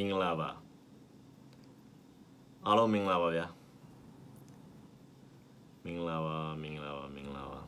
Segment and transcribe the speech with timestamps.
[0.00, 0.48] င်္ဂလာပါ
[2.66, 3.46] အားလုံးမင်္ဂလာပါဗျာ
[5.84, 7.60] မင်္ဂလာပါမင်္ဂလာပါမင်္ဂလာပါ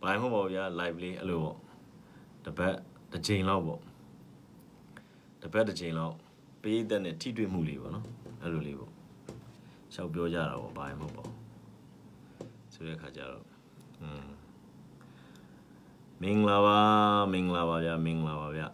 [0.00, 1.56] ဘိုင်းမဟုတ်ပါဘူးဗျာ live လေးအဲ့လိုပေါ့
[2.44, 2.74] တစ်ပတ်
[3.12, 3.80] တစ်ချိန်လောက်ပေါ့
[5.42, 6.14] တစ်ပတ်တစ်ချိန်လောက်
[6.62, 8.06] ပေးတဲ့နဲ့ထိတွေ့မှုလေးပေါ့နော်
[8.42, 8.92] အဲ့လိုလေးပေါ့
[9.94, 11.38] ရှောက်ပြောကြတာပေါ့ဘိုင်းမဟုတ်ပါဘူး
[12.74, 13.44] ဆိုတဲ့အခါကျတော့
[14.02, 14.26] อืม
[16.22, 16.78] မင်္ဂလာပါ
[17.32, 18.68] မင်္ဂလာပါဗျာမင်္ဂလာပါဗျာ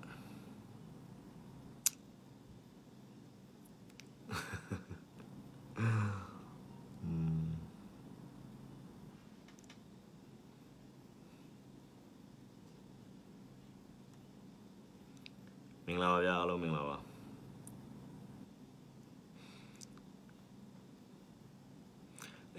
[15.90, 16.96] မင်္ဂလာပါဗျာအားလုံးမင်္ဂလာပါ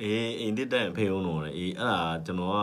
[0.02, 2.59] အေးအိ မ်တစ်တက်ဖိတ်အောင်တော့လေအေးအဲ့ဒါကျွန်တော်က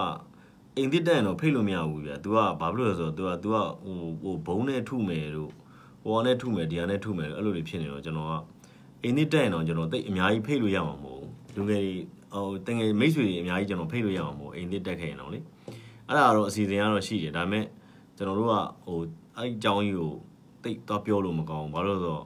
[0.78, 5.52] အိမ်တစ်တက်တော့ဖိတ်လို့မရဘူးဗျာ तू ကဘာဖြစ်လို့လဲဆိုတော့ तू က तू ကဟိုဟိုဘုံနဲ့ထုမယ်တို့
[6.04, 8.34] ဟိုကနဲ့ထုမယ်ဒီကနဲ့ထုမယ်အဲ့လိုတွေဖြစ်နေတော့ကျွန်တော်က
[9.04, 11.82] အိမ်တစ်တက်တော့ကျွန်တော်တိတ်အများကြီးဖိတ်လို့ရမှာမဟုတ်ဘူးလူငယ်
[12.34, 15.40] ဟိုတငယ်မိတ်ဆွေတွေအများကြီးကျွန်တော်ဖိတ်လို့ရမှာမဟုတ်အိမ်တစ်တက်ခဲ့ရင်တော့လေ
[16.08, 17.66] အဲ့ဒါတော့အစီအစဉ်ကတော့ရှိတယ်ဒါပေမဲ့
[18.18, 18.54] ကျွန်တော်တို့က
[18.86, 19.00] ဟို
[19.38, 20.14] အဲ့အကြောင်းကြီးကို
[20.64, 22.26] တိတ်တော့ပြောလို့မကောင်းဘူးဘာလို့လဲဆိုတော့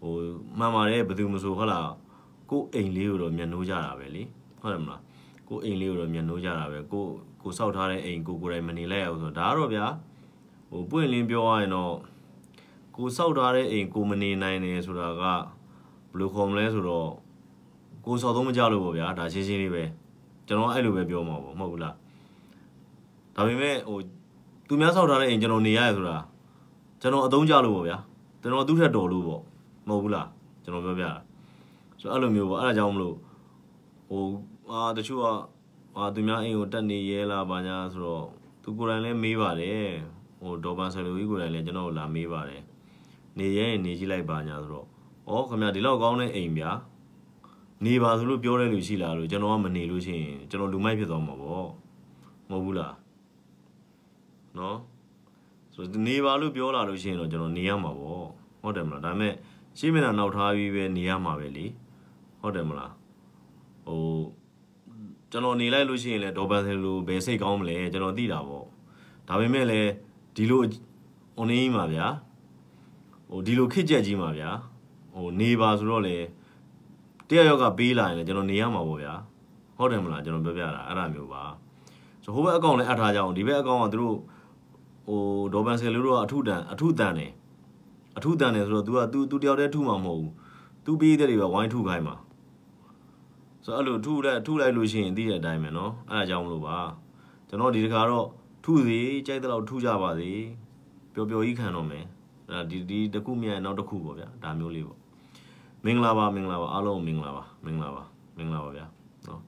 [0.00, 0.14] ဟို
[0.58, 1.90] မှန်ပါတယ်ဘယ်သူမဆိုဟုတ်လား
[2.50, 4.22] ကိုယ်အိမ်လေးကိုတော့မျက်နှိုးကြတာပဲလေ
[4.61, 5.01] ဟုတ်တယ်မလား
[5.47, 7.05] ကိုယ်အိမ်လေးကိုတော့မျက်နှိုးကြတာပဲကို
[7.41, 9.85] ကိုစောက်ထားတဲ့အိမ်ကိုကိုယ်တိုင်မနေလိုက်အောင်ဆိုတော့ဒါကတော့ဗျာ
[10.69, 11.93] ဟိုပွင့်လင်းပြောရရင်တော့
[12.95, 15.41] ကိုစောက်ထားတဲ့အိမ်ကိုမနေနိုင်နေဆိုတာကဘယ်
[16.19, 17.09] လိုခေါ်မလဲဆိုတော့
[18.05, 19.83] ကိုစောက်သုံးမကြလို့ပေါ့ဗျာဒါရှင်းရှင်းလေးပဲ
[20.47, 21.95] ကျွန်တော်အဲ့လိုပဲပြောမှာပေါ့မဟုတ်ဘူးလား
[23.35, 23.97] ဒါပေမဲ့ဟို
[24.67, 26.17] သူများစောက်ထားတဲ့အိမ်ကျွန်တော်နေရတယ်ဆိုတာ
[27.01, 27.97] ကျွန်တော်အသုံးကြလို့ပေါ့ဗျာ
[28.41, 29.41] ကျွန်တော်သူ့ထက်တော်လို့ပေါ့
[29.87, 30.27] မဟုတ်ဘူးလား
[30.63, 31.13] ကျွန်တော်ပြောပြတာ
[31.99, 33.15] ဆိုတော့အဲ့လိုမျိုးပေါ့အဲ့ဒါကြောင့်မလို့
[34.09, 34.25] ဟို
[34.71, 35.25] အာတချို့က
[35.97, 38.25] အာသူများအိမ်ကိုတက်နေရဲလားဘာညာဆိုတော့
[38.63, 39.85] သူကိုယ်တိုင်လည်းမေးပါတယ်
[40.39, 42.61] ဟိုဒေါ်ပန်ဆယ်လိုကြီးကိုယ်တိုင်လည်းကျွန်တော်ကိုလာမေးပါတယ်
[43.37, 44.85] နေရဲရင်နေကြည့်လိုက်ပါညာဆိုတော့
[45.31, 46.71] ဩခင်ဗျာဒီလောက်ကောင်းတဲ့အိမ်ဗျာ
[47.85, 51.67] နေပါဆိုလို့ပြောတဲ့လူရှိလားလို့ကျွန်တော်ကမနေလို့ရှိရင်ကျွန်တော်လူမိုက်ဖြစ်သွားမှာပေါ့
[52.49, 52.95] မဟုတ်ဘူးလား
[54.57, 54.77] နော်
[55.75, 58.25] ဆိုတော့နေပါလို့ပြောလာလို့ရှိရင်တော့ကျွန်တော်နေရမှာပေါ့
[58.61, 59.33] ဟုတ်တယ်မလားဒါပေမဲ့
[59.77, 61.65] ရှင်းမနာနောက်ထားပြီးပဲနေရမှာပဲလေ
[62.41, 62.91] ဟုတ်တယ်မလား
[63.87, 64.01] ဟို
[65.30, 68.64] ကျွန်တော်နေလိုက်လို့ရှိရင်လည်းဒေါ်ပန်ဆယ်လိုဘယ်စိတ်ကောင်းမလဲကျွန်တော်သိတာပေါ့
[69.28, 69.90] ဒါပေမဲ့လည်း
[70.36, 70.62] ဒီလို
[71.36, 72.06] အွန်လိုင်းမှာဗျာ
[73.30, 74.50] ဟိုဒီလိုခစ်ကြက်ကြီးမှာဗျာ
[75.14, 76.16] ဟိုနေပါဆိုတော့လေ
[77.28, 79.14] တယောက်ယောက်ကပေးလာရင်လည်းကျွန်တော်နေရမှာပေါ့ဗျာ
[79.76, 81.42] ဟုတ်တယ်မလားကျွန်တော်ပြောပြတာအဲ့ဒါမျိုးပါ
[82.24, 84.16] ဆိုဟိုဘက်အကောင့်လည်းအထားကြအောင်ဒီဘက်အကောင့်ကသူတို့
[85.06, 85.20] ဟို
[85.52, 87.32] ဒေါ်ဘန်ဆယ်လို့တော့အထုတန်အထုတန်တယ်
[88.16, 90.32] အထုတန်တယ်ဆိုတော့ तू က तू तू တယောက်တည်းထုမှာမဟုတ်ဘူး
[90.84, 92.16] तू ပြီးတဲ့တွေပဲဝိုင်းထုခိုင်းမှာ
[93.64, 96.78] ဆိုတော့အဲ့လိုထုလိုက်ထုလိုက်လို့ရှိရင်သိတဲ့အတိုင်းပဲเนาะအဲ့ဒါကြောင့်မလို့ပါ
[97.48, 98.26] ကျွန်တော်ဒီတခါတော့
[98.64, 100.30] ထုစီကြိုက်တဲ့လောက်ထုကြပါစေ
[101.14, 102.04] ပျော်ပျော်ကြီးခံတော့မယ်
[102.50, 104.98] အဲ့ဒီဒီတစ်ခုမြန်နောက်တစ်ခုပေါ့ဗျာဒါမျိုးလေးပေါ့
[105.84, 108.02] မင်္ဂလာပါမင်္ဂလာပါအားလုံးမင်္ဂလာပါမင်္ဂလာပါ
[108.36, 108.86] မင်္ဂလာပါဗျာ
[109.24, 109.40] เนาะ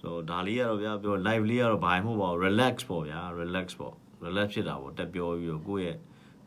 [0.00, 3.94] ဆိုတော့ဒါလေးကတော့ဗျာပြော live လေးကတော့ဘာမှမဟုတ်ပါဘူး relax ပေါ့ဗျာ relax ပေါ့
[4.24, 5.96] relax ဖြစ်တာပေါ့တက်ပြောပြီးတော့ကိုယ့်ရဲ့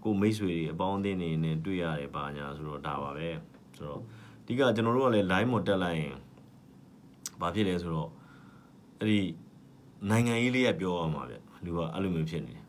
[0.03, 3.29] ကိုယ်မိတ်ဆွေတွေအပေါင်းအသင်းတွေနဲ့တွေ့ရတယ်ပါညာဆိုတော့ဒါပါပဲ
[3.77, 4.01] ဆိုတော့
[4.41, 6.15] အဓိကကျွန်တော်တို့ကလည်း line မတက်လိုက်ရင်
[7.40, 8.10] ဘာဖြစ်လဲဆိုတော့
[8.98, 9.20] အဲ့ဒီ
[10.10, 12.66] နိုင်ငံရေးလေးကပြောရမှာဗျလူကအဲ့လိုမျိုးဖြစ်နေတယ်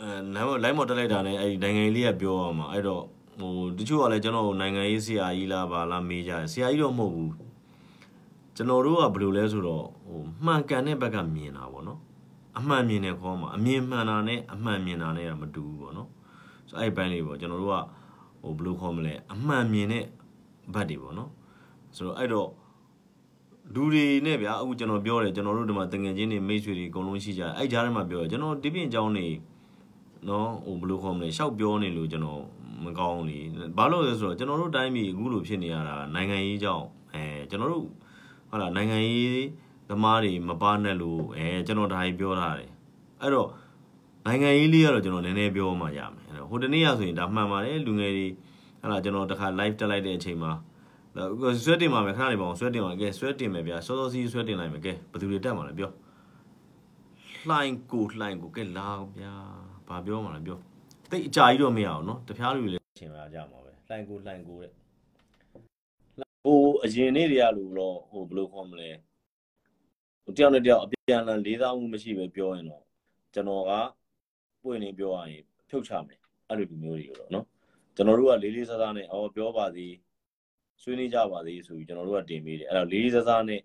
[0.00, 3.02] အဲနိုင်မ line မတက်လိုက်တာနဲ့အဲ့ဒီနိုင်ငံရေးလေးကပြောရမှာအဲ့တော့
[3.40, 7.32] ဟိုတချို့ကလည်းကျွန်တော်ကိုနိုင်ငံရေးဆရာကြီးလားဘာလားမေးကြတယ်ဆရာကြီးတော့မဟုတ်ဘူး
[8.56, 12.00] ကျွန်တော်တို့ကဘယ်လိုလဲဆိုတော့ဟိုမှန်ကန်တဲ့ဘက်ကမြင်တာပေါ့နော်
[12.58, 16.08] အမှန်မြင်တဲ့ခေါ်မှာအမြင်မှန်တာနဲ့အမှန်မြင်တာနဲ့ကမတူဘူးပေါ့နော်
[16.68, 17.76] ဆိုအဲ့ဒီဘန်းလေးပေါ့ကျွန်တော်တို့က
[18.42, 20.04] ဟိုဘယ်လိုခေါ်မလဲအမှန်မြင်တဲ့
[20.74, 21.30] ဘတ်တွေပေါ့နော်
[21.96, 22.48] ဆိုတော့အဲ့တော့
[23.74, 29.26] လူတွေနဲ့ဗျာအခုကျွန်တော်ပြောတယ်ကျွန်တော်တို့ဒီမှာတငယ်ချင်းတွေမိတ်ဆွေတွေအကုန်လုံးရှိကြတယ်အဲ့ကြားထဲမှာပြောတယ်ကျွန်တော်ဒီပြင်အကြောင်းတွေ
[30.28, 32.42] နော်ဟိုဘယ်လိုခေါ်မလဲရှောက်ပြောနေလို့ကျွန်တော်
[32.84, 33.38] မကောင်းလေ
[33.76, 37.86] ဘာလို့လဲဆိုတော့ကျွန်တော်တို့တိုင်းပြည်အခုလိုဖြစ်နေရတာနိုင်ငံရေးကြောင့်အဲကျွန်တော်တို့
[38.48, 39.46] ဟုတ်လားနိုင်ငံရေး
[39.88, 42.70] သမားတွေမပါနဲ့လို့အဲကျွန်တော်ဒါကြီးပြောထားတယ်
[43.22, 43.48] အဲ့တော့
[44.26, 48.26] နိုင်ငံရေးလေးကတော့ကျွန်တော်နည်းနည်းပြောမှရမယ်အဲ့တော့ဟိုတနေ့ရဆိုရင်ဒါမှန်ပါတယ်လူငယ်တွေ
[48.80, 50.52] ဟုတ်လားကျွန်တော်တခါ live တက်လိုက်တဲ့အချိန်မှာ
[51.64, 55.90] ဆွဲတင်ပါမယ်ခဏလေးပါအောင်ဆွဲတင်ပါကဲဆွဲတင်မယ်ဗျာစောစောစီးဆွဲတင်လိုက်မယ်ကဲဘယ်သူတွေတက်မှာလဲပြော
[57.48, 58.88] လှိုင်းကိုလှိုင်းကိုကဲလာ
[59.18, 59.34] ဗျာ
[59.88, 60.58] ဘာပြောမှာလဲပြော
[61.10, 64.72] တိတ်အကြာကြီးတော့မရအောင်နော်တပြားလူတွေလည်းအချိန်ပါကြမှာပဲလှိုင်းကိုလှိုင်းကိုတဲ့
[66.44, 68.90] ဟိုအရင်နေ့တွေကလူတော့ဟိုဘယ်လိုခေါ်မလဲ
[70.24, 72.82] ဟိုတယောက်နဲ့တယောက်အပြန်အလှန်လေးစားမှုမရှိပဲပြောရင်တော့
[73.34, 73.72] ကျွန်တော်က
[74.62, 77.46] ပွင့်နေပြောရရင်ဖြုတ်ချမယ်အဲ့လိုလူမျိုးတွေကိုတော့နော်
[77.96, 79.92] ကျွန်တော်တို့ကလေးလေးစားစားနဲ့အော်ပြောပါသည်
[80.82, 83.60] ဆွေးနွေးကြပါသေးဆိုပြီးကျွန်တော်တို့ကတင်ပေးတယ်အဲ့တော့လေးလေးစားစားနဲ့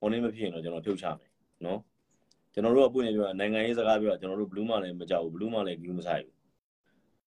[0.00, 1.30] ဟိုနေ့မဖြစ်ရင်တော့ကျွန်တော်ဖြုတ်ချမယ်
[1.64, 1.80] နော်
[2.52, 6.36] ကျွန်တော်တို့ကပွင့်နေပြောနိုင်ငံရေးစကားပြောတာကျွန်တော်တို့ဘလူးမလည်းမကြောက်ဘူးဘလူးမလည်းဂလူးမဆိုင်ဘူး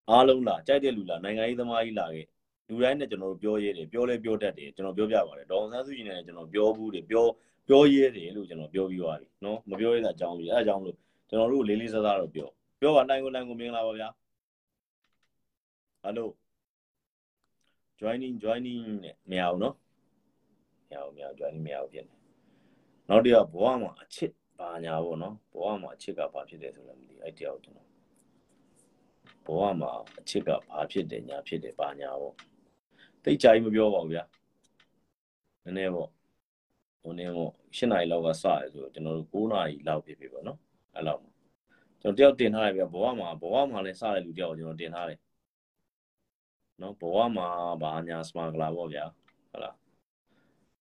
[0.09, 2.25] အားလုံးလာကြိုက်တဲ့လူလာနိုင်ငံရေးသမားကြီးလာခဲ့
[2.67, 7.25] လူတိုင်းနဲ့ကျွန်တော်တို့ပြောရဲတယ်ပြောလဲပြောတတ်တယ်ကျွန်တော်ပြောပြပါတယ်ဒေါအောင်ဆန်းစုကြည်နဲ့ကျွန်တော်ပြောဘူးတယ်ပြော
[7.67, 10.97] ပြောရဲတယ်လို့ကျွန်တော်ပြောပြီးသွားပြီနော်မပြောရတဲ့အကြောင်းကြီးအဲအကြောင်းလို့
[11.29, 12.47] ကျွန်တော်တို့လေးလေးစားစားတော့ပြော
[12.79, 14.07] ပြောပါနိုင်ကိုနိုင်ကိုမင်္ဂလာပါဗျာ
[16.05, 16.25] hello
[17.99, 19.75] joining joining နဲ့မရဘူးနော်
[20.89, 22.15] မရဘူးမရဘူး joining မရဘူးဖြစ်နေ
[23.09, 27.89] နောက်တစ်ယောက်ဘဝမှာအချစ်ဘာညာပေါ့နော်ဘဝမှာအချစ်ကဘာဖြစ်တယ်ဆိုလည်းမသိအဲ့တရားကိုကျွန်တော်
[29.45, 32.35] ဘဝမှာအချစ်ကဘာဖြစ်တယ်ညာဖြစ်တယ်ဘာညာပေါ့
[33.23, 34.23] တိတ်ကြိုင်မပြောပါဘူးဗျာ
[35.63, 36.09] နည်းနည်းပေါ့
[37.01, 40.59] ဟိုနေပေါ့၈နာရီလောက်ကစရဆိုကျွန်တော်တို့9နာရီလောက်ဖြစ်ပြီပေါ့နော်
[40.95, 41.21] အဲ့လောက်
[42.01, 45.19] ကျွန်တော်တယောက်တင်ထားတယ်ဗျာဘဝမှာဘဝမှာလည်းစတဲ့လူတယောက်ကိုကျွန်တော်တင်ထားတယ်
[46.81, 47.47] နော်ဘဝမှာ
[47.81, 49.05] ဘာညာစမာကလာပေါ့ဗျာ
[49.51, 49.75] ဟုတ်လား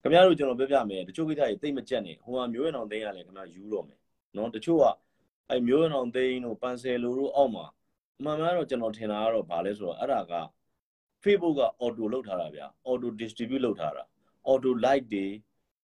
[0.01, 3.99] ခင်ဗျားတို့ကျွန်တော်ပြောပြမယ်တချို့ကိစ္စတွေတိတ်မကြက်နေဟိုကမျိုးရအောင်သိရတယ်ခင်ဗျားယူတော့မယ်
[4.37, 4.85] နော်တချို့က
[5.49, 7.65] အဲမျိုးရအောင်သိတို့ပန်ဆယ်လိုတို့အောက်မှာ
[8.19, 10.33] အမှန်မှန်တော့ကျွန်တော်ထင်တာကတော့ဗာလဲဆိုတော့အဲ့ဒါက
[11.23, 14.03] Facebook က auto လောက်ထားတာဗျာ auto distribute လောက်ထားတာ
[14.49, 15.25] auto like တွေ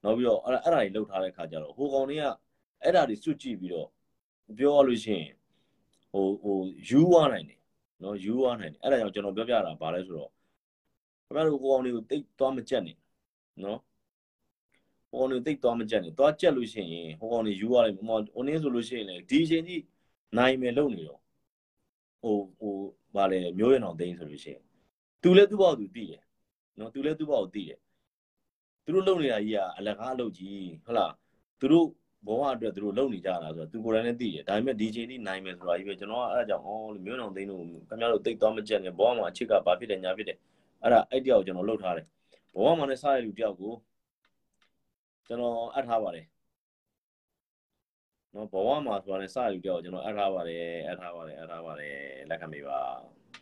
[0.03, 2.23] နောက်ပြီးတော့အဲ့ဒါအဲ့ဒါတွေလောက်ထားတဲ့ခါကျတော့ဟိုကောင်တွေက
[2.83, 3.89] အဲ့ဒါတွေစွတ်ကြည့်ပြီးတော့
[4.57, 5.33] ပြောရလို့ရှိရင်
[6.11, 6.57] ဟိုဟို
[6.89, 7.58] ယူဝနိုင်တယ်
[8.03, 10.31] နော်ယူဝနိုင်တယ်အဲ့ဒါကြောင့်ကျွန်တော်ပြောပြတာဗာလဲဆိုတော့
[11.25, 12.97] ခင်ဗျားတို့ဟိုကောင်တွေကိုတိတ်သွားမကြက်နဲ့
[13.63, 13.79] နော်
[15.09, 19.83] ဟိုကောင်တွေတိတ်သွားမကြက်နဲ့သွားကြက်လို့ရှိရင်ဟိုကောင်တွေယူရတယ်ဟိုဟိုနည်းဆိုလို့ရှိရင်လေဒီအချိန်ကြီး
[20.37, 21.21] နိုင်မယ်လုံနေတော့
[22.21, 22.75] ဟိုဟို
[23.15, 24.63] ဗာလဲမျိုးရအောင်သိန်းဆိုလို့ရှိရင်
[25.21, 26.23] သူလည်းသူ့ဘောက်သူသိတယ်
[26.79, 27.79] နော်သူလည်းသူ့ဘောက်သိတယ်
[28.83, 31.13] သူတို့လုံနေတာကြီးကအလကားအလုပ်ကြီးဟုတ်လား
[31.59, 31.87] သူတို့
[32.25, 40.37] ဘဝအတွက်သူတို့လုံနေကြတာဆိုတော့သူကိုယ်တိုင်လည်းသိတယ်ဒါပေမဲ့ဒီချိန်ထိနိုင်မယ်ဆိုတာကြီးပဲကျွန်တော်ကအဲ့ဒါကြောင့်အော်မျိုးအောင်သိန်းတို့ခင်ဗျားတို့တိတ်သွားမကြက်နဲ့ဘဝမှာအချစ်ကဘာဖြစ်တယ်ညာဖြစ်တယ်
[40.83, 42.05] အဲ့ဒါအဲ့တယောက်ကျွန်တော်လှုပ်ထားတယ်
[42.55, 43.73] ဘဝမှာလည်းစားရလူတယောက်ကို
[45.27, 46.25] ကျွန်တော်အပ်ထားပါတယ်
[48.35, 51.95] နော်ဘဝမှာဆိုတာလည်းစရလူတယောက်ကျွန်တော်အပ်ထားပါတယ်အပ်ထားပါတယ်အပ်ထားပါတယ်
[52.29, 52.79] လက်ခံမိပါ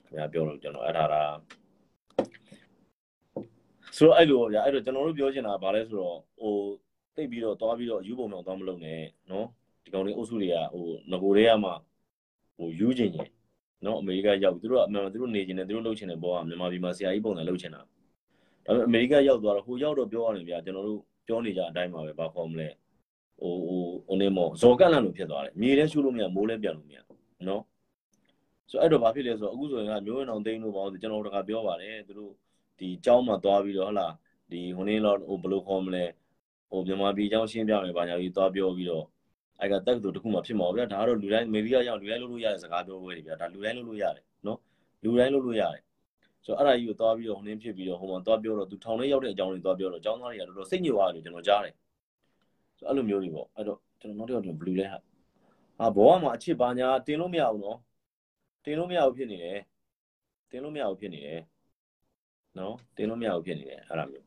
[0.06, 1.24] ခင်ဗျာပြောလို့ကျွန်တော်အပ်ထားတာ
[3.98, 6.56] ဆိုတော့အဲ့လိုဗျာအဲ့တော့ကျွန်တော်တို့ပြောချင်တာကဘာလဲဆိုတော့ဟို
[7.17, 9.47] တိတ်ပြီးတော့သွားပြီးတော့ယူပုံတော့သွားမလုပ်နဲ့နော်
[9.85, 11.71] ဒီကောင်လေးအုပ်စုတွေကဟိုငကိုတွေကမှ
[12.57, 13.29] ဟိုယူချင်ရင်
[13.85, 17.81] နော်အမေရိကရောက်သူတို့ကအမှန်သူတို့နေချင်တယ်သူတို့လှုပ်ချင်တယ်ဘောကမြန်မာပြည်မှာဆရာကြီးပုံစံလှုပ်ချင်တာ
[18.65, 22.69] ဒါပေမဲ့အမေရိကရောက်သွားတော့ဟိုရောက်တော့ပြောရတယ်ဗျာကျွန်တော်တို့ပြောနေကြအတိုင်းပါပဲဘာခေါ်မလဲ
[23.41, 26.99] ဟိုဟိုဟိုနေမောဇော်ကန့်လန့်လို့ဖြစ်သွားတယ်မြေလည်းရှုလို့မရမိုးလည်းပြန်လို့မရ
[27.49, 27.63] နော်
[28.71, 32.33] ဆိုအဲ့တော့ဘာဖြစ်လဲဆိုတော့အခုဆိုရင်ကမျိုးဝင်အောင်သိန်းလို့ပေါ့ကျွန်တော်တို့ကပြောပါတယ်သူတို့
[32.79, 34.09] ဒီเจ้าမှာသွားပြီးတော့ဟလာ
[34.51, 36.05] ဒီဟိုနေတော့ဟိုဘယ်လိုခေါ်မလဲ
[36.70, 39.06] ဟိုမြန်မာပြည်အကြောင်းရှင်းပြမယ်ဘာညာကြီးသွားပြောပြီးတော့
[39.62, 44.60] အဲ့ကတက်ကတူတစ်ခုမှဖြစ်မှာဗျာဒါကတော့လူတိုင်းမေဒီယာရောက်လူတိုင်းလုပ်လို့ရတဲ့စကားပြောပွဲတွေဗျာဒါလူတိုင်းလုပ်လို့ရတယ်နော်
[45.04, 45.82] လူတိုင်းလုပ်လို့ရတယ်
[46.46, 51.74] ဆိုတော့အဲ့ဒါကြီးကိုသွားပြီးတော့ဟိုနှင်းဖြစ်ပြီးတော့ဟိုမှာသွားပြောတော့သူထောင်ထဲရောက်တဲ့အကြောင်းတွေသွားပြောတော့အကြောင်းသားတွေကတော်တော်စိတ်ညစ်သွားတယ်ကျွန်တော်ကြားတယ်
[52.78, 55.00] ဆိုတော့အဲ့လိုမျိုးတွေပေါ့အဲ့တော့ကျွန်တော်နောက်တစ်ယောက်ဘလူးလဲဟာ
[55.82, 57.80] အာဘောကမှာအချစ်ပါညာတင်လို့မရဘူးနော်
[58.66, 59.60] တင်လို့မရဘူးဖြစ်နေတယ်
[60.52, 61.42] တင်လို့မရဘူးဖြစ်နေတယ်
[62.58, 64.27] နော်တင်လို့မရဘူးဖြစ်နေတယ်အဲ့ဒါမျိုး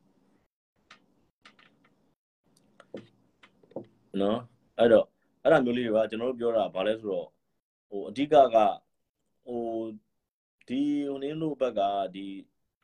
[4.21, 4.39] နော်
[4.77, 5.05] အဲ့တော့
[5.43, 7.27] အဲ့ဒါမျိုးလေးတွေကကျွန်တော်တို့ပြောတာဘာလဲဆိုတော့
[7.89, 8.57] ဟိုအဓိကက
[9.45, 9.61] ဟို
[10.67, 11.81] ဒီဟိုနင်းတို့ဘက်က
[12.15, 12.25] ဒီ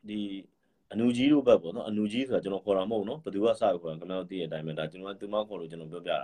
[0.10, 0.20] ဒီ
[0.94, 6.20] အနူကြီးတို့ဘက်ပေါ့နော်အနူကြီးဆိုတာကျွန်တော်ခေါ်တာမဟုတ်နော်ဘယ်သူကစခေါ်တာခင်ဗျားတို့သိတဲ့အတိုင်းပဲဒါကျွန်တော်ကသူမခေါ်လို့ကျွန်တော်ပြောပြတာ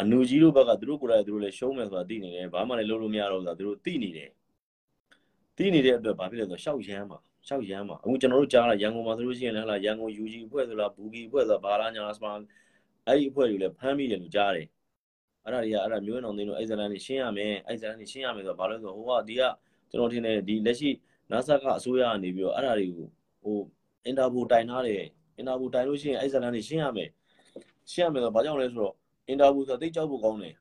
[0.00, 4.30] အနူကြီးတို့ဘက်ကသူတို့ကိုယ်တိုင်သူတို့လည်းရှုံးမယ်ဆိုတာသိနေတယ်ဘာမှလည်းလုပ်လို့မရတော့ဘူးဆိုတာသူတို့သိနေတယ်
[5.56, 12.32] သိနေတဲ့အတွက်ဘာဖြစ်လဲဆိုတော့ရှောက်ရမ်းမှာရှောက်ရမ်းမှာအခုကျွန်တော်တို့ကြားလာရန်ကုန်မှာဆိုလို့ရှိရင်လည်းဟလာရန်ကုန် UG အဖွဲ့ဆိုလားဘူဂီအဖွဲ့ဆိုတာဘာလားညာစပါ
[13.06, 14.66] အဲ့ဒီအဖွဲ့တွေလည်းဖမ်းမိတယ်လို့ကြားတယ်
[15.44, 19.42] အဲ့ဒါတွေကအဲ့ဒါမျိုးအောင်သိလို့အဲ့ဇလန်တွေရှင်းရမယ်အဲ့ဇလန်တွေရှင်းရမယ်ဆိုတော့ဘာလို့ဆိုတော့ဟိုကဒီက
[19.90, 20.90] ကျွန်တော်ထင်တယ်ဒီလက်ရှိ
[21.30, 23.06] NASA ကအစိုးရကနေပြီးတော့အဲ့ဒါတွေကို
[23.42, 23.58] ဟို
[24.06, 25.02] အင်တာဗိုတိုင်ထားတယ်
[25.36, 27.10] အင်တာဗိုတိုင်လို့ရှိရင်အဲ့ဇလန်တွေရှင်းရမယ်
[27.92, 28.94] ရှင်းရမယ်ဆိုတော့ဘာကြောင့်လဲဆိုတော့
[29.28, 30.54] အင်တာဗိုဆိုတာသိကြောက်ဖို့ကောင်းတယ်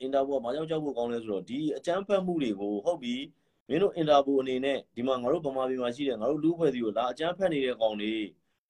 [0.00, 3.14] အင်တာဗိုကဘာကြောင့်ကြောက်ဖို့ကောင်းလဲဆိုတော့ဒီအကြမ်းဖက်မှုတွေကိုဟုတ်ပြီ
[3.68, 8.14] မင်းတို့အင်တာဗိုအနေနဲ့ဒီမှာငါတို့ဗမာပြည်မှာရှိတယ်ငါတို့လူဖွဲ့စီကိုလာအကြမ်းဖက်နေတဲ့ကောင်တွေ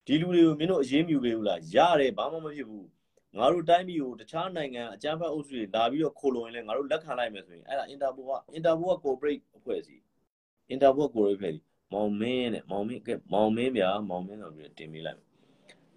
[0.07, 2.87] ဒီလူတွေကိုမင်းတို့အရေးမြူပေးဘူးလားရတယ်ဘာမှမဖြစ်ဘူး
[3.39, 10.03] ငါတို့တိုင်းပြည်ကိုတခြားနိုင်ငံအကြမ်းဖက်အုပ်စုတွေလာပြီးတော့ခိုလုံရင်လည်းငါတို့လက်ခံလိုက်မယ်ဆိုရင်အဲ့ဒါအင်တာဗိုကအင်တာဗိုက corporate အဖွဲ့အစည်း
[10.71, 15.21] အင်တာဗိုက corporate အဖွဲ့အစည်းမောင်မင်းနဲ့မောင်မင်းကမောင်မင်းဗျာမောင်မင်းဆိုပြီးတင်ပေးလိုက်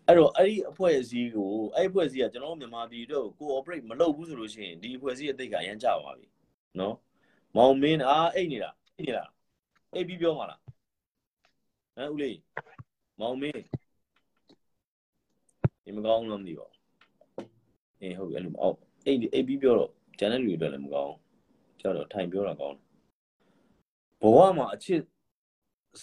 [0.08, 6.28] အဲ့တော့အဲ့ဒီအဖွဲ့အစည်းကိုအဲ့အဖွဲ့အစည်းကကျွန်တော်မြန်မာပြည်အတွက်ကို cooperate မလုပ်ဘူးဆိုလို့ရှိရင်ဒီအဖွဲ့အစည်းအသိကအရန်ကြပါပြီ
[6.80, 6.96] နော်
[7.56, 9.26] မောင်မင်းအားအိတ်နေတာအိတ်နေတာ
[9.94, 10.60] အိတ်ပြီးပြောမှာလား
[11.96, 12.38] ဟမ်ဦးလေး
[13.20, 13.64] မောင်မင်း
[15.84, 16.75] ဒီမကောင်းလို့မသိပါဘူး
[18.02, 21.14] အေးဟုတ်ပြီအဲ့လိုမအောင်အိတ်အိတ်ပြီးပြောတော့ကျန်တဲ့လူတွေအတွက်လည်းမကောင်း
[21.80, 22.78] ကြောက်တော့ထိုင်ပြောတာကောင်း
[24.22, 25.02] ဘဝမှာအချစ်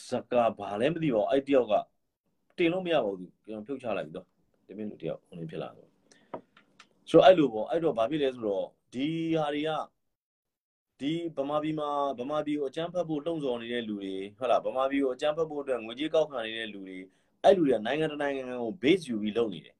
[0.08, 1.74] စကားဘာလဲမသိပါဘူးအဲ့တယောက်က
[2.56, 4.26] တင်လို့မရပါဘူးကျွန်တော်ဖြုတ်ချလိုက်ပြီတော့
[4.66, 5.88] ဒီမင်းတို့တယောက်ဟိုနေဖြစ်လာတော့
[7.10, 9.06] ဆိုတော့အဲ့လိုပေါ့အဲ့တော့ဘာဖြစ်လဲဆိုတော့ဒီ
[9.38, 9.70] ဟာတွေက
[11.00, 16.98] ဒီဗမာပြည်မှာဗမာပြည်ကိုအကြမ်းဖက်ဖို့လှုံ့ဆော်နေတဲ့လူတွေဟုတ်လားဗမာပြည်ကိုအကြမ်းဖက်ဖို့အတွက်ငွေကြေးကောက်ခံနေတဲ့လူတွေ
[17.44, 19.76] အဲ့လူတွေကနိုင်ငံတနိုင်ငံကို base ယူပြီးလုပ်နေတယ်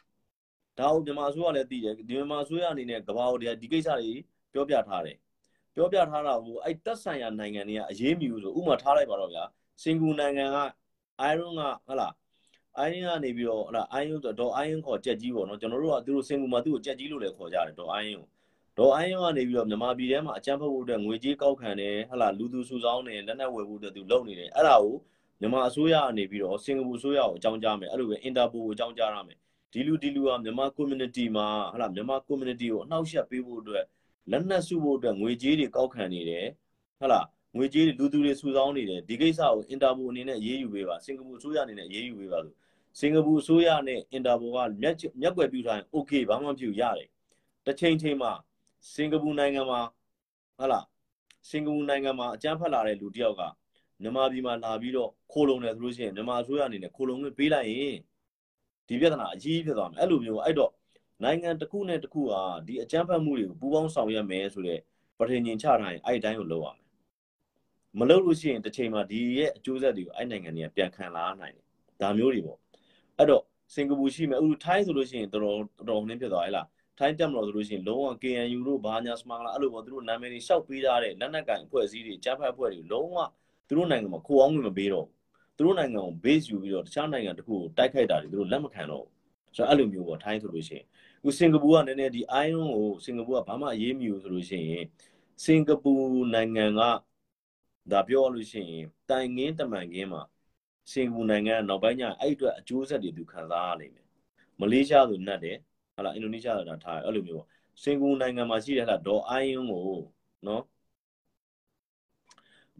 [0.78, 4.12] ဒါကိုမြန်မာအစိုးရလည်းသိတယ်ဒီမြန်မာအစိုးရအနေနဲ့ကမ္ဘာကိုဒီကိစ္စတွေ
[4.52, 5.16] ပြောပြထားတယ်
[5.74, 9.44] ပြောပြထားတာကိုအဲ့တက်ဆိုင်ရာနိုင်ငံတွေကအရေးမြူဆိုဥမာထားလိုက်ပါတော့ဗျာ
[9.82, 10.58] စင်ကာပူနိုင်ငံက
[11.32, 12.12] iron ကဟုတ်လား
[12.86, 18.26] iron ကနေပြီးတော့ဟုတ်လား iron ဆိုတော့ iron ခေါ်ကြက်ကြီးပေါ့နော်ကျွန်တော်တို့ကသူတို့စင်ကာပူမှာသူ့ကိုကြက်ကြီးလို့လည်းခေါ်ကြတယ်တော့ iron ကို
[18.78, 24.94] ဒေါ်အိုင်းကနေပြီးတော့မြန်မာပြည်ထဲမှာအကြမ်းဖက်ဖို့အတွက်ငွေကြေးကောက်ခံတယ်ဟလာလူသူစုဆောင်းတယ်လက်နက်ဝယ်ဖို့အတွက်သူလုပ်နေတယ်အဲ့ဒါကို
[25.40, 29.38] မြန်မာအစိုးရကနေပြီးတော့စင်ကာပူအစိုးရကိုအကြောင်းကြားမယ်အဲ့လိုပဲအင်တာပိုကိုအကြောင်းကြားရမယ်
[29.72, 33.84] ဒီလူဒီလူကမြန်မာ community မှာဟလာမြန်မာ community ကိုအနှောက်အယှက်ပေးဖို့အတွက်
[34.30, 36.46] လက်နက်စုဖို့အတွက်ငွေကြေးတွေကောက်ခံနေတယ်
[37.00, 37.20] ဟလာ
[37.56, 42.54] ငွေကြေးတွေလူသူတွေစုဆောင်းနေတယ်ဒီကိစ္စကိုအင်တာပိုအနေနဲ့အေးအေးယူပေးပါစင်ကာပူအစိုးရအနေနဲ့အေးအေးယူပေးပါလို့
[42.98, 47.08] စင်ကာပူအစိုးရနဲ့အင်တာပိုကမျက်မျက်ွယ်ပြုထားရင် okay ဘာမှမဖြစ်ရတယ်
[47.66, 48.32] တစ်ချိန်ချိန်မှာ
[48.94, 49.80] စင်ကာပူနိုင်ငံမှာ
[50.58, 50.86] ဟုတ်လား
[51.50, 53.42] စင်ကာပူနိုင်ငံမှာအကြမ်းဖက်လာတဲ့လူတယောက်က
[54.02, 57.96] မြန်မာပြည်မှာလာပြီးတော့ခိုးလုံတယ်ဆိုလို့ရှိရင်မြန်မာအစိုးရအနေနဲ့ခိုးလုံခွင့်ပေးလိုက်ရင်
[58.92, 60.72] ဒီပြဿနာအကြီးဖြစ်သွားမယ်အဲ့လိုမျိုးအဲ့တော့
[61.22, 64.80] နိုင်ငံတစ်ခုနဲ့တစ်ခုဟာဒီအကြမ်းဖက်မှုတွေကိုပူးပေါင်းဆောင်ရွက်မယ်ဆိုတဲ့
[65.18, 66.78] ပထင်ញင်ချထားရင်အဲ့ဒီတိုင်းကိုလုပ်ရမယ်
[67.98, 71.66] မလုပ်လို့ရှိရင်တစ်ချိန်မှာဒီရဲ့အကျိုးဆက်တွေကိုအဲ့နိုင်ငံတွေကပြန်ခံလာနိုင်တယ်
[72.00, 72.58] ဒါမျိုးတွေပေါ့
[73.18, 73.42] အဲ့တော့
[73.74, 76.66] စင်ကာပူရှိမယ်ဥထိုင်းဆိုလို့ရှိရင်တော်တော်တော်တော်နှင်းဖြစ်သွားဟဲ့လား
[76.98, 83.16] ထိုင်းတက်မလို့ဆိုလို့ရှိရင်လုံးဝ KNU တို့ဘာညာစမလာအဲ့လိုပေါ့သူတို့နာမည်တွေရှောက်ပေးထားတဲ့လက်နက်ကင်အဖွဲ့အစည်းတွေကြားဖက်အဖွဲ့တွေလုံးဝ
[83.68, 85.06] သူတို့နိုင်ငံမှာခိုးအောင်ဝင်မပေးတော့
[85.56, 89.06] သူတို့နိုင်ငံကို base ယူပြီးတော့တခြားနိုင်ငံတခုကိုတိုက်ခိုက်တာတွေသူတို့လက်မခံတော့
[89.56, 90.84] ဆိုတော့အဲ့လိုမျိုးပေါ့ထိုင်းဆိုလို့ရှိရင်
[91.22, 94.84] ခုစင်ကာပူကနည်းနည်းဒီ iron ကိုစင်ကာပူကဘာမှအရေးမယူဆိုလို့ရှိရင်
[95.44, 95.92] စင်ကာပူ
[96.34, 96.80] နိုင်ငံက
[97.92, 100.22] ဒါပြောလို့ရှိရင်တိုင်ငင်းတမန်ငင်းမှာ
[100.92, 104.06] စင်ကာပူနိုင်ငံကနောက်ပိုင်းကျအဲ့အတွက်အကျိုးဆက်တွေသူခံစားရနိုင်မယ်
[104.60, 105.56] မလေးရှားဆိုနှက်တယ်
[105.96, 107.44] ဟာလာအင်ဒိုနီးရှားဆိုတာထားအဲ့လိုမျိုး
[107.82, 110.00] စင်ကာပူနိုင်ငံမှာရှိတဲ့ဟာဒေါ်အိုင်းယွန်းကို
[110.46, 110.62] နော်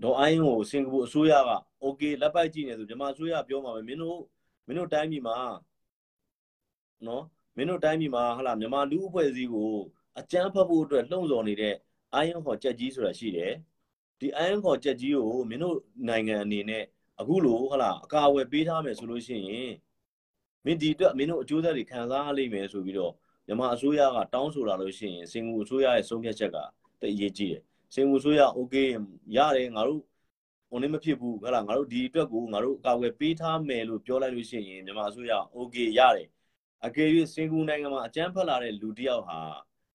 [0.02, 1.50] ဒေါ်အိုင်းကိုစင်ကာပူအစိုးရက
[1.84, 4.18] okay လက်ပိုက်ကြည့်နေဆိုမြန်မာအစိုးရပြောမှာပဲမင်းတို့
[4.66, 5.36] မင်းတို့တိုင်းပြည်မှာ
[7.06, 7.24] နော်
[7.56, 9.70] မင်းတို့တိုင်းပြည်မှာဟလာမြန်မာလူအဖွဲ့အစည်းကို
[10.18, 11.74] အကြမ်းဖက်ဖို့အတွက်လှုံ့ဆော်နေတဲ့
[12.12, 13.52] အိုင်းခေါ်ချက်ကြီးဆိုတာရှိတယ်
[14.20, 15.76] ဒီအိုင်းခေါ်ချက်ကြီးကိုမင်းတို့
[16.08, 16.84] နိုင်ငံအနေနဲ့
[17.20, 19.72] အခုလိုဟလာအကာအဝယ်ပေးထားမယ်ဆိုလို့ရှိရင်
[20.64, 23.12] မင်းဒီအတွက်မင်းတို့အကျိုးသက်တွေခံစားရလိမ့်မယ်ဆိုပြီးတော့
[23.46, 26.56] မြန်မာအစိုးရကတောင်းဆိုလာလို့ရှိရင်စင်ကာပူအစိုးရရဲ့ဆုံးဖြတ်ချက်က
[27.00, 27.62] တအရေးကြီးတယ်
[27.94, 28.88] စင်ကိုဆိုရ okay
[29.36, 30.02] ရတယ်ငါတို့
[30.68, 36.28] ဟိုနေ့မဖြစ်ဘူးဟဲ့လားငါတို့ဒီအတွက်ကိုငါတို့အကာအကွယ်ပေးထားမယ်လို့ပြောလိုက်လို့ရှိရင်မြန်မာအစိုးရ okay ရတယ်
[36.86, 39.38] အကယ်၍စင်ကူနိုင်ငံမှာအကြမ်းဖက်လာတဲ့လူတယောက်ဟာ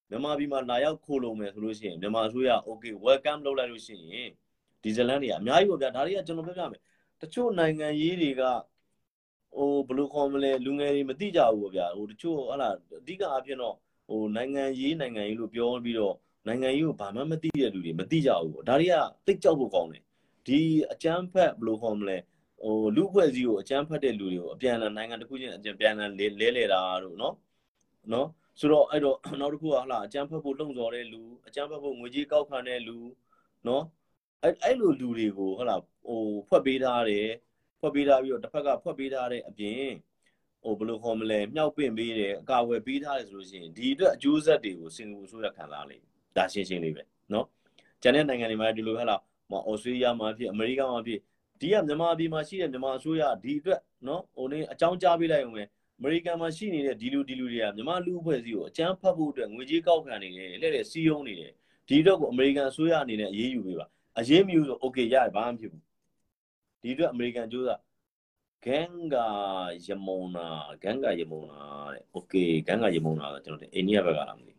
[0.09, 4.29] မြန်မာပြည်မှာလာရောက်ခိုးလုံမယ်ဆိုလို့ရှိရင်မြန်မာအစိုးရ okay welcome လုပ်လိုက်လို့ရှိရင်
[4.83, 6.81] ဒီဇလန်တွေကအများကြီးပေါ့ဗျာဒါတွေကကျွန်တော်ပြောပြမယ်
[7.21, 8.43] တချို့နိုင်ငံရေးတွေက
[9.55, 13.75] ဟိုဘယ်လိုခေါ်မလဲလူငယ်တွေမသိကြဘူးပေါ့ဗျာဟိုတချို့ဟလာအဓိကအဖြစ်တော့
[14.09, 16.15] ဟိုနိုင်ငံရေးနိုင်ငံရေးလို့ပြောပြီးတော့
[16.47, 20.03] နိုင်ငံရေးကိုဘာမှမသိတဲ့လူတွေမသိကြဘူးပေါ့ဒါတွေကသိကြောက်ဖို့ကောင်းတယ်
[20.47, 20.59] ဒီ
[20.91, 22.17] အကျန်းဖက်ဘယ်လိုခေါ်မလဲ
[22.63, 27.35] ဟိုလူဖွဲ့စည်းကိုအကျန်းဖက်တဲ့လူတွေကိုအပြန်အလှန်နိုင်ငံတစ်ခုချင်းအပြန်အလှန်လဲလဲလဲတာတို့နော်
[28.13, 28.27] နော်
[28.59, 32.97] ဆိုတော့အဲ့တော့နောက်တစ်ခုကဟလာအကျန်းဖက်ဖို့လုံစော်တဲ့လူအကျန်းဖက်ဖို့ငွေကြေးကောက်ခံတဲ့လူ
[33.67, 33.83] နော်
[34.43, 35.75] အဲ့အဲ့လိုလူတွေကိုဟလာ
[36.05, 37.27] ဟိုဖွက်ပေးထားတယ်
[37.79, 39.87] ဖွက်ပေးထားပြီးတော့တစ်ဖက်ကဖွက်ပေးထားတဲ့အပြင်
[40.63, 47.44] ဟိုဘယ်လိုခေါ်မလဲမြောက်ပင့်ပေးတယ်အကာအကွယ်ပေးထားတယ်ဆိုလို့ရှိရင်ဒီအတွက်အကျိုးဆက်တွေကိုစင်ကာပူဆိုရခံစားလိမ့်မယ် ဒါရှင်းရှင်းလေးပဲเนาะ
[48.02, 51.20] ကျန်တဲ့နိုင်ငံတွေမှာဒီလိုဟဲ့လားမဩစတြေးလျမှာဖြစ်အမေရိကမှာဖြစ်
[51.60, 55.64] ဒီကမြန်မာပြည်မှာရှိတဲ့မြန်မာအစိုးရဒီအတွက်เนาะဟိုနေအကြောင်းကြားပေးလိုက်အောင်ပဲ
[55.98, 61.52] အမေရိကန်မှာရှိနေတဲ့ဒီလူဒီလူတွေကမြန်မာလူအဖွဲ့အစည်းကိုအကြမ်းဖက်ဖို့အတွက်ငွေကြေးကောက်ခံနေတယ်လက်လက်စီးယုံနေတယ်
[61.88, 63.86] ဒီအတွက်ကိုအမေရိကန်အစိုးရအနေနဲ့အရေးယူပေးပါ
[64.18, 65.82] အရေးမယူဆိုโอเคရတယ်ဘာမှမဖြစ်ဘူး
[66.82, 67.80] ဒီအတွက်အမေရိကန်ကြိုးစား
[68.64, 69.28] ဂန်ဂါ
[69.86, 70.46] ယမုံနာ
[70.82, 71.60] ဂန်ဂါယမုံနာ
[71.94, 72.34] တဲ့โอเค
[72.66, 74.52] ဂန်ဂါယမုံနာကကျွန်တော်အိန္ဒိယဘက်ကလာမသိ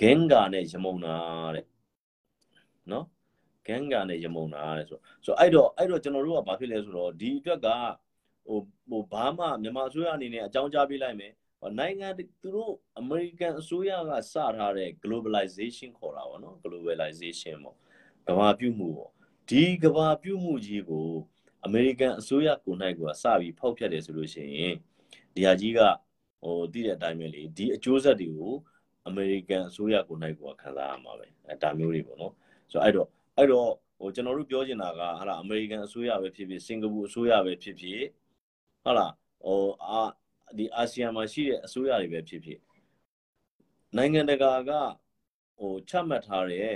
[0.00, 1.14] ဂန်ဂါနဲ့ယမုံနာ
[1.54, 1.66] တဲ့
[2.90, 3.06] နော်
[3.66, 7.68] ဂန်ဂါနဲ့ယမုံနာတဲ့ဆိုဆိုအဲ့တော့အဲ့တော့ကျွန်တော်တို့ကဘာဖြစ်လဲဆိုတော့ဒီအတွက်က
[8.46, 11.32] ဟိုဟိုဘာမှမြန်မာအစိုးရအနေနဲ့အကြောင်းကြားပေးလိုက်မယ်
[11.78, 17.76] နိုင်ငံသူတို့ American အစိုးရကစထားတဲ့ globalization ခေါ်တာပေါ့နော် globalization ပေါ့
[18.28, 19.12] ကမ္ဘာပြုမှုပေါ့
[19.50, 21.08] ဒီကမ္ဘာပြုမှုကြီးကို
[21.68, 24.74] American အစိုးရကိုနိုင်ကစပြီးဖောက်ဖျက်တယ်ဆိုလို့ရှိရင်
[25.34, 25.80] ဒီဟာကြီးက
[26.42, 28.54] ဟိုသိတဲ့အတိုင်းပဲလေဒီအကျိုးဆက်တွေကို
[29.10, 32.34] American အစိုးရကိုနိုင်ကခံစားရမှာပဲအဲဒါမျိုးတွေပေါ့နော်
[32.72, 38.02] ဆိုတော့အဲ့တော့အဲ့တော့ဟိုကျွန်တော်တို့ပြောချင်တာကဟာလား American အစိုးရပဲဖြစ်ဖြစ်စင်ကာပူအစိုးရပဲဖြစ်ဖြစ်
[38.82, 39.12] ဟုတ်လား
[39.44, 40.00] ဟိုအာ
[40.58, 42.60] ဒီအာဆီယံမှာရှိတဲ့အစိုးရတွေပဲဖြစ်ဖြစ်
[43.96, 44.70] နိုင်ငံတကာက
[45.58, 46.74] ဟိုချမှတ်ထားတဲ့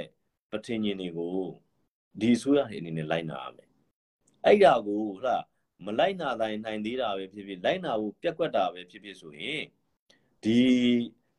[0.51, 1.37] ပထင်ញင်တွေကို
[2.21, 3.71] ဒီအစိုးရတွေအနေနဲ့လိုက်နာရမယ်
[4.47, 5.45] အဲ့ဒါကိုဟုတ်လား
[5.85, 9.63] မလိုက်နာတိုင်းနိုင်သေးတာပဲဖြစ်ဖြစ်လိုက်နာဖို့ပြက်ကွက်တာပဲဖြစ်ဖြစ်ဆိုရင်
[10.43, 10.59] ဒီ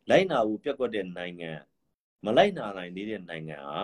[0.09, 1.51] လိုက်နာဖို့ပြက်ကွက်တဲ့နိုင်ငံ
[2.25, 3.83] မလိုက်နာနိုင်သေးတဲ့နိုင်ငံဟာ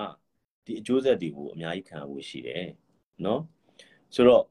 [0.66, 2.66] ဒီအကျိုးဆက်တွေကိုအများကြီးခံရဖို့ရှိတယ်
[3.26, 3.42] နော်
[4.16, 4.44] ဆိုတော့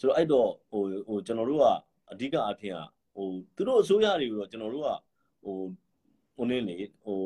[0.00, 1.66] ဆိုတော့အဲ့တော့ဟိုဟိုကျွန်တော်တို့က
[2.12, 2.78] အဓိကအဖြစ်က
[3.14, 4.88] ဟိုသူတို့အစိုးရတွေကိုတော့ကျွန်တော်တို့က
[5.44, 5.56] ဟို
[6.36, 7.18] ဟိုနည်းလေဟို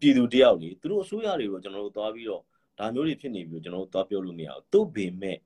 [0.00, 2.42] ပြည်သူတယောက်လေသူတို့အစိုးရတွေကိုကျွန်တော်တို့သွားပြီးတော့
[2.78, 5.38] ဒါမျိုးတွေဖြစ်နေပြီးတော့ကျွန်တော်တို့သွားပြောလို့မရဘူးသူ့ပေမဲ့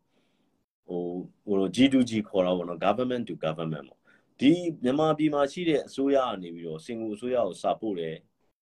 [0.86, 1.00] ဟို
[1.46, 4.01] ဟို G2G ခေါ်တာပေါ့နော် government to government ပေါ့
[4.40, 4.52] ဒီ
[4.84, 8.16] မြန်မာပြည်မှာရှိတဲ့အစိုးရကနေပြီးတော့စင်ကာပူအစိုးရကိုစာပို့တယ်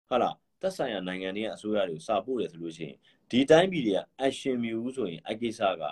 [0.09, 2.95] ဟုတ်လားသက်ဆိုင်ရာနိုင်ငံတွေကအစိုးရတွေကိုစာပို့တယ်ဆိုလို့ရှိရင်
[3.31, 5.83] ဒီတိုင်းပြည်တွေက action မျိုးဆိုရင်အကိစ္စက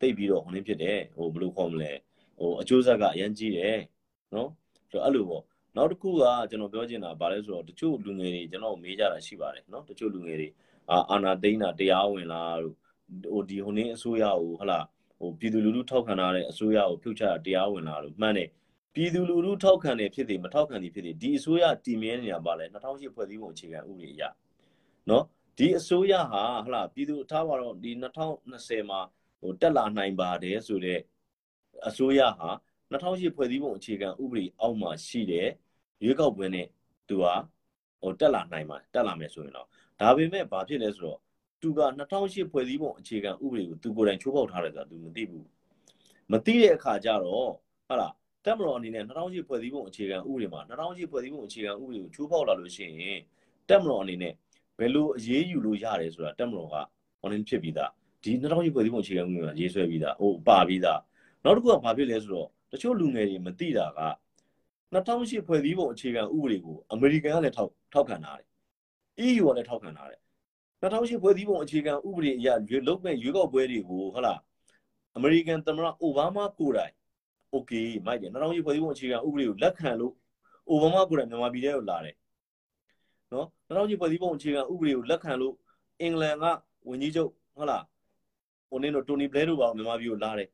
[0.00, 1.92] တိတ်ပြီးတော့ဟိုနေဖြစ်တယ်ဟိုဘယ်လိုခေါ်မလဲ
[2.38, 3.78] ဟိုအကျိုးဆက်ကအရင်ကြီးတယ်
[4.34, 4.48] နော်
[4.90, 5.44] ဆိုတော့အဲ့လိုပေါ့
[5.76, 10.48] နောက်တစ်ခုကကျွန်တော်ပြောချင်တာဗာလဲဆိုတော့တချို့လူငယ်တွေကျွန်တော်မေးကြတာရှိပါတယ်နော်တချို့လူငယ်တွေ
[10.90, 12.58] အာအာနာတိန်တာတရားဝင်လား
[13.32, 14.80] ဟိုဒီဟိုနေအစိုးရကိုဟလာ
[15.20, 18.48] ဟိုပြည်သူလူထုထောက်ခံထားတဲ့အစိုးရကိုဖြုတ်ချတာတရားဝင်လားလို့မှန်တယ်
[18.94, 24.22] ပြည်သူလူထုထောက်ခံတယ်ဖြစ်တယ်မထောက်ခံတယ်ဖြစ်တယ်ဒီအစိုးရတည်မြဲနေတာပါလေ2008ဖွဲ့စည်းပုံအခြေခံဥပဒေအရ
[25.08, 25.24] နော်
[25.58, 29.00] ဒီအစိုးရဟာဟလာပြည်သူထားပါတော့ဒီ2020မှာ
[29.40, 31.02] ဟိုတက်လာနိုင်ပါတယ်ဆိုတော့
[31.88, 32.50] အစိုးရဟာ
[32.90, 35.48] 2008ဖွဲ့စည်းပုံအခြေခံဥပဒေအောက်မှာရှိတဲ့
[36.04, 36.66] ရွေးကောက်ပွဲနဲ့
[37.08, 37.26] သူက
[38.02, 39.68] ဟိုတက်လာနိုင်မှာတက်လာမယ်ဆိုရင်တော့
[40.00, 41.20] ဒါပေမဲ့ဘာဖြစ်လဲဆိုတော့
[41.62, 45.46] သူက2008ဖွဲ့စည်းပုံအခြေခံဥပဒေကိုသူကိုယ်တိုင်ချိုးဖောက်ထားတယ်ဆိုတာသူမသိဘူး
[46.32, 47.50] မသိတဲ့အခါကျတော့
[47.88, 53.20] ဟုတ်လားတက်မတော်အနေနဲ့2008ဖွဲ့စည်းပုံအခြေခံဥပဒေမှာ2008ဖွဲ့စည်းပုံအခြေခံဥပဒေကိုချိုးဖောက်လာလို့ရှိရင်
[53.68, 54.32] တက်မတော်အနေနဲ့
[54.78, 56.76] ဘယ်လိုအရေးယူလို့ရတယ်ဆိုတာတက်မတော်က
[57.22, 57.90] online ဖြစ်ပြီးသား
[58.24, 61.00] ဒီ2008ဖွဲ့စည်းပုံအခြေခံဥပဒေမှာရေးဆွဲပြီးသားဟိုပါပြီးသား
[61.44, 64.00] နောက်တစ်ခုကဘာဖြစ်လဲဆိုတော့တချို့လူငယ်တွေမသိတာက
[64.94, 68.48] 2008ဖွဲ့စည်းပုံအခြေခံဥပဒေကိုအမေရိကန်ကလည်းထောက်ထောက်ခံထားတယ်
[69.26, 70.20] EU ကလည်းထောက်ခံထားတယ်
[70.81, 74.39] 2008ဖွဲ့စည်းပုံအခြေခံဥပဒေအရရွေးလုပ်မဲ့ရွေးကောက်ပွဲတွေကိုဟုတ်လား
[75.15, 76.93] အမေရိကန်သမ္မတအိုဘားမားကိုယ်တိုင်
[77.51, 77.71] โอเค
[78.05, 80.13] မိုက်တယ်2008ဖွဲ့စည်းပုံအခြေခံဥပဒေကိုလက်ခံလို့
[80.69, 82.15] အိုဘားမားကိုယ်တိုင်မြန်မာပြည်ထဲကိုလာတယ်
[83.33, 85.53] နော်2008ဖွဲ့စည်းပုံအခြေခံဥပဒေကိုလက်ခံလို့
[86.01, 86.45] အင်္ဂလန်က
[86.89, 87.83] ဝန်ကြီးချုပ်ဟုတ်လား
[88.69, 90.49] ဟိုနင်းတို့တိုနီဘလဲတို့ပါမြန်မာပြည်ကိုလာတယ်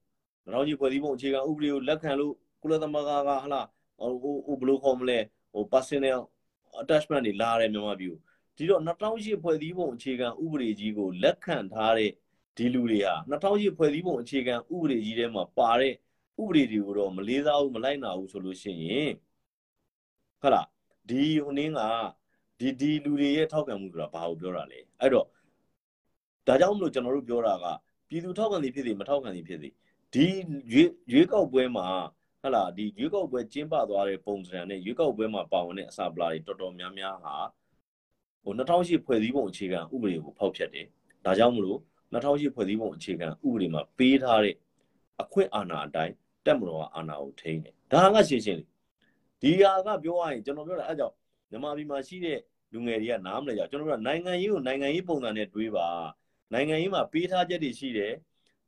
[0.45, 3.67] 2008ဖွဲ့စည်းပုံအခြေခံဥပဒေကိုလက်ခံလို့ကုလသမဂ္ဂကဟုတ်လား
[3.99, 5.17] ဟိုဟိုဘယ်လိုခေါ်မလဲ
[5.53, 6.19] ဟို personal
[6.81, 8.19] attachment တွေလာတယ်မြန်မာပြည်ကို
[8.56, 12.10] ဒီတော့2008ဖွဲ့စည်းပုံအခြေခံဥပဒေကြီးကိုလက်ခံထားတဲ့
[12.56, 15.94] ဒီလူတွေဟာ2008ဖွဲ့စည်းပုံအခြေခံဥပဒေကြီးထဲမှာပါတဲ့
[16.42, 19.12] ဥပဒေတွေကိုတော့မလေးစားဘူးမလိုက်နာဘူးဆိုလို့ရှိရင်
[20.40, 20.66] ဟုတ်လား
[21.08, 21.80] ဒီဟိုနင်းက
[22.60, 25.26] ဒီဒီလူတွေရဲ့ထောက်ခံမှုဆိုတာဘာကိုပြောတာလဲအဲ့တော့
[26.46, 27.66] ဒါကြောင့်မလို့ကျွန်တော်တို့ပြောတာက
[28.08, 29.68] ပြည်သူထောက်ခံသည်ဖြစ်စေမထောက်ခံသည်ဖြစ်စေ
[30.14, 30.26] ဒီ
[30.72, 31.86] ရွေးရွေးကောက်ပွဲမှာ
[32.42, 37.34] ဟလာဒီရွေးကောက်ပွဲကျင်းပသွားတဲ့ပုံစံနဲ့ရွေးကောက်ပွဲမှာပါဝင်တဲ့အစာပလာတွေတော်တော်များများဟာ
[38.46, 40.86] ဟို2008ဖွဲ့စည်းပုံအခြေခံဥပဒေကိုဖောက်ဖျက်တယ်
[41.24, 41.78] ဒါကြောင့်မလို့
[42.12, 44.54] 2008ဖွဲ့စည်းပုံအခြေခံဥပဒေမှာပေးထားတဲ့
[45.22, 46.14] အခွင့်အာဏာအတိုင်း
[46.46, 48.68] တက်မတော်ကအာဏာကိုထိန်းတယ်ဒါကရှင်းရှင်းလေး
[49.42, 51.14] ဒီဟာကပြောရရင်ကျွန်တော်ပြောတာအဲကြောင့်
[51.50, 52.38] မြန်မာပြည်မှာရှိတဲ့
[52.72, 55.88] လူငယ်တွေကနားမလဲကြကျွန်တော်တို့ကနိုင်ငံရေးကိုနိုင်ငံရေးပုံစံနဲ့တွေးပါ
[56.52, 58.12] နိုင်ငံရေးမှာပေးထားချက်တွေရှိတယ်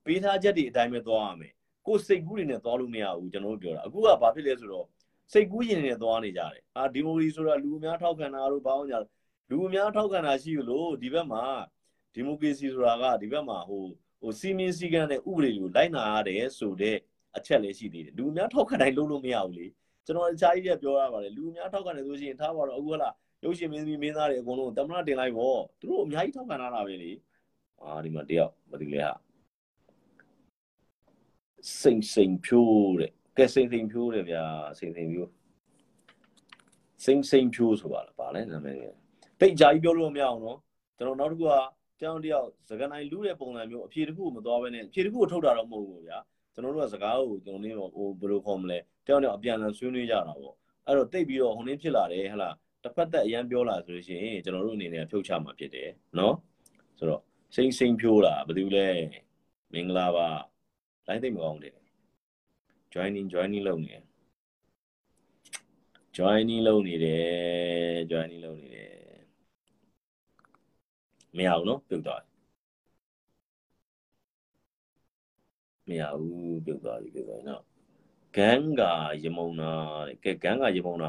[0.04, 1.52] ပေးထားချက်တွေအတိုင်းပဲသွားရမယ်
[1.86, 4.86] ကိုစိတ်ကူးတွေနဲ့သွားလို့မရဘူးကျွန်တော်တို့ပြောတာအခုကဘာဖြစ်လဲဆိုတော့
[5.32, 9.08] စိတ်ကူးရင်နဲ့သွားနေကြတယ်အာဒီမိုကရေစီဆိုတာလူအများထောက်ခံတာတို့ဘာအောင်ညာလူ
[9.64, 11.44] အများထောက်ခံတာရှိလို့ဒီဘက်မှာ
[12.14, 13.84] ဒီမိုကရေစီဆိုတာကဒီဘက်မှာဟို
[14.20, 16.96] ဟိုစီမင်းစည်းကမ်းတဲ့ဥပဒေကိုလိုက်နာရတယ်ဆိုတဲ့
[17.36, 19.66] အချက်လည်းရှိသေးတယ်လူအများထောက်ခံတိုင်းလုပ်လို့မရဘူးလေ
[20.06, 23.10] ကျွန်တော်အခြားကြီးကပြောရပါတယ်လူအများထောက်ခံတယ်ဆိုရှင်ထားပါတော့အခုဟလာ
[23.44, 27.10] ရုပ်ရှင်မင်းသမီးမင်းသားတွေအကုန်လုံးတမနာတင်လိုက်ပေါ့သူတို့အများကြီးထောက်ခံလာတာပဲလေ
[27.82, 29.12] အာဒီမှာတယောက်မသိလဲဟာ
[31.80, 34.44] စိန်စိန်ဖြိုးတဲ့ကဲစိန်စိန်ဖြိုးတယ်ဗျာ
[34.78, 35.30] စိန်စိန်ဖြိုး
[37.04, 38.97] စိန်စိန်ဖြိုးဆိုပါလားဗာလဲနာမည်
[39.40, 40.58] တိတ်ကြာကြီးပြောလို့မရအောင်နော်
[40.96, 41.52] ကျွန်တော်နောက်တစ်ခုက
[42.00, 46.18] တောင်းတယောက်စကနိုင်လူးတဲ့ပုံစံမျိုးအဖြေတစ်ခုကိုမသွားဘဲနဲ့အဖြေတစ်ခုကိုထုတ်တာတော့မဟုတ်ဘူးဗျာ
[46.54, 50.54] ကျွန်တော်တို့ကစကားကိုကျွန်တော်နေဟိုဘယ်လိုခေါ်မလဲတောင်းတယောက်အပြန်အလှန်ဆွေးနွေးကြတာပေါ့
[50.86, 56.34] အဲ့တော့တိတ်ပြီးတော့ဟိုနင်းဖြစ်လာတယ်ဟဟလားတစ်ဖက်သက်အရန်ပြောလာဆိုလို့ရှိရင်ကျွန်တော်တို့အနေနဲ့ဖြုတ်ချမှာဖြစ်တယ်နော်
[56.98, 57.22] ဆိုတော့
[57.54, 58.88] စိမ့်စိမ့်ဖြိုးတာဘယ်သူလဲ
[59.72, 60.28] မင်္ဂလာပါ
[61.06, 61.76] လိုင်းသိမ့်မကောင်းတယ်
[62.94, 63.94] joining joining လုပ်နေ
[66.16, 68.87] joining လုပ်နေတယ် joining လုပ်နေတယ်
[71.36, 72.22] မရဘူးနော်ပြုတ်သွား
[75.88, 77.62] မရဘူးပြုတ်သွားပြီပြုတ်သွားနော်
[78.36, 78.82] ဂန်က
[79.24, 79.70] ရမုံနာ
[80.08, 81.08] တဲ့ကဲဂန်ကရမုံနာ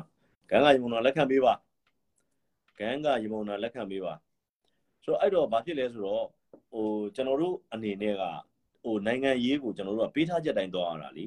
[0.50, 1.54] ဂန်ကရမုံနာလက်ခံပေးပါ
[2.80, 4.14] ဂန်ကရမုံနာလက်ခံပေးပါ
[5.04, 6.26] ဆိုတော့အဲ့တော့ဘာဖြစ်လဲဆိုတော့
[6.72, 8.24] ဟိုကျွန်တော်တို့အနေနဲ့က
[8.84, 11.26] ဟိုနိုင်ငံရေးကိုကျွန်တော်တို့ကပေးထားချက်တိုင်းသွားရတာလी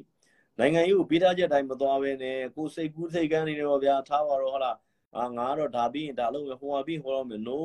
[0.59, 4.77] နိုင်ငံရေးကိုပေးထားချက်တိုင်းမသွားဘဲနဲ့ကိုစိတ်ကူးစိတ်ကန်းနေတော့ဗျာထားပါတော့ဟုတ်လား
[5.17, 7.59] အာငါတော့ဒါပြီးရင်ဒါလုပ်မယ်ဟိုဟာပြီးဟိုတော့မယ် no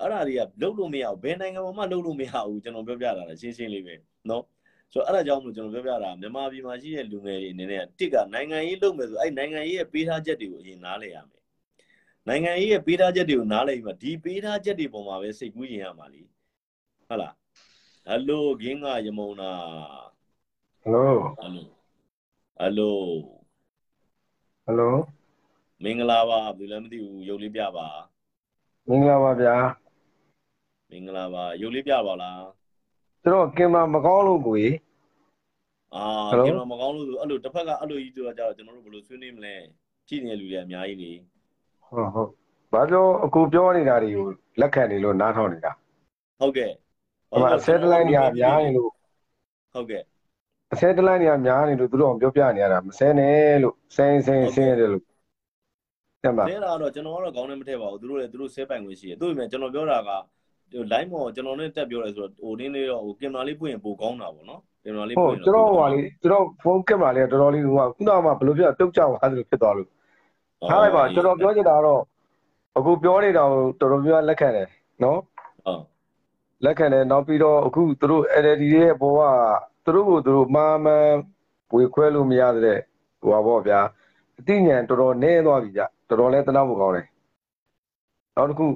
[0.00, 3.94] အဲ့ဒါတွေကလုပ်လို့မရဘူးဘယ်နိုင်ငံမှာမှလုပ်လို့မရဘူးကျွန်တော်ပြောပြတာလည်းရှင်းရှင်းလေးပဲ
[4.28, 4.42] နော်
[4.92, 11.42] ဆိုတော့အဲ့ဒါကြောင့်မလို့ကျွန်တော်ပြောပြတာမြန်မာပြည်မှာရှိတဲ့လူငယ်တွေအနေနဲ့တစ်ကနိုင်ငံရေးလုပ်မယ်ဆိုအဲ့နိုင်ငံရေးရဲ့ပေးထားချက်တွေကိုအရင်နားလည်ရမယ်
[12.28, 16.22] နိုင်ငံရေးရဲ့ပေးထားချက်တွေကိုနားလည်ပြီးမှဒီပေးထားချက်တွေပေါ်မှာပဲစိတ်ကူးရင်ရမှာလी
[17.08, 17.34] ဟုတ်လား
[18.06, 19.50] ဟယ်လိုဂင်းကယမုံနာ
[20.82, 21.66] ဟယ်လိုဟယ်လို
[22.56, 22.98] ဟယ်လို
[24.64, 24.96] ဟယ်လို
[25.82, 27.88] မင်္ဂလာပါဘယ်လိုလဲမသိဘူးရုပ်လေးပြပါ
[28.88, 29.56] မင်္ဂလာပါဗျာ
[30.96, 32.44] င်္ဂလာပါရုပ်လေးပြပါလား
[33.22, 34.76] ကျွန်တော်ကင်မမကောင်းလို့ကိုကြီး
[35.94, 36.44] အာ Hello?
[36.46, 39.54] ကျွန်တော်မကောင်းလို့ဆိုအဲ့လိုတစ်ဖက်ကအဲ့လိုကြီးတော့ကြတော့ကျွန်တော်တို့ဘယ်လိုဆွေးနွေးမလဲ
[40.08, 41.12] ကြည့်နေတဲ့လူတွေအများကြီးနေ
[41.86, 42.30] ဟုတ်ဟုတ်
[42.72, 44.26] ဘာပြောအကူပြောနေတာတွေကို
[44.60, 45.72] လက်ခံနေလို့နားထောင်နေတာ
[46.40, 46.70] ဟုတ်ကဲ့
[47.30, 48.90] ဟိုမှာဆဲတလိုင်းတွေကများနေလို့
[49.74, 50.02] ဟုတ်ကဲ့
[50.80, 55.04] ဆဲတလိုင်းတွေကများနေလို့သူတို့အောင်ပြောပြနေရတာမဆဲနဲ့လို့ဆင်းဆင်းဆင်းရတယ်လို့
[56.22, 60.10] တက်ပါဆဲတာတော့ကျွန်တော်ကတော့ခေါင်းနဲ့မထည့်ပါဘူးသူတို့လည်းသူတို့ဆဲပိုင်ခွင့်ရှိတယ်သူ့ပေမဲ့ကျွန်တော်ပြောတာက
[60.74, 69.88] ဟို line မော်ကျွန်တော်နဲ့တက်ပြောရဲဆိုတော့ဟိုနင်းလေးတော့ဟိုကင်မရာလေးပွင့်ရင်ပိုကောင်းတာပေါ့နော်ကင်မရာလေးဟုပွတ်င့်ရင်ကျွန်တော်ဟိုလေကျွန်တော်ဖုန်းကင်မရာလေးတော်တော်လေးဟိုကခုနကမှဘယ်လိုပြတုတ်ကြသွားသလိုဖြစ်သွားလို့
[70.70, 72.02] ထားလိုက်ပါကျွန်တော်ပြောချင်တာကတော့
[72.78, 74.68] အခုပြောနေတာကိုတော်တော်များလက်ခံတယ်
[75.02, 75.18] နော်
[75.66, 75.82] ဟုတ်
[76.64, 79.22] လက်ခံတယ်နောက်ပြီးတော့အခုသူတို့ LLD ရဲ့ဘောက
[79.84, 81.08] သူတို့ကိုသူတို့မာမန်
[81.74, 82.78] ဝေခွဲလို့မရတဲ့
[83.20, 83.80] ဟိုပါဘောဗျာ
[84.38, 87.06] အသိဉာဏ်တော်တော်နည်းသွားပြီကြတော်တော်လဲတနာဖို့ကောင်းတယ်
[88.36, 88.66] နောက်တစ်ခု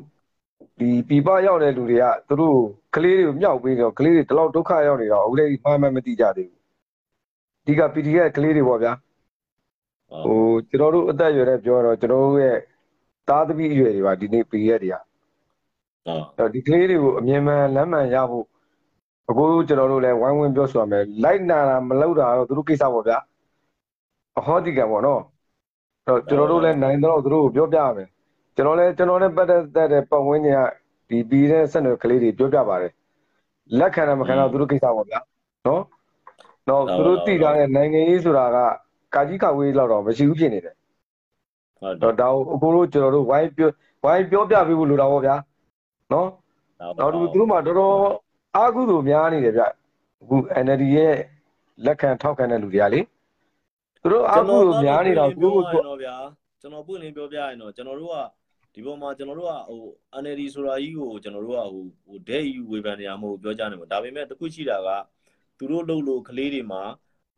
[0.78, 2.58] ဒီပြပရောက်တဲ့လူတွေကသူတို့
[2.94, 6.62] ကလေးတွေကိုမြောက်ပေးတော့ကလေးတွေဒီလောက်ဒုက္ခရောက်နေတော့အခုလည်းမာမန်မသိကြသေးဘူး
[7.66, 8.92] ဒီက PDF ကလေးတွေပေါ့ဗျာ
[10.10, 12.58] ဟုတ်ဟိုကျွန်တော်တို့အသက်အရွယ်နဲ့ပြောတော့ကျွန်တော်တို့ရဲ့
[13.28, 14.96] သားသမီးအရွယ်တွေပါဒီနေ့ PDF တွေက
[16.06, 18.46] ဟုတ်အဲ့တော့ဒီကလေးတွေကိုအမြင်မှန်လမ်းမှန်ရဖို့
[19.30, 23.18] အခုကျွန်တော်တို့လည်းဝိုင်းဝန်းပြောဆိုရမယ်လိုက်နာတာမလုပ်တာတော့သူတို့ကိစ္စပေါ့ဗျာ
[24.38, 25.22] အဟောဒီကံပေါ့နော်
[26.06, 28.08] အဲ့တော့ကျွန်တော်တို့လည်းနိုင်တော့သူတို့ကိုပြောပြရမယ်
[28.58, 30.62] ကျွန်တော်လည်းကျွန်တော်နဲ့ပတ်သက်တဲ့ပတ်ဝန်းကျင်က
[31.08, 32.92] ဒီပြီးတဲ့ဆက်နွယ်ကလေးတွေပြောပြပါတယ်
[33.78, 35.20] လက်ခံတာမခံတာသူတို့ကိစ္စပေါ့ဗျာ
[35.66, 35.82] နော်
[36.68, 38.58] တော့သူတို့တည်ထားတဲ့နိုင်ငံရေးဆိုတာက
[39.14, 40.74] ကာကြီးကဝေးလောက်တော့မရှိဘူးဖြစ်နေတယ်
[41.80, 43.70] ဟုတ်တော့ဒါကိုအကိုတို့ကျွန်တော်တို့ဝိုင်းပြော
[44.04, 45.34] ဝိုင်းပြောပြပေးဖို့လိုတာပေါ့ဗျာ
[46.12, 46.28] နော်
[46.80, 47.96] နောက်တစ်ခုသူတို့မှာတော်တော်
[48.56, 49.68] အားကုသိုလ်များနေတယ်ဗျအ
[50.28, 51.14] ခု NLD ရဲ့
[51.84, 53.00] လက်ခံထောက်ခံတဲ့လူတွေကလေ
[54.02, 56.16] သူတို့အားကုသိုလ်များနေတော့သူတို့ကိုတော့ဗျာ
[56.60, 58.16] ကျွန်တော်ပွင့်လင်းပြောပြရင်တော့ကျွန်တော်တို့က
[58.74, 59.82] ဒီပေါ်မှာကျွန်တော်တို့ကဟို
[60.22, 64.88] NLD ဆိုတာကြီးကိုကျွန်တော်တို့ကဟိုဟိုဒဲယူဝေဖန်နေရမဟုတ်ပြောကြနေမှာဒါပေမဲ့တခုရှိတာက
[65.58, 66.82] သူတို့လှုပ်လို့ကလေးတွေမှာ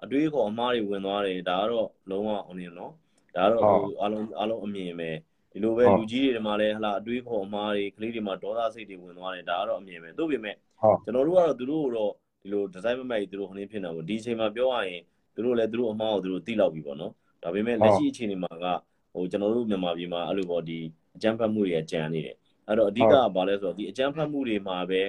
[0.03, 2.93] အတွေးခေါ်အမားတွေဝင်သွားတယ်ဒါကတော့လုံးဝဟိုနေနော်
[3.37, 5.11] ဒါကတော့ဟိုအားလုံးအားလုံးအမြင်ပဲ
[5.53, 12.13] ဒီလိုပဲလူကြီးတွေမှာလည်းဟလာအတွေးခေါ်အမားတွေကလေးတွေမှာဒေါသစိတ်တွေဝင်သွားတယ်ဒါကတော့အမြင်ပဲသို့ပေမဲ့ဟုတ်ကျွန်တော်တို့ကတော့သူတို့ကိုတော့
[12.43, 15.03] ဒီလိုဒီဇိုင်းမမိုက်သူတို့ဟိုနေဖြစ်နေတာပေါ့ဒီအချိန်မှာပြောရရင်
[15.35, 17.13] သူတို့လည်းသူတို့အမှားကိုသူတို့သိလောက်ပြီပေါ့နော်
[17.43, 18.67] ဒါပေမဲ့လက်ရှိအချိန်တွေမှာက
[19.15, 20.79] ဟိုကျွန်တော်တို့မြန်မာပြည်မှာအဲ့လိုပေါ့ဒီ
[21.17, 22.37] အကြမ်းဖက်မှုတွေကကြံနေတယ်
[22.69, 25.03] အဲ့တော့အဓိကကဘာလဲဆိုတော့ဒီအကြမ်းဖက်မှုတွေမှာပဲ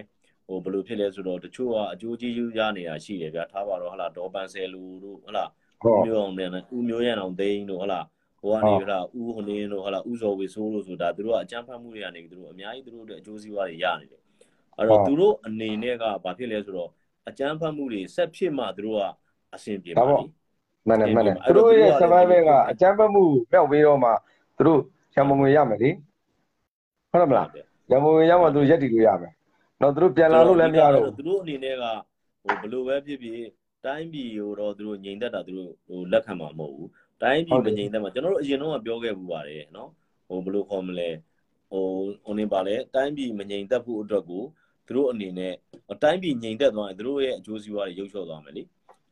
[0.48, 5.46] ဟိုဘယ်လိုဖြစ်လဲဆိုတော့တချို့ကအကျိုးကျေးဇူးရနေတာရှိတယ်ဗျာထားပါတော့ဟလာဒေါ်ပန်ဆယ်လူတို့ဟလာ
[5.82, 8.02] ဟုတ်ဦးမျိုးအောင်နဲ့ဦးမျိုးရန်အောင်သိန်းတို့ဟလာ
[8.42, 14.22] ဟိုကနေဟလာဦးဟိုနေတို့ဟလာဦးစော်ဝေဆိုးလို့ဆိုတာသူတို့ကအကြမ်းဖက်မှုတွေကနေသူတို့အများကြီးသူတို့အတွက်အကျိုးစီးပွားတွေရနေတယ်
[14.78, 16.90] အဲ့တော့သူတို့အနေနဲ့ကဘာဖြစ်လဲဆိုတော့
[17.30, 19.04] အကြမ်းဖက်မှုတွေဆက်ဖြစ်မှသူတို့က
[19.56, 20.30] အဆင်ပြေပါလိမ့်
[20.88, 24.10] မှန်တယ်မှန်တယ်သူတို့ရဲ့ survival ကအကြမ်းဖက်မှုမြောက်ပြီးတော့မှ
[24.58, 24.82] သူတို့
[25.15, 25.89] ရံမငွေရမယ်လေ
[27.12, 27.47] ဟုတ်တယ်မလား
[27.91, 29.34] ရံမငွေရမှသူတို့ရက်တည်လို့ရမယ်
[29.82, 31.84] တော့သူတို့ပြန်လာလို့လည်းမရတော့သူတို့အနေနဲ့က
[32.43, 33.43] ဟိုဘယ်လိုပဲဖြစ်ဖြစ်
[33.86, 36.89] တိုင်းပြည်ကိုတော့သူတို့ငြိမ်သက်တာသူတို့ဟိုလက်ခံမှာမဟုတ်ဘူး
[37.21, 39.89] တိုင်းပြည်မငြိမ်သက်မှာကျွန်တော်တို့အရင်တော့ပြောခဲ့ပူပါတယ်နော်
[40.28, 41.10] ဟိုဘယ်လိုခေါ်မလဲ
[41.71, 41.86] ဟို
[42.24, 44.43] ဟိုနေပါလေတိုင်းပြည်မငြိမ်သက်ဖို့အတွက်ကို
[44.88, 45.54] သူတို့အနေနဲ့
[46.04, 48.63] တိုင်းပြည်ငြိမ်သက်သွားရင်သူတို့ရဲ့အကျိုးစီးပွားတွေရုပ်ချော့သွားမယ်လေ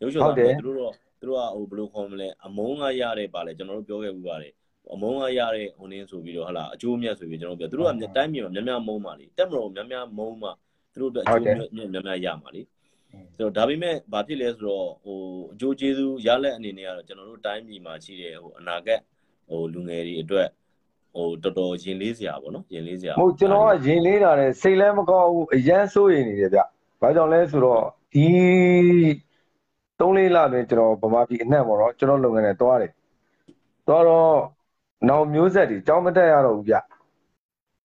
[0.01, 4.53] ရုပ်ချော့သွားမယ်သူတို့တော့သူတို့ကဟိုဘယ်လိုခေါ်မလဲအမုန်းကရတဲ့ပါလေကျွန်တော်တို့ပြောခဲ့ပူပါတယ်
[4.93, 10.49] အမုန်းကရတဲ့ဟိုနင်းဆိုပြီးတော့ဟလာအကျိုးမြတ်ဆိုပြီးကျွန်တော်ပြောသူတို့ကတိုင်းပြည်မှာများများမုန်းပါလေတက်မတော်များများမုန်းမှ
[10.93, 12.61] သူတို့အတွက်အကျိုးမြတ်များများရမှာလေ
[13.37, 15.19] ဆိုတော့ဒါပေမဲ့ဘာဖြစ်လဲဆိုတော့ဟို
[15.53, 18.99] အကျိုးကျေးဇူးရလက်အနေနဲ့ကတော့ကျွန်တော်တို့တိုင်းပြည်မှာရှိတဲ့ဟိုအနာဂတ်
[19.49, 20.47] ဟိုလူငယ်တွေအတွက်
[21.15, 26.59] ဟိုတော်တော်ရင်လေးစရာပေါ့နော်ရင်လေးစရာဟုတ်ကျွန်တော်ကရင်လေးတာတဲ့စိတ်လည်းမကောင်းဘူးအရန်စိုးရိမ်နေတယ်ဗျ
[27.01, 28.27] ဘာကြောင့်လဲဆိုတော့ဒီ
[29.99, 32.91] 3လေးလတွင်ကျွန်တော်ဗမာပြည်အနှံ့ပေါ့နော်ကျွန်တော်လုပ်ငန်းနဲ့တွားတယ်
[33.87, 34.33] တွားတော့
[35.07, 36.75] နောက်မျိုးဆက်တွေကြောင်းမတက်ရတော့ဘူးဗျ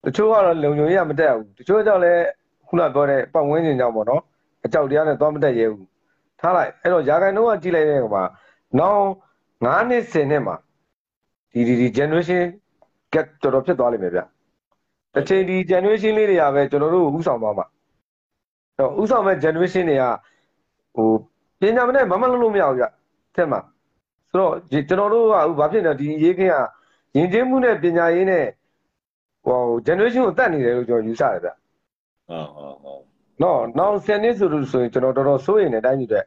[0.03, 2.23] တချို့ကတော့လုံညုံရမတက်ဘူးတချို့ကြောင့်လည်း
[2.67, 4.21] ခုနပြောတဲ့ပတ်ဝန်းကျင်ကြောင့်ပေါ့နော်
[4.65, 5.87] အကြောက်တရားနဲ့တွားမတက်ရဲဘူး
[6.39, 8.23] ထားလိုက်အဲ့တော့ယာကိုင်တော့ကကြည့်လိုက်တဲ့အခါမှာ
[8.79, 9.03] နောက်
[9.65, 10.55] 9နှစ်10နှစ်မှာ
[11.51, 12.43] ဒီဒီဒီ generation
[13.13, 14.19] gap တော်တော်ဖြစ်သွားလိမ့်မယ်ဗျ
[15.13, 17.65] တစ်ချိန်ဒီ generation လေးတွေကပဲကျွန်တော်တို့ဥဆောင်သွားမှာ
[18.77, 20.03] အဲ့တော့ဥဆောင်မဲ့ generation တွေက
[20.95, 21.09] ဟို
[21.59, 22.85] ပညာမနဲ့မမလုံးလို့မရဘူးဗျ
[23.35, 23.59] တဲ့မှာ
[24.29, 26.55] ဆိုတော့ဒီကျွန်တော်တို့ကအခုဘာဖြစ်နေလဲဒီရေးခင်းက
[27.15, 28.45] ယဉ်ကျေးမှုနဲ့ပညာရေးနဲ့
[29.45, 31.49] ဟို generation ကိုတတ်နေတယ်လို့ကျွန်တော်ယူဆတယ်ဗျ
[32.29, 33.01] ဟုတ်ဟုတ်ဟုတ်
[33.41, 36.25] နော်နောက်10နှစ်ဆိုလို့ဆိုရင်ကျွန်တော်တော်တော်စိုးရိမ်နေတိုင်းပြည်အတွက်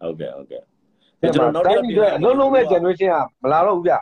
[0.00, 0.62] ဟုတ်ကဲ့ဟုတ်ကဲ့
[1.20, 3.94] ဒီမှာတိုင်းပြည်အတွက်အလုံးလုံးမဲ့ generation ကမလာတော့ဘူးဗျ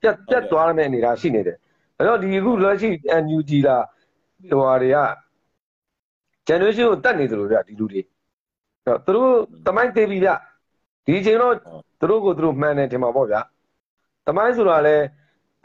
[0.00, 1.56] ပြတ်ပြတ်သွားတဲ့အနေအထားရှိနေတယ်
[1.98, 2.88] အဲ့တော့ဒီအခုလက်ရှိ
[3.22, 3.76] NUG လာ
[4.50, 4.98] ဟိုဟာတွေက
[6.48, 8.06] generation ကိုတတ်နေသလိုဗျဒီလူတွေအဲ့
[8.86, 9.32] တော့သူတို့
[9.66, 10.30] တမိုင်းသေးပြီဗျ
[11.06, 11.54] ဒီအချိန်တော့
[12.00, 13.40] သူတို့ကိုသူတို့မှန်တယ်ထင်မှာပေါ့ဗျာ
[14.26, 14.96] တမိုင်းဆိုတာလဲ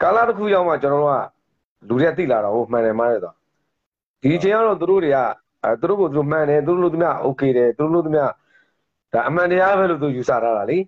[0.02, 1.20] ကာလတစ်ခုရောက်မှကျွန်တော်တို့က
[1.88, 3.34] လူတွေကသိလာတာဟုတ်မှန်တယ်မှားတယ်တော့
[4.20, 5.18] ဒီအချိန်ကတော့သူတို့တွေက
[5.80, 8.30] သူတို့ကိုသူတို့မှန်တယ်သူတို့လို့သူများ okay တယ်သူတို့လို့သူများ
[9.12, 10.78] ဒါအမှန်တရားပဲလို့သူယူဆထားတာလေ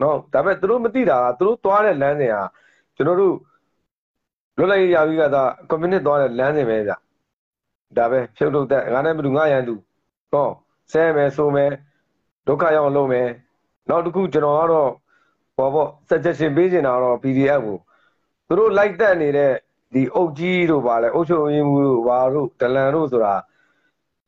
[0.00, 2.42] နော်ဒါပေမဲ့သူတို့မသိတာကသူတို့သွားတဲ့လမ်းစဉ်ဟာ
[2.96, 3.34] ကျွန်တော်တို့
[4.58, 6.92] လွတ်လပ်ရေးရပြီးကသာကွန်မြူနစ်သွားတဲ့လမ်းစဉ်ပဲဗျ
[7.96, 9.74] ဒါပဲဖြုတ်ထုတ်တဲ့ငါနဲ့မတူငါရန်သူ
[10.32, 10.48] ဟော
[10.92, 11.70] ဆဲမယ်ဆိုမယ်
[12.46, 13.28] ဒုက္ခရောက်လုံးမယ်
[13.88, 14.90] နောက်တစ်ခုကျွန်တော်ကတော့
[15.56, 17.78] ဟောပေါ့ suggestion ပေးနေတာတော့ PDF ကို
[18.46, 19.52] သူတို့လိုက်တက်နေတဲ့
[19.94, 23.34] ဒီအုတ်ကြီးတို့ပါလဲအုတ်ချုပ်ရင်းမှုတို့ဘာတို့ဒလန်တို့ဆိုတာ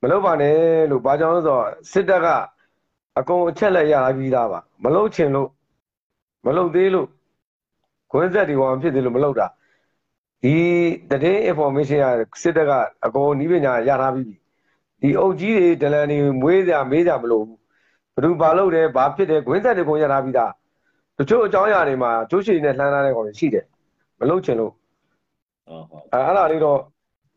[0.02, 0.56] မလုပ်ပါနဲ့
[0.90, 2.26] လို့ဘာကြောင့်လဲဆိုတော့စစ်တပ်က
[3.18, 5.48] အကုန်အချက်လက်ရပြီးသားပါမလုပ်ချင်လို့
[6.46, 7.08] မလုပ်သေးလို့
[8.10, 9.46] ခွင့်ဆက်ဒီကောင်ဖြစ်သေးလို့မလုပ်တာ
[10.42, 10.56] ဒီ
[11.10, 12.06] တည် information ရ
[12.42, 12.72] စစ်တပ်က
[13.04, 14.36] အကုန်နီးပညာရထားပြီးပြီ
[15.00, 17.58] ဒီအုတ်ကြီးတွေဒလန်တွေမွေးကြမေးကြမလို့ဘူး
[18.14, 20.52] ဘယ်သူဘာလုပ်တယ်ဘာဖြစ်တယ်ခွင့်ဆက်တွေကုန်ရထားပြီးသား
[21.18, 23.64] တချို့အကြောင်းအရာတွေမှာကျိုးချီနဲ့လှမ်းထားတဲ့ကောင်တွေရှိတယ်
[24.20, 24.72] မလုပ်ချင်လို့
[25.66, 26.78] ဟုတ်ဟုတ်အဲအဲ့ဒါလေးတော့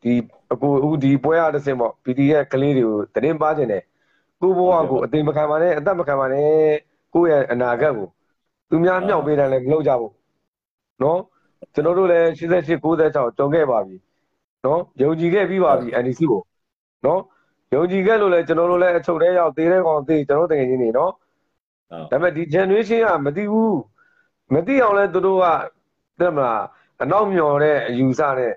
[0.02, 0.12] ဒီ
[0.52, 3.82] အကူအခုဒီပွဲရတဲ့စင်ပေါ့ PD ရဲ့ကလေးတွေကိုတင်းပါခြင်းတယ်
[4.40, 6.48] ကိုဘဝကိုအသိမခံပါနဲ့အသက်မခံပါနဲ့
[7.14, 8.08] ကိုယ့်ရဲ့အနာဂတ်ကို
[8.70, 10.12] သူများမြောက်ပေးတယ်လည်းမလုပ်ကြဘူး
[11.02, 11.20] နော်
[11.74, 13.96] ကျွန်တော်တို့လည်း88 96ကြုံခဲ့ပါပြီ
[14.64, 16.42] နော်ယုံကြည်ခဲ့ပြီးပါပြီ NDC ကို
[17.06, 17.20] နော်
[17.74, 21.12] ယုံကြည်ခဲ့လို့လည်းကျွန်တော်တို့လည်းအချုပ်ထဲရောက်သေးတဲ့ကောင်သေးကျွန်တော်တကယ်ချင်းနေနော်
[21.90, 23.78] ဟုတ်ဒါပေမဲ့ဒီ generation ကမသိဘူး
[24.54, 25.46] မသိအောင်လဲသူတို့က
[26.20, 26.62] တဲ့မလား
[27.02, 28.54] အနောက်မျော်တဲ့အယူဆနဲ့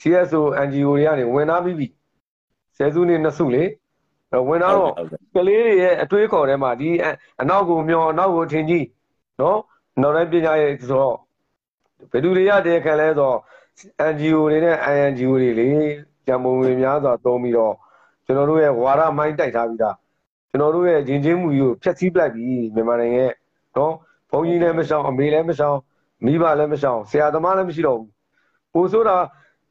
[0.00, 1.86] CSO NGO တွေကနေဝင်လာပြီးပြီ
[2.76, 3.64] ဆယ်စုနှစ်နှစ်စုလေ
[4.32, 7.06] အဲ့ဝင်လာတော့ဟုတ်ကဲ့ကလေးတွေရဲ့အတွေးခေါ်ထဲမှာဒီအ
[7.40, 8.86] အနောက်ကိုမျောအနောက်ကိုထင်ကြီး
[9.40, 9.58] နော်
[10.02, 11.16] နောက်တိုင်းပညာရေးဆိုတော့
[12.10, 13.38] ဘယ်သူတွေရတဲ့ခံလဲဆိုတော့
[14.10, 15.68] NGO တွေနဲ့ INGO တွေလေ
[16.26, 17.74] ကြံပုံဝင်များစွာသုံးပြီးတော့
[18.24, 19.96] ကျွန်တော်တို့ရဲ့ဝါရမိုင်းတိုက်ထားပြီးသား
[20.50, 23.32] ကျွန်တော်တို့ရဲ့ယဉ်ကျေးမှုကြီးကိုဖျက်ဆီးပလိုက်ပြီမြန်မာနိုင်ငံရဲ့
[23.76, 23.92] နော်
[24.30, 25.78] ဘုန်းကြီးလည်းမရှောင်အမေလည်းမရှောင်
[26.24, 28.10] မိဘလည်းမရှောင်ဆရာသမားလည်းမရှိတော့ဘူး
[28.74, 29.16] ပို့ဆိုတာ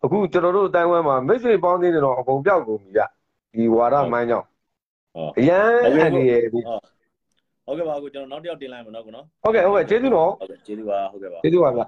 [0.03, 3.01] အခုကျွန်တော်တို့အတိုင်းဝမ်းမှာမိတ်ဆွေပေါင်းသေးတယ်တော့အကုန်ပြောက်ကုန်ပြီဗျ
[3.55, 4.47] ဒီဝါရမိုင်းကြောင့်
[5.15, 6.65] ဟုတ်အရန်အနေရဒီဟုတ်
[7.65, 11.81] ဟုတ်ကဲ့ပါကိုကျွန်တော်နောက်တစ်ယောက်တင်လိုက်မယ်နော်ကိုနော်ဟုတ်ကဲ့ဟုတ်ကဲ့ကျေးဇူးတော်ဟုတ်ကဲ့ကျေးဇူးပါဟုတ်ကဲ့ပါကျေးဇူးပါဗျ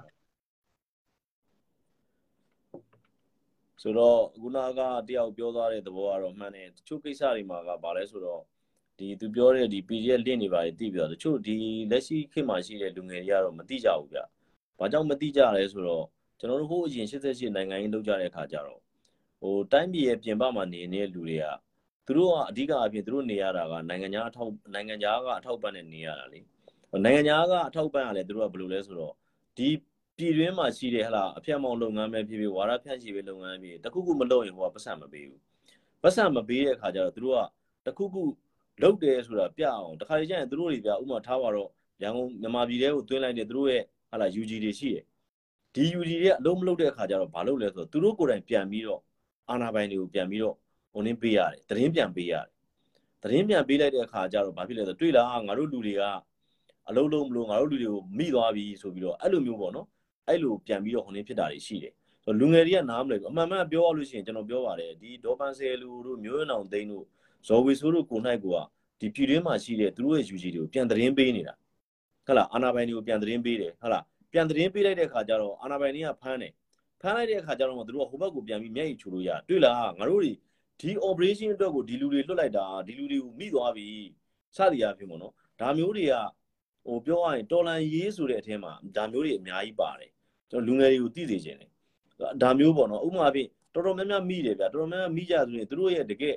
[3.82, 8.42] ဆိုတော့ခုနကတယောက်ပြောသွားတဲ့သဘောကတော့မှန်တယ်တချို့ကိစ္စတွေမှာကဘာလဲဆိုတော့
[8.98, 11.56] ဒီသူပြောတဲ့ဒီ PDF လင့်နေပါလေသိပြီးတော့တချို့ဒီ
[11.90, 14.20] လက်ရှိခေတ်မှာရှိတဲ့လူငယ်တွေကတော့မသိကြဘူးဗျ။
[14.78, 16.04] ဘာကြောင့်မသိကြလဲဆိုတော့
[16.38, 18.80] ကျွန်တော်တို့ဟိုအရင်88နိုင်ငံရေးလုပ်ကြတဲ့အခါကျတော့
[19.40, 21.46] ဟိုတိုင်းပြည်ရဲ့ပြင်ပမှာနေနေတဲ့လူတွေက
[22.06, 26.40] သူတို့ကအဓိကအဖြစ်သူတို့နေရတာကနိုင်ငံခြားအထောက်နိုင်ငံခြားကအထောက်ပံ့နဲ့နေရတာလေ။
[27.04, 29.14] နိုင်ငံခြားကအထောက်ပံ့ရလဲသူတို့ကဘယ်လိုလဲဆိုတော့
[29.56, 29.68] ဒီ
[30.16, 35.40] ပြည်တွင်းမှာရှိတဲ့ဟလာအဖျက်မောင်လုပ်ငန်းပဲဖြစ်ဖြစ်ဝါရဖြန့်ချီပဲလုပ်ငန်းပဲဖြစ်တခုခုမလုပ်ရင်ဟိုကပတ်စံမပေးဘူး
[36.02, 38.22] ပတ်စံမပေးတဲ့အခါကျတော့သူတို့ကတခုခု
[38.82, 41.70] လုပ်တယ်ဆိုတာပြအောင်တခါလေကျရင်သူတို့တွေပြဥပမာထားပါတော့
[42.02, 45.04] ရန်ကုန်မြန်မာပြည်ထဲကိုတွင်းလိုက်တဲ့သူတို့ရဲ့ ဟလာ UG တွေရှိတယ်
[45.74, 49.00] ဒီ UG တွေကအလုံးမလုပ်တဲ့အခါကျတော့ဘာလုပ်လဲဆိုတော့သူတို့ကိုယ်တိုင်ပြန်ပြီးတော့
[49.50, 50.54] အာနာပိုင်တွေကိုပြန်ပြီးတော့
[50.92, 52.46] ဟိုနင်းပေးရတယ်သတင်းပြန်ပေးရတယ်
[53.22, 56.02] သတင်းပြန်ပေးလိုက်တဲ့အခါကျတော့ဘာဖြစ်လဲဆိုတော့တွေ့လားငါတို့လူတွေက
[56.88, 59.86] အလုံးလုံးမလို့ငါတို့လူတွေကိုမိသွားပြီဆိုပြီးတော့အဲ့လိုမျိုးပေါ့နော်
[60.28, 61.92] အဲ့လိုပြန်ပြီးတော့ဟိုနေဖြစ်တာတွေရှိတယ်
[62.24, 67.04] ဆိုတော့လူငယ်တွေကနားမလဲဘူးအမှန်မှန်ပြောရလို့ရှိရင်ကျွန်တော်ပြောပါတယ်ဒီဒေါ်ပန်ဆယ်လူတို့မျိုးရအောင်သိန်းတို့
[67.48, 68.58] ဇော်ဝေဆိုးတို့ကိုနိုင်ကိုက
[69.00, 71.54] ဒီပြည်တွင်းမှာရှိတဲ့သူတို့ရဲ့ UG တွေကိုပြန်သတင်းပေးနေတာ
[72.28, 76.52] ဟုတ်လားအာနာပိုင်တွေကိုပြန်သတင်းပေးတယ်ဟုတ်လားပြန်သတင်းပေးလိုက်တဲ့အခါကျတော့အာနာပိုင်တွေကဖမ်းတယ်
[77.00, 80.32] ဖမ်းလိုက်တဲ့အခါကျတော့သူတို့ကဟိုဘက်ကိုပြန်ပြီးမျက်ရည်ချူလို့ရတွေ့လားငါတို့တွေ
[80.80, 83.86] ဒီ operation အတွက်ကိုဒီလူတွေလွတ်လိုက်တာဒီလူတွေကိုမိသွားပြီ
[84.56, 86.14] စသည်အဖြစ်ပေါ့နော်ဒါမျိုးတွေက
[86.86, 90.10] ဟိုပြောရရင်တော်လန်ရေးဆိုတဲ့အထင်းမှာဒါမျိုးတွေအများကြီးပါတယ်
[90.50, 91.70] ကျွန်တော်လူငယ်တွေကိုသိစေချင်တယ်
[92.42, 96.34] ဒါမျိုးပေါ့နော်ဥပမာဖြင့်တော်တော်များများမိတယ်ဗျာတော်တော်များများမိကြဆိုရင်သူတို့ရဲ့တကယ်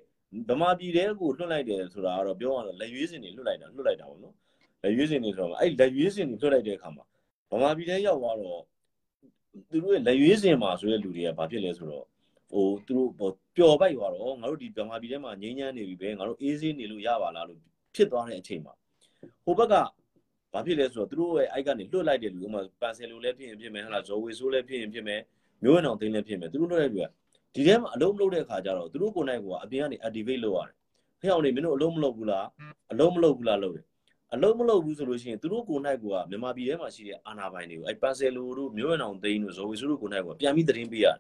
[0.50, 4.36] ဗမာပြည်တဲကိုလွှတ်လိုက်တယ်ဆိုတာကတော့ပြောရတော့လက်ရွေးစင်တွေလွှတ်လိုက်တာလွှတ်လိုက်တာပေါ့နော်
[4.84, 7.04] လက်ရွေးစင်တွေဆိုတော့အဲ့လက်ရွေးစင်တွေလွှတ်လိုက်တဲ့အခါမှာ
[7.52, 8.62] ဗမာပြည်တဲရောက်သွားတော့
[9.72, 12.06] သူတို့ရဲ့လက်ရွေးစင်မှာဆိုတဲ့လူတွေကဘာဖြစ်လဲဆိုတော့
[12.52, 17.60] ဟိုသူတို့ဟိုပျော်ပိုက်သွားတော့ငါတို့ဒီဗမာပြည်ထဲမှာငြိမ်းချမ်းနေပြီပဲငါတို့အေးဆေးနေလို့ရပါလားလို့
[17.96, 18.74] ဖြစ်သွားတဲ့အချိန်မှာ
[19.46, 19.74] ဟိုဘက်က
[20.54, 25.22] ဘာဖြစ်လဲဆိုတော့သူတို့ရဲ့အိုက်ကနေလွတ်လိုက်တဲ့လူဥပမာပန်ဆယ်လိုလည်းဖြစ်ရင်ဖြစ်မယ်ဟလာဇော်ဝေဆိုးလည်းဖြစ်ရင်ဖြစ်မယ်
[25.64, 27.08] မျိုးဝင်အောင်သိန်းလည်းဖြစ်မယ်သူတို့လွတ်တဲ့လူက
[27.54, 30.76] ဒီထဲမှာအလုံးမလုပ်တဲ့အခါကျတော့သူတို့ကိုယ်နိုင်ကအပြင်ကနေ activate လုပ်ရတယ်
[31.22, 32.48] ဖះအောင်နေမင်းတို့အလုံးမလုပ်ဘူးလား
[32.92, 33.86] အလုံးမလုပ်ဘူးလားလုပ်တယ်
[34.34, 41.18] အလုံးမလုပ်ဘူးဆိုလို့ရှိရင်သူတို့ကိုယ်နိုင်ကမြန်မာပြည်ထဲမှာရှိတဲ့အာဏာပိုင်တွေကိုအဲပန်ဆယ်လိုတို့မျိုးဝင်အောင်သိန်းတို့ဇော်ဝေဆိုးတို့ကိုယ်နိုင်ကပြန်ပြီးသတင်းပေးရတယ်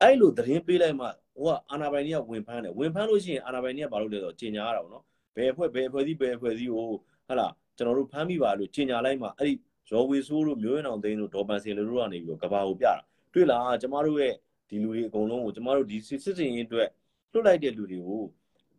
[0.00, 1.06] အဲ့လိုသတင်းပေးလိုက်မှ
[1.36, 5.04] ဟိုကအာဏာပိုင်တွေကဝင်ဖမ်းတယ်ဝင်ဖမ်းလို့ရှိရင်အာဏာပိုင်တွေကဘာလုပ်လဲဆိုတော့ကြီးညာရတာပေါ့နော်
[5.36, 6.88] ဘယ်အဖွဲ့ဘယ်အဖွဲ့စည်းဘယ်အဖွဲ့စည်းကို
[7.28, 9.54] ဟာလားကျွန်တော်တို့ဖမ်းမိပါလို့ကြီးညာလိုက်မှအဲ့ဒီ
[9.88, 12.94] ဇော်ဝေဆိုးတို့မျိုးရအောင်သိန်းတို့ဒေါ်ပန်စင်တို့ကနေပြီးတော့ကဘာကိုပြတာ
[13.32, 14.34] တွေ့လားကျမတို့ရဲ့
[14.68, 16.88] ဒီလူတွေအကုန်လုံးကိုကျမတို့ဒီစစ်စစ်စင်ရေးအတွက်
[17.32, 18.24] လွတ်လိုက်တဲ့လူတွေကို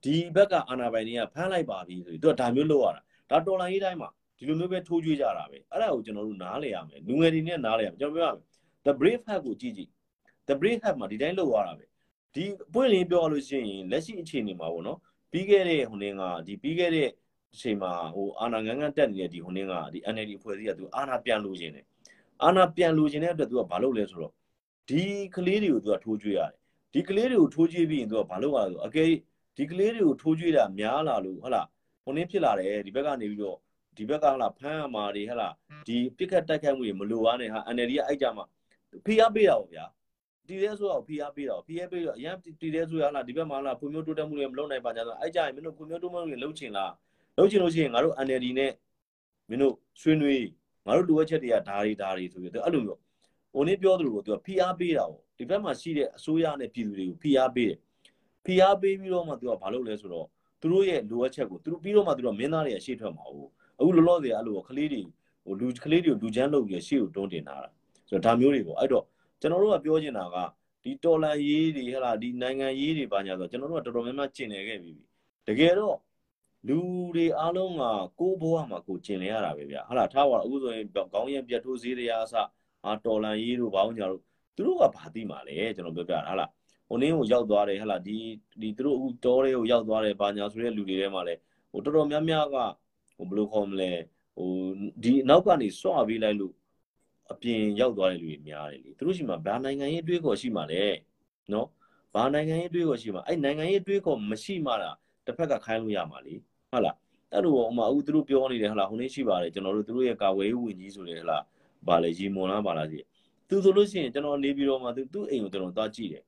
[0.04, 8.46] ဒီဘက်ကအာဏာပိုင်တွေကဖမ်းလိုက်ပါပြီဆိုပြီးသူကဒါမျိုးလုပ်ရတာ ဒါတော်လိုင်းရေးတိုင်းမှာဒီလိုမျိုးပဲထိုးကြွေးကြတာပဲအဲ့ဒါကိုကျွန်တော်တို့နားလည်ရမယ်လူငယ်တွေနဲ့နားလည်ရမယ်ကျွန်တော်ပြောရမယ်
[8.86, 9.90] the brave heart ကိုကြည့်ကြည့်
[10.48, 11.86] the brave heart မှာဒီတိုင်းလုပ်ရတာပဲ
[12.36, 15.00] ဒီပွင့်လင်းပြောလို့ရှိရင်လက်ရှိအခြေအနေမှာပေါ့နော်
[15.32, 17.10] ပြီးခဲ့တဲ့ဟိုနေကဒီပြီးခဲ့တဲ့
[17.54, 21.86] အချိန်မှာဟိုအာဏာငန်းငန်းတက်နေတဲ့ဒီဟိုနေကဒီ NLD အဖွဲ့အစည်းကသူအာဏာပြန်လို့ခြင်းတယ်
[22.44, 24.34] အာဏာပြန်လို့ခြင်းတဲ့အတွက်သူကဘာလုပ်လဲဆိုတော့
[24.90, 25.04] ဒီ
[25.36, 26.52] ကလေးတွေကိုသူကထိုးကြွေးရတယ်
[26.94, 29.08] ဒီကလေးတွေကိုထိုးကြွေးပြီးရင်သူကဘာလုပ်ရလဲဆိုအကယ်
[29.58, 31.68] ဒီကလေးတွေကိုထိုးကြွေးတာများလာလို့ဟုတ်လား
[32.04, 33.58] ဟိုနေဖြစ်လာတယ်ဒီဘက်ကနေပြီးတော့
[33.98, 35.50] ဒီဘက်ကဟလာဖမ်းအမာတွေဟလာ
[35.88, 38.46] ဒီပြစ်ခတ်တိုက်ခိုက်မှုတွေမလိုအားနဲ့ဟာ NLD ကအဲ့ကြမှာ
[39.06, 39.86] ဖိအားပေးတာပေါ့ဗျာ
[40.48, 46.92] တီရဲဆိုတော့ဖိအားပေးတာဖိအားပေးတော့အရင်တီရဲဆိုရဟလာဒီဘက်မှာဟလာဖွံ့ဖြိုးတိုးတက်မှုတွေမလုပ်နိုင်ပါကြတော့အဲ့ကြရင်မင်းတို့ဖွံ့ဖြိုးတိုးတက်မှုတွေလုပ်ချင်လား
[47.38, 48.72] လုပ်ချင်လို့ရှိရင်ငါတို့ NLD နဲ့
[49.50, 50.46] မင်းတို့ဆွေးနွေး
[50.86, 53.00] ငါတို့လိုအပ်ချက်တွေကဒါတွေဒါတွေဆိုပြီးတော့အဲ့လိုမျိုး
[53.54, 57.78] ဟိုနေ့ပြောသလိုပေါ့သူကဖိအားပေးတာပေါ့ဒီဘက်မှာရှိတဲ့အစိုးရနဲ့ပြည်သူတွေကိုဖိအားပေးတယ်
[58.46, 60.28] ဖိအားပေးပြီးတော့မှသူကဘာလုပ်လဲဆိုတော့
[60.64, 63.50] သူတို့ရဲ့လိုအပ်ချက်ကိုသူတို့ပြီးတော့မှသူတို့မင်းသားတွေကရှေ့ထွက်မှာဟုတ်
[63.80, 65.02] အခုလောလောဆယ်အဲ့လိုကလေးတွေ
[65.46, 67.70] ဟိုလူကလေးတွေကိုလူချမ်းလုပ်ပြီးရှေ့ကိုတွန်းတင်လာတာ
[68.10, 69.06] ဆိုတော့ဒါမျိုးတွေပေါ့အဲ့တော့
[69.42, 70.38] ကျွန်တော်တို့ကပြောချင်တာက
[70.84, 74.94] ဒီတော်လန်ရေးတွေဟဲ့လားဒီနိုင်ငံရေးတွေပါညာဆိုကျွန်တော်တို့ကတော်တော်များများကျင်လည်ခဲ့ပြီ
[75.48, 75.98] တကယ်တော့
[76.68, 76.78] လူ
[77.16, 77.84] တွေအားလုံးက
[78.20, 82.36] ကိုယ်ဘဝမှာကိုကျင်လည်ရတာပဲဗျဟာလားထားပါအခုဆိုရင်ခေါင်းရင်ပြတ်ထိုးစည်းတွေအားအစ
[82.86, 84.22] အာတော်လန်ရေးတို့ဘာလို့ညာတို့
[84.56, 86.63] သူတို့ကဘာသိမှာလဲကျွန်တော်ပြောပြတာဟာလားဟို
[87.02, 88.18] နင်းကိုရောက်သွားတယ်ဟဲ့လားဒီ
[88.62, 91.36] ဒီသူတို့အခုတောတွေကိုရောက်သွားတယ်ဘာညာဆိုတဲ့လူတွေထဲမှာလဲ
[91.72, 92.56] ဟိုတော်တော်များများက
[93.18, 93.92] ဟိုဘယ်လိုခေါ်မလဲ
[94.36, 94.50] ဟို
[95.04, 96.54] ဒီနောက်ကနေစွာပေးလိုက်လို့
[97.32, 100.84] အပြင်ရောက်သွားတဲ့လူတွေများတယ်လေသူတို့ရှိမှဘာနိုင်ငံရေးတွေးခေါ်ရှိမှလဲ
[101.52, 101.68] နော်
[102.16, 106.34] ဘာနိုင်ငံရေးတွေးခေါ်ရှိမှအဲ့နိုင်ငံရေးတွေးခေါ်မရှိမှလားတစ်ဖက်ကခိုင်းလို့ရမှာလေ
[106.72, 106.98] ဟုတ်လား
[107.34, 111.44] အဲ့လိုဟိုမှာအခုသူတို့ပြောနေတယ်ဟလားဟိုနေ့ရှိပါတယ်ကျွန်တော်တို့သူတို့ရဲ့ကာဝေးဝင်ကြီးဆိုတယ်ဟလား
[111.88, 113.00] ဘာလဲရီမွန်လားဘာလားစီ
[113.48, 116.24] သူဆိုလို့ရှိရင်ကျွန်တော်နေပြီးတော့မှသူသူ့အိမ်ကိုကျွန်တော်သွားကြည့်တယ်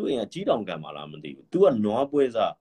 [0.00, 2.54] သူ့အိမ်ကကြီးတောင်ကံပါလားမသိဘူးသူကနွားပွဲစား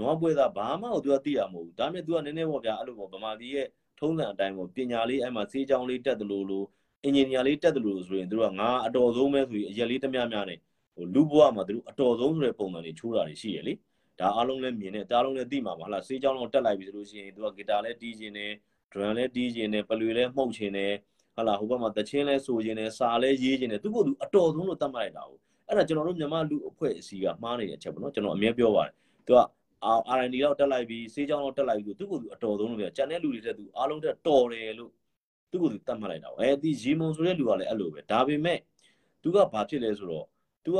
[0.00, 3.66] နွားပွဲသားဘာမှသူကသိရမဟုတ်ဘူးဒါပေမဲ့သူကနည်းနည်းပေါ့ဗျာအဲ့လိုပေါ့ဗမာပြည်ရဲ့
[3.98, 6.66] ထုံးစံအတိုင်းပေါ့ပညာလေးအဲ့မှာစေးကြောင်းလေးတက်တယ်လို့လို့
[7.04, 10.58] အင်ဂျင်နီယာလေးတက်တယ်လို့ဆိုရင်သူကငါအတော်ဆုံးပဲဆိုရင်အရက်လေးတများများနဲ့
[10.94, 13.74] ဟိုလူဘွားမှာသူအတော်ဆုံးဆိုတဲ့ပုံစံတွေချိုးတာတွေရှိရလေ
[14.20, 18.52] ဒါအားလုံးလည်းမြင်တယ်တားလုံးလည်းသိမှာပါဟလားစေးကြောင်းတော့တက်လိုက်ပြီဆိုလို့ရှိရင်သူကဂီတာလည်းတီးခြင်းတယ်
[18.92, 20.92] ဒရမ်လည်းတီးခြင်းတယ်ပလွေလည်းမှုတ်ခြင်းတယ်
[21.36, 28.93] ဟလာဟိုဘက်မှာတချင်းလဲဆိုခြင်းနဲ့စာလဲရေးခြင်းနဲ့သူကသူအတော်ဆုံးလို့တတ်မှတ်လိုက်တာကို အဲ့ဒါကျွန်တော်တို့မြန်မာလူအဖွဲ့အစည်းကမှားနေတဲ့အချက်ပေါ့နော်ကျွန်တော်အမြဲပြောပါတယ်
[29.25, 29.39] သူက
[30.17, 34.91] R&D တော့တက်လိုက်ပြီးစေးကြောင်းတော့တက်လိုက်ပြီးသူကသူအတော်ဆုံးလို့ပြောကြံတဲ့လူတွေတက်သူအားလုံးတက်တော်တယ်လို့
[35.51, 38.59] သူကသူတတ်မှတ်လိုက်တာအဲဒီရီမုံဆိုတဲ့လူကလည်းအဲ့လိုပဲဒါပေမဲ့
[39.23, 40.25] သူကဘာဖြစ်လဲဆိုတော့
[40.65, 40.79] သူက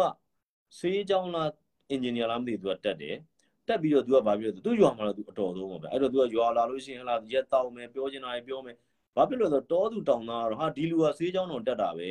[0.80, 1.50] စေးကြောင်းလား
[1.90, 3.16] အင်ဂျင်နီယာလားမသိဘူးသူကတက်တယ်
[3.68, 8.76] တက်ပြီးတော့ तू ကဘာပြောလဲသူရွာမှာတော့ तू အတော်ဆုံးပါဗျအဲ့တော့ तू ကရွာလာလို့ရှိရင်ဟလာရက်တောင်းမယ်ပြောချင်တာပြောမယ်
[9.16, 12.10] ဘာဖြစ်လို့လဲဆိုတော့တောသူတောင်းသားတော့ဟာဒီလူကစေးချောင်းတော်တက်တာပဲ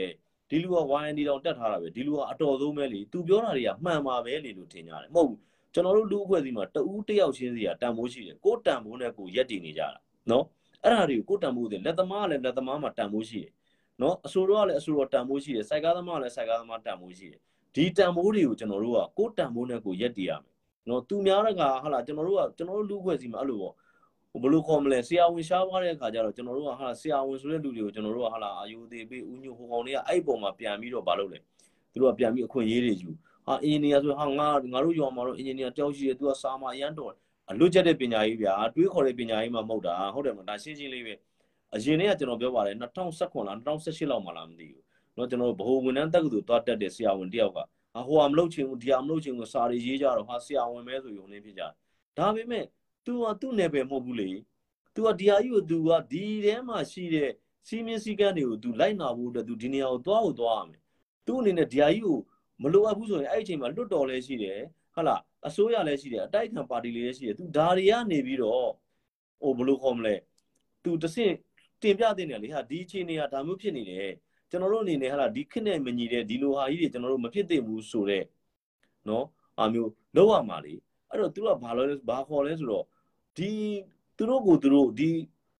[0.49, 5.39] ဒီလူက YND တောင်တက်ထားတာပဲဒီလူကအတော်ဆုံးပဲလေ तू ပြောတာတွေကမှန်ပါပဲလေလို့ထင်ကြတယ်မဟုတ်ဘူး
[5.73, 9.87] ကျွန်တော်တို့လူအဖွဲ့အစည်းမှာတဦးတယောက်ချင်းစီကတန်ဖိုးရှိတယ်ကိုတန်ဖိုးနဲ့ကိုရက်တည်နေကြတာ
[10.31, 10.45] နော်
[10.83, 13.51] အဲ့ဒါတွေကိုကိုတန်ဖိုးတွေလက်သမားကလည်းလက်သမားမှာတန်ဖိုးရှိတယ်
[14.01, 17.39] နော်အဆိုတော်ကလည်းအဆိုတော်တန်ဖိုးရှိတယ်စိုက်ကားသမားကလည်းစိုက်ကားသမားတန်ဖိုးရှိတယ်
[17.75, 20.53] ဒီတန်ဖိုးတွေကိုကျွန်တော်တို့ကကိုတန်ဖိုးနဲ့ကိုရက်တည်ရမယ်
[20.89, 23.73] နော်သူများတကဟာလာကျွန်တော်တို့ကကျွန်တော်တို့လူအဖွဲ့အစည်းမှာအဲ့လိုပေါ့
[24.42, 31.38] ဘယ်လိုခေါ်မလဲဆရာဝန်ရှားသွားတဲ့အခါကျတော့ကျွန်တော်တို့ကဟာဆရာဝန်ဆိုတဲ့လူတွေကိုကျွန်တော်တို့ကဟာလာအာယုသေးပေးဦးညိုဟိုကောင်တွေကအဲ့ပုံမှာပြန်ပြီးတော့မလုပ်လဲ
[31.92, 33.10] သူတို့ကပြန်ပြီးအခွင့်အရေးတွေယူ
[33.46, 37.12] ဟာအင်ဂျင်နီယာဆိုဟာငါငါတို့ရွာမှာတော့အင်ဂျင်နီယာတယောက်ရှိတယ်သူကစာမအရန်တော်
[37.50, 41.14] အလွတ်ချက်တဲ့ပညာရေးဗျာတွေးခေါ်တဲ့ပညာရေးမှမဟုတ်တာဟုတ်တယ်မလားဒါရှင်းရှင်းလေးပဲ
[41.74, 44.82] အရင်တည်းကကျွန်တော်ပြောပါတယ်2019လား2018လောက်မှလားမသိဘူး
[45.14, 47.58] เนาะကျွန်တော်ဗဟိုဝန်ထမ်းတက္ကသိုလ်သွားတက်တဲ့ဆရာဝန်တယောက်က
[47.94, 51.62] ဟာဟိုဟာမလုပ်ချင်ဘူးဒီဟာမလုပ်ချင်ဘူးစာတွေရေးကြတော့ဟာဆရာဝန်ပဲဆိုရုံနဲ့ဖြစ်ကြ
[52.18, 52.64] ဒါပေမဲ့
[53.06, 54.30] तू ကသူ့နယ်ပယ်မဟုတ်ဘူးလေ
[54.94, 57.30] तू ကဒီဟာကြီးကို तू ကဒီထဲမှာရှိတဲ့
[57.68, 60.80] စီမင်းစည်းကမ်းတွေကို तू လိုက်နာဖို့အတွက် तू ဒီနေရာကိုသွားဖို့သွားရမယ်
[61.26, 62.18] သူ့အနေနဲ့ဒီဟာကြီးကို
[62.62, 64.60] မလိုအပ်ဘူးဆိုရင်အဲ့ဒီအချိန်မှာလွတ်တော်လည်းရှိတယ်
[64.94, 68.68] ဟုတ်လားအစိုးရလည်းရှိတယ်အတိုက်ခံပါတီလေးလည်းရှိတယ် तू ဒါတွေကနေပြီးတော့
[69.42, 70.14] ဟိုဘယ်လိုခေါ်မလဲ
[70.84, 71.34] तू တဆင့်
[71.82, 74.12] တင်ပြတဲ့နေလေဟာဒီအခြေအနေကဒါမျိုးဖြစ်နေတယ်
[74.50, 78.26] ကျွန်တော်တို့အနေနဲ့ဟာလာဒီခက်နဲ့မညီတဲ့ဒီလိုဟာကြီးတွေကျွန်တော်တို့မဖြစ်သင့်ဘူးဆိုတော့
[79.08, 79.26] နော်
[79.58, 80.74] အာမျိုးလောက်ရမှာလေ
[81.10, 82.84] အဲ့တော့သူတို့ကဘာလို့လဲဘာခေါ်လဲဆိုတော့
[83.37, 83.51] ဒီ
[84.17, 85.11] သူတို့ကိုသူတို့ဒီ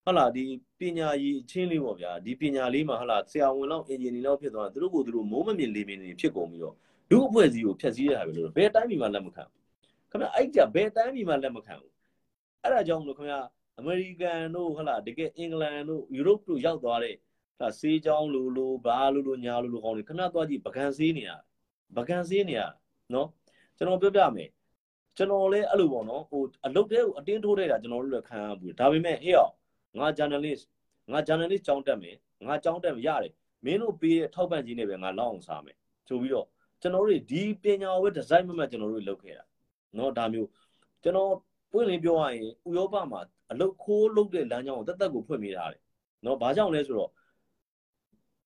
[0.06, 0.44] ဟာလာဒီ
[0.80, 6.76] ပညာရေးအချင်းလေးပေါ့ဗျာဒီပညာလေးမှာဟာလာဆရာဝန်လောက်အင်ဂျင်နီလောက်ဖြစ်သွားတာသူတို့ကိုသူတို့မိုးမမြင်လေးမြင်နေဖြစ်ကုန်ပြီးတော့
[7.10, 9.44] လူအဖွဲ့အစည်းကိုဖျက်ဆီးရတာပဲလို့ဘယ်တိုင်းပြည်မှာလက်မခံ
[10.10, 11.94] ခင်ဗျအဲ့ကြဘယ်တိုင်းပြည်မှာလက်မခံဘူး
[12.64, 13.36] အဲ့ဒါကြောင့်မလို့ခင်ဗျ
[13.80, 17.16] အမေရိကန်တို့ဟလာတကယ်အင်္ဂလန်တို့ယူရိုပတို့ရောက်သွားတဲ့
[17.60, 21.32] ဟာဆေးချောင်းလိုလိုဘာလိုလိုညာလိုလိုကောင်းနေခင်ဗျသွားကြည့်ပကံဆေးနေရ
[21.98, 22.62] ပကံဆေးနေရ
[23.14, 23.28] နော်
[23.78, 24.50] ကျွန်တော်ပြောပြမယ်
[25.17, 29.53] ကျွန်တော်လည်းအဲ့လိုပေါ့နော်ဟိုအလုပ်တဲကိုအတင်းထိုးတဲ့တာကျွန်တော်တို့လည်းခံရဘူးဒါပေမဲ့ဟေ့အောင်
[29.99, 30.65] ငါ journalist
[31.13, 32.17] ငါ journalist ကြောင်းတက်မယ်
[32.47, 33.33] ငါကြောင်းတက်မယ်ရတယ်
[33.65, 35.77] မင်းတို့ပေးတဲ့ထောက်ပံ့ကြီးနဲ့ပဲငါလောက်အောင်စားမယ်
[36.09, 36.47] ဆိုပြီးတော့
[36.81, 39.45] ကျွန်တော်တို့ဒီပညာဝဲဒီဇိုင်းမမတ်ကျွန်တော်တို့လုပ်ခဲ့တာ
[39.95, 40.49] เนาะဒါမျိုး
[41.03, 41.33] ကျွန်တော်
[41.73, 43.21] ပွင့်လင်းပြောရရင်ဥရောပမှာ
[43.51, 45.83] အလုတ်ခိုးလုပ်တဲ့လမ်းကြောင်းကိုတက်တက်ကိုဖွင့်ပေးထားတယ်
[46.23, 47.11] เนาะဘာကြောင့်လဲဆိုတော့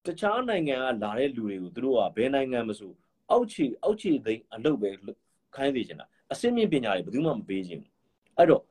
[0.07, 2.92] တခြားနိုင်ငံကလာတဲ့လူတွေကိုသူတို့ကဘယ်နိုင်ငံမဆို
[3.30, 4.90] အောက်ခြေအောက်ခြေသိမ်းအလုတ်ပဲ
[5.57, 7.91] ခိုင်းနေချင်တာ အစင်းမြင့်ပညာတွေဘယ်သူမှမပေးချင်ဘူး
[8.38, 8.63] အဲ့တော့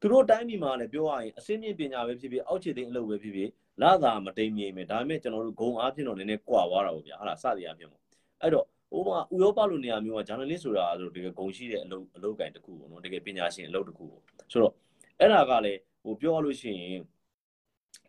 [0.00, 3.50] သူတို့တိုင်းပြည်မှာလည်းပြောရရင်အစင်းမြင့်ပညာပဲဖြစ်ဖြစ်အောက်ခြေသိမ်းအလုတ်ပဲဖြစ်ဖြစ်
[3.82, 8.02] လာတာမတိမ်မြေမယ်ဒါပေမဲ့ကျွန်တော်တို့ဂုံအားဖြင့်တော့နည်းနည်းကွာသွားတာပေါ့ဗျာဟာလားစသည်အားဖြင့်ပေါ့
[8.42, 14.22] အဲ့တော့ဟိုမှာဥရောပလိုနေရာမျိုးကဂျာနယ်လစ်ဆိုတာဆိုတကယ်ဂုံရှိတဲ့အလုပ်အလုပ်ကိုင်တစ်ခုပေါ့နော်တကယ်ပညာရှင်အလုပ်တစ်ခုပေါ့
[14.52, 14.72] ဆိုတော့
[15.20, 17.02] အဲ့ဒါကလည်းဟိုပြောရလို့ရှိရင်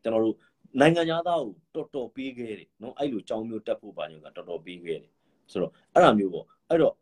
[0.04, 0.36] ကျွန်တော်တို့
[0.80, 5.12] နိုင်ငံသားကိုတော်တော်ပေးခဲ့တယ်နော်အဲ့လိုကြောင်းမျိုးတက်ဖို့ပါညကတော်တော်ပေးခဲ့တယ်
[5.52, 6.94] ဆိုတော့အဲ့ဒါမျိုးပေါ့အဲ့တော့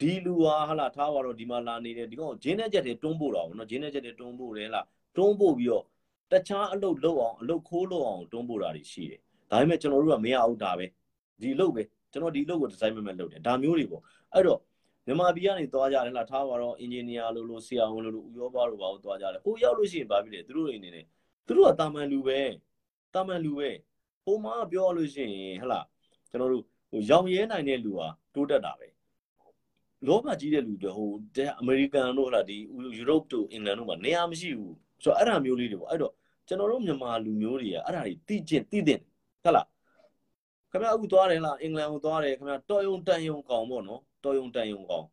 [0.00, 4.86] ဒီလူဟာဟာလာထားပါတော့ဒီမှာလာနေတယ်ဒီကောင်ဂျင်းနဲ့ချက်တွေတွန်းပို့တာပေါ့နော်ဂျင်းနဲ့ချက်တွေတွန်းပို့တယ်လား
[5.16, 5.84] တွန်းပို့ပြီးတော့
[6.30, 9.20] တခြားအလုပ်လုပ်အောင်အလုပ်ခိုးလုပ်အောင်တွန်းပို့တာတွေရှိတယ်
[9.50, 10.86] ဒါပေမဲ့ကျွန်တော်တို့ကမရအောင်ဒါပဲ
[11.40, 11.82] ဒီအလုပ်ပဲ
[12.12, 14.60] ကျွန်တော်ဒီအလုပ်ကိုဒီဇိုင်းမမဲ့လုပ်တယ်ဒါမျိုးတွေပေါ့အဲ့တော့
[15.06, 21.04] မြန်မာပြည်ကနေသွားကြတယ်လားထားပါတော့အင်ဂျင်နီယာလို့လို့ဆရာဝန်လို့လို့ဥရောပလို့ပါလို့သွားကြတယ်ဟိုရောက်လို့ရှိရင်ဘာဖြစ်လဲသူတို့အနေနဲ့
[21.46, 22.40] သူတို့ကတာမန်လူပဲ
[23.14, 23.70] တာမန်လူပဲ
[24.24, 25.80] ဟိုမှာပြောလို့ရှိရင်ဟလာ
[26.30, 28.88] ကျွန်တော်တို့ဟိုရောင်ရဲနိုင်တဲ့လူဟာတိုးတက်တာပဲ
[30.08, 31.10] လောဘကြီးတဲ့လူတွေဟို
[31.60, 32.56] အမေရိကန်တို့ဟလာဒီ
[32.96, 36.12] ယူရိုပတို့အင်္ဂလန်တို့မှာနေရာမရှိဘူးဆိုတော့အဲ့ဒါမျိုးလေးတွေပေါ့အဲ့တော့
[36.48, 38.98] ကျွန်တော်တို့မြန်မာလူမျိုးတွေကအဲ့ဒါတွေသိကျင့်သိတဲ့
[39.42, 39.66] ဟုတ်လား
[40.70, 45.06] ခင်ဗျာအခုသွားတယ်လားအင်္ဂလန်ကိုသွားတယ်ခင်ဗျာတော်ယုံတန်ယုံကောင်ပေါ့နော်တော်ယုံတန်ယုံကောင်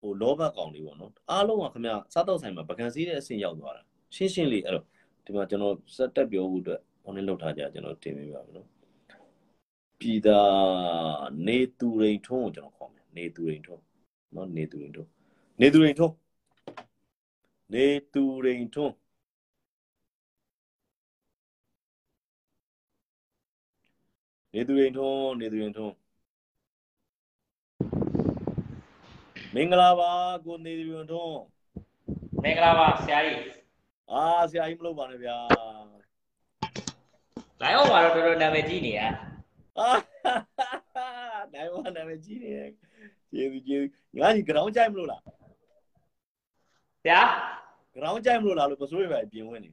[0.00, 3.82] ဟိုလောဘကောင်လေးပေါ့နော်အားလုံးကခင်ဗျာစားတော့ဆိုင်မှာပကံစည်းတဲ့အဆင့်ရောက်သွားတာ
[4.14, 4.84] ရှင်းရှင်းလေးအဲ့တော့
[5.24, 8.68] ဒီမှာကျွန်တော်စက်တက်ပြောဖို့အတွက်ဟိုနေ့လောက်ထားကြကျွန်တော်တင်ပေးပါမယ်နော်
[10.00, 10.40] ပြည်သာ
[11.46, 13.82] နေသူရိန်ထုံးကိုကျွန်တော်ခေါ်မယ်နေသူရိန်ထုံး
[14.34, 15.08] နော်နေသူရိန်ထုံး
[15.60, 16.14] နေသူရိန်ထုံး
[17.72, 18.92] နေသူရိန်ထုံး
[24.54, 25.94] နေသူရင်ထုံးနေသူရင်ထုံး
[29.54, 30.12] မင်္ဂလာပါ
[30.44, 31.38] ကိုနေသူရင်ထုံး
[32.42, 33.42] မင်္ဂလာပါဆရာကြီး
[34.12, 35.36] အာဆရာကြီးမလုပ်ပါနဲ့ဗျာ
[37.60, 39.00] လိုင်းအောင်မှာတော့တော်တော်နာမည်ကြီးနေရ
[39.78, 39.88] အာ
[41.52, 42.50] နိုင်ဝနာမကြီးနေ
[43.32, 45.22] ကျေးဇူးကျေးဇူးငါကြီး ground ကြိုက်မလို့လား
[47.02, 47.20] ဆရာ
[47.94, 49.70] ground ကြိုက်မလို့လားလို့ပစိုးရပဲပြင်ဝင်နေ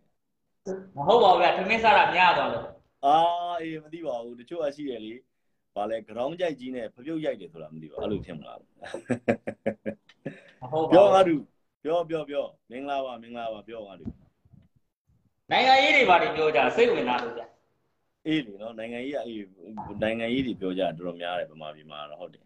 [0.96, 2.66] မဟုတ်ပါဘူးဗျာထမင်းစားတာများသွားလို့
[3.06, 3.16] အာ
[3.62, 5.14] အေးမသိပါဘူးတချို့အရှိရလေ
[5.76, 8.64] ဗာလဲ ground ကြိုက်ကြီးနဲ့ဖပြုတ်ရိုက်တယ်ဆိုတာမသိပါဘူးအဲ့လိုဖြစ်မလားမ
[10.72, 11.46] ဟုတ်ပါပြောငါဘူးတို့
[11.84, 14.12] ပြောပြောပြောမင်္ဂလာပါမင်္ဂလာပါပြောငါတို့
[15.52, 17.48] နိုင်ငံရေးတွေဘာတွေပြောကြစိတ်ဝင်စားလို့ဗျာ
[18.28, 19.42] အေးလေနော်နိုင်ငံရေးကအေး
[20.04, 22.44] နိုင်ငံရေးတွေပြောကြတော်တော်များတယ်ဗမာပြည်မှာတော့ဟုတ်တယ်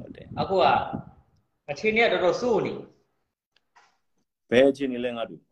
[0.00, 0.64] ဟုတ်တယ်အခုက
[1.70, 2.72] အခြေအနေကတော်တော်စိုးနေ
[4.50, 5.42] ဘယ်အခြေအနေလဲငါတို့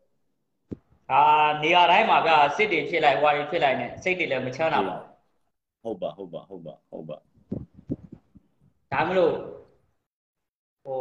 [1.11, 1.21] အာ
[1.63, 5.07] နေရာတိုင်းမှာဗျာစစ်တွေဖြစ်လိုက်ဟွာတွေဖြစ်လိုက်နဲ့စိတ်တွေလည်းမချမ်းသာပါဘူး
[5.83, 7.17] ဟုတ်ပါဟုတ်ပါဟုတ်ပါဟုတ်ပါ
[8.91, 9.33] ဒါမလို့
[10.85, 10.99] ဟို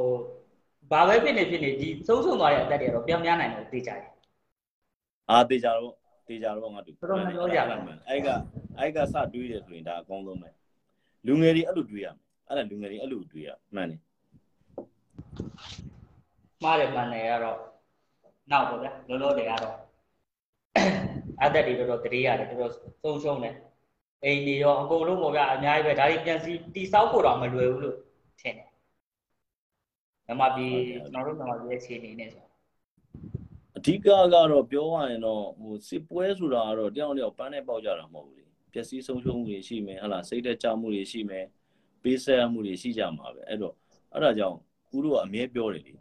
[0.90, 4.02] ဘာပဲဖြစ်နေဖြစ်နေဒီသုံးဆုံးသွားတဲ့အသက်တွေကတော့ပြောင်းများနိုင်တယ်သိကြတယ်
[5.30, 5.94] အာတေချာတော့
[6.28, 8.28] တေချာတော့ငါတို့တော်တော်များများကြပါမယ်အဲ့က
[8.78, 10.48] အဲ့ကစတွေးတယ်ဆိုရင်ဒါအကောင်းဆုံးပဲ
[11.26, 14.00] လူငယ်တွေအဲ့လိုတွေးရမယ် အဲ့ဒါလူငယ်တွေအဲ့လိုတွေးရမှန်တယ်
[16.62, 17.58] မှားတယ်မှန်တယ်ကတော့
[18.50, 19.76] နောက်ပေါ့ဗျာလောလောတွေကတော့
[21.42, 22.72] အသက်တွေတော်တော်တတိရတယ်တော်တော်
[23.02, 23.54] သုံးရှုံးတယ်
[24.24, 27.96] အိမ်တွေရောအကုန်လုံးပေါ့ဗျာအများကြီးပဲဒါတွေပြန်စီတိဆောက်ဖို့တော့မလွယ်ဘူးလို့
[28.40, 28.70] ထင်တယ်
[30.26, 32.44] မြန်မာပြည်ကျွန်တော်တို့မြန်မာပြည်ရဲ့အခြေအနေနဲ့ဆို
[33.76, 41.46] အဓိကကတော့ပြောရရင်တော့ဟိုစစ်ပွဲဆိုတာကတော့တယောက်တယောက်ပန်းနဲ့ပေါက်ကြတာမဟုတ်ဘူးလေပျက်စီးဆုံးရှုံးမှုတွေရှိမယ်ဟလာစိတ်သက်ကြမှုတွေရှိမယ်
[42.06, 43.74] ပေးဆက်မှုတွေရှိကြမှာပဲအဲ့တော့
[44.14, 44.56] အဲ့ဒါကြောင့်
[44.96, 45.92] ဦးတို့ကအမြဲပြောတယ်လေ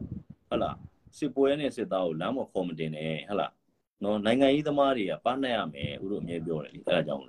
[0.50, 0.70] ဟလာ
[1.18, 3.46] စစ်ပွဲနဲ့စစ်သားကိုလမ်းမခေါ်မတင်နဲ့ဟလာ
[4.02, 7.24] နော်နိုင်ငံရေးသမားတွေကပန်းနဲ့ရမယ်ဦးတို့အမြဲပြောတယ်လေအဲ့ဒါကြောင့်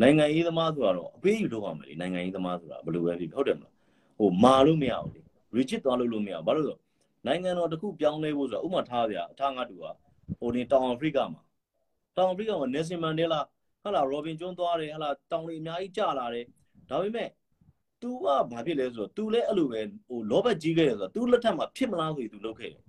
[0.00, 3.74] နိုင်ငံရေးသမားဆိုတာတော့အပေးယူလုပ်ရမယ်လေနိုင်ငံရေးသမားဆိုတာဘယ်လိုပဲဖြစ်ဖြစ်ဟုတ်တယ်မလား
[4.18, 5.22] ဟိုမာလို့မရဘူးလေ
[5.56, 6.78] rigid သွားလို့လို့မရဘူးဘာလို့လဲဆို
[7.26, 9.84] နိုင်ငံတော်တစ်ခုပြောင်းလဲဖို့ဆိုတာဥပမာထားဗျာအထားငါတူက
[10.40, 11.42] ဟိုနေတောင်အာဖရိကမှာ
[12.16, 13.40] တောင်အာဖရိကမှာ Nelson Mandela
[13.82, 16.44] ဟာလာ Robin John သွားတယ်ဟာလာတောင်တွေအများကြီးကျလာတယ်
[16.90, 17.28] ဒါပေမဲ့
[18.01, 22.81] तू ကဘာဖြစ်လဲဆိုတော့ तू လည်းအဲ့လိုပဲဟိုလောဘကြီးခဲ့တယ်ဆိုတော့ तू လက်ထက်မှာဖြစ်မလားဆိုပြီး तू လုပ်ခဲ့တယ်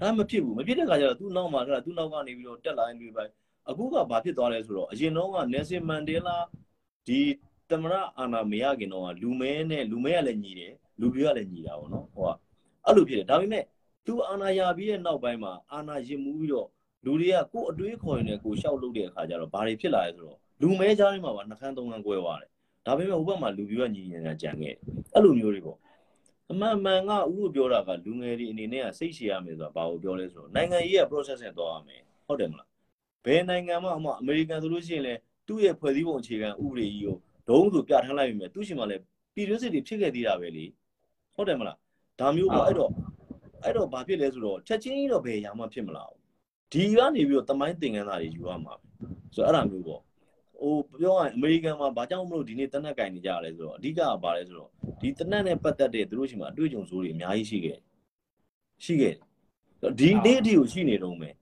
[0.00, 3.24] ဒါမဖြစ်ဘူးမဖြစ်တဲ့ခါကျတော့ तू နောက်မှာထားတာ तू နောက်ကနေပြီးတော့တက်လာရင်ပြီးပဲ
[3.70, 6.36] အခုကဘာဖြစ်သွားလဲဆိုတော့အရင်တော့က Nelson Mandela
[7.06, 7.20] ဒီ
[7.70, 12.28] သမရအာနာမရခင်တော့လူမဲနဲ့လူမဲကလည်းညီတယ်လူပြိုကလည်းညီတာပေါ့နော်ဟိုက
[12.86, 13.64] အဲ့လိုဖြစ်တယ်ဒါပေမဲ့
[14.06, 16.68] तू အာနာရပြီးတဲ့နောက်ပိုင်းမှာအာနာရင်မှုပြီးတော့
[17.04, 22.50] လူတွေကကိုယ်အတွေးခေါ်ရင်လည်းကိုယ်ရှောက်လုပ်တဲ့အခါကျတော့ဘာတွေဖြစ်လာလဲဆိုတော့လူမဲကြားထဲမှာပါနှခမ်းသုံးခမ်းကွဲသွားတယ်
[22.87, 24.79] ဒါပေမဲ့ဟိုဘက်မှာလူပြိုကညီညီညာကြံခဲ့တယ်
[25.13, 25.77] အဲ့လိုမျိုးတွေပေါ့
[26.51, 32.67] အမှန်မှန်ကဥလို့ပြောတာကလူငယ်တွေအနေနဲ့ကစိတ်ရှည်ရမယ်ဆိုတာဘာကိုပြောလဲဆိုတော့နိုင်ငံရေးက process နဲ့သွားရမယ်ဟုတ်တယ်မလား
[33.25, 35.13] ဘယ်နိုင်ငံမှအမအမေရိကန်ဆိုလို့ရှိရင်လေ
[35.47, 37.15] သူ့ရဲ့ဖွဲ့စည်းပုံအခြေခံဥပဒေကြီးကို
[37.49, 39.01] ဒုံးဆိုပြထမ်းလိုက်ပြီမဲ့သူ့ရှင်မှာလည်း
[39.35, 40.65] ပြည်တွင်းစစ်တွေဖြစ်ခဲ့သေးတာပဲလေ
[41.35, 41.77] ဟုတ်တယ်မလား
[42.19, 42.91] ဒါမျိုးပေါ့အဲ့တော့
[43.63, 46.19] အဲ့တော့ဘာဖြစ်လဲဆိုတော့ချက်ချင်းကြီးတော့ဘယ်ရာမှဖြစ်မလာဘူး
[46.71, 48.73] ဒီကနေပြီးတော့တမိုင်းသင်ခန်းစာတွေယူရမှာ
[49.35, 50.01] ဆိုတော့အဲ့ဒါမျိုးပေါ့
[50.61, 54.69] ဟိုပြောရရင်အမေရိကန်မှာဘာကြောင့်မလို့ဒီနေ့တနက်ကင်နေကြရလဲဆိုတော့အဓိကကဘာလဲဆိုတော့
[55.01, 57.77] ဒီတနက်နဲ့ပတ်သက်တဲ့သူတို့ရှင်မှာအတွေ့အကြုံစိုးတွေအများကြီးရှိခဲ့
[58.83, 59.15] ရှိခဲ့
[59.99, 61.33] ဒီနေ့အထိကိုရှိနေတော့မယ်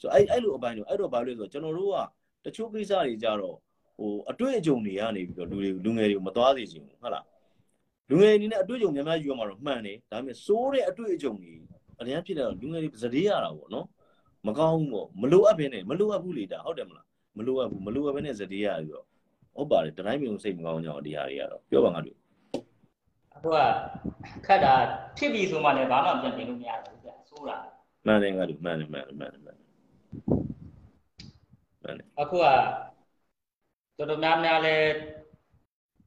[0.00, 1.96] ဆိုတော့အဲ့အဲ့လိုအပိုင်းတော့အဲ့တော့ဘာလို့လဲဆိုတော့ကျွန်တော်တို့က
[2.44, 3.56] တချို့ကိစ္စတွေကြတော့
[3.98, 7.24] ဟိုအတွေ့အကြုံတွေကနေပြီးတော့လူတွေလူငယ်တွေကိုမသွားစေချင်ဘူးဟုတ်လား
[8.10, 11.52] လူငယ်အနေနဲ့အတွေ့အကြုံများများယူရမှာတော့မှန်တယ်ဒါပေမဲ့စိုးတဲ့အတွေ့အကြုံတွေ
[12.00, 13.86] အရင်ဖြစ်တဲ့တော့လူငယ်တွေစတေးရတာပေါ့နော်
[14.46, 17.06] မကောင်းဘူးပေါ့မလိုအပ်ဘဲနဲ့မလိုအပ်ဘူးလေဒါဟုတ်တယ်မလား
[17.36, 19.04] မလိုအပ်ဘူးမလိုအပ်ဘဲနဲ့စတေးရပြီးတော့
[19.56, 22.16] ဟုတ်ပါတယ်တတိုင်းမျိုးစိတ်မကောင်းကြအောင်ဒီဟာတွေကတော့ပြောပါငါတို့
[23.34, 23.58] အခုက
[24.46, 24.74] ခက်တာ
[25.18, 27.56] ဖြစ်ပြီဆိုမှလည်းဘာမှပြန်ပြင်လို့မရဘူးဗျဆိုးတာ
[28.06, 29.66] မှန်တယ်ငါတို့မှန်တယ်မှန်တယ်မှန်တယ်မှန်တယ်
[31.82, 32.46] မှန်တယ်အခုက
[33.98, 34.76] တော်တော်များများလဲ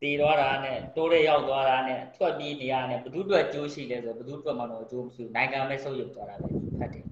[0.02, 6.48] တည်သွားတာနဲ့တိုးရဲရောက်သွားတာနဲ့ထွက်ပြေးနေရတဲ့ဘသူအတွက်ကြိုးရှိလဲဆိုဘသူအတွက်မှတော့အကျိုးမရှိဘူးနိုင်ငံပဲဆုပ်ယုပ်သွားတာပဲ
[6.80, 7.04] ဖတ်တယ်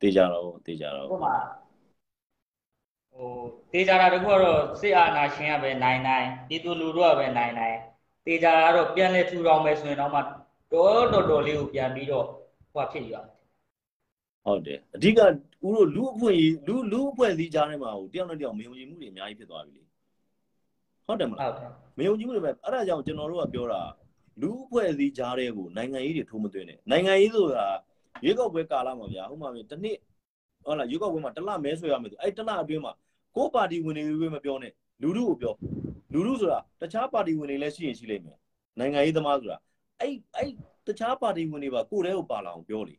[0.00, 1.34] တေးကြတော့တေးကြတော့ဟိုမှာ
[3.18, 3.32] ဟို
[3.72, 7.76] တေးကြတာတခုကတော့စစ်အာဏာရှင်ကပဲနိုင်နိုင်ပြည်သူလူထုကပဲနိုင်နိုင်
[8.26, 10.20] တေးကြတာကတော့ပြန်လဲထူထောင်မယ်ဆိုရင်တော့မှ
[10.72, 12.26] တော်တော်တော်လေးကိုပြန်ပြီးတော့
[12.72, 13.28] ဟိုဖြစ်ရအောင်
[14.44, 15.20] ဟုတ်တယ်အဓိက
[15.66, 19.82] ဦးတို့လူအဖွင့်လူလူအဖွဲ့စည်းကြားထဲမှာဟိုတယောက်နဲ့တယောက်မယုံကြည်မှုတွေအများကြီးဖြစ်သွားပြီလေ
[21.06, 23.80] ဟုတ်တယ်မလားဟုတ်တယ်မယုံကြည်မှုတွေပဲအဲ့ဒါကြောင့်ကျွန်တော်တို့ကပြောတာ
[24.40, 27.66] လူအဖွဲ့အစည်းကြားတဲ့ကိုနိုင်ငံရေးတွေထိုးမသွင်းနဲ့နိုင်ငံရေးဆိုတာ
[28.24, 29.98] ရွေးကောက်ပွဲကာလမှာဗျာဟုတ်မှာပြီတစ်နှစ်
[30.64, 32.92] ဟုတ်လားရွေးကောက်ပွဲမှာတစ်လမဲဆွဲရမယ်ဆိုအဲ့တစ်လအတွင်းမှာ
[33.36, 34.72] ကိုပါတီဝင်တွေပဲမပြောနဲ့
[35.02, 35.54] လူထုကိုပြော
[36.12, 38.38] လူထုဆိုတာတခြားပါတီဝင်တွေလည်းရှိရင်ရှိလိမ့်မယ်
[38.78, 39.58] နိုင်ငံရေးသမားဆိုတာ
[40.00, 40.50] အဲ့အဲ့
[40.86, 42.94] တခြားပါတီဝင်တွေပါကိုယ်တည်းကိုပါလာအောင်ပြောလေ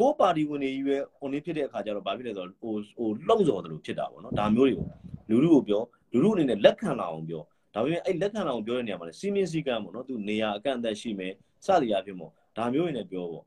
[0.00, 4.86] ကိုပါတီဝင်တွေကြီးပဲဟိုနေ့ဖြစ်တဲ့အခါကျတော့ဘာဖြစ်လဲဆိုတော့ဟိုဟိုလှုပ်စော်တယ်လို့ဖြစ်တာပေါ့နော်ဒါမျိုးတွေကို
[5.30, 7.42] လူထုကိုပြောလူထုအနေနဲ့လက်ခံလာအောင်ပြော
[7.74, 11.32] ဒါပေမဲ့အဲ့လက်ခံအောင်ပြောတဲ့နေရာမှာလည်းစီမင်းစည်းကမ်းပေါ့နော်သူနေရာအကန့်အသတ်ရှိမယ်
[11.66, 13.44] စသည်အဖြစ်ပေါ့ဒါမျိုးတွေနဲ့ပြောပေါ့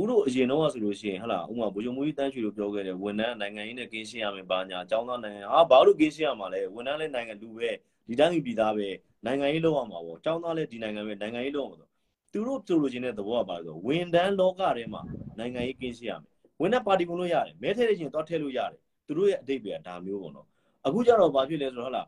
[0.00, 7.70] ဥတို့အရင်တော့ဆိုလို့ရှိရင်ဟလာဥမာဘိုးချုပ်မူကြီးတန်းချွေလို့ပြောခဲ့တယ်ဝန်ထမ်းနိုင်ငံရေးနဲ့ကင်းရှင်းရမယ်ဘာညာအကြောင်းသားနိုင်ငံဟာဘာလို့ကင်းရှင်းရမှာလဲဝန်ထမ်းလည်းနိုင်ငံလူပဲ
[8.06, 8.88] ဒီတိုင်းပြည်သားပဲ
[9.26, 11.88] နိုင်ငံရေးလုပ်ရမှာပေါ့အကြောင်းသားလည်းဒီနိုင်ငံပဲနိုင်ငံရေးလုပ်ရမှာဆို
[12.32, 15.02] သူတို့ပြောလို့ခြင်းတဲ့သဘောကပါဆိုဝန်ထမ်းလောကထဲမှာ
[15.38, 16.30] နိုင်ငံရေးကင်းရှင်းရမယ်
[16.60, 20.46] ဝန်ထမ်းပါတီဝင်လို့ရတယ်မဲထည့်တဲ့ချင်းတော့ထည့်လို့ရတယ်သူတို့ရဲ့အတိတ်ပဲဒါမျိုးပေါ့နော်
[20.86, 22.04] အခုကျတော့ဘာဖြစ်လဲဆိုတော့ဟလာ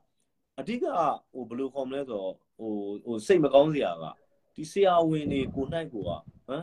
[0.60, 0.84] အဓိက
[1.32, 2.70] ဟိုဘယ်လိုခေါ်မလဲဆိုတော့ဟို
[3.04, 4.04] ဟိုစိတ်မကောင်းစရာက
[4.54, 6.10] ဒီဆရာဝန်တွေကိုနိုင်ကိုက
[6.46, 6.62] ဟမ်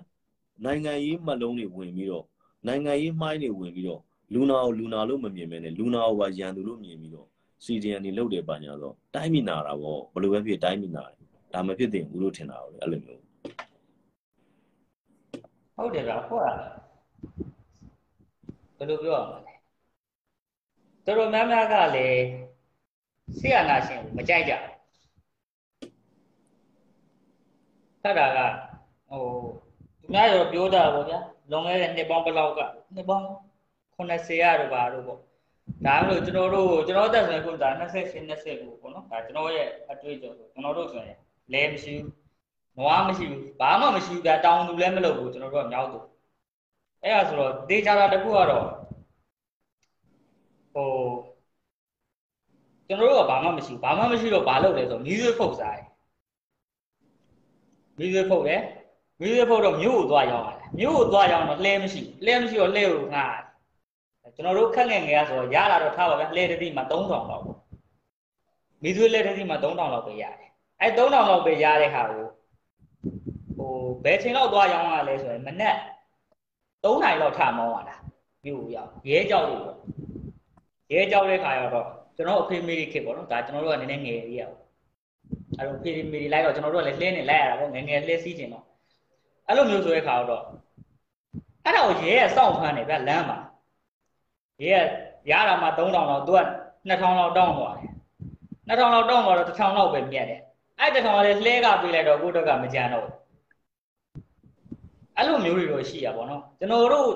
[0.65, 2.25] နိုင်ငံရေးမှတ်လုံးတွေဝင်ပြီးတော့
[2.67, 4.01] နိုင်ငံရေးမှိုင်းတွေဝင်ပြီးတော့
[4.33, 7.27] လူနာကိုလူနာလို့မမြင်မဲနဲ့လူနာကိုပါရန်သူလို့မြင်ပြီးတော့
[7.65, 11.17] CDN တွေလုပ်တယ်ပါညာတော့တိုင်းမိနာတာပေါ့ဘယ်လိုပဲဖြစ်တိုင်းမိနာတယ်
[11.53, 13.21] ဒါမဖြစ်သင့်ဘူးလို့ထင်တာပေါ့အဲ့လိုမျိုး
[15.75, 16.57] ဟုတ်တယ်ဗျဟုတ်လား
[18.77, 19.53] ဘယ်လိုပြောရမလဲ
[21.05, 22.21] တော်တော်များများကလည်း
[23.39, 24.71] ဆရာနာရှင်ကိုမကြိုက်ကြဘူး
[28.01, 28.39] ခက်တာက
[29.09, 29.70] ဟိုသူ
[30.13, 31.19] များရောပြောတာပေါ့ဗျာ
[31.51, 32.59] လွန်ခဲ့တဲ့နှစ်ပေါင်းဘယ်လောက်က
[32.95, 33.25] နှစ်ပေါင်း
[33.97, 35.19] 80ရတော့ပါတော့ပေါ့
[35.85, 41.17] ဒါမှမဟုတ်ကျွန်တော်တို့ကျွန်တော်တက်ဆိုရင်ခုဒါ28 20ကိုပေါ့နော်ဒါကျွန်တော်ရဲ့အတွေ့အကြုံဆိုကျွန်တော်တို့ဆိုရင်
[41.53, 42.13] လဲမရှိဘူး
[42.77, 45.99] နွားမရှိဘူးဘာမှမရှိဘူးဗျာတောင်းသူလည်းမလုပ်ဘူးကျွန်တော်တို့ကမြောက်သူ
[47.03, 48.65] အဲ့ဒါဆိုတော့ဒေချာတာတခုကတော့
[50.73, 50.89] ဟို
[52.87, 55.87] ကျွန်တော်တို့ကဘာမှမရှိဘူးဘာမှမရှိတော့ဘာလုပ်လဲဆိုတော့မီးသွေးဖုတ်စားတယ်
[57.99, 58.61] မီးသွေးဖုတ်တယ်
[59.21, 63.33] မီးသွေးဖုတ်တော့မြို့ကိုသွားရောက်ရတယ်မြို့ကိုသွားရောက်တော့လှဲမရှိဘူးလှဲမရှိတော့လှဲကိုငှား
[64.21, 67.41] တယ်ကျွန်တော်တို့ခက်ငယ်ငယ်ကဆိုတော့ရလာတော့ထားပါဗျာလှဲတစ်တိမှ3000လောက်ပေါ့
[68.83, 70.49] မီးသွေးလှဲတစ်တိမှ3000လောက်ပဲရတယ်
[70.81, 72.25] အဲ3000လောက်ပဲရတဲ့ဟာကို
[73.57, 75.75] ဟိုဘယ်ချိန်လောက်သွားရောင်းရလဲဆိုရင်မနေ့
[76.83, 77.95] 3နိုင်လောက်ထမောင်းရတာ
[78.45, 79.77] မြို့ကိုရောက်ရဲကြောက်လို့ပေါ့
[80.91, 84.55] ရဲကြောက်တဲ့ခါရောက်တော့ကျွန်တော်အဖေမေးခေပေါ့နော်ဒါကျွန်တော်တို့ကနည်းနည်းငယ်လေးရအောင်
[85.57, 88.65] အဲ့တော့ဖေမေးလိုက်တော့ကျွန်တော်တို့ကလည်းလှဲနေလိုက်ရတာပေါ့ငယ်ငယ်လှဲစီးချင်တော့
[89.47, 90.43] အဲ့လိုမျိုးဆိုတဲ့ခါတော့
[91.65, 93.37] အဲ့ဒါကိုရဲကစောင့်ဖမ်းနေဗျလမ်းမှာ
[94.63, 94.85] ရဲက
[95.31, 96.41] ရတာမှ3000လောက်သူက
[96.89, 97.91] 2000လောက်တောင်းသွားတယ်
[98.67, 100.41] 2000လောက်တောင်းသွားတော့1000လောက်ပဲမြတ်တယ်
[100.79, 103.15] အဲ့1000ကလည်းလှဲကပေးလိုက်တော့ကိုယ့်တက်ကမကြမ်းတော့ဘူး
[105.17, 107.09] အဲ့လိုမျိုးတွေတော့ရှိရပါတော့ကျွန်တော်တို့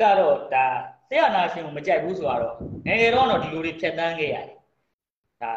[0.00, 0.66] ကတော့ဒါ
[1.08, 2.54] ဆရာနာရှင်ကိုမကြိုက်ဘူးဆိုတော့
[2.86, 4.46] ငယ်ငယ်တော့တော့ဒီလိုတွေဖြတ်တန်းခဲ့ရတယ်
[5.42, 5.52] ဒါ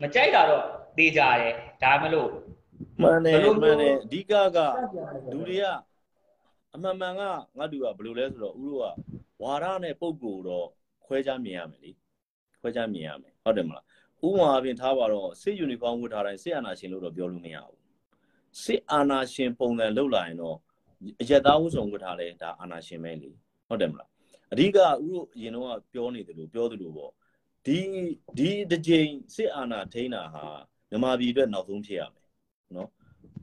[0.00, 0.64] မကြိုက်တာတော့
[0.96, 2.28] သိကြတယ်ဒါမလို့
[3.02, 4.58] မှန်တယ်ဘယ်လိုမှန်တယ်မျိုးအဓိကက
[5.32, 5.66] လူတွေက
[6.74, 7.22] အမှန်မှန်က
[7.58, 8.86] ငါတို့ကဘယ်လိုလဲဆိုတော့ဥတို့က
[9.42, 10.66] ဝါရနဲ့ပုံကိုယ်တော့
[11.04, 11.90] ခွဲခြားမြင်ရမယ်လေ
[12.60, 13.84] ခွဲခြားမြင်ရမယ်ဟုတ်တယ်မလား
[14.26, 17.78] ဥပမာအပြင်ထားပါတော့စစ်ယူနီဖောင်းဝတ်ထားတိုင်းစစ်အာဏာရှင်လို့တော့ပြောလို့မရဘူး
[18.62, 20.56] စစ်အာဏာရှင်ပုံစံလောက်လာရင်တော့
[21.20, 23.30] အရက်သားဝတ်စုံဝတ်ထားလဲဒါအာဏာရှင်ပဲလေ
[23.68, 24.08] ဟုတ်တယ်မလား
[24.52, 27.12] အဓိကဥတို့အရင်တော့ပြောနေတယ်လို့ပြောသလိုပေါ့
[27.66, 27.78] ဒီ
[28.38, 30.44] ဒီတစ်ကြိမ်စစ်အာဏာထိန်းတာဟာ
[30.90, 32.19] မြန်မာပြည်အတွက်နောက်ဆုံးဖြစ်ရမယ်နော်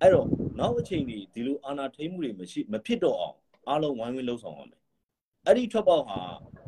[0.02, 0.28] အဲ့တော့
[0.60, 3.36] နောက်အချိန်ကြီးဒီလိုအာဏာထိန်းမှုတွေမရှိမဖြစ်တော့အောင်
[3.68, 4.82] အားလုံးဝိုင်းဝန်းလှုပ်ဆောင်ရမယ်
[5.46, 6.20] အဲ့ဒီထွက်ပေါက်ဟာ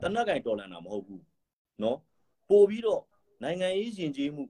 [0.02, 1.24] တနက်ကင်တော်လန်တာမဟုတ်ဘူး
[1.84, 1.98] နော်
[2.50, 3.02] ပို့ပြီးတော့
[3.44, 4.44] နိုင်ငံရေးယဉ်ကျေးမှု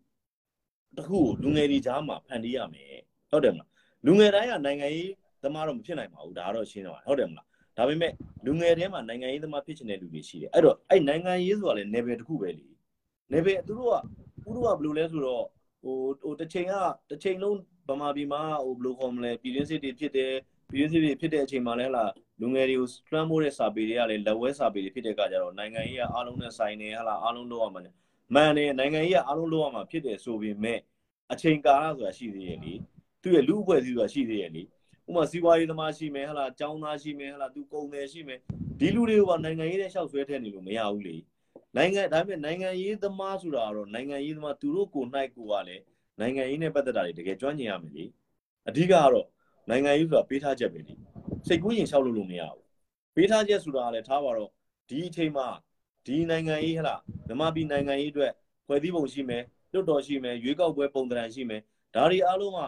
[0.98, 2.92] တခုကိုလူငယ်တွေကြားမှာဖန်တီးရမယ်
[3.32, 3.70] ဟုတ်တယ်မလား
[4.06, 5.12] လူငယ်တိုင်းကနိုင်ငံရေး
[5.44, 8.14] သမားတော့မဖြစ်နိုင်ပါဘူးဒါကတော့ရှင်းတော့ဟုတ်တယ်မလားဒါပေမဲ့
[8.46, 12.68] လူငယ်ထဲမှာနိုင်ငံရေးသမားဖြစ်ချင်တဲ့လူတွေရှိတယ်အဲ့တော့အဲ့နိုင်ငံရေးဆိုတာလည်း level တစ်ခုပဲလေ
[13.34, 13.96] level သူတို့က
[14.44, 15.46] သူတို့ကဘယ်လိုလဲဆိုတော့
[15.82, 16.74] ဟိုဟိုတစ်ချိန်က
[17.10, 17.58] တစ်ချိန်လုံး
[17.90, 20.34] ဗမာပြည်မှာဟိုဘယ်လိုခေါ်မလဲပြည်ရင်းစစ်တွေဖြစ်တယ်
[20.72, 22.06] ပြည်ရင်းစစ်တွေဖြစ်တဲ့အချိန်မှာလည်းဟလာ
[22.42, 27.82] လူငယ်တွေကိုလွှမ်းမိုးတဲ့စာပေတွေကလည်းလက်ဝဲစာပေတွေဖြစ်တဲ့အခါကျတော့နိုင်ငံရေးကအားလုံးနဲ့ဆိုင်နေဟလာအားလုံးလုပ်ရမှာ
[28.34, 30.80] မှန်တယ်နိုင်ငံရေးကအားလုံးလုပ်ရမှာဖြစ်တယ်ဆိုပေမဲ့
[31.32, 32.74] အချိန်ကာလဆိုတာရှိသေးရဲ့လေ
[33.22, 34.66] သူရဲ့လူအဖွဲ့အစည်းဆိုတာရှိသေးရဲ့လေဥ
[35.06, 38.40] ပမာစီးပွားရေးသမားရှိမယ်ဟလာចောင်းသားရှိမယ်ဟလာသူကုံတယ်ရှိမယ်
[38.80, 41.16] ဒီလူတွေကနိုင်ငံရေးနဲ့ရှောက်ဆွဲထည့်နေလို့မရဘူးလေ
[41.76, 45.84] နိုင်ငံဒါပေမဲ့နိုင်ငံရေးသမားဆိုတာကတော့နိုင်ငံရေးသမားသူတို့ကိုနိုင်ကိုကလည်း
[46.20, 48.05] နိုင်ငံရေးနဲ့ပတ်သက်တာတွေတကယ်ကျွမ်းကျင်ရမယ်လေ
[48.70, 49.28] အဓိကကတော့
[49.70, 50.93] နိုင်ငံရေးဆိုတာပေးထားချက်ပဲလေ
[51.47, 52.63] စိတ်ကူးရင်ရှောက်လို့လို့မရဘူး
[53.15, 54.49] ပေးထားချက်ဆိုတာကလည်းထားပါတော့
[54.89, 55.47] ဒီအချိန်မှာ
[56.05, 58.32] ဒီနိုင်ငံရေးဟလားမြန်မာပြည်နိုင်ငံရေးအတွက်
[58.67, 59.43] ဖွဲ့စည်းပုံရှိမယ်
[59.74, 61.61] လွတ်တော်ရှိမယ်ရွေးကောက်ပွဲပုံသဏ္ဍာန်ရှိမယ်
[61.95, 62.59] ဒါတွေအားလုံးက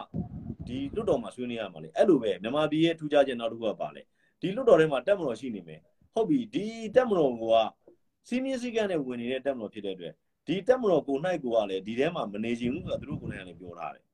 [0.66, 4.02] ဒီလွတ်တော်မှာဆွေးနွေးရမှာလေအဲ့လိုပဲမြန်မာပြည်ရဲ့ထူးခြားချက်နောက်တစ်ခုကပါလေ
[4.40, 5.80] ဒီလွတ်တော်ထဲမှာတက်မတော်ရှိနေမယ်
[6.14, 7.44] ဟုတ်ပြီဒီတက်မတော်က
[8.28, 10.14] စီးမြင့်စည်းကမ်းနဲ့ဝင်နေတဲ့တက်မတော်ဖြစ်တဲ့အတွက်
[10.46, 14.04] ဒီတက်မတော်ကိုနိုင်ကိုကလည်းဒီထဲမှာမနေချင်ဘူးဆိုတာသူတို့ကိုယ်တိုင်ကလည်းပြောထားတယ်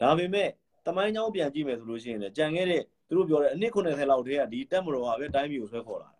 [0.00, 0.48] ဒါပေမဲ့
[0.86, 6.18] တမိုင်းချောင်းပြန်ကြည့်မယ်ဆိုလို့ရှိရင်လည်းကြံခဲ့တဲ့သူတို့ပြောတဲ့အနည်း90လောက်တည်းကဒီတက်မတော်ကပဲတိုင်းပြည်ကိုဆွဲခေါ်လာတာ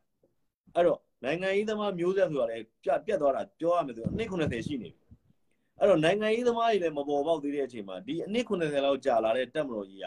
[0.75, 5.03] အဲ့တော့နိုင်ငံရေးသမားမျိုးဆက်ဆိုတာလည်းပြတ်ပြတ်သွားတာပြောရမယ်ဆိုတော့အနည်း90ရှိနေပြီ
[5.79, 10.07] အဲ့တော့နိုင်ငံရေးသမားတွေလည်းမပေါ်ပေါက်သေးတဲ့အချိန်မှာဒီအနည်း90လောက်ကြာလာတဲ့တက်မတော်ကြီးက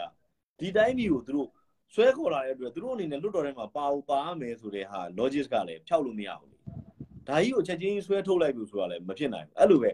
[0.58, 1.48] ဒီတိုင်းပြည်ကိုသူတို့
[1.94, 6.59] ဆွဲခေါ်လာတဲ့အတွက်သူတို့အနေနဲ့လွတ်တော်ထဲမှာပါဦးပါရမယ်ဆိုတဲ့ဟာ logic ကလည်းဖြောက်လို့မရဘူး
[7.30, 9.90] ဒါကြီးကိုချက်ချင်းဆွဲထုတ်လိုက်ပြီဆိုတာလည်းမဖြစ်နိုင်ဘူးအဲ့လိုပဲ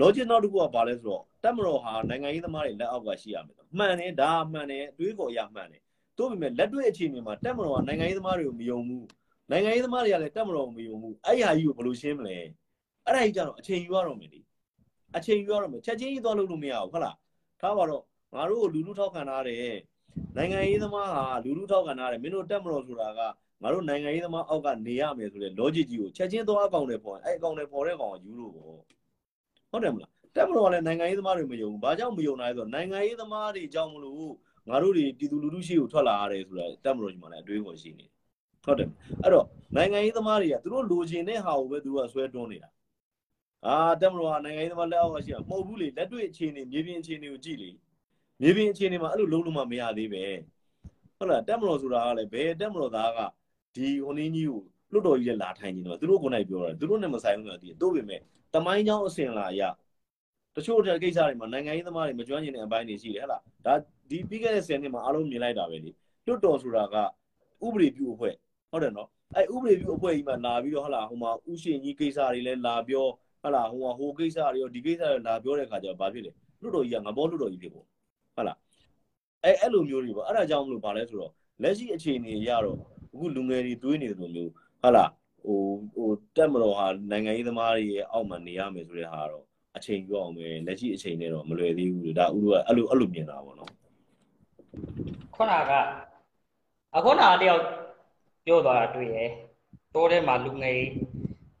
[0.00, 5.82] logic နောက်တစ်ခုကဘာလဲဆိုတော့တက်မတော်ဟာနိုင်ငံရေးသမားတွေလက်အောက်ကရှိရမယ်မှန်တယ်ဒါမှန်တယ်အတွေးပေါ်အရမှန်တယ်
[6.18, 9.06] တို့ပေမဲ့လက်တွေ့အခြေအနေမှာတက်မတော်ကနိုင်ငံရေးသမားတွေကိုမယုံဘူး
[9.50, 12.36] နိုင်ငံရေးသမားတွေကလည်းတက်မတော်ကိုမယုံဘူးအဲ့ဟာကြီးကိုဘယ်လိုရှင်းမလဲ
[13.06, 14.40] အဲ့ဒါကြီးကြတော့အချိန်ယူရတော့မယ်လေ
[15.16, 17.16] အချိန်ယူရတော့မယ်ချက်ချင်းကြီးသွားလို့လို့မရဘူးဟုတ်လား
[17.60, 18.02] ထားပါတော့
[18.34, 19.76] ငါတို့ကိုလူလူထောက်ခံထားတယ်
[20.36, 23.20] နိုင်ငံရေးသမားဟာလူလူထောက်ခံထားတယ်မင်းတို့တက်မတော်ဆိုတာက
[23.62, 28.66] ငါတို့နိုင်ငံရေးသမားအောက်ကနေရမယ်ဆိုတဲ့ logic ကြီးကိုချက်ချင်းသွားအကောင့်တွေပေါ်အဲ့အကောင့်တွေပေါ်တဲ့ကောင်ကယူလို့ပေါ့
[29.70, 34.30] ဟုတ်တယ်မလားတက်မတော်ကလည်းနိုင်ငံရေးသမားတွေမယုံဘူးဘာကြောင့်မယုံနိုင်လဲဆိုတော့နိုင်ငံရေးသမားတွေကြောင့်မလို့
[34.68, 38.10] ငါတို့တွေပြည်သူလူထုရှိကိုထွက်လာရတယ်ဆိုတာတက်မတော်ကြီးမှလည်းအတွေးပေါ်ရှိနေတယ်
[38.64, 38.88] ဟုတ်တယ်
[39.22, 39.46] အဲ့တော့
[39.76, 42.70] နိုင်ငံရေးသမားတွေကသူတို့လိုချင်တဲ့ဟာကိုပဲသူကဆွဲတွန်းနေတာ
[43.66, 47.70] အာတက်မတော်ကနိုင်ငံရေးသမားလက်အောက်ကရှိတာမဟုတ်ဘူးလေလက်တွေ့အခြေအနေမြေပြင်အခြေအနေကိုကြည့်လေ
[48.40, 50.24] မြေပြင်အခြေအနေမှာအဲ့လိုလုံးလုံးမမရသေးပဲ
[51.16, 53.18] ဟုတ်လားတက်မတော်ဆိုတာကလည်းဘယ်တက်မတော်သားက
[53.74, 54.60] ဒီဟိုနင်းကြီးကို
[54.92, 58.20] လွတ်တော်ကြီးလည်းလာထိုင်နေတော့သူတို့ကိုယ်နိုင်ပြောတာသူတို့နဲ့မဆိုင်ဘူးဆိုတာဒီတို့ပေမဲ့
[58.54, 59.60] တမိုင်းချောင်းအစင်လာရ
[60.56, 63.74] တချို့တဲ့ကိစ္စတွေမှာနိုင်ငံရေးသမားတွေမကျွမ်းကျင်တဲ့အပိုင်းတွေရှိတယ်ဟဲ့လားဒါ
[64.10, 65.90] ဒီပြီးခဲ့တဲ့10နှစ်မှာအားလုံးမြင်လိုက်တာပဲလေ
[66.26, 66.96] လွတ်တော်ဆိုတာက
[67.66, 68.34] ဥပဒေပြုအဖွဲ့
[68.70, 73.06] ဟုတ်တယ်နော်အဲဥပဒေပြုအဖွဲ့ကြီးမှာလာပြီးတော့ဟလာဟိုမှာဥရှင်ကြီးကိစ္စတွေလည်းလာပြော
[73.42, 78.58] ဟလာဟိုမှာဟိုကိစ္စတွေရောဒီကိစ္စတွေလာပြောတဲ့ခါကျတော့ဘာဖြစ်လဲလွတ်တော်ကြီးကငါဘောလွတ်တော်ကြီးဖြစ်ပေါ့ဟုတ်လား
[79.44, 82.78] အဲအဲ့လိုမျိုးတွေပေါ့အဲ့ဒါကြောင့်မလို့ဘာလဲဆိုတော့လက်ရှိအခြေအနေရတော့
[83.12, 84.50] အခုလူငယ်တွေတွေးနေတယ်လို့မျိုး
[84.82, 85.10] ဟုတ်လား
[85.44, 85.58] ဟို
[85.94, 89.44] ဟိုတက်မတော်ဟာနိုင်ငံရေးသမားတွေရဲ့အောက်မှာနေရမယ်ဆိုတဲ့ဟာတော့
[89.76, 93.70] အချိန်ပြောအောင်ပဲလက်ရှိအချိန်နဲ့တော့မလွယ်သေးဘူးဒါဥရောကအဲ့လိုအဲ့လိုမြင်တာပေါ့နော်
[95.34, 95.72] ခုနက
[96.96, 97.62] အခုနတယောက်
[98.44, 99.16] ပြောသွားတာတွေ့ရ
[99.94, 100.80] တိုးထဲမှာလူငယ်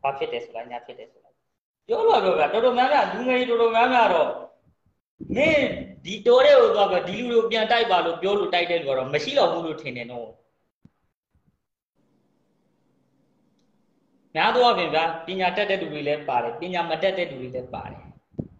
[0.02, 1.30] ဘာဖြစ်တယ်ဆိုတာညာဖြစ်တယ်ဆိုတာ
[1.86, 4.30] ပြောလို့ပြောပြတော်တော်များများလူငယ်တော်တော်များများတော့
[5.36, 5.66] မင်း
[6.04, 10.28] ဒီတိုးတဲ့ကိုသွားပြဒီလူလိုပြန်တိုက်ပါလို့ပြောလို့တိုက်တဲ့လူကတော့မရှိတော့ဘူးလို့ထင်တယ်နော်
[14.34, 18.02] များသောအားဖြင့်ဗျာပညာတတ်တဲ့လူတွေလည်းပါတယ်ပညာမတတ်တဲ့လူတွေလည်းပါတယ်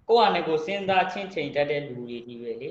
[0.08, 2.68] ကိုယ့်အနေကိုစဉ်းစားချင်းချိန်တတ်တဲ့လူတွေကြီးပဲလေ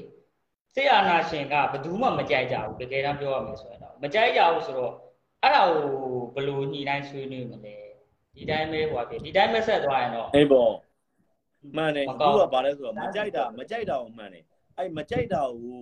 [0.74, 4.93] စေအာနာရှင်ကဘယ်သူမှမကြိုက်ကြဘူးတကယ်တမ်းပြောရမယ်ဆိုရင်တော့မကြိုက်ကြဘူးဆိုတော့
[5.43, 5.86] အဲ့ဒါကို
[6.34, 7.76] ဘယ်လိုညှိနှိုင်းဆွေးနွေးမလဲ
[8.36, 10.72] ဒီတိုင်းပဲဟိုပါပြီဒီတိုင်းပဲဆက်သွားရင်တော့အေးပေါ့
[11.76, 14.43] မှန်တယ်အခုကဘာလဲဆိုတော့မကြိုက်တာမကြိုက်တာကိုမှန်တယ်
[14.78, 15.80] အဲ့မကြိုက်တာကို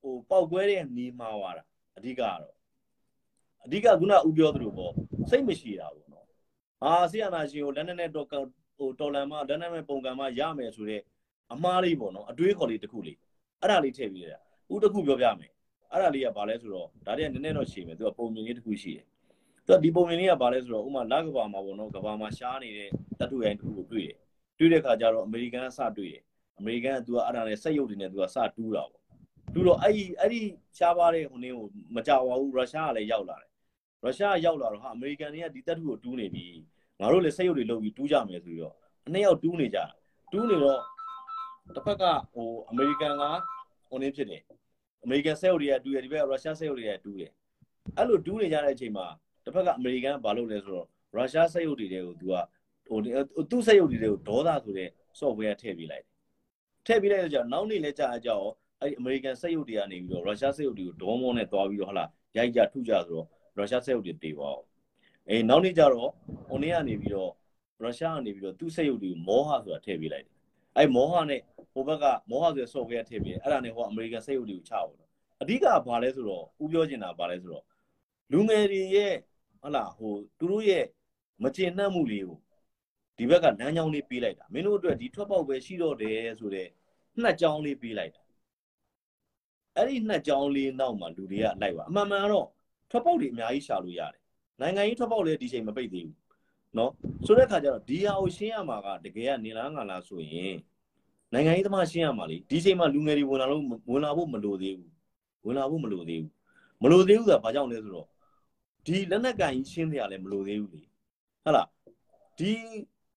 [0.00, 1.64] ဟိုပောက်ကွဲတဲ့နေမှားသွားတာ
[1.96, 2.54] အဓိကကတော့
[3.64, 4.92] အဓိကခုနဦးပြောသလိုပေါ့
[5.30, 6.01] စိတ်မရှိတာပေါ့
[6.82, 11.02] နော်ဟာဆီယနာရှင်ကိုလက်နဲ့နဲ့တော့ဟိုတော်လန်မလက်နဲ့နဲ့ပုံကံမရမယ်ဆိုတော့
[11.52, 13.18] အမားလေးပေါ့နော်အတွေးခေါ်လေးတစ်ခုလေး
[13.60, 14.34] အဲ့ဒါလေးထည့်ပြီးရ
[14.72, 15.52] ဦးတစ်ခုပြောပြမယ်
[15.92, 19.04] အဲ့ဒါလေးကဘာလဲဆိုတော့ဒါတည်းကနည်းနည်းတော့ရှည်မယ်သူကပုံမြင်လေးတစ်ခုရှိတယ်
[19.66, 22.88] သူကဒီပုံမြင်လေးကဘာလဲဆိုတော့ဥမာလကဘာမှာပေါ့နော်ကဘာမှာရှားနေတဲ့
[23.20, 24.16] တတူရိုင်းတစ်ခုကိုတွေ့တယ်
[24.58, 26.22] တွေ့တဲ့ခါကျတော့အမေရိကန်ကစတွေ့တယ်
[26.58, 29.02] အမေရိကန်ကသူကအဲ့ဒါနဲ့စက်ရုပ်တွေနဲ့သူကစတူးတာပေါ့
[29.54, 30.40] တူတော့အဲ့ဒီအဲ့ဒီ
[30.78, 33.50] ရှားပါတဲ့ဟိုနင်းကိုမကြောက်ပါဘူးရုရှားကလည်းရောက်လာတယ်
[34.02, 36.46] ရုရှားရောက်လာတော့ဟာအမေရိကန်တွေကဒီတက်တူကိုတူးနေပြီ
[37.02, 38.74] ငါတို့လည်းစက်ရုပ်တွေလုပ်ပြီးတူးကြမယ်ဆိုပြီးတော့
[39.06, 39.78] အနှစ်ယောက်တူးနေကြ
[40.32, 40.80] တူးနေတော့
[41.74, 42.02] တစ်ဖက်က
[42.34, 43.22] ဟိုအမေရိကန်က
[43.88, 44.42] ဟိုနည်းဖြစ်တယ်
[45.04, 47.30] အမေရိကန်စက်အုပ်တွေကတူတယ်ဒီဘက်ကရုရှားစက်အုပ်တွေကတူတယ်
[47.96, 49.06] အဲ့လိုတူးနေကြတဲ့အချိန်မှာ
[49.44, 52.34] တစ်ဖက်ကအမေရိကန်ကဘာလုပ်လဲဆိုတော့ရုရှားစက်အုပ်တွေကို तू က
[52.88, 52.98] ဟို
[53.50, 54.88] သူ့စက်အုပ်တွေကိုဒေါသဆိုတဲ့
[55.18, 56.04] software ထည့်ပေးလိုက်
[56.86, 58.40] ထည့်ပေးလိုက်တော့ကြာနောက်နေ့လဲကြာအကြော
[58.80, 62.04] အဲ့ဒီအမေရိကန်စက်ရုပ်တွေကနေပြီးတော့ရုရှားစက်ရုပ်တွေကိုဒေါမောနဲ့တွားပြီးတော့ဟလာ
[62.36, 63.26] ရိုက်ကြထုကြဆိုတော့
[63.56, 64.64] ရုရှားစက်ရုပ်တွေတေပါအောင်
[65.28, 66.10] အေးနောက်နေ့ကျတော့
[66.48, 67.32] ဟိုနေ့ကနေပြီးတော့
[67.82, 70.34] ရုရှားကနေပြီးတော့သူ့စက်ရုပ်တွေကိုမောဟဆိုတာထည့်ပေးလိုက်တယ်
[70.76, 71.40] အဲ့မောဟနဲ့
[71.72, 75.08] ဟိုဘက်ကမောဟဆိုတဲ့ software ထည့်ပေးတယ်အဲ့ဒါနဲ့ဟိုအမေရိကန်စက်ရုပ်တွေကိုချပါတော့
[75.42, 77.64] အဓိကဘာလဲဆိုတော့ဥပြောချင်တာဘာလဲဆိုတော့
[78.32, 79.14] လူငယ်တွေရဲ့
[79.62, 80.84] ဟလာဟိုသူတို့ရဲ့
[81.42, 82.38] မကျေနပ်မှုလေးကို
[83.16, 86.70] ဒီဘက်ကလမ်းကြောင်းလေးပေးလိုက်တာမင်းတို့အတွက်ဒီထွက်ပေါက်ပဲရှိတော့တယ်ဆိုတော့
[87.20, 88.22] နှက်ကြောင်းလေးပေးလိုက်တာ
[89.76, 92.48] အဲ့ဒီနှက်ကြောင်းလေးနောက်မှာလူတွေကလိုက်ပါအမှန်မှန်တော့
[92.90, 94.21] ထွက်ပေါက်တွေအများကြီးရှာလို့ရတယ်
[94.62, 96.16] နိုင်ငံရေးထွက်ပေါက်လည်းဒီချိန်မပိတ်သေးဘူး
[96.78, 96.92] နော်
[97.26, 100.54] ဆိုတဲ့အခါကျတော့ဒီဟာကိုရှင်းရမှာကတကယ်ကနေလားငါလားဆိုရင်
[101.32, 104.90] နိုင်ငံရေးသမားရှင်းရမှာလေဒီချိန်မှာလူငယ်တွေဝင်လာလို့ဝင်လာဖို့မလိုသေးဘူး
[105.44, 106.32] ဝင်လာဖို့မလိုသေးဘူး
[106.82, 108.06] မလိုသေးဘူးဆိုတာဘာကြောင့်လဲဆိုတော့
[108.84, 110.82] ဒီလက်နက်ကန်ကြီးရှင်းစရာလည်းမလိုသေးဘူးလေ
[111.44, 111.68] ဟုတ်လား
[112.38, 112.52] ဒီ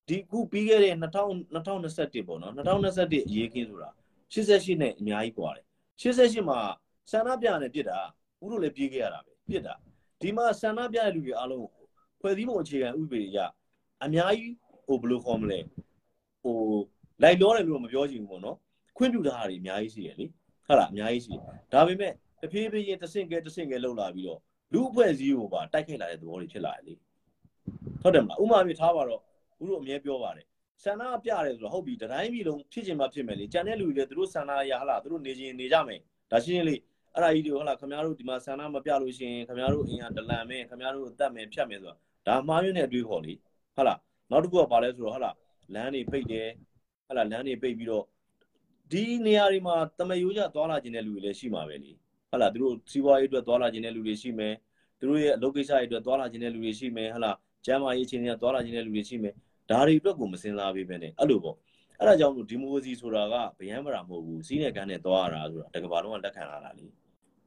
[0.07, 3.89] ဒီခုပြီးခဲ့တဲ့2000 2021ပေါ့နော်2021အရေးကင်းဆိုတာ
[4.33, 5.65] 88နဲ့အများကြီးပွားတယ်
[6.01, 6.59] 88မှာ
[7.11, 7.99] ဆန္ဒပြနေပြစ်တာ
[8.43, 9.75] ဥတို့လည်းပြေးခဲ့ရတာပဲပြစ်တာ
[10.22, 11.68] ဒီမှာဆန္ဒပြတဲ့လူတွေအားလုံး
[12.20, 13.38] ဖွဲ့စည်းပုံအခြေခံဥပဒေရ
[14.05, 14.53] အများကြီး
[14.88, 15.59] ဟိုဘယ်လိုခေါ်မလဲ
[16.43, 16.57] ဟို
[17.24, 18.57] လိုက်လောတယ်လို့မပြောချင်ဘူးပေါ့နော်
[18.97, 20.26] ခွင့်ပြုတာတွေအများကြီးရှိရလေ
[20.68, 21.34] ဟုတ်လားအများကြီးရှိ
[21.74, 22.11] ဒါပေမဲ့
[22.41, 24.39] တဖြည်းဖြည်းချင်းတဆင့်ကဲတဆင့်ကဲလှုပ်လာပြီးတော့
[24.74, 26.93] လူအဖွဲ့အစည်းကိုပါတိုက်ခိုက်လာတဲ့သဘောတွေဖြစ်လာတယ်လေ
[28.01, 29.22] ဟုတ်တယ်မလားဥမာမျိုးထားပါတော့
[29.61, 30.45] ဦးတို့အမြဲပြောပါတယ်
[30.84, 35.99] ဆန္ဒပြတယ်ဆိုတော့ဟုတ်ပြီတတိုင်းပြည်လုံးဖြစ်ချင်မှဖြစ်မယ်လေကြံတဲ့လူတွေလည်းသူတို့ဆန္ဒရဟလာသူတို့နေချင်းနေကြမယ်
[36.32, 36.80] ဒါရှင်းရှင်းလေး
[37.16, 41.97] အဲ့ဒါကြီးတွေဟလာခင်ဗျားတို့ဒီမှာဆန္ဒမပြလို့ရှိရင်ခင်ဗျားတို့အင်အားဒလန်မယ်ခင်ဗျားတို့တတ်မယ်ဖြတ်မယ်ဆိုတော့
[42.28, 43.34] ဒါမှားရင်းနဲ့အတွေးခေါ်လေ
[43.76, 43.99] ဟုတ်လား
[44.32, 45.36] နောက်တစ်ခုကဘာလဲဆိုတော့ဟုတ်လား
[45.74, 46.47] လမ်းတွေပိတ်တယ်
[47.07, 48.05] ဟုတ်လားလမ်းတွေပိတ်ပြီးတော့
[48.91, 51.91] ဒီနေရာတွေမှာတမယိုးကြသွားလာခြင်းတဲ့လူတွေလည်းရှိမှာပဲလေ
[52.30, 54.53] ဟုတ်လားသူတို့စီးပွားရေးအတွက်သွားလာခြင်းတဲ့လူတွေရှိမယ်
[54.99, 59.34] သူတို့ရဲ့အလုပ်ကိစ္စတွေအတွက်သွားလာခြင်းတဲ့လူတွေရှိမယ်ဟုတ်လားကျန်းမာရေးအခြေအနေကသွားလာခြင်းတဲ့လူတွေရှိမယ်
[59.70, 61.57] ဒါတွေအတွက်ကိုမစင်စားပေးပဲနဲ့အဲ့လိုပေါ့
[61.99, 66.86] အဲ့ဒါကြောင့်မို့ဒီမိုကရေစီဆိုတာကဗျမ်းပရာမဟုတ်ဘူးစီးနဲ့ကန်းနဲ့သွားရတာဆိုတာတကဘာလုံးကလက်ခံလာတာလေ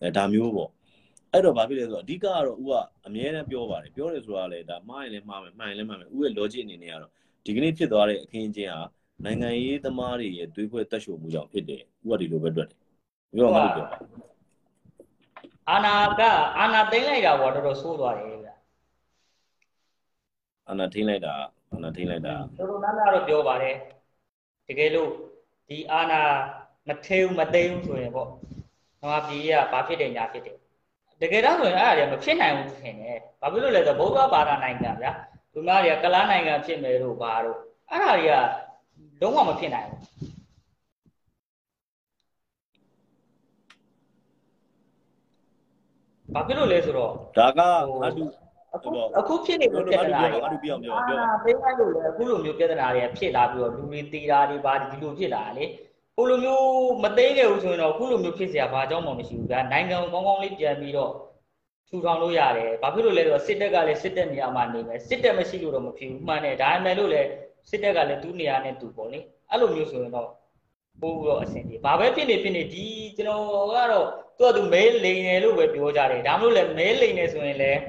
[0.03, 0.71] အဲဒါမျိုးပေါ့
[1.33, 2.75] အဲ့တော့ဘာဖြစ်လဲဆိုတော့အဓိကကတော့ဦးက
[3.07, 7.13] အမြဲတမ်းပြောပါတယ်ပြောတယ်ဆိုတာလေဒါမှားရင်လည်းမှားမယ်မှန်ရင်လည်းမှန်မယ်ဦးရဲ့ logic အနေနဲ့ကတော့
[7.45, 8.83] ဒီကနေ့ဖြစ်သွားတဲ့အခင်းအကျင်းဟာ
[9.25, 12.79] နိုင်ငံရေးသမားတွေရဲ့တွေးခွဲတက်ရှိုံမှုကြောင့်ဖြစ်တယ်ဦးကဒီလိုပဲတွေ့တယ်
[13.37, 13.89] ပြောမှလို့ပြော
[15.71, 16.23] အာနာက
[16.59, 18.51] အာနာသိမ့်လိုက်တာပေါ့တော်တော်ဆိုးသွားတယ်ဗျ
[20.69, 21.35] အာနာထိမ့်လိုက်တာ
[21.73, 23.75] အာနာထိမ့်လိုက်တာတော်တော်များများတော့ပြောပါတယ်
[24.69, 25.11] တကယ်လို့
[25.69, 26.21] ဒီအာနာ
[26.89, 28.29] မထဲဘူးမသိဘူးဆိုရင်ပေါ့
[29.03, 30.57] ငါပြည်ကဘာဖြစ်တယ်ညာဖြစ်တယ်
[31.21, 35.13] တကယ်တော့ဆိုရင်အဲ့ဒါတွေမဖြစ်နိုင်ဘူးထင်တယ်ဘာဖြစ်လို့လဲဆိုတော့ဗုဒ္ဓဘာသာနိုင်ငံဗျာ
[35.53, 37.59] သူများတွေကကလားနိုင်ငံဖြစ်မယ်လို့ဘာလို့
[37.91, 39.99] အဲ့ဒါတွေကလုံးဝမဖြစ်နိုင်ဘူး
[46.35, 47.61] ဘာဖြစ်လို့လဲဆိုတော့ဒါက
[48.07, 48.25] အတူ
[48.75, 48.89] အခု
[49.19, 55.65] အခုဖြစ်နေတဲ့ပြဿနာတွေအတူပြောင်းပြောပြောပေးလိုက်လို့လေအခုလိုမျိုးပြဿနာတွေဖြစ်လာပြီးတော့လူတွေတေးတာတွေဘာဒီလိုဖြစ်လာလေ
[56.18, 56.66] ဟိုလိုမျိုး
[57.04, 61.12] မသိခဲ့ဘူးဆိုရင်တော့အခုလိုမျိုးဖြစ်เสียဘာကြောင့်မှမရှိဘူးဗျာနိုင်ငံကောင်းကောင်းလေးပြန်ပြီးတော့
[61.90, 67.28] ထူထောင်လို့ရတယ်ဘာဖြစ်လို့လဲဆိုတော့စစ်တပ်ကလည်းစစ်တပ်နေရာမှာနေမယ်စစ်တပ်မရှိလို့တော့မဖြစ်ဘူးမှန်တယ်ဒါပေမဲ့လို့လည်း
[67.70, 70.30] စစ်တပ်ကလည်းသူ့နေရာနဲ့သူပေါ့လေအဲ့လိုမျိုးဆိုရင်တော့
[71.02, 72.86] ပို့တော့အဆင်ပြေဘာပဲဖြစ်နေဖြစ်နေဒီ
[73.18, 77.80] ကျွန်တော်ကတော့သူကသူမဲလိန်တယ်လို့ပဲပြောကြတယ်ဒါမှမဟုတ်လည်းမဲလိန်နေဆိုရင်လည်း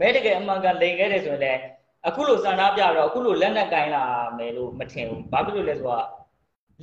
[0.00, 1.60] မဲတကယ်အမှန်ကလိန်ခဲ့တယ်ဆိုရင်လည်း
[2.08, 4.02] အခုလိုစံသားပြတော့အခုလိုလက်နက်ကင်လာ
[4.38, 6.06] မယ်လို့မထင်ဘူးဘာဖြစ်လို့လဲဆိုတော့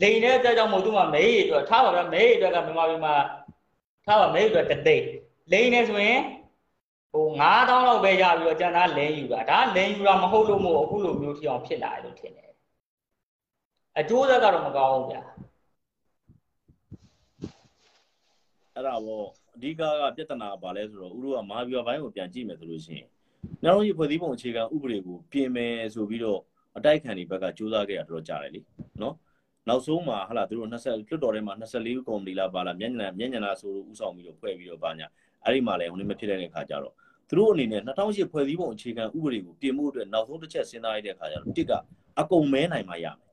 [0.00, 3.14] လိန်တဲ့အကြောင်းမို့သူမှမဲရည်အတွက်ထားပါဗျာမဲရည်အတွက်ကမြန်မာပြည်မှာ
[4.06, 4.96] ထားပါမဲရည်အတွက်တသိ
[5.52, 6.20] လိန်နေဆိုရင်
[7.12, 12.52] ဟို9000လောက်ပဲရပြီးတော့ကျန်သားလိန်ယူတာဒါလိန်ယူတာမဟုတ်လို့မို့အခုလိုမျိုးထီအောင်ဖြစ်လာတယ်လို့ထင်တယ်
[13.98, 15.22] အကျိုးဆက်ကတော့မကောင်းဘူးဗျာ
[18.74, 19.82] အဲ့ဒါပေါ့အဓိကက
[20.16, 23.08] ပြဿနာဘာလဲဆိုတော့ဥရောကမာဘီယာဘိုင်းကိုပြန်ကြည့်မယ်ဆိုလို့ရှိရင်
[23.64, 26.40] နောက်တော့ဖွဲ့စည်းပုံအခြေခံဥပဒေကိုပြင်မယ်ဆိုပြီးတော့
[26.76, 28.60] အတိုက်ခံတွေဘက်ကစူးစမ်းခဲ့တာတော်တော်ကြာတယ်လी
[29.02, 29.14] နော်
[29.68, 35.06] နောက်ဆုံးမှာဟလာသူတို့20လွတ်တော်ထဲမှာ24ကော်မတီလားပါလားမျက်ညံမျက်ညံလာဆိုလို့ဥဆောင်ပြီးတော့ဖွဲ့ပြီးတော့ပါညာ
[35.44, 36.94] အဲ့ဒီမှာလည်းဟိုနေ့မဖြစ်တဲ့အခါကျတော့
[37.28, 41.72] သူတို့အနေနဲ့2008ဖွဲ့စည်းပုံအခြေခံဥပဒေကိုပြင်ဖို့အတွက်နောက်ဆုံးတစ်ချက်စဉ်းစားရတဲ့အခါကျတော့တစ်က
[42.20, 43.28] အကုန်မဲနိုင်မှရမယ်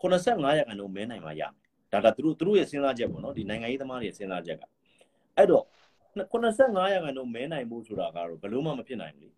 [0.00, 1.52] 85ရာခိုင်နှုန်းမဲနိုင်မှရမယ်
[1.92, 4.62] ဒါကသူတို့သူတို့ရဲ့စဉ်းစားချက်ပေါ့နော်ဒီနိုင်ငံရေးသမားတွေရဲ့စဉ်းစားချက်က
[5.36, 5.64] အဲ့တော့
[6.16, 9.30] 85ရာခိုင်နှုန်းမဲနိုင်ဖို့ဆိုတာကတော့ဘလို့မှမဖြစ်နိုင်ဘူးလေ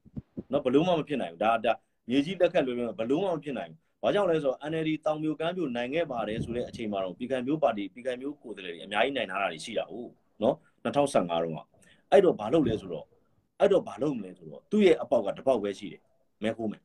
[0.52, 1.72] နော်ဘလို့မှမဖြစ်နိုင်ဘူးဒါဒါ
[2.08, 10.10] မြေကြီးလက်ခတ်လို့ဘလို့မှမဖြစ်နိုင်ဘူး ဘာကြောင့်လဲဆိုတော့ NLD တောင်မျိုးကမ်းမျိုးနိုင်ခဲ့ပါတယ်ဆိုတဲ့အချိန်မှာတော့ပြည်ကံမျိုးပါတီပြည်ကံမျိုးကိုယ်စားလှယ်တွေအများကြီးနိုင်ထားတာတွေရှိတာဟုတ်
[10.42, 11.60] နော်2015တုန်းက
[12.10, 13.06] အဲ့တော့ဘာလုပ်လဲဆိုတော့
[13.60, 16.02] အဲ့တော့ဘာလုပ်မလဲဆိုတော့သူ့ရဲ့အပေါက်ကတစ်ပေါက်ပဲရှိတယ်
[16.42, 16.82] မဲခိုးမယ်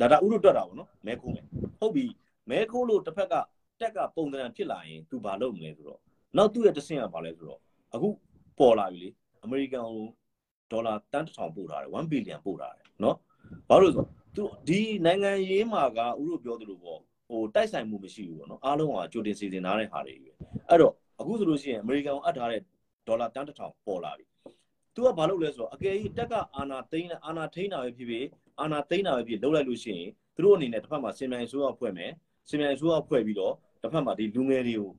[0.00, 1.44] ဒါဒါဥရုတွက်တာပေါ့နော်မဲခိုးမယ်
[1.80, 2.04] ဟုတ်ပြီ
[2.50, 3.34] မဲခိုးလို့တစ်ဖက်က
[3.80, 6.00] တက်ကပုံသဏ္ဍာန်ဖြစ်လာရင် तू ဘာလုပ်မလဲဆိုတော့
[6.36, 7.60] နောက်သူ့ရဲ့တဆင့်ကဘာလဲဆိုတော့
[7.94, 8.08] အခု
[8.58, 9.08] ပေါ်လာပြီလေ
[9.44, 10.06] အမေရိကန်ကို
[10.70, 13.16] ဒေါ်လာတန်းတစ်ထောင်ပို့ထားတယ်1ဘီလီယံပို့ထားတယ်နော်
[13.68, 14.04] ဘာလို့ဆို
[14.36, 20.30] သူဒီနိုင်ငံရေးမှာကဥရောပြောသလိုပေါ့ဟိုတိုက်ဆိုင်မှုမရှိဘူးပေါ့နော်အားလုံးကကြိုတင်စီစဉ်ထားတဲ့ဟာတွေပဲ
[20.68, 22.60] အဲ့တော့အခုဆိုလို့ရှိရင်အမေရိကန်ကိုအပ်ထားတဲ့
[23.06, 24.24] ဒေါ်လာတန်းတစ်ထောင်ပေါ်လာပြီ
[24.94, 28.26] သူကဘာလုပ်လဲဆိုတော့အကယ်၍တက်ကအာနာသိန်းအာနာထိန်းတာပဲဖြစ်ဖြစ်
[28.60, 32.10] အာနာသိန်းတာပဲဖြစ်လုပ်လိုက်လို့ရှိရင်သူတို့အနေနဲ့တစ်ဖက်မှာစင်မြိုင်ဆိုးအောင်ဖွဲ့မယ်
[32.48, 34.90] စင်မြိုင်ဆိုးအောင်ဖွဲ့ပြီးတော့တစ်ဖက်မှာဒီလူငယ်တွေကို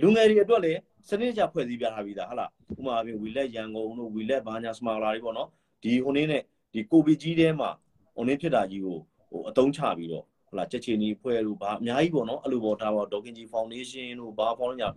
[0.00, 0.78] လူငယ်တွေအတွက်လည်း
[1.08, 5.48] စနစ်ကြဖွဲ့စည်းပြထားပြီးသားဟုတ်လားဥပမာအပြင်ဝီလက်ရန်ကုန်တို့ဝီလက်ဘာညာစမာလာတွေပေါ့နော်
[5.82, 6.42] ဒီဟိုနေ့နဲ့
[6.72, 7.70] ဒီကိုဗစ်ကြီးထဲမှာ
[8.14, 8.98] ဟိုနေ့ဖြစ်တာကြီးကို
[9.30, 14.88] ဟိုအတုံးချပြီးတော့ဟုတ်လားချက်ချင်းကြီးဖွဲ့လို့ဘာအများကြီးပေါ့နော်အဲ့လိုပေါ့ဒါပေါ့ဒေါကင်ဂျီဖောင်ဒေးရှင်းတို့ဘာဖောင်ညာ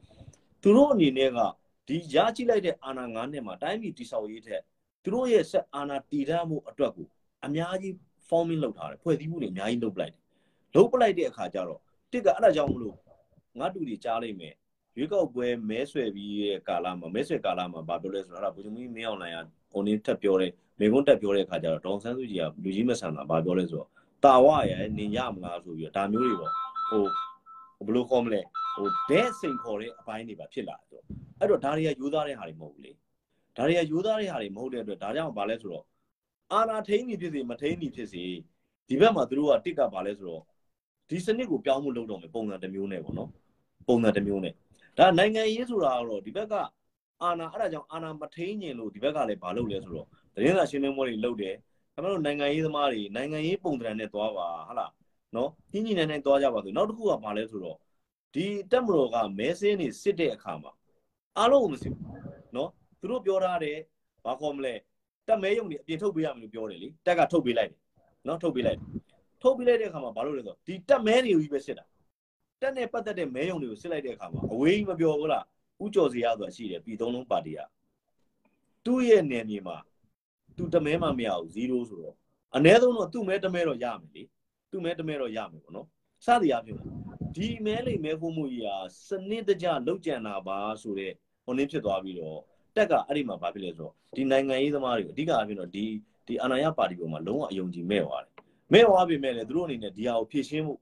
[0.62, 1.40] သူတို့အနေနဲ့က
[1.88, 4.62] ဒီရကြည့်လိုက်တဲ့အာဏာ9နှစ်မှာတိုင်းပြည်တည်ဆောက်ရေးထက်
[5.04, 7.08] သူတို့ရဲ့ဆက်အာဏာတည်ထားမှုအတွက်ကို
[7.46, 7.94] အများကြီး
[8.28, 10.22] forming လုပ်ထားတယ်ဖွဲ့စည်းမှုတွေအများကြီးလုပ်ပလိုက်တယ်
[10.76, 11.80] လုပ်ပလိုက်တဲ့အခါကျတော့
[12.12, 12.96] တစ်ကအဲ့ဒါကြောင့်မလို့
[13.60, 14.54] ငါတူတွေကြားလိုက်မယ်
[14.98, 19.38] ရွေးကောက်ပွဲမဲဆွယ်ပြီးရဲ့ကာလမှာမဲဆွယ်ကာလမှာဘာပြောလဲဆိုတော့အဲ့ဒါဘုရားမင်းမင်းအောင်လိုင်က
[19.72, 23.90] ဟိုနင်းထပ်ပြောတယ်မေကွန်းတက်ပြောတဲ့အခါကျတော့ဒေါန်ဆန်းစုကြည်ကလူကြီးမဆန်တာဘာပြောလဲဆိုတော့
[24.24, 26.54] တာဝရဲ့နေရမလားဆိုပြီးတော့ဒါမျိုးတွေပေါ့
[26.90, 27.04] ဟို
[27.86, 28.42] ဘယ်လိုခေါ်မလဲ
[28.76, 31.04] ဟိုဒဲစိန်ခေါ်တဲ့အပိုင်းတွေပါဖြစ်လာတယ်
[31.40, 32.92] အဲ့တော့ဒါတွေကယူသားတဲ့ဟာတွေမဟုတ်ဘူးလေ
[33.56, 35.86] ဒါတွေကယူသားတဲ့ဟာတွေမဟုတ်တဲ့အတွက်ဒါကြောင့်ဘာလဲဆိုတော့
[36.52, 38.24] အာနာထိန်နေဖြစ်စေမထိန်နေဖြစ်စေ
[38.88, 40.44] ဒီဘက်မှာသူတို့ကတစ်ကပါလဲဆိုတော့
[41.10, 43.30] ဒီစနစ်ကိုပြောင်းမှုလုပ်တော့မယ်ပုံစံတစ်မျိုးနဲ့ပေါ့နော်
[43.88, 44.54] ပုံစံတစ်မျိုးနဲ့
[44.98, 46.54] ဒါနိုင်ငံရေးဆိုတာကတော့ဒီဘက်က
[47.22, 51.56] အာနာအဲ့ဒါကြောင့်အာနာမထိန်ညင်လို့ဒီဘက်ကလည်းမလုပ်လဲဆိုတော့သတင်းစာရှင်းလင်းပွဲတွေလုပ်တယ်
[51.94, 54.92] ကျွန်တော်တို့နိုင်ငံရေးသမားတွေနိုင်ငံရေးပုံစံနဲ့သွားပါဟာလား
[55.36, 57.78] နော်ညင်ညင်နဲ့နဲ့သွားကြပါဆိုနောက်တစ်ခုကဘာလဲဆိုတော့
[58.34, 60.72] ဒီတက်မတော်ကမဲစင်းနေစစ်တဲ့အခါမှာ
[61.38, 62.70] အားလုံးမစစ်ဘူးနော်
[63.00, 63.78] သူတို့ပြောထားတယ်
[64.26, 64.74] ဘာခေါ်မလဲ
[65.28, 67.80] တက်မဲယုံတွေအပြင်ထုတ်ပေးရမယ်လို့ပြောတယ်လေတက်ကထုတ်ပေးလိုက်တယ်
[68.28, 68.88] နော်ထုတ်ပေးလိုက်တယ်
[69.44, 71.86] ထုတ်ပေးလိုက်တဲ့အခါမှာဘာလို့လဲဆိုတော့ဒီတက်မဲတွေကိုကြီးပဲစစ်တာ
[72.62, 75.46] တက်နဲ့ပတ်သက်တဲ့မဲယုံတွေကိုစစ်လိုက်တဲ့အခါမှာအဝေးကြီးမပြောဘူးလား
[75.84, 77.60] ဥကျော်စီရဆိုတာရှိတယ်ပြည်သုံးလုံးပါတီက
[78.86, 79.78] သူ့ရဲ့နယ်မြေမှာ
[80.58, 82.16] သူတမဲမှမရဘူး0ဆိုတော့
[82.56, 84.24] အ ਨੇ ဆုံးတော့သူ့မဲတမဲတော့ရမယ်လေ
[84.72, 85.88] သူ့မဲတမဲတော့ရမယ်ပေါ့နော်
[86.26, 86.78] စသည်အဖြစ်
[87.36, 88.76] ဒီမဲလိမ်မဲဖို့မှုကြီးဟာ
[89.08, 91.14] စနစ်တကျလောက်ကြံတာပါဆိုတော့
[91.46, 92.40] ဟိုနည်းဖြစ်သွားပြီးတော့
[92.76, 95.86] တက်ကအဲ့ဒီမှာဘာဖြစ်လဲဆိုတော့ဒီနိုင်ငံရေးသမားတွေအဓိကအဖြစ်တော့ဒီ
[96.28, 98.34] ဒီအာဏာရပါတီပေါ်မှာလုံးဝအယုံကြည်မဲ့သွားတယ်
[98.74, 100.74] မဲ့သွားပြီမဲ့လေသူတို့အနေနဲ့ဒီဟာကိုဖြည့်ရှင်းမှု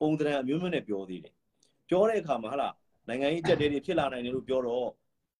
[0.00, 1.34] ပုံသဏ္ဍာန်အမျိုးမျိုးနဲ့ပြောသေးတယ်
[1.88, 2.74] ပြောတဲ့အခါမှာဟာလား
[3.08, 4.88] နိုင်ငံရေးကြက်တဲတွေဖြစ်လာနိုင်တယ်လို့ပြောတော့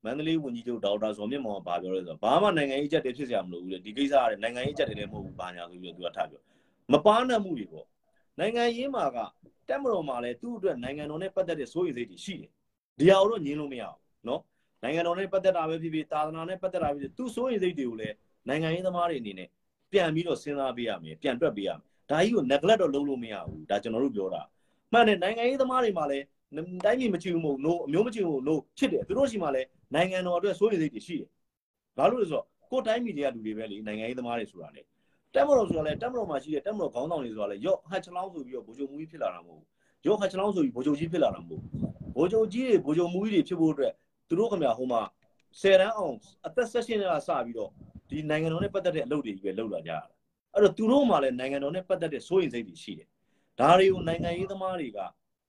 [0.05, 6.41] မန္တလေးဝန်ကြီးချုပ်ဒေါက်တာဇော်မြင့်မောင်ကဘာပြောလဲဆိုတော့ဘာမှနိုင်ငံရေးကြက်တဲဖြစ်စရာမလိုဘူးလေဒီကိစ္စကလည်းနိုင်ငံရေးကြက်တဲလည်းမဟုတ်ဘူးဘာညာဆိုပြီးတော့သူကထားပြော
[6.93, 7.87] မပါနိုင်မှုတွေပေါ့
[8.39, 9.19] နိုင်ငံရေးမှာက
[9.69, 12.51] တက်မတော်မှာလည်းသူ့အတွက်နိုင်ငံတော်နဲ့ပတ်သက်တဲ့စိုးရိမ်စိတ်တွေရှိတယ်
[12.99, 13.99] ဒီဟာကိုတော့ညင်းလို့မရအောင်
[14.29, 14.43] နော်
[14.83, 18.15] နိုင်ငံတော်နဲ့ပတ်သက်တာပဲဖြစ်ဖြစ်တာသနာနဲ့ပတ်သက်တာပဲဖြစ်သူစိုးရိမ်စိတ်တွေကိုလည်း
[18.49, 19.49] နိုင်ငံရေးသမားတွေအနေနဲ့
[19.93, 24.43] ပြန်ပြီးတော့စဉ်းစားပေးရမယ်ပြန်တွက်ပေးရမယ် ဒါကြီးကို neglect တော့လုပ်လို့မရဘူးဒါကျွန်တော်တို့ပြောတာ
[24.93, 26.25] မှန်တယ်နိုင်ငံရေးသမားတွေမှာလည်း
[26.85, 31.29] တိုင်းပြည်မချီဘူးမဟုတ် no အမျိုးမချီဘူး no ဖြစ်တယ်သူတို့ရှိမှလည်းနိုင်ငံတော်အတွက်စိုးရိမ်စိတ်တွေရှိတယ်
[31.97, 34.83] ဘာလို့လဲဆိုတော့ကိုယ်တိုင်းပြည်တွေကလူတွေပဲလေနိုင်ငံရေးသမားတွေဆိုတာလေ
[35.35, 41.71] တက်မတော်ဆိုတာလေတက်မတော်မှာရှိတဲ့တက်မတော်ခေါင်းဆောင်တွေဆိုတာလေရော့ဟတ်ချလောင်းဆိုပြီးတော့ဗိုလ်ချုပ်မူကြီးဖြစ်လာတာမဟုတ်ဘူးရော့ဟတ်ချလောင်းဆိုပြီးဗိုလ်ချုပ်ကြီးဖြစ်လာတာမဟုတ်ဘူး
[42.17, 43.93] ဗိုလ်ချုပ်ကြီးတွေဗိုလ်ချုပ်မူကြီးတွေဖြစ်ဖို့အတွက်
[44.29, 45.03] သူတို့ခင်ဗျာဟိုမှာ
[45.61, 46.15] 10တန်းအောင်
[46.47, 47.71] အသက်16နှစ်ကစပြီးတော့
[48.09, 50.16] ဒီနိုင်ငံတော်နဲ့ပတ်သက်တဲ့အလုပ်တွေကြီးပဲလုပ်လာကြရတာ
[50.57, 53.09] အဲ့တော့သူတို့မှလည်းနိုင်ငံတော်နဲ့ပတ်သက်တဲ့စိုးရိမ်စိတ်တွေရှိတယ်
[53.61, 54.99] ဒါတွေကိုနိုင်ငံရေးသမားတွေက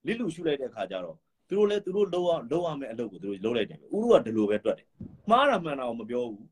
[0.06, 1.16] လစ်လူရှုလိုက်တဲ့အခါကျတော့
[1.48, 4.86] သူတို့လည်းသူတို့လုံးအောင်လုံးအောင်မဲ့အလုပ်ကိုသူတို့လုံးလိုက်တယ်ဥရုကဒီလိုပဲတွက်တယ်
[5.30, 6.46] မှားတာမှန်တာကိုမပြောဘူး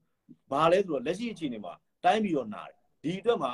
[0.50, 1.72] ဘာလဲဆိုတော့လက်ရှိအခြေအနေမှာ
[2.04, 3.52] တိုင်းပြီးတော့နာတယ်ဒီအတွက်မှာ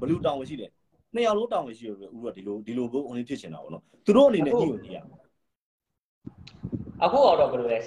[0.00, 0.70] ဘလူတောင်ဝင်ရှိတယ်
[1.14, 4.98] နှစ်ယောက်လုံးတောင်ဝင်ရှိတယ်ဥရုကဒီလိုဒီလိုဘုံအနေဖြစ်ချင်တာပေါ့နော်သူတို့အနေနဲ့ညှို့ညှိရ
[7.02, 7.78] အခုတော့ဘယ်လိုလဲ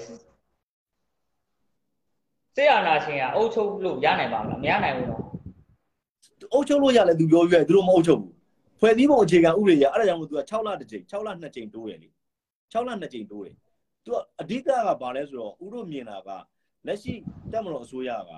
[2.55, 5.26] စေအာနာရှင်ကအုပ်ချုပ်လို့ရနိုင်ပါမလားမရနိုင်ဘူးနော်
[6.53, 8.33] အုပ်ချုပ်လို့ရလဲသူပြောရွယ်သူတို့မအုပ်ချုပ်ဘူး
[8.79, 12.09] ဖွဲ့စည်းပုံအခြေခံဥပဒေရအဲ့ဒါကြောင့်မို့သူက6လတစ်ကြိမ်6လ2ကြိမ်တိုးတယ်လေ
[12.73, 13.55] 6လ2ကြိမ်တိုးတယ်
[14.03, 14.69] သူကအဓိကက
[15.01, 16.29] ဘာလဲဆိုတော့ဥတို့မြင်တာက
[16.87, 17.13] လက်ရှိ
[17.51, 18.31] တက်မတော်အစိုးရက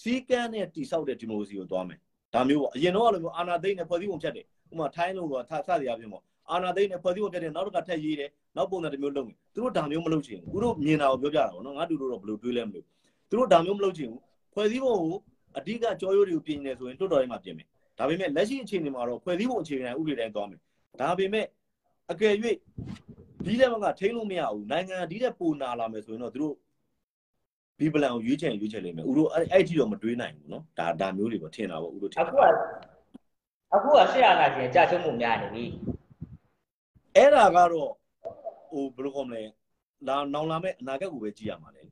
[0.00, 1.98] စီကန်းနဲ့တိဆောက်တဲ့ဒီမိုကရေစီကိုသွားမယ်
[2.34, 12.84] ဒါမျိုးပေါ့အရင်တော့အဲ့လိုမျိုးအာဏာသိမ်းနဲ့ဖွဲ့စည်းပုံဖြတ်တယ်ဥပမာထိုင်းလို့ကဆဆရပြပေါ့အာဏာသိမ်းနဲ့ဖွဲ့စည်းပုံဖြတ်တယ်နောက်တစ်ခါထက်ရေးတယ်နောက်ပုံစံတစ်မျိုးလုပ်မယ်သူတို့ဒါမျိုးမလုပ်ချင်ဘူးဥတို့မြင်တာကိုပြောပြတာပေါ့နော်ငါတူတို့တော့ဘယ်လိုတွေးလဲမလို့
[13.28, 14.20] သူတို့ဒါမျိုးမလုပ်ချင်ဘူး
[14.54, 15.16] ဖွဲ့စည်းပုံကို
[15.57, 20.59] အဓိကကြောရိုးတွေကိုပြင်နေဆိုရင်တွတ်တော်ရေးမှာပြင်မယ်ဒါပေမဲ့လက်ရှိအခြေအနေမှာတော့ဖွဲ့စည်းပုံအခြေခံဥပဒေတိုင်းသွားမယ်
[21.01, 21.45] ဒါပေမဲ့
[22.11, 22.33] အကယ်၍
[23.45, 26.55] ဒီလက်မကထိန်းလို့မရဘူးနိုင်ငံဒီလက်ပူနာလာမယ်ဆိုရင်တော့သူတို့
[27.79, 32.45] ဒီပလန်ကိုရွေးချယ်ရွေးချယ်လိမ့်မယ်ဥတို့အဲ့အဲ့ဒီတော့မတွေးနိုင်ဘူးเนาะဒါဒါမျိုးတွေပေါ့ထင်တာပေါ့ဥတို့ထင် အခုက
[33.75, 35.65] အခုကစေအာနာရှင်ကြာချုံးမှုများနေပြီ
[37.15, 37.91] အဲ့ဒါကတော့
[38.69, 39.43] ဟိုဘယ်လိုခေါ်မလဲ
[40.07, 41.83] လာနောင်လာမဲ့အနာဂတ်ကိုပဲကြည့်ရမှာလေ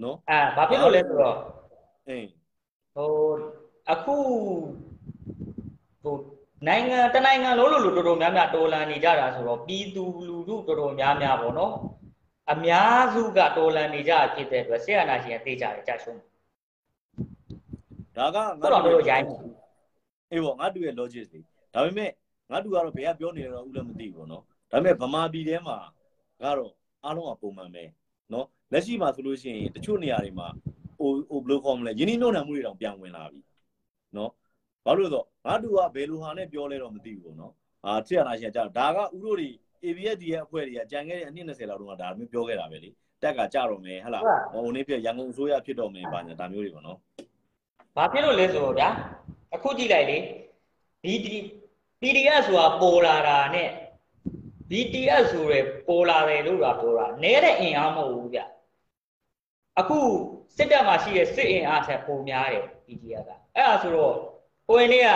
[0.00, 1.36] เนาะ အာဘာဖြစ်လို့လဲဆိုတော့
[2.08, 2.28] အင်း
[2.95, 3.11] ဟို
[3.91, 4.15] အခု
[6.03, 6.15] ဟို
[6.67, 11.73] နိုင်ငံတနိုင်ငံလုံးလိုလိုတော်တော်များများတော်လန်နေကြတာဆိုတော့ပြည်သူလူထုတော်တော်များများပေါ့နော်
[12.51, 16.19] အများစုကတော်လန်နေကြဖြစ်တဲ့အတွက်ဆရာနာရှင်ကသိကြတယ်ကြာရှုံး
[18.17, 19.27] ဒါကဟုတ်တော့တို့ရိုင်း
[20.31, 21.39] အေးပေါ့ငါတူရဲ့ logic တွေ
[21.73, 22.11] ဒါပေမဲ့
[22.51, 25.77] ငါတူကတော့ဘယ်ကပြောနေတော့ဥလည်းမသိဘူးပေါ့နော်ဒါပေမဲ့ဗမာပြည်ထဲမှာ
[26.41, 26.71] ကတော့
[27.03, 27.83] အားလုံးကပုံမှန်ပဲ
[28.33, 30.47] နော်လက်ရှိမှာဆိုလို့ရှိရင်တချို့နေရာတွေမှာ
[30.97, 33.41] ဟိုဟိုဘယ်လိုခေါ်မလဲယင်းနှိမ့်နှုံမှုတွေတောင်ပြန်ဝင်လာပြီ
[34.17, 34.31] နော်
[34.85, 37.53] ဘာလို့လဲဆိုတော့ငါတူကဘယ်လိုဟာနဲ့ပြောလဲတော့မသိဘူးပေါ့နော်
[37.85, 39.49] အာဆရာနာရှင်ကကြာဒါကဥတို့တွေ
[39.83, 42.89] ABSD ရဲ့အဖွဲ့တွေကကြံခဲ့တဲ့အနှစ်20လောက်တုန်းကဒါမျိုးပြောခဲ့တာပဲလေ
[43.21, 44.23] တက်ကကြတော့မယ်ဟဟလား
[44.53, 46.97] ဟိုနေ့ပြရန်ကုန်အစိုးရဖြစ်တော့မယ်ဘာညာဒါမျိုးတွေပေါ့နော်
[47.95, 48.89] ဘာဖြစ်လို့လဲဆိုတော့ဗျာ
[49.55, 50.17] အခုကြည့်လိုက်လေ
[51.03, 51.35] ဒီဒီ
[52.01, 53.69] PDF ဆိုတာပေါ်လာတာနဲ့
[54.69, 58.39] BTS ဆိုရယ်ပေါ်လာတယ်လို့တော့ပြောတာနဲတဲ့အင်အားမဟုတ်ဘူးဗျ
[59.79, 59.99] အခု
[60.57, 64.15] စစ်တပ်မှာရှိတဲ့စစ်အင်အားဆက်ပုံများတယ် BTS ကအဲ့ဒါဆိုတော့
[64.69, 65.09] ကိုယ်နေ့က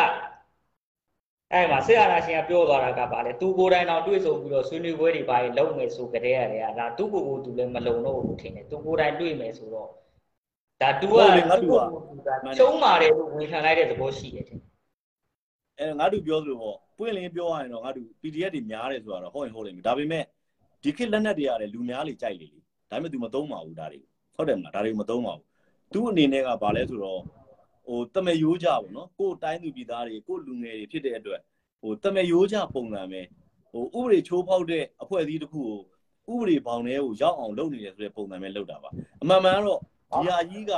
[1.53, 9.87] အဲ့မှာစစ်အာဏာရှင်ကပြောသွားတာကပါလေသူကိုယ်တိုင်တော့တွေ့ဆုံပြီးတော့ဆွေးနွေးပွဲတွေပါရင်လုပ်မယ်ဆိုကြတဲ့ရတယ်ကဒါသူ့ကိုယ်ကိုသူလည်းမလုံတော့ဘူးထင်တယ်သူကိုယ်တိုင်တွေ့မယ်ဆိုတော့
[10.81, 11.15] ဒါသူက
[12.59, 14.59] ကျုံးမာတယ်လို့ဝန်ခံလိုက်တဲ့သဘောရှိတယ်ထင်
[15.79, 20.23] အဲငါတို့ပြောသလိုပေါ့ပွင့်လင်းပြောရရင်တော့ငါတို့ PDF တွေများတယ်ဆိုတာတော့ဟုတ်ရင်ဟုတ်လိမ့်မယ်ဒါပေမဲ့
[20.83, 22.59] ဒီခေတ်လက်နက်တွေရတယ်လူများလေကြိုက်လေလေ
[22.91, 23.99] ဒါပေမဲ့ तू မသုံးပါဘူးဒါတွေ
[24.39, 25.43] ဟုတ်တယ်မလားဒါတွေမသုံးပါဘူး
[25.93, 27.21] သူ့အနေနဲ့ကဘာလဲဆိုတော့
[27.87, 31.41] ဟိုတမယိုးကြပေါ့နော်ကိုယ်တိုင်းသူပြည်သားတွေကိုယ်လူငယ်တွေဖြစ်တဲ့အတွက်
[31.81, 33.21] ဟိုတမယိုးကြပုံစံပဲ
[33.71, 35.63] ဟိုဥပဒေချိုးဖောက်တဲ့အဖွဲ့အစည်းတစ်ခု
[36.27, 38.89] ကိုဥပဒေဘောင်ထဲကိုရောက်အောင်လုပ်နေတယ်ဆိုတဲ့ပုံစံပဲလုပ်တာပါ
[39.21, 39.79] အမှန်မှန်တော့
[40.13, 40.73] ဒီဟာကြီးက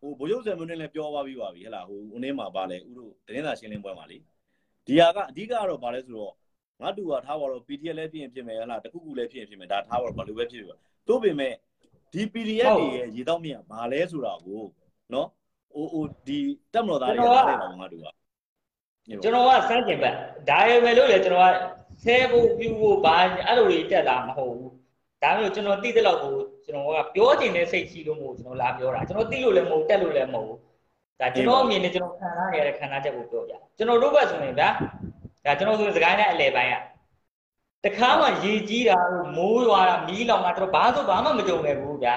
[0.00, 4.18] ဟိုဘိုးရုပ်စံမင်းလည်းပြောသွားပြီးပါပြီဟဲ့လားဟိုဦးနေမှာပါလဲဥတို့တင်းသာရှင်းလင်းပွဲမှာလေ
[4.86, 6.34] ဒီဟာကအဓိကတော့ဗာလဲဆိုတော့
[6.82, 10.78] ငါတူကထားပါတော့ PDF လည်းဖြစ်ရင်ဖြစ်မယ်ဟလားတခုခုလည်းဖြစ်ရင်ဖြစ်မယ်ဒါထားပါတော့ဘာလို့ပဲဖြစ်ဖြစ်
[11.08, 11.54] တို့ပေမဲ့
[12.16, 14.62] ဒီ PDF တွေရဲ့ရေတော့မြင်ဘာလဲဆိုတာကို
[15.12, 15.28] နော်
[15.72, 16.38] ဟိုဟိုဒီ
[16.72, 18.06] တက်မတော်သားတွေကနားလည်ပါငါတူက
[19.22, 20.14] ကျွန်တော်ကစမ်းကျင်ဘက်
[20.48, 21.54] ဒါရမယ်လို့လေကျွန်တော်က
[22.02, 24.72] ဆဲဖို့ပြူဖို့ဘာအဲ့လိုတွေတက်တာမဟုတ်ဘူး
[25.22, 30.58] ဒါမျိုးကျွန်တော်သိတဲ့လောက်ကိုကျွန်တော်ကပြောချင်တဲ့စိတ်ရှိလို့မို့ကျွန်တော်လာပြောတာကျွန်တော်သိလို့လည်းမဟုတ်တက်လို့လည်းမဟုတ်ဘူး
[31.20, 34.68] ဒါကျွန်တော်အမြင်နဲ့ကျွန်တော်ခံစားနေရတဲ့ခံစားချက်ကိုပြောပြကျွန်တော်တို့ဘက်ဆိုရင်ဗျာ
[35.44, 36.74] ဒါကျွန်တော်ဆိုစကိုင်းနဲ့အလဲပိုင်းက
[37.84, 38.98] တခါမှရေကြီးတာ
[39.36, 42.16] မိုးရွာတာမီးလောင်တာကျွန်တော်ဘာဆိုဘာမှမကြုံခဲ့ဘူးဗျာ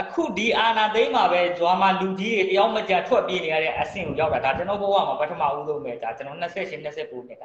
[0.00, 7.44] အခုဒီအာနာသိမ်းမှာပဲဇွာမှာလူကြီးတွေတယောက်မကြထွက်ပြေးနေရတဲ့အဆင့်ကိုရောက်တာဒါကျွန်တော်ဘဝမှာပထမဦးဆုံးပဲဒါကျွန်တော်28 29နှစ်က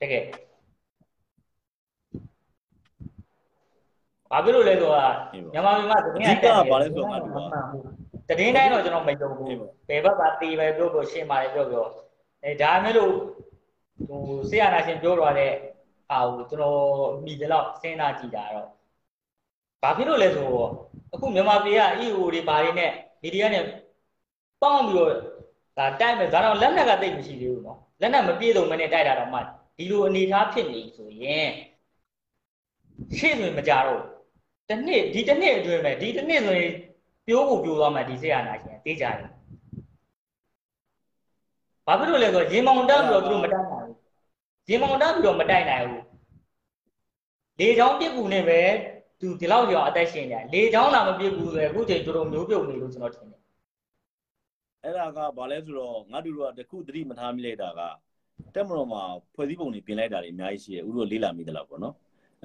[0.00, 0.24] တကယ်
[4.30, 5.14] ဘာဖြစ်လို့လဲဆိုတော့
[5.52, 7.36] မြန်မာပြည်မှာသတင်းအဓိကဘာလဲဆိုတော့ငါတူက
[8.28, 9.46] သတင်းတိုင်းတော့ကျွန်တော်မယုံဘူး
[9.88, 11.86] ဘယ်ဘက်ကတေးပဲပြောပြောရှင်းပါတယ်ပြောပြော
[12.44, 13.12] အဲဒါမဲ့လို့
[14.08, 16.79] ဟိုဆေးရနာရှင်ပြောသွားတဲ့အာ ဟိုကျွန်တော်
[17.25, 18.69] မိတယ်လို့စဉ်းစားကြည့်တာတော့
[19.81, 20.71] ဘာဖြစ်လို့လဲဆိုတော့
[21.13, 22.91] အခုမြန်မာပြည်က EO တွေဘာတွေနဲ့
[23.21, 23.63] မီဒီယာနဲ့
[24.61, 25.09] ပေါင်းပြီးတော့
[25.77, 29.39] ဒါတိုက်မယ်ဒါတော့လက်နက်ကတိတ်မရှိသေးဘူးเนาะလက်နက်မပြည့်စုံမနဲ့တိုက်တာတော့မှ
[29.77, 31.49] ဒီလိုအနေထားဖြစ်နေဆိုရင်
[33.17, 34.01] ရှေ့ဆိုရင်မကြတော့
[34.69, 36.73] တနှစ်ဒီတနှစ်အတွင်းပဲဒီတနှစ်ဆိုရင်
[37.25, 39.31] ပြိုးကိုပြိုးသွားမှဒီဆေးရနာရှင်တေးကြတယ်
[41.85, 43.97] ဘာဖြစ်လို့လဲဆိုတော့ရင်မောင်တက်ပြီးတော့သူတို့မတိုက်နိုင်ဘူး
[44.68, 46.04] ရင်မောင်တက်ပြီးတော့မတိုက်နိုင်ဘူး
[47.58, 48.60] လေချောင်းပြစ်ကူနဲ့ပဲ
[49.20, 53.40] သူဒီလောက်ကျော်အသက်ရှင်နေတယ်လေချောင်းလာမပြစ်ကူဆိုရင်အခုချိန်တော်တော်မျိုးပြုတ်နေလို့ကျွန်တော်ထင်တယ်
[54.82, 57.80] အဲ့ဒါကဘာလဲဆိုတော့ငါတူကတခုသတိမထားမိလိုက်တာက
[58.54, 59.02] တက်မတော်မှာ
[59.34, 61.94] ဖွဲ့စည်းပုံတွေပြင်လိုက်တာတွေအများကြီးရှိတယ်ဥတို့လေးလာမိတယ်လို့ပေါ့နော်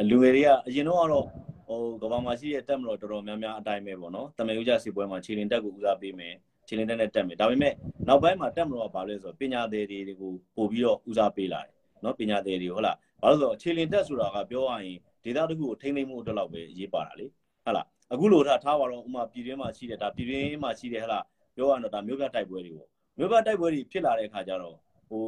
[0.10, 1.26] လူငယ်တွေကအရင်တော့ကတော့
[1.68, 6.34] ဟိုကဘာမှာရှိတဲ့တက်မတော်တော်တော်များများအတိုင်းပဲပေါ့နော်တမန်ယူကြစီပွဲမှာခြေလင်တက်ကိုဦးစားပေးမယ်
[6.68, 7.74] ခြေလင်တက်နဲ့တက်မယ်ဒါပေမဲ့
[8.08, 21.26] နောက်ပိုင်းမှာတက်မတော်ကဘာလဲဆိုတော့ပညာသည်တွေကိုပို့ပြီးတော့ဦးစားပေးလာတယ် နော်ပညာသည်တွေဟုတ်လားဘာလို့ဆိုတော့ခြေလင်တက်ဆိုတာကပြောရရင်ဒေတာတခုကိုထိမ့်သိမ့်မှုအတွက်လောက်ပဲရေးပါတာလေဟုတ်လားအခုလိုထားထားပါတော့ဥမာပြည်တွင်းမှာရှိတဲ့ဒါပြည်တွင်းမှာရှိတဲ့ဟလား
[21.56, 24.76] ပြောရတော့ဒါမျိုးပြတိုက်ပွဲတွေပေါ့မျိုးပြတိုက်ပွဲတွေဖြစ်လာတဲ့အခါကျတော့
[25.10, 25.24] ဟို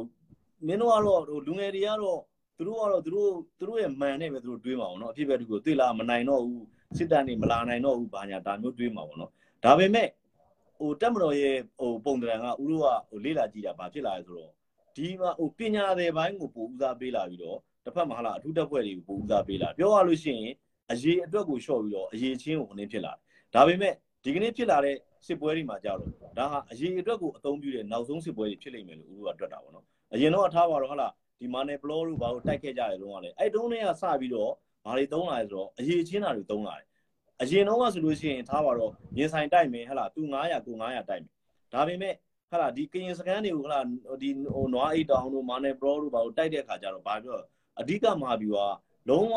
[0.66, 2.20] မင်းတို့ကတော့ဟိုလူငယ်တွေကတော့
[2.56, 6.64] သူတို့ကတော့သူတို့သူတို့ရဲ့မန်နဲ့ပဲသူတို့တွေးမှာပေါ့နော်အဖြစ်ပဲသူကိုသိလားမနိုင်တော့ဘူး
[6.96, 9.30] စစ်တပ်နေမလာနိုင်တော့ဘူးဘာညာဒါမျိုးတွေးမှာပေါ့နော်
[9.64, 10.08] ဒါပေမဲ့
[10.78, 14.52] ဟိုတက်မတော်ရဲ့ဟိုပုံတံကဥတို့ကဟိုလေးလာကြည့်တာဘာဖြစ်လာလဲဆိုတော့
[14.96, 20.54] ဒီမှာဟိုပညာတွေဘိုင်းကိုပို့ဦးစားပေးလာပြီးတော့တစ်ဖက်မှာဟာလားအထူးတက်ဖွဲ့တွေကိုပို့ဦးစားပေးလာပြောရလို့ရှိရင်
[20.92, 23.20] အရေးအတွက်ကိုလျှော့ပြီးတော့အရေးချင်းကိုခင်းဖြစ်လာတယ်
[23.54, 25.98] ဒါပေမဲ့ဒီကနေ့ဖြစ်လာတဲ့စစ်ပွဲတွေမှာကြတော့
[26.38, 29.84] ဒါဟာအရေးအတွက်ကိုအသုံးပြုတဲ့နောက်ဆုံးစစ်ပွဲတွေဖြစ်လိမ့်မယ်လို့ဥတို့ကတွက်တာပေါ့နော်
[30.14, 34.52] အရင်တော့ထားပါတော့ဟာလားဒီမာနယ်ဘလောတို့ဘာလို့တိုက်ခဲ့ကြရတော့ကလည်းအဲ့တုန်းကစပြီးတော့
[34.84, 36.86] ဘာတွေသုံးလာလဲဆိုတော့အရေးချင်းတာတွေသုံးလာတယ်
[37.42, 41.32] အရင်တော့ကဆိုလို့ရှိရင်ထားပါတော့ရင်ဆိုင်တိုက်မယ်ဟလာသူ900ကို900တိုက်မယ်
[41.72, 42.14] ဒါပေမဲ့
[42.50, 43.80] ဟလာဒီကရင်စကန်တွေကိုဟလာ
[44.22, 47.36] ဒီဟိုနွားအိတ်တောင်တို့မာနယ်ဘလောတို့ဘာလို့တိုက်တဲ့အခါကျတော့ဘာပြော
[47.80, 48.66] အဓိကမဟာဗျူဟာ
[49.08, 49.34] လုံးဝ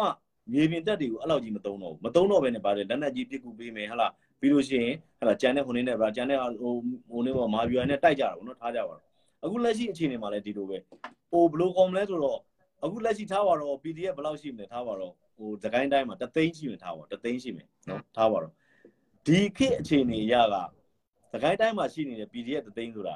[0.54, 4.08] မြေပြင်တက်တွေကိုအဲ့လောက်ကြီးမသုံးတော့ဘူးမသုံးတော့ဘဲနဲ့ပါတယ်လက်နက်ကြီးပစ်ကူပေးမယ်ဟလာ
[4.40, 6.74] ပြီးလို့ရှိရင်ဟလာကြံတဲ့ဟိုနေနဲ့ဗာကြံတဲ့ဟို
[7.10, 9.02] ဟိုနေပေါ်မာဗျူဟာနဲ့တိုက်ကြတာပေါ့နော်ထားကြပါတော့
[9.44, 10.78] အခုလက်ရှိအခြေအနေမှာလည်းဒီလိုပဲ
[11.32, 12.40] ဟိုဘယ်လိုကောင်းမလဲဆိုတော့
[12.84, 18.54] အခုလက်ရှိထားပါတော့ PDF ဘယ်လောက်ရှိမလဲထားပါတော့ဟိုသကိုင်းတိုင်းမှာတသိန်းရှိမယ်ထားပါတသိန်းရှိမယ်နော်ထားပါတော့
[19.28, 20.56] ဒီခေတ်အခြေအနေအရက
[21.34, 23.16] သကိုင်းတိုင်းမှာရှိနေတဲ့ PDF တသိန်းဆိုတာ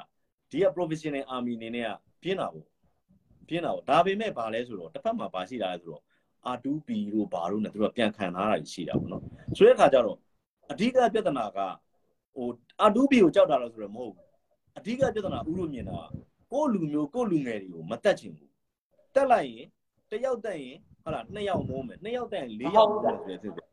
[0.52, 1.90] ဒီက professional army အနေနဲ့က
[2.22, 2.68] ပြင်းတာပေါ့
[3.48, 6.04] ပြင်းတာပေါ့ဒါပေမဲ့ဘာလဲဆိုတော့တစ်ဖက်မှာဘာရှိတာလဲဆိုတော့
[6.56, 9.24] R2P တို့ဘာတို့နဲ့သူတို့ပြန်ခံထားတာရှိတာပေါ့နော်
[9.58, 10.18] ဆိုတဲ့အခါကျတော့
[10.72, 11.60] အဓိကပြဿနာက
[12.36, 12.48] ဟို
[12.88, 14.28] R2P ကိုကြောက်တာလို့ဆိုတော့မဟုတ်ဘူး
[14.78, 16.00] အဓိကပြဿနာဥလို့မြင်တာ
[16.52, 18.52] ကိုယ့်လူမျိုးကိုယ့်လူငယ်တွေကိုမတက်ချင်ဘူး
[19.16, 19.66] တက်လိုက်ရင်
[20.12, 23.68] တယောက်တက်ရင်ဟုတ်လားနှစ်ယောက်မိုးမယ်နှစ်ယောက်တက်ရင်လေးယောက်မိုးမယ်ဆိုတဲ့ဖြစ်တယ်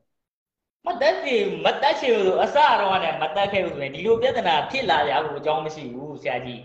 [0.87, 6.62] မတက်စီမတက်ချင်ဘူးဆိုအစတော့ကလည်းမတက်ခဲ့ဘူးဆိုရင်ဒီလိုပြဿနာဖြစ်လာရဖို့အကြောင်းမရှိဘူးဆရာကြီး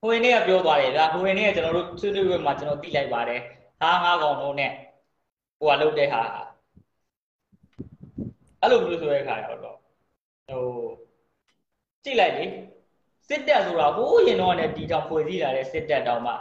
[0.00, 3.40] ဟိုရင်နေ့ကပြောသွားတယ်ဗျာဟိုရင်နေ့ကကျွန်တော်တို့ဆွေးနွေးပွဲမှာကျွန်တော်သိလိုက်ပါတယ်
[3.80, 4.70] ဟာငါးကောင်တို့နဲ့
[5.58, 6.20] ဟိုကလုတ်တဲ့ဟာ
[8.60, 9.76] အဲ့လိုမျိုးဆိုတဲ့ခါရောက်တော့
[10.48, 10.64] ဟို
[12.04, 12.44] ကြည့်လိုက်လေ
[13.28, 16.32] စစ်တက်ဆိုတာဟိုးရင်တော့လည်းဒီတောင်ဖွဲ့စည်းလာတဲ့စစ်တက်တောင်မှ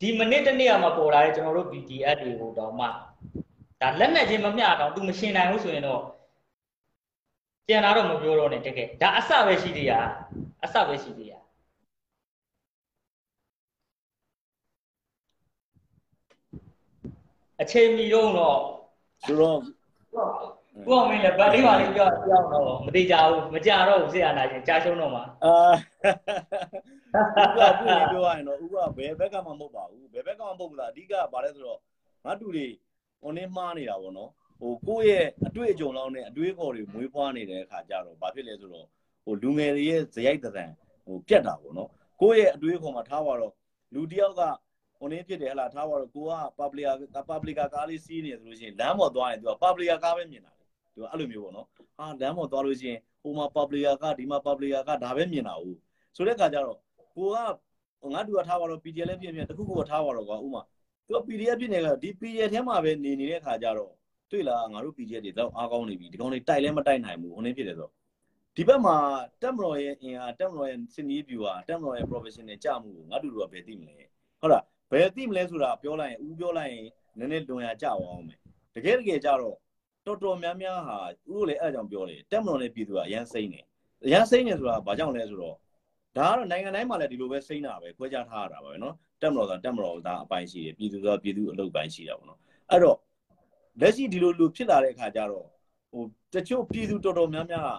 [0.00, 2.86] ဒီမိနစ်တစ်နေ့ကမှပေါ်လာတဲ့ကျွန်တော်တို့ BDF တွေကိုတောင်မှ
[3.80, 6.02] ဒါလက်နဲ့ချင်းမမျှတော့ तू မရှင်းနိုင်ဘူးဆိုရင်တော့
[7.68, 9.92] ကျန်တာတော့မပြောတော့နဲ့တကယ်ဒါအစပဲရှိသေးရ
[10.64, 11.32] အစပဲရှိသေးရ
[17.62, 18.58] အချိန်မီတော့တော့
[19.24, 19.58] ဆိုတော့
[20.86, 25.54] ကိုအောင်မင်းလည်းဗတ်လေးပါလေးပြောပြောင်းတော့မသေးကြဘူးမကြတော့ဘူးဆရာနာရှင်ကြာရှုံးတော့မှာအာ
[27.68, 31.80] ဥကပြုရင်ပြောရရင်တော့ဥကဘယ်ဘက်ကမှမဟုတ်ပါဘူးဘယ်ဘက်ကမှမဟုတ်ဘူးလားအဓိကဘာလဲဆိုတော့
[32.24, 32.66] ငါတူတွေ
[33.22, 38.86] ဟိုနေမှားနေတာပေါ့နော်ဟိုကိုယ့်ရဲ့အတွေ့အကြုံလောက်နဲ့အတွေးခေါ်တွေမွေးဖွားနေတဲ့အခါကျတော့ဘာဖြစ်လဲဆိုတော့
[39.24, 40.64] ဟိုလူငယ်တွေရဲ့ဇယိုက်တံ
[41.06, 41.88] ဟိုပြတ်တာပေါ့နော်
[42.20, 43.52] ကိုယ့်ရဲ့အတွေးခေါ်မှာထားပါတော့
[43.94, 44.42] လူတယောက်က
[44.98, 46.86] ဟိုနေဖြစ်တယ်ဟလာထားပါတော့ကိုက public
[47.30, 50.64] public ကားလေးစီးနေဆိုလို့ရှိရင်လမ်းပေါ်သွားရင်သူက public ကားပဲမြင်တာလေ
[50.94, 55.78] သူကအဲ့လိုမျိုးပေါ့နော်ဟာလမ်းပေါ်သွားလို့ရှိရင်ဟိုမှာ public ကားဒီမှာ public ကားဒါပဲမြင်တာဟုတ်
[56.16, 56.78] ဆိုတဲ့အခါကျတော့
[57.16, 57.36] ကိုက
[58.14, 60.62] ငါတူကထားပါတော့ PDF လည်းဖြစ်ဖြစ်တခုခုကထားပါတော့ကွာဥမာ
[61.08, 63.92] သူက PDF ဖြစ်နေကဒီ PDF ထဲမှာပဲနေနေတဲ့အခါကျတော့
[64.30, 67.90] တွေ့လားငါတို့ PDF တွေတော့အားကောင်းနေပြီဒီကောင်တွေတိုက်လည်းမတိုက်နိုင်ဘူးဟိုနေဖြစ်တယ်ဆို
[68.56, 68.96] ဒီဘက်မှာ
[69.42, 73.94] တက်မတော်ရဲ့အင်အားတက်မတော်ရဲ့စင်နီး view ဟာတက်မတော်ရဲ့ professional ကြမှုကိုငါတူတို့ကဘယ်သိမလဲ
[74.40, 76.84] ဟုတ်လားဘယ်သိမလဲဆိုတာပြောလိုက်ရင်ဦးပြောလိုက်ရင်
[77.18, 78.38] နည်းနည်းလွန်ရကြအောင်မယ်
[78.74, 79.56] တကယ်တကယ်ကြတော့
[80.06, 80.98] တော်တော်များများဟာ
[81.30, 83.64] ဦးတို့လည်းအဲ့အကြောင်းပြောတယ်တက်မတော်နဲ့ပြည်သူကအရန်စိမ့်တယ်
[84.04, 85.56] အရန်စိမ့်နေဆိုတာဘာကြောင့်လဲဆိုတော့
[86.16, 92.40] ဒါကတော့နိုင်ငံတိုင်းမှာလည်းဒီလိုပဲစိမ့်တာပဲခွဲခြားထားရတာပါပဲနော်တက်မတော်ဆိုတာတက်မတော်သားအပိုင်းရှိတယ်ပြည်သူဆိုတာပြည်သူအလုပ်ပိုင်းရှိတာပေါ့နော်
[92.70, 92.98] အဲ့တော့
[93.80, 95.46] လက်ရှိဒီလိုလူဖြစ်လာတဲ့အခါကျတော့
[95.92, 96.02] ဟို
[96.34, 97.72] တချို့ပြည်သူတော်တော်များများ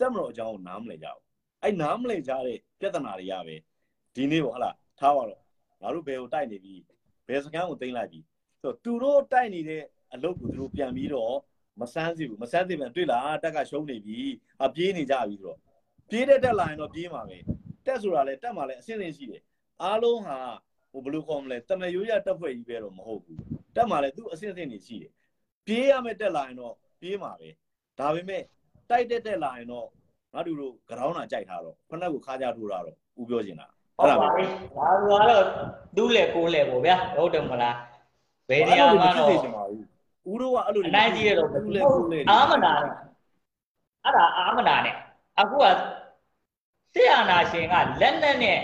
[0.00, 1.22] တက်မတော်အကြောင်းကိုနားမလည်ကြဘူး
[1.62, 3.56] အဲ့နားမလည်ကြတဲ့ပြဿနာတွေရပဲ
[4.14, 5.40] ဒီနေ့ပေါ့ဟလာထားပါတော့
[5.82, 6.74] ငါတို့ဘယ်ကိုတိုက်နေပြီ
[7.28, 8.20] ဘယ်စကမ်းကိုတင်လိုက်ပြီ
[8.60, 9.82] ဆိုတော့သူတို့တိုက်နေတဲ့
[10.14, 11.34] အလုပ်ကိုသူတို့ပြန်ပြီးတော့
[11.80, 14.18] မဆန်းစီဘူးမဆန်းစီပြန်တွေ့လားတက်ကရှုံးနေပြီ
[14.64, 15.58] အပြေးနေကြပြီဆိုတော့
[16.10, 17.38] ပြေးတဲ့တက်လာရင်တော့ပြေးမှာပဲ
[17.86, 19.42] တက်ဆိုတာလဲတက်မှာလဲအဆင့်ဆင့်ရှိတယ်
[19.82, 20.38] အားလုံးဟာ
[20.92, 23.38] ဟိုဘယ်လိုခေါ်မလဲတမရိုးရတက်ဖွဲ့ကြီးပဲတော့မဟုတ်ဘူး
[23.76, 25.12] တက်မှာလဲသူ့အဆင့်ဆင့်တွေရှိတယ်
[25.66, 27.48] ပြေးရမယ်တက်လာရင်တော့ပြေးမှာပဲ
[27.98, 28.42] ဒါပေမဲ့
[28.90, 29.86] တိုက်တက်တက်လာရင်တော့
[30.34, 33.66] ငါတို့တို့ကရောင်းတာကြိုက်ထားတော့ဖက်နှက်ကိုခါကြထိုးတာတော့ဦးပြောချင်တာ
[33.98, 34.44] ဟုတ်ပါပြီ
[34.76, 35.44] ဒါကတော့
[35.96, 37.76] သူ့လေကိုယ်လေပေါ့ဗျာဟုတ်တယ်မလား
[38.48, 39.28] ဘယ်နေရာမှာတော့
[40.30, 42.92] ဦးတို့ကအဲ့လိုအနိုင်ကြီးရတော့ဦးလေဦးလေအာမနာနဲ့
[44.04, 44.94] အဲ့ဒါအာမနာနဲ့
[45.40, 45.64] အခုက
[46.96, 48.60] ဆရာနာရှင်ကလက်နဲ့နဲ့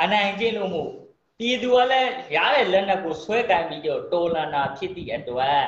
[0.00, 0.90] အနိုင်ကျင့်လို့မို့
[1.38, 5.64] ပြည်သူကလည်းရတဲ့လက်နဲ့ကိုဆွဲကင်ပြီးတော့တော်လန်တာဖြစ်သည့်အတွက်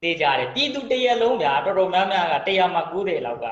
[0.00, 3.46] သိကြတယ်ပြည်သူတရက်လုံးဗျာတော်တော်များများကတရားမှာ90လောက်က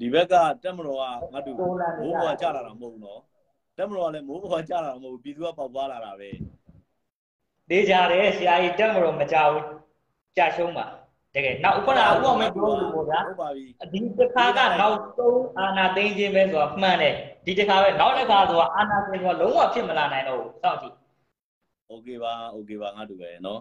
[0.00, 1.02] ဒီဘက်ကတက်မတော်က
[1.32, 1.76] ငါတို့မိုး
[2.22, 3.20] ပေါ်ကြလာတာမဟုတ်ဘူးနော်
[3.76, 6.30] တက်မတော်ကလည်းမိုးပေါ်ကြလာတာမဟုတ်ဘူးပြည်သူကပေါက်သွားလာတာပဲ
[7.68, 9.64] သိကြတယ်ဆရာကြီးတက်မလို့မကြောက်ဘူး
[10.36, 10.86] ကြာရှုံးပါ
[11.37, 20.95] တကယ်နောက်ခုနကဥပမာပြောလို့ပေါ့ဗျာ ဟုတ်ပါပြီ ဒီတစ်ခါကနောက်ဆုံးအာနာသိန်းခြင်းပဲဆိုတာမှန်တယ်ဒီတစ်ခါပဲနောက်တစ်ခါဆိုတာအာနာသိန်းဆိုတာလုံးဝဖြစ်မလာနိုင်တော့ဘူးစောင့်ကြည့်
[21.89, 23.59] โอเคပါโอเคပါငါတို့ပဲเนาะ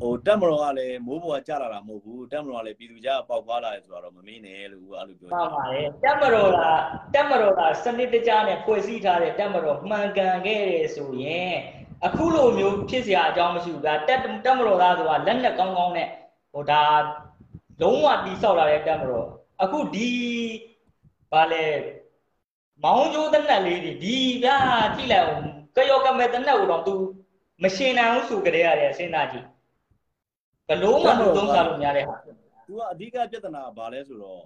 [0.00, 6.80] ဟိုတက်မတော်ကလည်းမိုးပေါ်ကြလာတာမဟုတ်ဘူးတက်မတော်ကလည်းပြည်သူကြားပေါက်သွားလာတယ်ဆိုတော့မမင်းနဲ့လို့ဦးကအဲ့လိုပြော မှန်ပါတယ်တက်မတော်လား
[7.14, 11.54] တက်မတော်လားစနစ်တကျနဲ့ဖွဲ့စည်းထားတဲ့တက်မတော်မှန်ကန်ခဲ့တယ်ဆိုရင်
[12.06, 16.08] အခုလိုမျိုးဖြစ်เสียအကြောင်းမရှိဘူးဗျာတက်တက်မတော်သားဆိုတာလက်နဲ့ကောင်းကောင်းနဲ့
[16.53, 16.83] ဟိုဒါ
[17.81, 19.27] လုံးဝတိဆောက်လာတဲ့တက်မတော်
[19.61, 20.09] အခုဒီ
[21.31, 21.65] ဘာလဲ
[22.83, 24.57] မောင်းကျိုးတဲ့နက်လေးတွေဒီဗျာ
[24.95, 26.93] ကြည့်လိုက်အောင်ကရောကမဲ့တဲ့နက်ကိုတော့ तू
[27.63, 29.45] မရှင်းနိုင်ဘူးဆိုကြတဲ့ရတယ်စဉ်းစားကြည့်
[30.67, 34.41] ဘလုံးမှသူသုံးစားလို့များတဲ့ဟာသူကအဓိကပြဿနာကဘာလဲဆိုတော့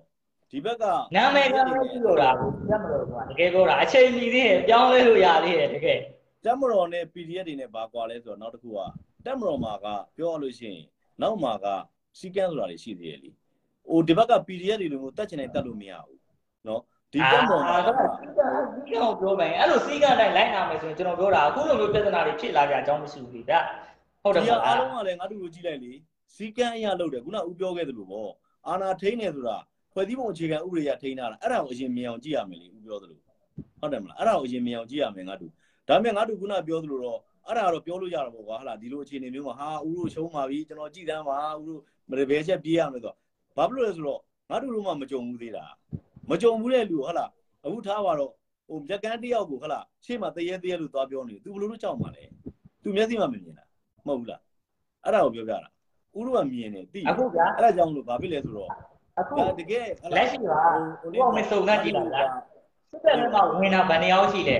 [0.51, 0.83] ဒီဘက်က
[1.15, 5.99] နာမည်ကလည်းကြည့်လို့တာဘူးပြတ်မလို့ဆိုတာတကယ်ပြောတာအချိန်မီသေးတယ်ပြောင်းလဲလို့ရသေးတယ်တကယ်
[6.43, 8.79] တက်မတော်နဲ့ PDF တွေနဲ့ဘာကွာလဲဆိုတော့နောက်တစ်ခုက
[9.25, 10.83] တက်မတော်မှာကပြောရလို့ရှိရင်
[11.21, 11.67] နောက်မှာက
[12.18, 13.30] စီကန်းဆိုတာတွေရှိသေးတယ်လी
[13.88, 16.18] ဟိုဒီဘက်က PDF တွေလိုမျိုးတက်ချင်တိုင်းတက်လို့မရဘူး
[16.64, 16.80] เนาะ
[17.12, 23.54] ဒီတက်မတော်မှာ အဲ့ဒါစီကံစီကံကိုပြောမယ်အဲ့လိုစီကံတိုင်းလိုက်နာမယ်ဆိုရင်ကျွန်တော်ပြောတာအခုလိုမျိုးပြဿနာတွေဖြစ်လာကြအကြောင်းမရှိဘူးလေဗျ
[24.22, 25.92] ဟုတ်တယ် ဒီ ပေါ့ အားလုံးကလည်းငါတို့ကိုကြည့်လိုက်လေ
[26.36, 28.30] စီကံအရာလုပ်တယ်ခုနဦးပြောခဲ့သလိုပေါ့
[28.68, 29.56] အာနာထိန်းနေဆိုတာ
[29.92, 33.18] ဖွဲ့စည်းပုံအခြေခံဥပဒေရထိန်းတာလားအဲ့ဒါကိုအရင်မြင်အောင်ကြည့်ရမယ်လေဦးပြောသလို
[33.80, 35.52] ဟုတ်တယ်မလားအဲ့ဒါကိုအရင်မြင်အောင်ကြည့်ရမယ်ငါတို့
[35.88, 43.15] ဒါပေမဲ့ငါတို့ခုနပြောသလိုတော့အဲ့ဒါတော့ပြောလို့ရတာပေါ့ကွာဟာလားဒီလိုအခြေအနေမျိုးမှာဟာဦးတို့ရှုံးပါပြီကျွန်တော်ကြည်တမ်းပါဦးတို့ မရဘဲချက်ပြေးရမယ်ဆိုတော့
[43.57, 45.65] ဘာဖြစ်လို့လဲဆိုတော့ငါတို့တို့မှမကြုံဘူးသေးတာ
[46.29, 47.29] မကြုံဘူးတဲ့လူဟာလား
[47.65, 48.31] အခုထားပါတော့
[48.67, 52.23] ဟိုမြက်ကန်းတယောက်ကိုဟာလားရှေ့မှာတရေတရေလို့သွားပြောနေတယ် तू ဘယ်လိုလုပ်ကြောက်မှာလဲ
[52.83, 53.65] तू မျက်စိမှမမြင်တာ
[54.07, 54.41] မဟုတ်ဘူးလား
[55.03, 55.69] အဲ့ဒါကိုပြောပြတာ
[56.15, 58.69] ဥရုကမြင်တယ်သိတယ်အခုကအဲ့ဒါကြောင့်မလို့ဘာဖြစ်လဲဆိုတော့
[59.19, 60.45] အခုဒါတကယ်ဟလက်ရှိက
[61.01, 62.27] ဟိုမစုံနှက်ကြည့်လိုက်လား
[62.91, 64.55] စစ်တပ်ထဲမှာဝင်တာဗန်နေအောင်ရှိလဲ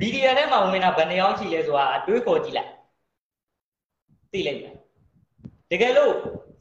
[0.00, 2.70] ဗီဒီယိုထဲမှာဝင်တာဗန်နေအောင်ရှိလဲဆိုတာအတွေးခေါ်ကြည့်လိုက်
[4.32, 4.76] သိလိုက်လား
[5.70, 6.12] တကယ်လို့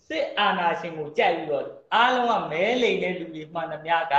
[0.07, 4.15] စစ်အာဏာရှင်ကိုကြိုက်ပြီးတော့အားလုံးကမဲလိမ်တဲ့လူတွေမှန်သမျှက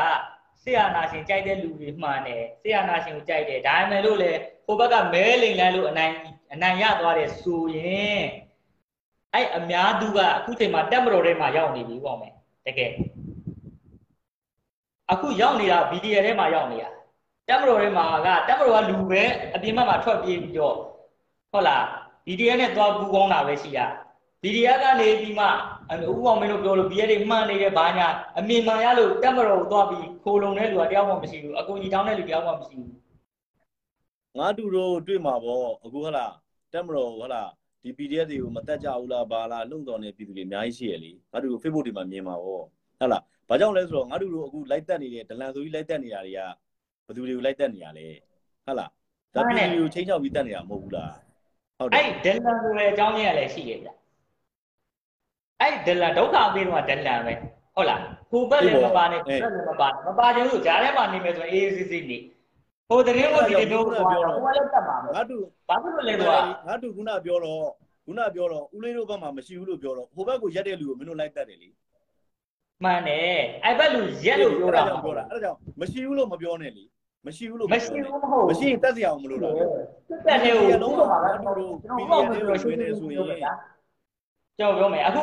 [0.62, 4.32] စစ်အာဏာရှင်ကြိုက်တဲ့လူတွေမှန်တယ်စစ်အာဏာရှင်ကိုကြိုက်တယ်ဒါပေမဲ့လို့လေ
[4.66, 6.15] ဟိုဘက်ကမဲလိမ်လိုက်လို့အနိုင်
[6.52, 8.24] အနိုင်ရသွားတယ်ဆိုရင်
[9.35, 12.32] အဲ့အများသူကအခုချိန်မှာတက်မတော်ထဲမှာရောက်နေပြီပေါ့မယ်
[12.66, 12.90] တကယ်
[15.12, 16.90] အခုရောက်နေတာ VDA ထဲမှာရောက်နေတာ
[17.48, 19.23] တက်မတော်ထဲမှာကတက်မတော်ကလူပဲ
[19.55, 20.77] အပြင်ဘက်မှာထွက်ပြေးပြီးတော့
[21.52, 21.85] ဟုတ်လား
[22.27, 23.86] VDA နဲ့သွားပူကောင်းတာပဲရှိတာ
[24.43, 25.47] VDA ကနေပြီးမှ
[25.93, 25.94] ဥ
[26.24, 28.09] ပအောင်မင်းတို့ပြောလို့ BA တွေမှန်နေတယ်ဘာညာ
[28.39, 32.93] အမြင်မှန်ရလို့တက်မတော်ကိုသွားပြီးခိုးလုံတဲ့လူကတယောက်မှမရှိဘူးအကူကြီးတောင်းတဲ့လူတယောက်မှမရှိဘူး
[34.39, 36.32] ငါတူတို့တွေ့မှာပေါ့အခုဟလား
[36.73, 37.51] တက်မတော်ဟလား
[37.82, 42.62] ဒီ PDF တွေကိုမတက်ကြဘူးလားဘာလားလုံတော်နေပြည်သူတွေအများကြီးရှိရလေငါတူတို့ Facebook တွေမှာမြင်မှာပေါ့
[42.98, 46.40] ဟုတ်လားဘာကြောင့်လဲဆိုတော့ငါတူတို့အခုလိုက်တက်နေတဲ့ဒလန်ဆိုကြီးလိုက်တက်နေတာတွေက
[47.06, 48.06] ဘယ်သူတွေကိုလိုက်တက်နေရလဲ
[48.66, 48.90] ဟုတ်လား
[49.35, 51.12] ဒါပြည်သူတွေကိုချင်းချောက်ပြီးတက်နေတာမဟုတ်ဘူးလား
[51.78, 53.89] ဟုတ်တယ်အဲ့ဒလန်ဆိုတဲ့အကြောင်းရင်းကလည်းရှိတယ်ဗျ
[55.65, 57.35] အဲ့ဒလန်ဒုက္ခအပေးတော့ဒလန်ပဲ
[57.74, 58.01] ဟုတ်လား
[58.32, 62.19] ကိုဘက်လည်းမပါနဲ့ကိုဘက်လည်းမပါမပါချင်လို့ဂျားထဲမှာနေမယ်ဆိုရင်အေးအေးဆေးဆေးနေ
[62.89, 64.05] ဟိုတရင်ကိုဒီလိုပြောတော့ကို
[64.45, 65.36] ကလည်းတက်မှာပဲငါတူ
[65.69, 66.28] ဘာဖြစ်လို့လဲဆို
[66.66, 67.65] ငါတော့တူခုနပြောတော့
[68.07, 71.69] ခုနပြောတော့ဦးလေးတို့ဘက်မှာမရှိဘူးလို့ပြောတော့ဟိုဘက်ကိုရက်တဲ့လူကိုမင်းတို့လိုက်တက်တယ်လေ
[72.85, 76.85] မှန်တယ်အဲ့ဘက်လူရက်လို့ပြောတာအဲ့ဒါကြောင့်ပြောတာအဲ့ဒါကြောင့်မရှိဘူးလို့မပြောနဲ့လေ
[77.27, 79.62] မရှိဘူးလို့မရှိဘူးမဟုတ်မရှိရင်တက်စရာမလိုတာပဲ
[80.09, 83.24] စစ်တပ်ထဲကိုလုံးလုံးဝဝမပါတူတော့လို့ကျွန်တော်ဘောက်မလို့ရှိနေဆိုရင်
[84.59, 85.23] ကျွန်တော်ပြောမယ်အခု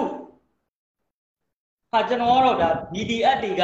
[1.92, 3.64] ဟာကျွန်တော်ကတော့ဒါ BDF တွေက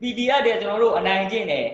[0.00, 1.66] PDF တွေကျွန်တော်တို့အနိုင်ကျင့်တယ်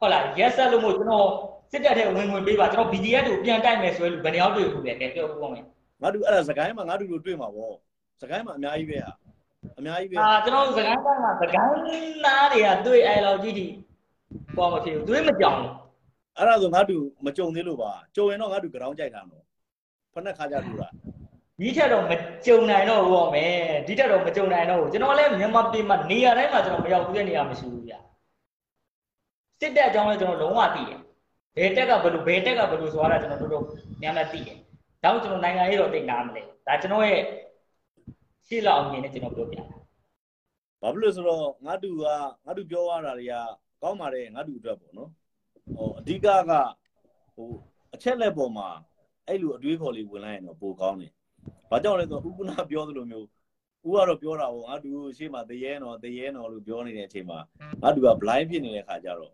[0.00, 1.28] ဟုတ်လားရက်ဆက်လို့မို့ကျွန်တော်
[1.70, 5.64] စစ်တပ်ထဲဝင်ဝင်ပေးပါကျွန်တော် BDF ကိုပြန်တိုက်မယ်ဆိုရင်ဘယ်နှယောက်တွေ့ဘူးလဲကဲပြောဦးပါမယ်
[6.02, 7.74] ငါတို့အဲ့ဒါစကိုင်းမှာငါတို့တို့တွေ့မှာပေါ့
[8.22, 9.12] စကိုင်းမှာအများကြီးပဲဟာ
[9.78, 11.72] အများကြီးပဲအာကျွန်တော်စကိုင်းတိုင်းမှာစကိုင်း
[12.24, 13.66] သားတွေကတွေ့အဲ့လောက်ကြီးထိ
[14.56, 15.70] ပေါ်မဖြစ်ဘူးတွေ့မကြောင်ဘူး
[16.36, 19.44] အဲ့ဒါဆိုငါတို့မကြုံသေးလို့ပါကြုံရင်တော့ငါတို့ကြောင်းကြိုက်တာနော်
[20.12, 20.92] ဖက်နှက်ခါကြလို့လား
[21.62, 22.12] ဒီထက်တော့မ
[22.46, 23.54] ကြုံနိုင်တော့ဘူးပေါ့မယ်
[23.86, 27.94] ဒီထက်တော့မကြုံနိုင်တော့ဘူးကျွန်တော်လည်းမြန်မာပြည်မှာနေရာတိုင်းမှာကျွန်တော်မရောက်ဘူးတဲ့နေရာမရှိဘူးဗျ
[29.60, 30.98] စစ်တပ်အကြောင်းလည်းကျွန်တော်လုံးဝသိတယ်
[31.56, 33.64] ဘယ်တက်ကဘယ်လိုဘယ်တက်ကဘယ်လိုဆိုတာကျွန်တော်တို့တို့
[34.02, 34.62] များများသိတယ်ဒါ
[35.02, 37.22] ကြောင့်ကျွန်တော်နိုင်ငံရေးတော့သိနားမလဲဒါကျွန်တော်ရဲ့
[38.46, 39.64] ရှေ့လောက်အမြင်နဲ့ကျွန်တော်ပြောပြတာ
[40.82, 42.04] ဘာဖြစ်လို့ဆိုတော့ငါတို့က
[42.46, 43.34] ငါတို့ပြောရတာတွေက
[43.82, 45.10] ကောင်းပါတယ်ငါတို့အတွက်ပေါ့နော်
[45.76, 46.52] ဟိုအဓိကက
[47.34, 47.48] ဟို
[47.94, 48.68] အချက်လက်ပေါ်မှာ
[49.28, 51.12] အဲ့လိုအတွေးခေါ်လေးဝင်လိုက်ရင်တော့ပိုကောင်းတယ်
[51.70, 53.26] ဘာကြောင့်လဲဆိုတော့ဥက္ကုဏပြောသလိုမျိုး
[53.86, 57.38] ဦးကတော့ပြောတာပေါ့ငါတို့ရှေ့မှာတရေနော်တရေနော်လို့ပြောနေတဲ့အချိန်မှာ
[57.82, 59.32] ငါတို့က blind ဖြစ်နေတဲ့ခါကျတော့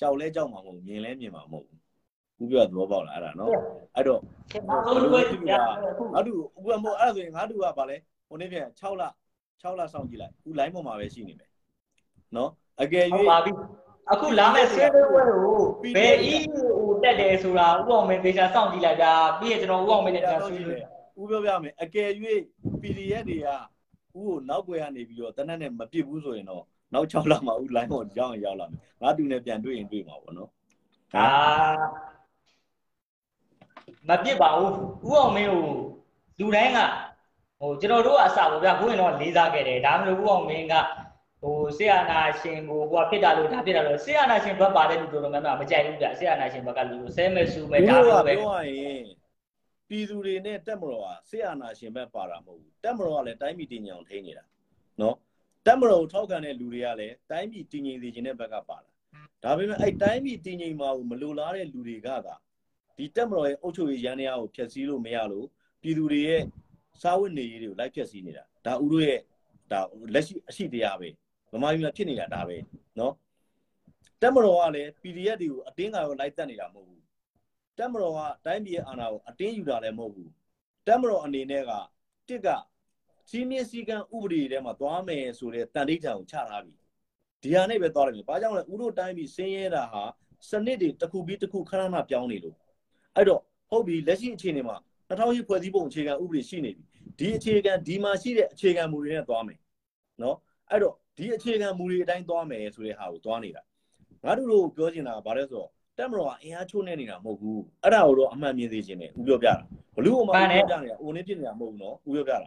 [0.00, 1.80] ကြောက်လဲကြောက်မှာမဟုတ်မြင်လဲမြင်မှာမဟုတ်ဘူး
[2.42, 3.50] ဦးပြောသဘောပေါက်လားအဲ့ဒါနော်
[3.96, 4.20] အဲ့တော့
[4.50, 7.96] ကျွန်တော်တို့ပဲပြတာအခုငါတို့ဦးကမဟုတ်အဲ့ဒါဆိုရင်ငါတို့ကဗာလဲ
[8.28, 9.02] ဟိုနေ့ပြန်6လ
[9.62, 11.50] 6လစောင့်ကြည့်လိုက်ဦး line ပေါ်မှာပဲရှိနေမယ်
[12.36, 12.50] နော်
[12.82, 13.52] အကယ်ဟုတ်၍ပါပြီ
[14.12, 15.58] အခုလာမယ့်ဆွေးနွေးပွဲကို
[15.96, 20.82] ဘယ် EU ဟိုတက်တယ်ဆိုတာဥအောင်မင်းသေချာစောင့်ကြည့်လိုက်တာပြီးရင်ကျွန်တော်ဥအောင်မင်းနဲ့ပြန်ဆွေးနွေး
[21.20, 22.08] ဦးပြောပြမယ်အကယ်၍
[22.80, 23.48] PDF တွေက
[24.16, 26.64] ဦးကိုနောက်ွယ်ကနေပြီးတော့တနက်နဲ့မပြစ်ဘူးဆိုရင်တော့
[26.94, 30.50] နောက်6လမှာဦး line ပေါ်ကြောင်းရောက်လာမယ်ငါတူနဲ့ပြန်တွေ့ရင်တွေ့မှာပေါ့နော်
[31.16, 31.26] အာ
[34.08, 34.72] မပြစ်ပါဘူး
[35.08, 35.64] ဥအောင်မင်းကို
[36.38, 36.78] လူတိုင်းက
[37.60, 40.74] ဟိုကျွန်တော်တို့ကအစပေါ့ဗျာဘုရင်တော့လေးစားခဲ့တယ်ဒါမှမဟုတ်ဥအောင်မင်းက
[41.42, 49.17] ဟိုဆေယနာရှင်ကိုဟိုကဖြစ်တာလို့ဒါဖြစ်တာလို့ဆေယနာရှင်ဘက်ပါတဲ့လူတို့တော့မှမကြိုက်ဘူးဗျဆေယနာရှင်ဘက်ကလူဆဲမဲ့ဆူမဲ့ဦးဒါတို့ကမျိုးပဲပြောရရင်
[49.88, 54.44] ပြည်သူတွေနဲ့တက်မတော်ကဆေးအာနာရှင်ဘက်ပါတာမဟုတ်ဘူးတက်မတော်ကလည်းတိုင်းပြည်တည်ငြိမ်အောင်ထိန်းနေတာ
[55.00, 55.16] နော်
[55.66, 58.90] တက်မတော်ကိုထောက်ခံတဲ့လူတွေကလည်းတိုင်းပြည်တည်ငြိမ်စေခြင်းတဲ့ဘက်ကပါတာ
[59.44, 62.34] ဒါပေမဲ့အဲ့တိုင်းပြည်တည်ငြိမ်မှာကိုမလိုလားတဲ့လူတွေကသာ
[62.96, 65.46] ဒီတက်မတော်ရဲ့အုပ်ချုပ်ရေးရန်တရားကိုဖျက်ဆီးလို့မရလို့
[65.82, 66.42] ပြည်သူတွေရဲ့
[67.02, 69.20] စားဝတ်နေရေးတွေကိုလိုက်ဖျက်ဆီးနေတာဒါဦးတို့ရဲ့
[69.72, 69.80] ဒါ
[70.14, 71.08] လက်ရှိအရှိတရားပဲ
[71.52, 72.56] မမကြီးမှာဖြစ်နေတာဒါပဲ
[72.98, 73.14] နော်
[74.22, 76.97] တက်မတော်ကလည်း PDF တွေကိုအတင်းကရောလိုက်တက်နေတာမဟုတ်ဘူး
[77.78, 80.30] တက်မတော်ကတိုင်းပြည်ရဲ့အာဏာကိုအတင်းယူတာလည်းမဟုတ်ဘူး
[80.86, 81.72] တက်မတော်အနေနဲ့က
[82.28, 82.48] တစ်က
[83.30, 86.74] စီးမြင့်စည်းကမ်းဥပဒေထဲမှာသွားမယ်ဆိုတဲ့တန်ဋိဌာန်ကိုချထားပြီ
[87.42, 90.02] ဒီဟာနဲ့ပဲသွားလိုက်မယ်ဘာကြောင့်လဲဦးတို့တိုင်းပြီးဆင်းရဲတာဟာ
[90.50, 92.56] စနစ်တွေတစ်ခုပြီးတစ်ခုခဏခဏပြောင်းနေလို့
[93.16, 94.76] အဲ့တော့ဟုတ်ပြီလက်ရှိအခြေအနေမှာ
[95.08, 96.84] 2008ဖွဲ့စည်းပုံအခြေခံဥပဒေရှိနေပြီ
[97.18, 99.58] ဒီအခြေခံဒီမှာရှိတဲ့အခြေခံမူတွေနဲ့သွားမယ်
[100.22, 100.36] နော်
[100.70, 103.62] အဲ့တော့ဒီအခြေခံမူတွေအတိုင်းသွားမယ်ဆိုတဲ့ဟာကိုသွားနေတာ
[104.24, 109.54] ငါတို့တို့ပြောချင်တာကဘာလဲဆိုတော့ တက်မတော်ကအင်အားချိုးနေနေတာမဟုတ်ဘူးအဲ့ဒါကိုတော့အမှန်မြင်သိခြင်းနဲ့ဦးပြောပြတာ
[109.96, 112.38] ဘလူးကမှဦးပြောပြနေတာအိုနေဖြစ်နေတာမဟုတ်ဘူးနော်ဦးပြောပြတာ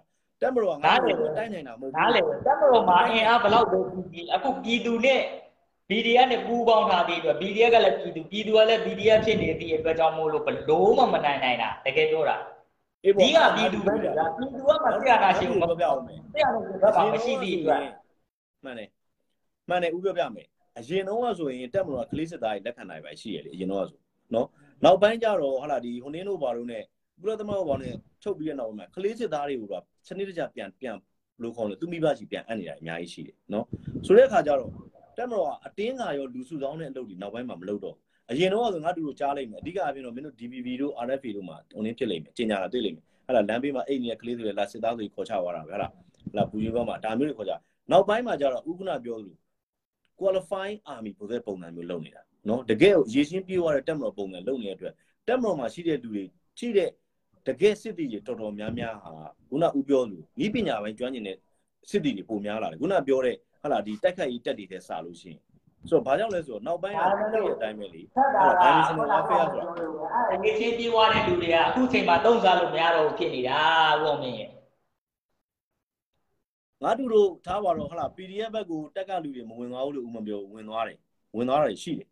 [0.41, 3.79] တက်မတော်ကငါတို့ကိုတိုင်းနိုင်တာမဟုတ်ဘူးနားလေတက်မလို့မှာအင်အားဘယ်လောက်ပဲ
[4.11, 5.21] ပြီးအခုပြည်သူနဲ့
[5.89, 12.37] BDF နဲ့ပူးပေါင်းထားတဲ့အတွက် BDF ကလည်းပြည်သူပြည်သူကလည်း BDF ဖြစ်နေတဲ့အတွက်ကြောင့်မို့လို့ဘလို့မှမနိုင်နိုင်တာတကယ်ပြောတာ
[13.03, 17.71] အေးဒီပေါ့ကပြည်သူပဲဒါပြည်သူကမှဆရာနာရှင်ကိုမပြောပြအောင်မယ်ဆရာနာရှင်ဘက်မှာမရှိသေးဘူးက
[18.63, 18.89] မှန်တယ်
[19.69, 20.47] မှန်တယ်ဦးပြောပြမယ်
[20.79, 23.99] အရင်တော့ကဆိုရင်တက်မတော်ကလေးစစ်သားကြီးလက်ခံနိုင်ပါရှိရလေအရင်တော့ဆို
[24.33, 24.47] နော်
[24.83, 26.79] နောက်ပိုင်းကျတော့ဟာလာဒီဟိုနင်းတို့ဘာလို့ ਨੇ
[27.21, 27.91] ကုလသမဂ္ဂဘာလို့ ਨੇ
[28.23, 30.95] ချုပ်ပြီးတဲ့နောက်မှာကလေးစစ်သားတွေကိုတော့စနစ်တကျပြန်ပြန်
[31.41, 33.65] လို့ခေါ်လို့သူမိဘကြီးပြန်အပ်နေတာအများကြီးရှိတယ်နော်
[34.05, 34.71] ဆိုတဲ့အခါကျတော့
[35.17, 37.95] တက်မတော်ကအတင်းငါရောလူစုဆောင်းတဲ့အလုပ်တွေနောက်ပိုင်းမှာမလုပ်တော့
[38.31, 45.97] အရင်တော့ဆိုငါတို့ကြားလိုက်မယ်အဓိကအပြင်တော့မင်းတို့ DPV တို့ RFA တို့မှာဟိုနင်းဖြစ်လိမ့်မယ်ကျင်ညာတာတွေ့လိမ့်မယ်ဟာလာလမ်းဘေးမှာအိတ်နေတဲ့ကလေးတွေလာစစ်သားတွေခေါ်ချသွားတာပဲဟာလာဟာ
[46.37, 47.53] လာဘူရီဘက်မှာဒါမျိုးတွေခေါ်ချ
[47.91, 49.35] နောက်ပိုင်းမှာကျတော့ဥက္ကနာပြောသလို
[50.21, 54.93] qualifying army ပုံစံပုံစံမျိုးလုပ်နေတာနော်တကယ်ရေရှင်းပြေးသွားတဲ့တက်မတော်ပုံစံလုပ်နေတဲ့အတွက်
[55.27, 56.23] တက်မတော်မှာရှိတဲ့လူတွေ
[56.59, 56.89] ရှိတဲ့
[57.47, 59.13] တကယ်စစ်တီတွေတော်တော်များများဟာ
[59.49, 61.37] ခုနဦးပြောလို့ဤပညာပိုင်းကျွမ်းကျင်တဲ့
[61.89, 65.39] စစ်တီတွေပိုများလာတယ်ခုနပြောတဲ့ဟလာဒီတိုက်ခိုက်ရေးတက်တွေထဲစလို့ရှိရင်
[65.89, 69.65] ဆိုတော့ဘာကြောင့်လဲဆိုတော့နောက်ပိုင်းကအဲ့ဒီအတိုင်းပဲလေဟလာ dimensional warfare ဆိုတာ
[70.29, 73.59] အဲ့ဒီချင်းပြေးသွားတဲ့လူတွေကအခုချိန်မှာသုံးစားလို့မရတော့ဘူးဖြစ်နေတာ
[73.99, 74.49] ဦးအောင်မြင့်ရဲ့
[76.83, 80.97] ငါတို့တို့ထားပါတော့ဟလာ PDF ဘက်ကိုတက်ကလူတွေမဝင်သွားဘူးလို့ဦးမပြောဝင်သွားတယ်
[81.35, 82.07] ဝင်သွားတာရှိတယ်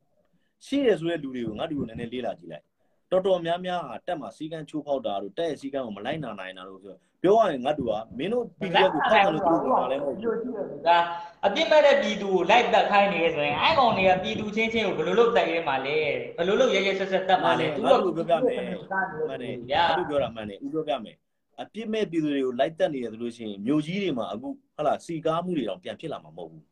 [0.65, 2.65] ရှိတယ်ဆိုတဲ့လူတွေကိုငါတို့ကိုနည်းနည်းလေးလာကြည့်လိုက်
[3.11, 10.97] တော်တော်များများဟာတက်မှာစီကန်းချိုးဖောက်တာတို့တက်ရဲ့စီကန်းကိုမလိုက်နာနိုင်တာတို့ဆိုပြောရရင်ငါတို့ကမင်းတို့ PDF ကိုထောက်ခံလို့သူတို့ကလည်းမဟုတ်ဘူးဒါ
[11.45, 15.97] အပြစ်မဲ့တဲ့ပြည်သူကိုလိုက်တက်ခိုင်းနေရဆိုရင်အဲ့ကောင်တွေကပြည်သူချင်းချင်းကိုဘယ်လိုလုပ်တက်ရဲမှာလဲ
[16.37, 18.61] ဘယ်လိုလုပ်ရဲရဲဆက်ဆက်တက်မှာလဲငါတို့ပြောပြမယ်
[19.29, 21.15] မှန်တယ်ဗျာငါတို့ပြောတာမှန်တယ်ဦးပြောပြမယ်
[21.61, 26.63] အပြစ်မဲ့ပြည်သူတွေကိုလိုက်တက်နေတယ်ဆိုလို့ရှိရင်မြို့ကြီးတွေမှာအခုဟလာစီကားမှုတွေတော့ပြန်ဖြစ်လာမှာမဟုတ်ဘူး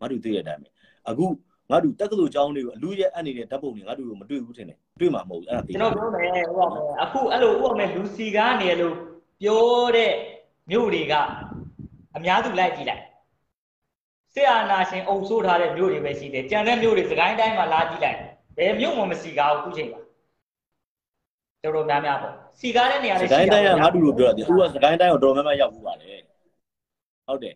[0.00, 0.68] ငါတို့သိတဲ့အတိုင်းပဲ
[1.10, 1.26] အခု
[1.70, 8.94] ငါတို့တက္ကသိုလ်ကျောင်းတွေကိုအလူရဲ့အပ်နေတဲ့ဓာတ်ပုံတွေငါတို့မတွေ့ဘူးထင်တယ်တွေ့မှာမဟုတ်ဘူးအဲ့ဒါသိကျွန်တော်ပြောမယ်ဟိုကအခုအဲ့လိုဥပမာလူစီကားနေလို့
[9.42, 9.64] ပြော
[9.96, 10.12] တဲ့
[10.70, 11.14] မြို့တွေက
[12.16, 13.02] အများစုလိုက်ကြည့်လိုက်
[14.34, 18.18] စစ်အာဏာရှင်အုပ်ဆိုးထားတဲ့မြို့တွေပဲရှိတယ်ကြံတဲ့မြို့တွေစကိုင်းတိုင်းမှာလာကြည့်လိုက်
[18.56, 20.00] ဘယ်မြို့မှမစီကားဘူးအခုချိန်မှာ
[21.62, 26.10] တော်တော်များများပေါ့ စီကားတဲ့နေရာစတွေကိုင်းတိုင်းကတာငါတို့လိုပြောတာဒီဦးကစကိုင်းတိုင်းကိုတော်တော်များများရောက်ဘူးပါလေ
[27.26, 27.54] ဟုတ်တယ်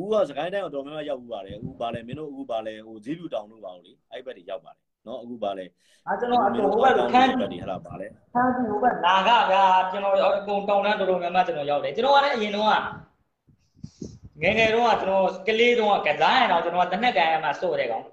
[0.00, 5.64] ဦးကစကိုင်းတိုင်းကိုတော်တော်များများရောက်ဘူးပါလေဦးပါလေမင်းတို့ဦးပါလေဟိုဇီးလူတောင်တို့ပါလို့လေအဲ့ဘက်တွေရောက်ပါလေနော်အခုပါလေ
[6.06, 12.68] အဲကျွန်တော်အကုန်ဟိုဘက်ခန်းဘက်တွေဟလာပါလေခန်းကြီးဟိုဘက်နာကဗျာကျွန်တော်အကုန်တောင်းတန်းတော်တော်များများကျွန်တော်ရောက်တယ်ကျွန်တော်ကလည်းအရင်တော့
[14.42, 18.04] ငယ်ငယ်တော့ကျွန်တော်ကလေးတော့ကစားရင်တော့ကျွန်တော်တနက်ကန်ရမှာစိုးတယ်ကောင်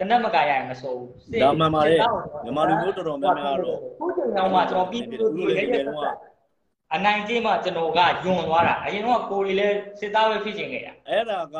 [0.00, 1.96] တနက်မကန်ရရင်မစိုးဘူးဒါမှန်ပါလေ
[2.44, 6.16] မြန်မာလူမျိုးတော်တော်များများတော့ခုချိန်တော့မှကျွန်တော်ပြီးပြီးပြီးရဲရဲဆက်ဆက်
[6.94, 11.56] အနိုင်ကျင်းမှကျွန်တော်ကယွန်သွားတာအရင်တော့ကိုရီလည်းစစ်သားပဲဖြစ်ချင်ခဲ့တာအဲ့ဒါက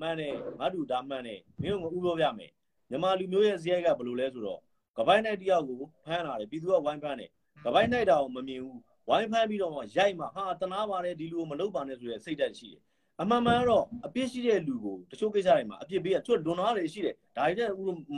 [0.00, 2.50] မှန်တယ်ငါတို့ဒါမှန်တယ်မင်းတို့ကဥပြောပြမယ်
[2.90, 4.60] မြန်မာလူမျိုးရဲ့ဇယက်ကဘယ်လိုလဲဆိုတော့
[4.96, 7.30] ကပိုင်းနိုင်တယောက်ကိုဖမ်းလာတယ်ပြည်သူကဝိုင်းဖမ်းတယ်
[7.64, 12.82] ကပိုင်းနိုင်တာကိုမမြင်ဘူးဝိုင်းဖမ်းပြီးတော့မှရိုက်မှဟာတနာပါတယ်ဒီလူကိုမလုပ်ပါနဲ့ဆိုရဲစိတ်ဓာတ်ရှိတယ်
[13.22, 17.68] အမှန်မှန်တော့အပြစ်ရှိတဲ့လူကိုတချို့ကိစ္စတွေမှာအပြစ်ပေးရသူကလွန်သွားတယ်ရှိတယ်ဒါတွေတဲ့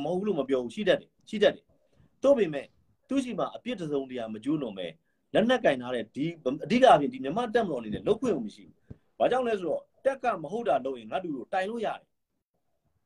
[0.04, 1.64] မဟုတ်ဘူးလို့မပြောဘူးရှိတတ်တယ်ရှိတတ်တယ်
[2.22, 2.66] တို့ပေမဲ့
[3.08, 4.90] သူရှိမှအပြစ်တစုံတရာမကျိုးလွန်မဲ့
[5.34, 6.24] လက်နက်ကင်ထားတဲ့ဒီ
[6.64, 8.76] အဓိကအပြင်ဒီမြမတက်မတော်အနေနဲ့လုတ်ခွင့်မရှိဘူး
[9.18, 12.06] ဘာကြောင့်လဲဆိုတော့တက်ကမဟုတ်တာလုပ်ရင်ငါတို့တို့တိုင်လို့ရတယ်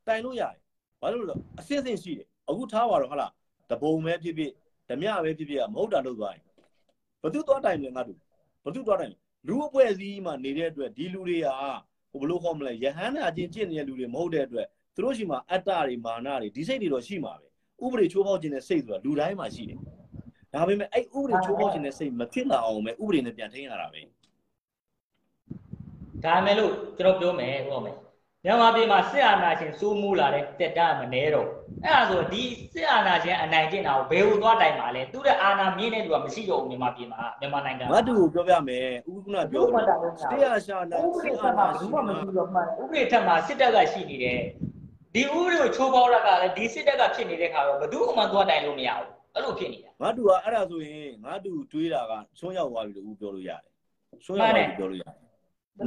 [0.06, 0.58] တိုင်လို့ရတယ်
[1.00, 3.32] ဘာလို့လဲဆိုတော့အစစ်အစစ်ရှိတယ်အခုထားပါတော့ဟုတ်လား
[3.70, 4.52] တပုံပဲဖြစ်ဖြစ်
[4.88, 6.44] ဓမြပဲဖြစ်ဖြစ်ကမဟုတ်တာလုပ်သွားရင်
[7.22, 8.18] ဘသူသွားတိုင်လဲငါတို့
[8.64, 11.48] ဘသူသွားတိုင်လဲ လူအဖွဲ့အစည်းမှာနေတဲ့အတွက်ဒီလူတွေက
[12.10, 17.46] ဟိုဘလို့ခေါ်မလဲယဟန်နာချင်းကျင့်နေတဲ့လူတွေမဟုတ်တဲ့အတွက်သူတို့ရှိမှာအတ္တတွေမာနတွေဒီစိတ်တွေတော့ရှိမှာပဲ
[17.84, 19.78] ဥပဒေချိုးဖောက်ခြင်းတဲ့စိတ်ဆိုတာလူတိုင်းမှာရှိတယ်
[20.54, 24.00] ဒါပေမဲ့အဲ့ဥပဒေချိုးဖောက်ခြင်းတဲ့စိတ်မဖြစ်လာအောင်ပဲဥပဒေနဲ့ပြန်ထိန်းရတာပဲ
[26.24, 27.96] ဒါမဲ့လို့ကျွန်တော်ပြောမယ်ဟုတ်မယ်
[28.44, 31.48] မြန်မာပြည်မှာစစ်အာဏာရှင်စိုးမိုးလာတဲ့တက်တာမနေတော့
[31.84, 32.42] အဲ့ဒါဆိုဒီ
[32.74, 39.84] စစ်အာဏာရှင်အနိုင်ကျင့်တာကိုဘယ်ဟိုသွားတိုင်ပါလဲသူတဲ့အာဏာမြင့်တဲ့လူကမရှိတော့ဘူးမြန်မာပြည်မှာမြန်မာနိုင်ငံငါတူကိုပြောပြမယ်ဥက္ကနာပြောလို့
[40.32, 44.38] တရားရှာလာဥပဒေစစ်ထအာက်မှာဏာဘူးရှိမှတာမရှိတော့မှန်ဥပဒေထက်မှာစစ်တပ်ကရှိနေတယ်
[45.14, 53.60] ဒီဥပဒေကိုချိုးပေါက်ရကလည်းဒီစစ်တပ်ကဖြစ်နေတဲ့ခါတော့ဘယ်သူမှသွားတိုင်လို့မရဘူးအဲ့လိုဖြစ်နေတာငါတူကအဲ့ဒါဆိုရင်ငါတူတွေးတာကဆွမ်းရောက်သွားပြီလို့ပြောလို့ရတယ်
[54.24, 55.21] ဆွမ်းရောက်သွားပြီပြောလို့ရတယ်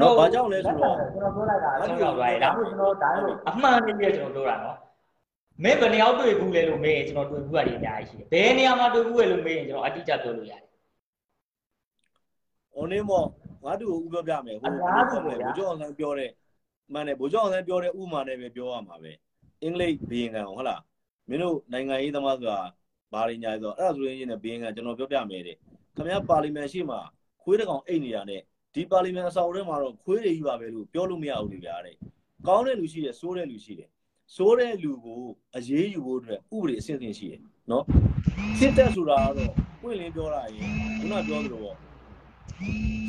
[0.02, 4.78] နော်ဘာကြောင့်လဲဆိုတော့ကျွန်တော်ပြောလိုက်တာကျွန်တော်ပြောလိုက်ဒါမှကျွန်တော်ဒါလို့အမှန်တည်းပြကျွန်တော်ပြောတာနော်
[5.64, 10.62] မင်းဘယ်နေရာတွေ့ဘူးလဲလို့မေးရင်ကျွန်တော်တွေ့ဘူးရတယ်အများကြီးရှိတယ်ဘယ်နေရာမှာတွေ့ဘူးလဲလို့မေးရင်ကျွန်တော်အတိအကျပြောလို့ရတယ်။
[12.76, 13.24] အော်နေမော
[13.64, 16.32] ငါတူကိုဥပြောပြမယ်ဟိုဘယ်လိုခေါ်မလဲဘုကျော်အောင်ဆန်းပြောတဲ့
[16.94, 19.12] မှန်တယ်ဗိုလ်ချုပ်အောင်ဆန်းပြောတဲ့ဥမာနဲ့ပဲပြောရမှာပဲ
[19.62, 20.82] အင်္ဂလိပ်ဘီယင်ကန်ဟုတ်လား
[21.30, 22.60] မင်းတို့နိုင်ငံရေးသမားဆိုတာ
[23.14, 25.56] ဘာရင်းညာဆိုတော့အဲ့ဒါဆိုရင်ချင်းနဲ့ဘီယင်ကန်ကျွန်တော်ပြောပြမယ်တဲ့
[25.96, 26.98] ခင်ဗျားပါလီမန်ရှိမှ
[27.42, 28.42] ခွေးတစ်ကောင်အိတ်နေတာနဲ့
[28.76, 31.96] ဒီပါလီမန်အဆောက်အဦထဲမှာတော့ခွေးတွေကြီးပါပဲလို့ပြောလို့မရဘူးလေဗျာတဲ့
[32.48, 33.90] ကောင်းတဲ့လူရှိတယ်စိုးတဲ့လူရှိတယ်
[34.36, 35.22] စိုးတဲ့လူကို
[35.58, 37.42] အရေးယူဖို့အတွက်ဥပဒေအဆင့်ဆင့်ရှိတယ်
[37.72, 37.84] နော်
[38.60, 40.70] စစ်တပ်ဆိုတာကတော့ပွင့်လင်းပြောတာရင်
[41.00, 41.78] ခုနပြောသလိုပေါ့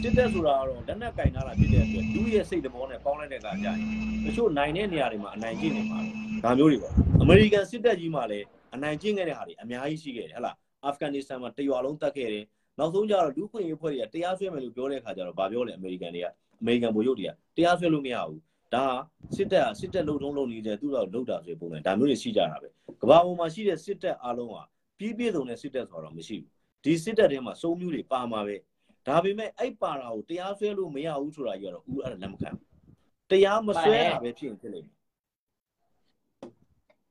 [0.02, 3.78] စစ်တပ်ဆိုတာကတော့လက်နက်ကင်ထားတာဖြစ်တဲ့အတွက်လူရဲ့စိတ်တဘောနဲ့ပေါင်းလိုက်တဲ့အခါကျရင်
[4.24, 5.98] တချို့နိုင်တဲ့နေရာတွေမှာအနိုင်ကျင့်နေမှာ
[6.44, 12.44] ဒါမျိုးတွေပေါ့အမေရိကန်စစ်တပ်ကြီးမှာလည်းအနိုင်ကျင့်ခဲ့တဲ့ဟာတွေအများကြီးရှိခဲ့တယ်ဟဟလားအာဖဂန်နစ္စတန်မှာတရွာလုံးတတ်ခဲ့တယ်
[12.78, 16.26] နောက်ဆုံးကျတော့လူခွင့်ရေးဖွဲ့တွေကတရားစွဲမယ်လို့ပြောတဲ့အခါကျတော့ဗာပြောလဲအမေရိကန်တွေက
[16.60, 18.40] အမေရိကန်ဗိုလ်ချုပ်တွေကတရားစွဲလို့မရဘူး
[18.74, 18.86] ဒါ
[19.36, 22.68] စစ်တပ်စစ်တပ်လုံထုံးလုံနေတဲ့သူ့တော့လုံတာဆိုပုံနဲ့ဒါမျိုးတွေရှိကြတာပဲ
[23.02, 24.62] ကမ္ဘာပေါ်မှာရှိတဲ့စစ်တပ်အားလုံးဟာ
[24.98, 26.50] ပြည့်ပြည့်စုံတဲ့စစ်တပ်ဆိုတော့မရှိဘူး
[26.84, 28.56] ဒီစစ်တပ်ထဲမှာစုံမျိုးတွေပါမှာပဲ
[29.06, 32.50] ဒါပေမဲ့အဲ့ပါတာကိုတရားစွဲလို့မရဘူးဆိုတာကြီးကတော့ဦးအဲ့ဒါလက်မခံ
[33.30, 34.90] တရားမစွဲတာပဲဖြစ်ရင်ဖြစ်လိမ့်မ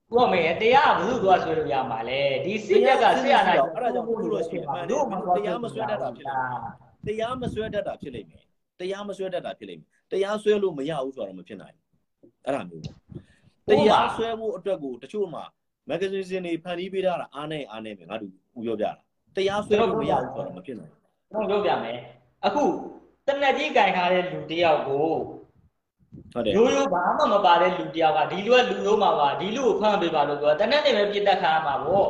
[0.06, 5.02] ယ်ကိုအမေတရားကဘယ်သူသွားဆွဲလို့ရမှာလဲဒီစစ်တပ်ကဆရာနာအဲ့ဒါကြောင့်ခုလို့ရှိရင်မှန်တယ်
[5.38, 6.64] တရားမစွဲတတ်တာဖြစ်လိမ့်မယ်
[7.10, 8.44] တရားမစွဲတတ်တာဖြစ်လိမ့်မယ်
[8.80, 11.86] တရားမစွဲတတ်တာဖြစ်လိမ့်မယ်တရားစွဲလို့မရဘူးဆိုတာတော့မဖြစ်နိုင်ဘူး
[12.46, 12.84] အဲ့ဒါမျိုး
[13.70, 15.44] တရားစွဲဖို့အတွက်ကိုတချို့မှာ
[15.90, 18.92] မဂ္ဂဇင်းစင်တွေဖန်တီးပေးထားတာအားနဲ့အားနဲ့ပဲငါတို့ဦးပြောပြတာ
[19.36, 20.92] တရားစွဲလို့မရဘူးဆိုတာတော့မဖြစ်နိုင်
[21.32, 21.98] ကျွန်တော်ပြောပြမယ်
[22.46, 22.64] အခု
[23.28, 25.06] တနက်ကြီးကင်ထားတဲ့လူတယောက်ကို
[26.34, 32.08] ဟုတ်တယ်ရိုးရိုးဘာမှမပါတဲ့လူတယောက်ကဒီလူကလူလုံးမှာပါဒီလူကိုဖမ်းပေးပါလို့ပြောတနက်နဲ့ပဲပြစ်တက်ခါမှာပေါ့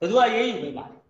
[0.00, 1.00] ဘယ်သူကရေးယူပေးပါလဲ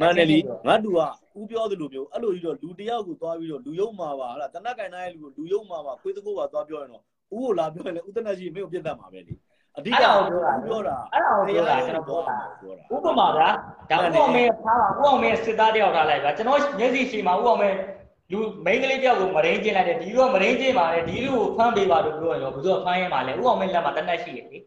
[0.00, 0.98] မှန်တယ်လीငါတူက
[1.38, 7.02] ဦးပြောသလိုမျိုးအဲ့လိုကြီးတော့လူတယောက်ကိုသွားပြီးတော့လူယုံမှာပါဟာတနက်ကင်ထားတဲ့လူကိုလူယုံမှာပါခွေးတကိုးပါသွားပြောရင်တော့
[7.34, 9.34] ဦးကိုလာပြောရင်လည်းဦးတနက်ကြီးမင်းကိုပြတ်တတ်မှာပဲလေ
[9.78, 13.48] အဓိကပြောတာအဲ့ဒါကိုပြောတာကျွန်တော်ပြောတာပြောတာဥပမာဗျာ
[13.90, 17.76] ဒါဥအောင်မင်းဖားပါဥအောင်မင်းစစ်သားတယောက်ထားလိုက်ဗျာကျွန်တော်မျက်စိရှိမှာဥအောင်မင်း
[18.32, 24.58] လူမိန်းကလေးတယောက်ကိုမရင်းကျင်းလိုက်တယ်ဒီလူကမရင်းကျင်းပါလေဒီလူကိုဖမ်းပေးပါလို့ပြောရင်တော့ဘယ်သူကဖမ်းရမှာလဲဥအောင်မင်းလက်မှာတနက်ရှိရလေ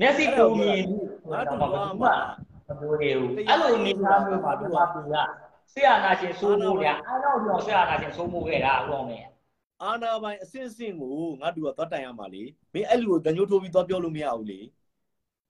[0.00, 0.82] မျက်စိပုံမြင်
[1.30, 1.64] ငါတူကမ
[2.02, 2.14] မှာ
[2.66, 5.16] ပြောရဘူးအဲ့လိုနေသားမျိုးမှာဒီမှာပြရ
[5.72, 9.26] ဆရာနာရှင်စိုးမိုးရအားတော့ပြောဆရာနာရှင်စိုးမိုးခဲ့တာဥအောင်မင်း
[9.82, 12.42] အာနာပိုင်အစင်စင်ကိုငါတူကသွားတိုင်ရမှာလေ
[12.72, 14.60] မင်းအဲ့လူကိုတညှိုးထိုးပြီးသွားပြောလို့မရဘူးလေ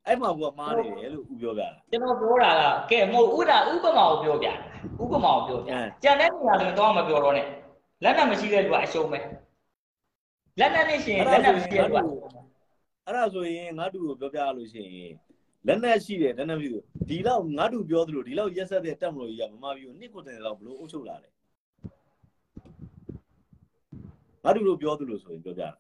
[0.07, 4.49] အဲ့မှာကမှားနေတယ်လို့ဦးပြောပြတာကျွန်တော်ပြောတာကကဲမဟုတ်ဥဒါဥပမာကိုပြောပြ
[5.03, 7.47] ဥပမာကိုပြောပြကြံတဲ့နေရာဆိုတော့မပြောတော့နဲ့
[8.03, 9.19] လက်နက်မရှိတဲ့လူကအရှုံးပဲ
[10.59, 11.99] လက်နက်နဲ့ရှိရင်လက်နက်မရှိတဲ့လူက
[13.07, 15.13] အဲ့ဒါဆိုရင်ငါတူကိုပြောပြရလို့ရှိရင်
[15.67, 21.33] လက်နက်ရှိတယ်လက်နက်မရှိဘူးဒီလောက်ငါတူပြောသလိုဒီလောက်ရက်ဆက်တဲ့တက်မလို့ကြီးကမမပြီးတော့နှစ်ကိုတင်လောက်ဘလို့အုပ်ချုပ်လာတယ်
[24.45, 25.71] ငါတူတို့ပြောသလိုဆိုရင်ပြောပြတာ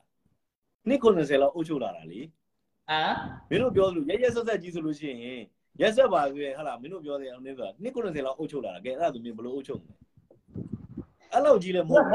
[0.88, 2.30] နှစ်90လောက်အုပ်ချုပ်လာတာလေဟမ်
[3.50, 5.42] မင်းတို့ပြောသလိုရက်ရက်ဆက်ဆက်ကြီးဆိုလို့ရှိရင်
[5.80, 9.94] ရက်ဆက်ပါဆိုရင်ဟာလာမင်းတို့ပြောတဲ့အောင်နေဆိုတာနှစ်90လောက်အုပ်ချုပ်လာတာကဲအဲ့ဒါဆိုမင်းဘလို့အုပ်ချုပ်မလဲ
[11.32, 12.14] အဲ့လောက်ကြီးလည်းမဟုတ်ဘူး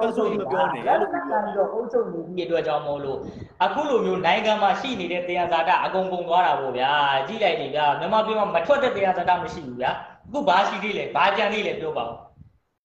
[0.00, 3.18] အဲ့ဆိုရင်မပြောနဲ့လက်လို့နက်ပြောကတော့အုပ်ချုပ်နေပြီးအတွက်ကြောင့်မို့လို့
[3.64, 6.90] အခုလိုမျိုးနိုင်ငံမှာရှိနေတဲ့တရားဇာတအကုန်ကုန်သွားတာပေါ့ဗျာ
[7.26, 9.90] ကြည့်လိုက်နေဗျာမြန်မာပြည်မှာမထွက်တဲ့တရားဇာတမရှိဘူးဗျာ
[10.26, 12.14] အခုဘာရှိသေးလဲဘာကြံသေးလဲပြောပါဦး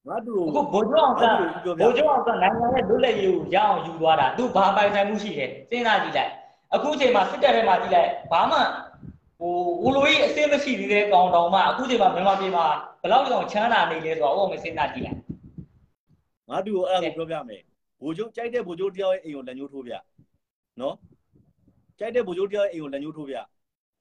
[0.08, 6.32] ငါတူအခုဗိုလ်ချုပ်အောင်ဆန်းဗိုလ်ချုပ်အောင်ဆန်းနိုင်ငံရဲ့လွတ်လပ်ရေးကိုရအောင်ယူသွားတာသူဘာပိုင်ဆိုင်မှုရှိတယ်စဉ်းစားကြည့်လိုက်
[6.76, 8.58] အခုချိန်မှာစစ်တပ်ထဲမှာကြည့်လိုက်ဘာမှ
[9.40, 9.54] ဟို
[9.86, 12.66] ဦးလိုကြီးအစစ်မရှိသေးတဲ့ကောင်တောင်မှအခုချိန်မှာမြန်မာပြည်မှာ
[13.02, 15.20] ဘယ်လောက်တောင်ချမ်းသာနေလဲဆိုတော့အော်မစဉ်းစားကြည့်လိုက်
[16.50, 17.62] ငါတူကိုအဲ့ဒါကိုပြောပြမယ်
[18.02, 19.94] ဘိုလ်ချုပ်ကြိုက်တဲ့ဘိုလ်ချုပ်တယောက်ရဲ့အိမ်ကိုလက်ညှိုးထိုးပြ
[20.82, 20.96] နော်
[22.00, 23.36] ကြိုက်တဲ့ဗိုလ်ချုပ်တယောက်ရဲ့အိမ်ကိုလက်ညှိုးထိုးပြ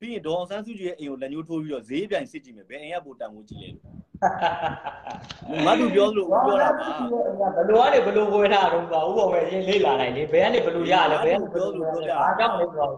[0.01, 12.93] ပြီးရင်ဒေါအောင်ဆန်းစုကြည်ရဲ့အိမ်ကိုလက်ညှိုးထိုးပြီးတော့ဈေးပြိုင်စစ်ကြည့်မယ်ဘယ်အိမ်ကပိုတန်ဖို့ကြည့်လဲလို့ငါတူပြောလို့ပြောတာပါဘယ်လိုကနေဘယ်လိုဝယ်ထားတော့ပါဦးပေါ်ပဲရင်းလေးလာနိုင်လေဘယ်ကနေဘယ်လိုရလဲဘယ်ကနေဘယ်လိုအားကြောင့်လဲဆိုတော့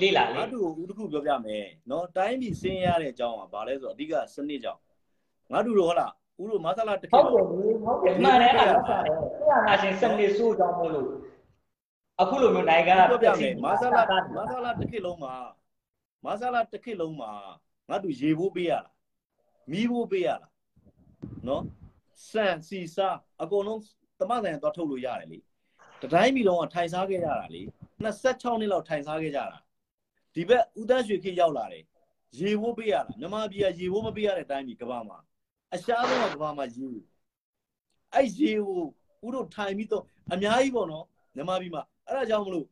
[0.00, 4.80] လေးလာလေငါတူကိုဦးတစ်ခုပြောပြမယ်နော်တိုင်းပြည်ဆင်းရတဲ့အကြောင်းကဘာလဲဆိုတော့အဓိကစနစ်ကြောင့်
[5.52, 7.44] ငါတူတို့ဟုတ်လားဦးတို့မဆလာတစ်ခေဟုတ်တ်တယ်
[7.84, 11.08] ဟုတ်တယ်မှန်တယ်အဲ့ဒါဆက်တယ်ဆရာနာရှင်စနစ်ဆိုးကြောင့်မို့လို့
[12.20, 14.02] အခုလိုမျိုးနိုင်ငံကပြောပြမယ်မဆလာ
[14.36, 15.34] မဆလာတစ်ခေတ်လုံးမှာ
[16.24, 17.30] မဆလာတစ်ခေတ်လုံးမှာ
[17.88, 18.90] ငါတူရေဖို့ပေးရတာ
[19.70, 20.48] မီးဖို့ပေးရတာ
[21.48, 21.64] နော်
[22.30, 23.08] စံစီစာ
[23.42, 23.80] အကုန်လုံး
[24.20, 25.38] တမဆိုင်သွားထုတ်လို့ရတယ်လေ
[26.02, 27.62] တတိုင်းပြည်လုံးကထိုင်စားခဲ့ရတာလေ
[28.04, 29.58] 26နှစ်လောက်ထိုင်စားခဲ့ကြတာ
[30.34, 31.84] ဒီဘက်ဦးတန်းရွှေခေတ်ရောက်လာတယ်
[32.38, 35.18] ရေဖို့ပေးရတာမြန်မာပြည်ကရေဖို့မပေးရတဲ့အတိုင်းပြည်ကဘာမှာ
[35.74, 36.90] အရှားဆုံးကကဘာမှာရေ
[38.14, 38.82] အဲ့ရေကို
[39.26, 41.04] ဦးတို့ထိုင်ပြီးတော့အများကြီးပေါ့နော်
[41.34, 42.66] မြန်မာပြည်မှာအဲ့ဒါကြောင့်မလို့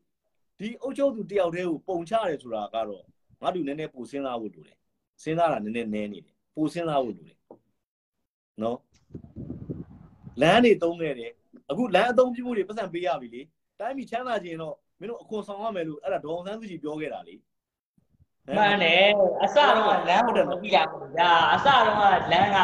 [0.58, 3.04] ဒီအုတ်ချုပ်သူတယောက်တည်းကိုပုံချတယ်ဆိုတာကတော့
[3.42, 4.76] ငါတို့နည်းနည်းပိုစဉ်းစားဖို့လိုတယ်
[5.22, 7.38] စဉ်းစားတာနည်းနည်းနည်းနေတယ်ပိုစဉ်းစားဖို့လိုတယ်
[8.62, 8.78] နော်
[10.40, 11.32] လမ်းတွေတုံးခဲ့တယ်
[11.70, 13.42] အခုလမ်းအသုံးပြုမှုတွေပတ်စံပေးရပြီလေ
[13.80, 17.34] တိုင်းပြည်ချမ်းသာခြင်းတော့မင်းတို့အခွန်ဆောင်ရမယ်လို့အဲ့ဒါဒေါအောင်ဆန်းစုကြည်ပြောခဲ့တာလေ
[18.56, 19.06] မှန်တယ်
[19.42, 19.76] အစတော့
[20.08, 21.82] လမ်းဟုတ်တယ်မကြည့်ရဘူးဗျာအစတော့
[22.32, 22.58] လမ်းက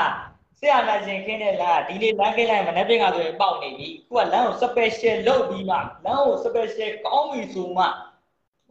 [0.59, 7.85] ဆရာနာရှင်ခင်းတဲ့လမ်းကဒီနေ့လမ်းခင်းလိုက်မနေ့ပြင်ကဆိုရင်ပေါက်နေပြီခုကလမ်းကို special လုပ်ပြီးမှလမ်းကို special ကောင်းပြီဆိုမှ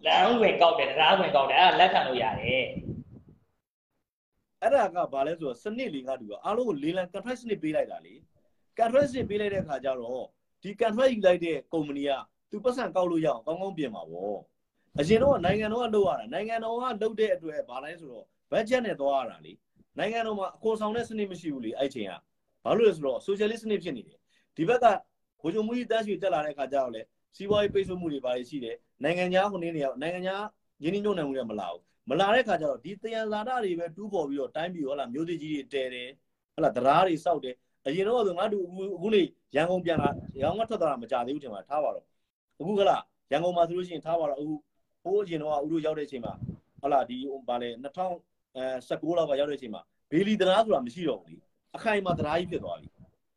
[0.06, 2.66] လမ်းဝင်ကောက်တယ်တရားဝင်ကောက်တယ်အဲ့ဒါလက်ခံလို့ရတယ်
[4.62, 8.14] အဲ့ဒါကဘာလဲဆိုတော့စနစ်လေးငါတူကအားလုံးကိုလေးလံ contract စနစ်ပေးလိုက်တာလေ
[8.78, 10.26] contract စနစ်ပေးလိုက်တဲ့အခါကျတော့
[10.64, 12.12] ဒီ contract ယူလိုက်တဲ့ကုမ္ပဏီက
[12.50, 14.36] သူပတ်စံကောက်လို့ရအောင်ကောင်းကောင်းပြင်ပါဗော
[15.00, 19.54] အရင်တော့နိုင်ငံတော်ကလုပ်ရတာနိုင်ငံတော်ကလုပ်တဲ့အတွက်ဘာလဲဆိုတော့ budget နဲ့သွားရတာလေ
[19.98, 22.14] နိုင်ငံတော်မှာအခေါ်ဆောင်တဲ့စနစ်မရှိဘူးလေအဲ့ချိန်က
[22.66, 24.20] ဘာလို့လဲဆိုတော့ socialist စနစ်ဖြစ်နေတယ်
[24.58, 24.86] ဒီဘက်က
[25.42, 27.02] ဘိုးချုပ်မှုကြီးတန်းရွှေတက်လာတဲ့အခါကျတော့လေ
[27.36, 30.44] စီးပွားရေးပိတ်ဆို့မှုတွေဘာတွေရှိတယ် နိုင်ငံခြားဟိုနေနေရောက်နိုင်ငံခြား
[30.84, 36.10] ရင်းနှီးမြှုပ်နှံမှုတွေမလာဘူးမလာတဲ့အခါကျတော့ဒီတယံဇာတာတွေပဲတူးပေါ်ပြီးတော့တိုင်းပြည်ဟောလာမျိုးစေ့ကြီးတွေတဲတယ်
[36.56, 37.56] ဟလာတရားတွေစောက်တယ်
[37.86, 38.64] အရင်တော့ဆိုငါတို့
[38.96, 39.22] အခုနေ
[39.56, 40.10] ရန်ကုန်ပြန်လာ
[40.42, 42.06] ရန်ကုန်ကထွက်သွားတာမကြသေးဘူးထင်ပါထားပါတော့
[42.60, 42.98] အခုကလာ
[43.32, 44.54] ရန်ကုန်မှာဆိုလို့ရှိရင်ထားပါတော့အခု
[45.04, 46.34] ဟိုးအရင်တော့ဦးတို့ရောက်တဲ့အချိန်မှာ
[46.82, 47.18] ဟလာဒီ
[47.48, 51.38] ဗာလေ2019လောက်ကရောက်တဲ့အချိန်မှာဘေလီတရားဆိုတာမရှိတော့ဘူးလေ
[51.76, 52.88] အခိုင်အမာတရားကြီးဖြစ်သွားပြီ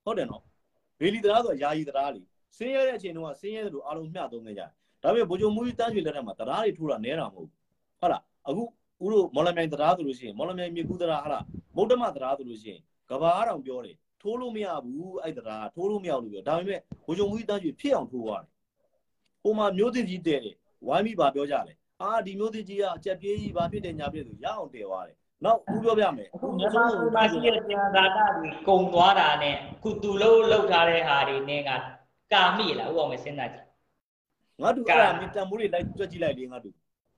[0.05, 0.43] ဟုတ်တယ်နော်
[1.01, 2.23] ဘေလီတရားဆိုတာယာယီတရားလေ
[2.57, 4.71] ဆင်းရဲတဲ့အချိန်တုန်းကဆင်းရဲတယ်လို့အားလုံးမျှသုံးနေကြတယ်
[5.05, 7.53] ဒါပေမဲ့ဘိုးချုပ်မူကြီးတန်းရွှေလက်ထက်မှာတရားတွေထိုးတာနဲတာမဟုတ်ဘူး
[8.01, 8.63] ဟုတ်လားအခု
[9.05, 11.45] ဦးတို့မော်လမြိုင်တရားဆိုလို့ရှိရင်မော်လမြိုင်မြေကူးတရားဟာလား
[11.77, 18.45] ဗုဒ္ဓမတရားဆိုလို့ရှိရင်ကဘာအောင်ပြောတယ်ထိုးလို့မရဘူးအဲ့တရားထိုးလို့မရဘူးလို့ပြောဒါပေမဲ့ဘိုးချုပ်မူကြီးတန်းရွှေဖြစ်အောင်ထိုးရတယ်
[19.43, 20.57] ဟိုမှာမျိုးသစ်ကြီးတဲတယ်
[20.87, 31.71] ဝိုင်းပြီးပါပြောကြတယ်အာဒီမျိုးသစ်ကြီးကအကြက်ပြေးကြီးဘာဖြစ်တယ်ညာဖြစ်ဆိုရအောင်တဲသွားတယ်နောက်ဦးပြောပြမယ်အခုမြန်မာပြည်မှာရှိတဲ့ပြန်သာတာတွေကုံသွားတာနဲ့အခုသူလို့လောက်ထားတဲ့ဟာတွေနဲ့က
[32.33, 33.67] ကာမိလားဥအောင်မစဉ်းစားကြည့်
[34.63, 36.75] ငါတို့အဲ့ဒါမြတန်မိုးတွေလိုက်တွက်ကြည့်လိုက်လေငါတို့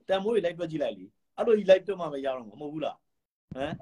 [0.09, 1.05] တန်မိုးတွေလိုက်တွက်ကြည့်လိုက်လေ
[1.37, 2.97] အဲ့လိုကြီးလိုက်တွက်မှမရတော့မှာမဟုတ်ဘူးလား
[3.55, 3.73] ဟမ်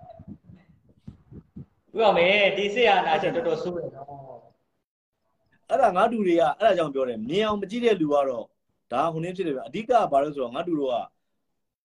[1.98, 2.28] ဥအောင်မေ
[2.58, 4.08] ဒီစစ်အာဏာရှင်တော်တော်ဆိုးတယ်နော်
[5.70, 8.46] အဲ့ဒါငါတူတွေကအဲ့ဒါကြောင့်ပြောတယ်မြင်အောင်မကြည့်တဲ့လူကတော့
[8.92, 10.96] ဒါဟိုနည်းဖြစ်တယ်ဗျအဓိကကဘာလဲဆိုတော့ငါတူတို့က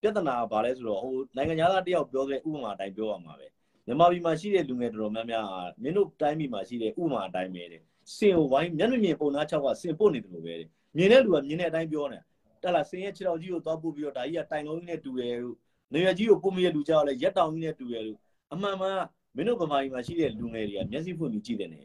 [0.03, 3.47] ပြဿနာကဘာလဲဆိုတော့ဟိုနိုင်ငံသားတယောက်ပြောတဲ့ဥပမာအတိုင်းပြောရမှာပဲ
[3.87, 5.47] မြန်မာပြည်မှာရှိတဲ့လူငယ်တော်တော်များများ
[5.83, 7.81] မင်းတို့တိုင်းပြည်မှာရှိတဲ့ဥပမာအတိုင်းပဲတဲ့
[8.17, 12.19] စင်ကိုဝိုင်းမျက်နှာမြင်ပုံသား6ကစင်ပို့နေတယ်လို့ပဲတဲ့ မြင်တဲ့လူကမြင်တဲ့အတိုင်းပြောနေ
[12.63, 15.57] တက်လာစင်ရဲ့ခြေတော်ကြီးကိုသွားပို့ပြီးတော့ဒါကြီးကတိုင်လုံးကြီးနဲ့တူတယ်လို့
[15.95, 18.19] နေရကြီးကိုပို့မရလူကြောက်လဲရက်တောင်ကြီးနဲ့တူတယ်လို့
[18.53, 19.01] အမှန်မှန်
[19.37, 21.81] မင်းတို့ဗမာပြည်မှာရှိတဲ့လူငယ်တွေကမျက်စိဖွင့်ပြီးကြည့်တယ်နေ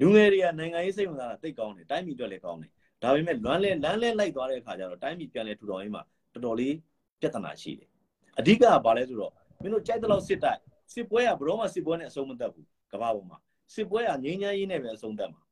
[0.00, 2.70] လူငယ်တွေကနိုင်ငံရေးစိတ်ဝင်စားတာတိတ်ကောင်းတယ်တိုင်းပြည်အတွက်လည်းကောင်းတယ်
[3.02, 6.74] ဒါပေမဲ့လွမ်းလဲလမ်းလဲလိုက်သွားတဲ့အခါကျတော့တိုင်းပြည်ပြန်လဲထူထောင်ရေးမှာတော်တော်လေး
[7.20, 7.88] ပြဿနာရှိတယ်
[8.38, 9.32] အဓိကကဘာလဲဆိုတော့
[9.62, 10.58] မင်းတို့ကြိုက်တဲ့လောက်စစ်တိုက်
[10.92, 13.38] စစ်ပွဲကဘရောမှစစ်ပွဲနဲ့အဆုံးမသက်ဘူးကမ္ဘာပေါ်မှာ
[13.74, 15.43] စစ်ပွဲကငြိမ်းချမ်းရေးနဲ့ပဲအဆုံးသက်မှာ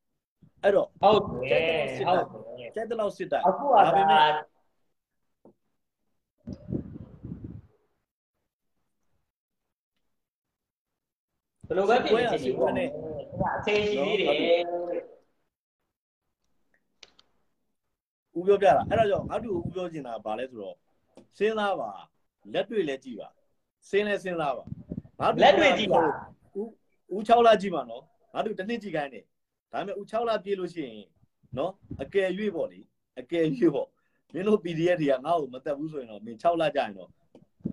[0.63, 1.19] အဲ့တော့ဟုတ်
[1.51, 2.25] တယ်ဟုတ်
[2.59, 4.31] တယ်ကြိုက်တဲ့လောက်စစ်တိုက်အခုကဒါပေမဲ့
[11.67, 12.85] ဘယ်လိုပဲဖြစ်ဖြစ်ဖြစ်နေ
[13.55, 14.61] အသေးရှိသေးတယ်
[18.37, 20.75] ဦးပြောပြတာအဲ့ဒါကြောင့်ငါတို့ဦးပြောချင်တာကဘာလဲဆိုတော့
[21.37, 21.89] စဉ်းစားပါ
[22.53, 23.27] လက်တွေ့လဲကြည့်ပါ
[23.89, 24.63] စဉ်းလဲစဉ်းစားပါ
[25.19, 26.69] ငါတို့လက်တွေ့ကြည့်ပါဦး
[27.13, 28.03] ဦး6လကြည့်ပါနော်
[28.33, 29.25] ငါတို့တစ်နှစ်ကြည့်ခိုင်းတယ်
[29.73, 31.05] ဒါပေမဲ့ဦး6လပြည့်လို့ရှိရင်
[31.57, 31.71] နော်
[32.01, 32.79] အကယ်၍ပေါ့လေ
[33.19, 33.45] အကယ်၍
[33.75, 33.87] ပေါ့
[34.33, 37.09] မင်းတို့ PDF တွေကငါ့ကိုမတက်ဘူးဆိုရင်တော့မင်း6လကြာရင်တော့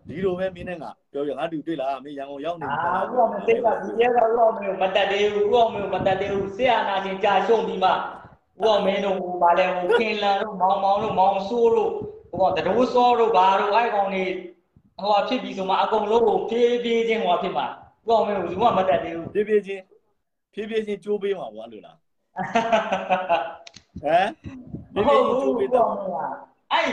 [0.09, 7.93] ဒီလိုပဲမင်းနဲ့ငါပြောပြငါတို့တွေ့လားမင်းရန်ကုန်ရောက်နေအာပြီလားဥအောင်မသိတာဒီရဲကဥအောင်မင်းမတက်သေးဘူးဥအောင်မင်းမတက်သေးဘူးဆရာနာရှင်ကြာရှုံးပြီးမှဥ
[8.62, 11.90] အောင်မင်းတို့ဟိုဗာလဲဟိုခင်လန်တို့မောင်မောင်တို့မောင်ဆိုးတို့
[12.31, 14.24] ဟိုကတတိုးစောတို့ဘာတို့အဲ့ကောင်နေ
[15.01, 17.66] ဟိုဟာဖြစ်ပြီးဆိုမှအကုန်လုံးကိုဖြည်းဖြည်းချင်းဟိုဟာဖြစ်မှာ
[18.06, 19.82] ဥအောင်မင်းကဘူးမှမတက်သေးဘူးဖြည်းဖြည်းချင်း
[20.52, 21.97] ဖြည်းဖြည်းချင်းကြိုးပေးမှာပေါ့အဲ့လိုလား
[24.94, 26.16] ဟမ်မဟုတ်ဘူးဥအောင်မင်းက
[26.72, 26.86] အဲ့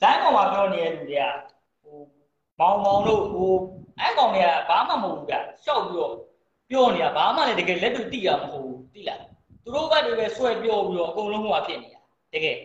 [0.00, 1.24] ဇိုင်းကောင်မှာပြောနေတဲ့လူတွေက
[1.82, 1.98] ဟို
[2.58, 3.52] မောင်မောင်တို့ဟို
[4.00, 5.34] အဲ့ကောင်တွေကဘာမှမဟုတ်ဘူးဗျ
[5.64, 6.12] ရှောက်ပြီးတော့
[6.70, 9.20] ပြောနေတာဘာမှလည်းတကယ်လက်တွေ့သိရမဟုတ်ဘူးသိလား
[9.64, 12.00] သူတို့ဘက်တွေပဲဆွဲပြောပြီးတော့အကုန်လုံးဟိုဟာဖြစ်နေတာ
[12.34, 12.56] တကယ်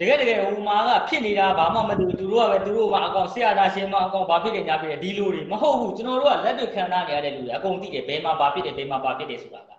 [0.00, 9.70] တကယ်တကယ်ဟိုမှာကဖြစ်နေတာဘာမှမသိဘူးသူတို့ကပဲသူတို့ကအကောင်ဆရာသားရှင်မအကောင်ဘာဖြစ်နေညာဖြစ်တယ်ဒီလိုတွေမဟုတ်ဘူးကျွန်တော်တို့ကလက်တွေ့ခံစားနေရတဲ့လူတွေအကုန်သိတယ်ဘယ်မှာဘာဖြစ်တယ်ဘယ်မှာဘာဖြစ်တယ်ဆိုတာက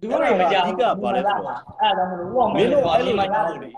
[0.00, 3.70] သူတို့တွေမကြောက်ဘူးအဲ့ဒါမလို့ဘောမမင်းင်းတို့တို့အအဲ့လီလိုမမရရဘူးဘူးလေ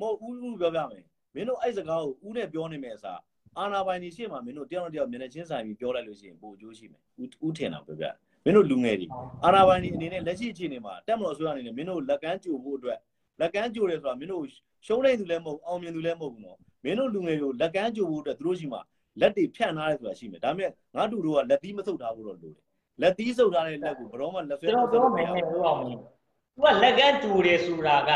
[0.00, 3.20] မဟုတ်ဦးဦးပြောပြမယ်မင်းတို့အဲ့စကားကိုဦးနဲ့ပြောနေမယ်အစား
[3.58, 8.06] အာနာပိုင်နေရှေ့မှာမင်းတို့တယောက်နဲ့တယောက်မျက်နှာချင်းဆိုင်ပြီးပြောလိုက်လို့ရှိရင်ပိုအကျိုးရှိမယ်ဦးဦးထင်တာပြောပြ
[8.44, 9.06] မင်းတို့လူငယ်တွေ
[9.44, 12.98] အာနာပိုင်နေအနေနဲ့လက်ရှိအခြေအနေမှာတက်မလို့အစိုးရအနေနဲ့မင်းတို့လက်ကမ်းကြိုဖို့အတွက်
[13.40, 14.44] လက်ကမ်းကြိုတယ်ဆိုတာမင်းတို့
[14.86, 18.80] ရှုံးနိုင်သူလည်းမဟုတ်အောင်မြင်သူလည်းမဟုတ်ဘူးနော်မင်းတို့လူငယ်တွေကိုလက်ကမ်းကြိုဖို့အတွက်သူတို့ရှိမှာ
[19.20, 22.64] လက်တွေဖြန့်ထားတယ်ဆိုတာရှိမယ်ဒါပေမဲ့ငါတို့တို့ကလက်သီးမဆုပ်ထားဖို့တော့လိုတယ်
[23.00, 28.10] လက်သီးဆုပ်ထားတဲ့လက်ကိုဘယ်တော့မှလက်ဆွဲကျွန်တော်ပြောမယ်ဟိုအောင်မင်းသူကလက်ကမ်းတူတယ်ဆိုတာက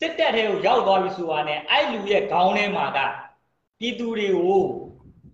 [0.00, 2.98] စစ်တပ်ထဲကိုရောက်သွားပြီဆိုတာနဲ့အဲ့လူရဲ့ခေါင်းထဲမှာက
[3.78, 4.60] ပြည်သူတွေကို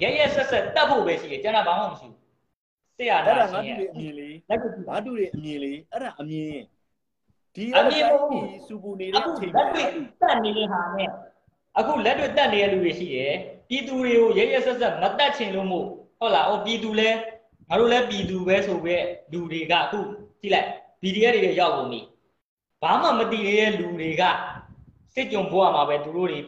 [0.02, 2.22] ရရဆက်ဆက်တတ်ဖို့ပဲရှိတယ်ကျန်တာဘာမှမရှိဘူး
[2.96, 6.58] စစ်ရအဲ့တာဒါငါရှင်တို့ရဲ့တွေအမြင်လေးလက်ကူငါတို့တွေအမြင်လေးအဲ့ဒါအမြင်
[7.54, 9.86] ဒီအမြင်မဟုတ်ဘူးစူပူနေအတဲ့ခုအချိန်လက်တွေ့
[10.20, 11.08] တက်နေတဲ့ဟာနဲ့
[11.78, 13.34] အခုလက်တွေ့တက်နေတဲ့လူတွေရှိတယ်
[13.68, 17.08] ပြည်သူတွေကိုရရဆက်ဆက်မတက်ချင်လို့မို့ဟဟုတ်လားဟိုပြည်သူလဲ
[17.68, 18.96] ငါတို့လဲပြည်သူပဲဆိုပဲ
[19.32, 20.00] လူတွေကအခု
[20.40, 20.68] ကြည့်လိုက်
[21.02, 22.00] BDS တွေရောက်ကုန်ပြီ
[22.82, 24.22] ဘာမှမသိသေးတဲ့လူတွေက
[25.14, 26.40] စစ်ကြုံဘွားမှာပဲသူတို့တွေ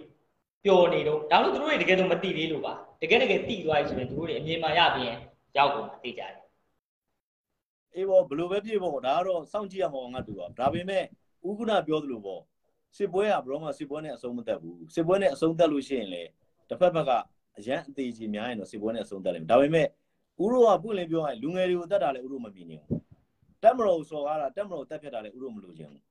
[0.65, 2.73] ပျော်နေတော့ဒါလို့သူတို့တွေတကယ်တော့မသိသေးလို့ပါ
[3.03, 5.19] တကယ်တကယ်သိသွားပြီဆိုရင်သူတို့တွေအမြင်မှရပြီးရင်
[5.57, 6.46] ရောက်ကုန်မှာသိကြတယ်
[7.97, 11.05] အေးပေါ့ဘလို့ပဲဖြစ်ပေါ့ဒါကတော့စောင့်ကြည့်ရမှာပေါ့ငါတူပါဒါပေမဲ့
[11.49, 12.43] ဥက္ကနာပြောသလိုပေါ့
[12.97, 16.23] စစ်ပွဲကဘရောမှစစ်ပွဲနဲ့အဆုံးမသက်ဘူးစစ်ပွဲနဲ့အဆုံးသက်လို့ရှိရင်လေ
[16.69, 17.11] တစ်ဖက်ဘက်က
[17.59, 19.89] အရန်အသေးကြီးများရင်တော့စစ်ပွဲနဲ့အဆုံးသက်လိမ့်မယ်ဒါပေမဲ့ဥ
[20.53, 23.01] ရောကပွင့်လင်းပြောရရင်လူငယ်တွေကိုတတ်တာလေဥရောမမြင်နေဘူး
[23.63, 26.03] တက်မတော်စော်ကားတာတက်မတော်တက်ဖြတ်တာလေဥရောမလိုချင်ဘူး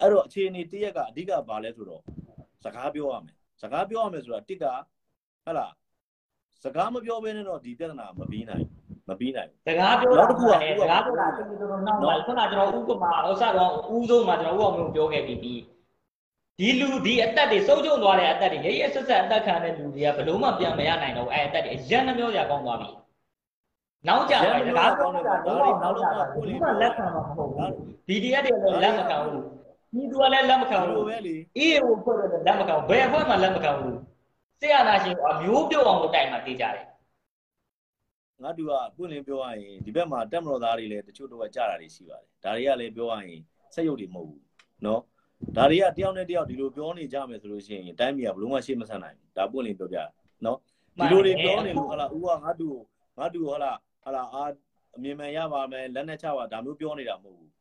[0.00, 2.02] အဲ့တော့အခြေအနေတရက်ကအဓိကဘာလဲဆိုတော့
[2.64, 4.76] စကားပြောရမယ်စကားပြောရမယ်ဆိုတာတစ်ကဟ
[5.44, 5.72] ဟလား
[6.64, 8.66] စကားမပြောဘဲနဲ့တော့ဒီပြဿနာမပြီးနိုင်
[9.08, 15.54] မပြီးနိုင်စကားပြောတာကလည်းစကားပြောတာတော်တော်နောက်ပါခုနကျွန်တော်ဥပမာဥစ္စာတော့ဥဆုံးမှာကျွန်တော်ဥအောင်မျိုးပြောခဲ့ပြီးပြီ
[16.58, 22.88] ဒီလူဒီအသက်တွေစုပ်ကျုံသွားတဲ့အသက်တွေရရဆက်ဆက်အသက်ခံတဲ့လူတွေကဘလို့မှပြန်မရနိုင်တော့အဲအသက်တွေအရန်နှမျိုးစရာကောင်းသွားပြီ
[24.08, 27.70] နောက်ကြပါစကားပြောတာတော့နောက်ကြပါဘူးကလက်ခံမှာမဟုတ်ဘူး
[28.08, 29.32] BDS တွေလည်းလက်မခံဘူး
[29.92, 33.96] ဒီသူကလည်းလက်မခံဘဘူးလို့ပဲလေအေးဟိုဖွဲ့တယ်လက်မခံဘူးဘယ်ဖွဲ့မှလက်မခံဘူး
[34.60, 36.87] ဆရာနာရှင်အမျိုးပြုတ်အောင်လို့တိုင်မှတေးကြတယ်
[38.43, 43.41] ငါတူကပွင့်လင်းပြောရရင်ဒီဘက်မှာတက်မတော်သားတွေလည်းတချို့တော့ကြာတာတွေရှိပါတယ်ဒါတွေကလည်းပြောရရင်
[43.73, 44.41] ဆက်ရုပ်တွေမဟုတ်ဘူး
[44.83, 44.99] เนาะ
[45.57, 49.97] ဒါတွေကတယောက်နဲ့တယောက်ဒီလိုပြောနေကြမယ်ဆိုလို့ရှိရင်တိုင်းပြည်ကဘလို့မှရှေ့မဆက်နိုင်ဘူးဒါပွင့်လင်းပြောပြ
[50.43, 50.57] เนาะ
[50.97, 52.69] ဒီလိုတွေပြောနေလို့ဟာလာဦးကငါတူ
[53.17, 53.71] ငါတူဟာလာ
[54.03, 54.43] ဟာလာအာ
[54.95, 57.51] အမြင်မှန်ရပါမယ်လက်နဲ့ချပါဒါမျိုးပြောနေတာမဟုတ်ဘူး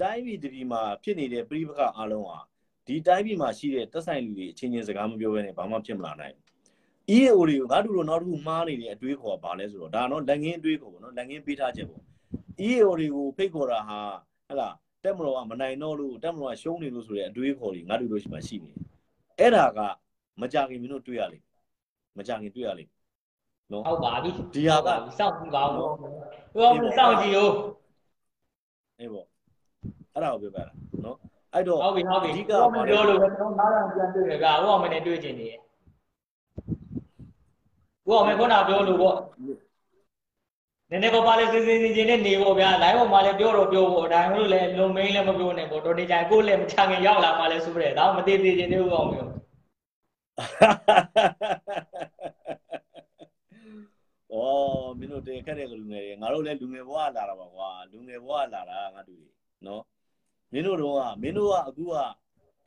[0.00, 2.38] တိုင်းပြည်တပြည်မှာဖြစ်နေတဲ့ပြိပခအားလုံးဟာ
[2.86, 6.44] ဒီတိုင်းပြည်မှာရှိတဲ့တက်ဆိုင်လူတွေအချင်းချင်းစကားမပြောဘဲနဲ့ဘာမှဖြစ်မလာနိုင်ဘူး
[7.17, 12.03] EAO တွေကိုငါတို့လိုနောက်တစ်ခုမှားနေတဲ့အတွေးခေါ်ကဘာလဲဆိုတော့ဒါတော့လက်ငင်းအတွေးခေါ်ပေါ့နော်လက်ငင်းပေးထားချက်ပေါ့
[12.67, 13.99] EAO တွေကိုဖိတ်ခေါ်တာဟာ
[14.47, 18.79] ဟဟလားတက်မတော်ကမနိုင်တော့လို့တက်မတော်ကရှုံးနေလို့ဆိုတဲ့အတွေးခေါ်တွေငါတို့လိုရှိမှရှိနေတယ်
[19.39, 19.79] အဲ့ဒါက
[20.41, 21.45] မကြခင်မင်းတို့တွေ့ရလိမ့်
[22.17, 22.91] မကြခင်တွေ့ရလိမ့်
[23.71, 24.87] နော်ဟုတ်ပါပြီဒီဟာက
[25.17, 25.87] စောင့်ကြည့်ပါဦးဟို
[26.83, 27.53] ကစောင့်ကြည့်ဦး
[28.99, 29.25] အေးပေါ့
[30.13, 30.73] အဲ့ဒါကိုပြောပြတာ
[31.05, 31.17] နော်
[31.53, 35.59] အဲ့တော့ဟုတ်ပြီဟုတ်ပြီအဓိကဟိုမပြောလို့ကျွန်တော်နောက်တော့ပြန်တွေ့ရကဟိုကမနဲ့တွေ့ချင်နေတယ်
[38.09, 39.17] ဟိုကမခုနပြောလို့ပေါ့
[40.89, 49.27] နည်းနည်းပါးပါးလေးစင်စင်စင်ချင်းနဲ့နေပေါ့ဗျာ live ပေါ်မှာလည်းပြောတော့ပြောပေါ့ဒါမှမဟုတ်လည်းလုံမင်းလည်းမပြောနဲ့ပေါ့တော်နေကြကိုလည်းမချခင်ရောက်လာမှလည်းဆိုရဲဒါမှမသေးသေးချင်းနေဦးအောင်မျိုး
[54.31, 54.35] ဩ
[54.99, 59.29] မင်းတို့တင်ခက်တဲ့လူငယ်တွေငါတို့လည်းလူငယ်ဘဝလာတာပါကွာလူငယ်ဘဝလာတာငါတို့တွေ
[59.65, 59.83] နော်
[60.51, 61.95] မင်းတို့တော့ကမင်းတို့ကအခုက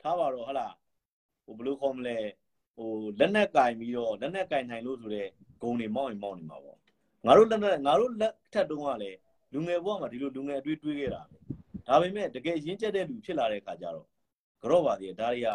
[0.01, 0.73] ထားပါတော့ဟလား
[1.45, 2.17] ဟိုဘယ်လိုခေါ်မလဲ
[2.75, 5.29] ဟိုလက်နက်ကင်ပြီးတော့လက်နက်ကင်နိုင်လို့ဆိုတော့
[5.61, 6.77] ဂုံတွေမောင်းရင်မောင်းနေမှာပေါ့
[7.25, 9.17] ငါတို့လက်နက်ငါတို့လက်ထက်တုန်းကလည်း
[9.53, 11.37] လူငယ်ဘဝမှာဒီလိုလူငယ်အတွေ့တွေးခဲ့တာပဲ
[11.87, 14.07] ဒါပေမဲ့တကယ်ရင်းကျက်တဲ့လူဖြစ်လာတဲ့အခါကျတော့
[14.61, 15.47] ကြော့ပါသေးတယ်ဒါတွေက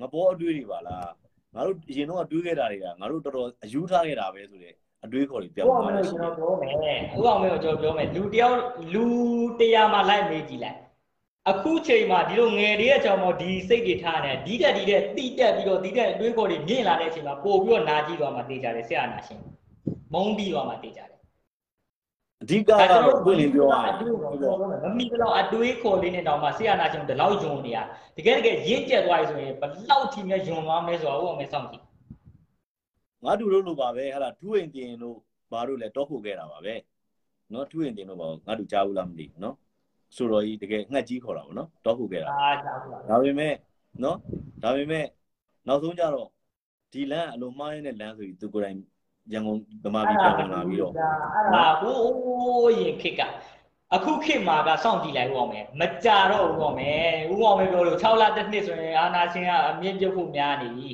[0.00, 1.10] ငပေါ်အတွေ့တွေပါလား
[1.54, 4.74] ငါတို့အရင်တော့တွေးခဲ့တာတွေကငါတို့တော်တော်အယူထားခဲ့တာပဲဆိုတဲ့
[5.04, 8.58] အတွေးခေါ်တွေပြောဟိုင်းအောင်သွားမတယ်လို့ရှိကျွန်တယ်တော်ပြောမယ်ဟိုအောင်မလို့ကျွန်တော်ပြောမယ်လူတယောက်
[8.94, 9.04] လူ
[9.58, 10.78] တရားမှာလိုက်မေးကြည့်လိုက်
[11.49, 19.41] အခုချိန်မှာဒီလိုငယ်လေးအကြောင်းမို့ဒီစိတ်တွေထားနေဒီတက်ဒီတက်တိတက်ပြီးတော့ဒီတက်အတွေးခေါ်တွေမြင့်လာတဲ့အချိန်မှာပို့ပြီးတော့နာကြည့်သွားမှတေးကြတယ်ဆရာနာရှင်
[20.13, 21.19] မုန်းပြီးသွားမှတေးကြတယ်
[22.43, 27.77] အဓိကကတော့ဘယ်လိုပြောရ အ လဲ တွေးခေါ်ပြောမယ်မမီတော့အတွေးခေါ်လေးနဲ့တောင်မှဆရာနာရှင်ဒီလောက်ယွန်နေရ
[28.17, 31.83] တကယ်တကယ်ရင့်ကျက်သွားပြီဆိုရင်ဘလောက်ထိများယွန်သွားမလဲဆိုတော့ဟိုအောင်မစောင့်ကြည့်
[33.23, 35.17] ငါတို့တို့လိုပါပဲဟာလားထူးရင်တင်တို့
[35.51, 36.75] ဘာတို့လဲတောက်ခုခဲ့တာပါပဲ
[37.51, 39.55] เนาะထူးရင်တင်တို့ဘာငါတို့ကြားဘူးလားမသိဘူးเนาะ
[40.16, 42.28] ဆိုတော်ကြီးတကယ်ငှက်ကြီးခေါ်တာပေါ့နော်တော့ဟုတ်ခဲ့တာ
[43.10, 43.54] ဒါပေမဲ့
[44.02, 44.18] နော်
[44.62, 45.04] ဒါပေမဲ့
[45.68, 46.28] နောက်ဆုံးကျတော့
[46.92, 48.78] ဒီလမ်းအလိုမှားရင်းတဲ့လမ်းဆိုပြီးသူကိုယ်တိုင်
[49.32, 53.22] ရန်ကုန်ဓမ္မပြည်ပြန်လာပြီးတော့အဲ့ဒါဟိုးရင်ခစ်က
[53.94, 60.90] အခုခေတ်မှာကစောင့်ကြည့်လိုက်ဦးအောင်မယ်မကြတော့ဦးအောင်မယ်ဦးအောင်မယ်ပြောလို့6လတစ်နှစ်ဆိုရင်အာနာရှင်ကအမြင့်ပြုတ်ဖို့များနေပြီ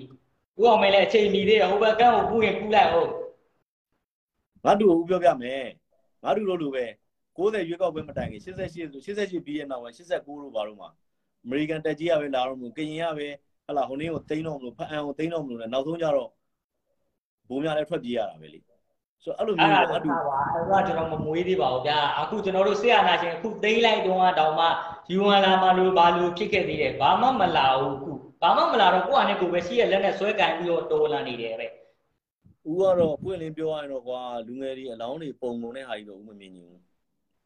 [0.60, 3.10] ဦးအောင်မယ်လည်းအချိန်မီသေးရဟိုဘက်ကန်းကိုပူးရင်ပူးလိုက်ဟုတ်
[4.64, 5.64] ငါတို့ဦးပြောပြမယ်
[6.24, 6.84] ငါတို့လို့လို့ပဲ
[7.40, 10.88] 60ရွေးကောက်ပွဲမတိုင်ခင်88 88ပြီးရဲ့နောက်ပိုင်း89လို့ဘာလို့မှာ
[11.44, 13.28] အမေရိကန်တက်ကြီးရပဲလာတော့မလို့ကရင်ရပဲ
[13.66, 16.30] ဟလာဟိုနေ့ကိုတိန်းတော့မလို့ဖအံကိုတိန်းတော့မလို့နဲ့နောက်ဆုံးကြတော့
[17.48, 18.58] ဘိုးများလည်းထွက်ပြေးရတာပဲလေ
[19.24, 24.66] ဆိုတော့အဲ့လိုအဲ့မျိုးဒါငါတို့တော့ပါအဲ့ဒါကျွန်တော်မမွေးသေးပါဘူးဗျာအခုကျွန်တော်တို့ဆရာနာရှင်အခုသိမ့်လိုက်တော့တောင်မှ
[25.10, 28.12] ယူဝမ်လာမလို့ဘာလို့ဖြစ်ခဲ့သေးတယ်ဘာမှမလာဘူးအခု
[28.42, 31.66] ဘာမှမလာတော့ကိုယ့်အနေကိုယ်ပဲရှိရလက်နဲ့ဆွဲကင်ပြီးတော့တော်လာနေတယ်ပဲ
[32.70, 36.89] ဦးကတော့ပွင့်လင်းပြောရရင်တော့ကွာလူငယ်တွေအလောင်းတွေပုံကုန်တဲ့ဟာကြီးတော့ဦးမမြင်ဘူးဘ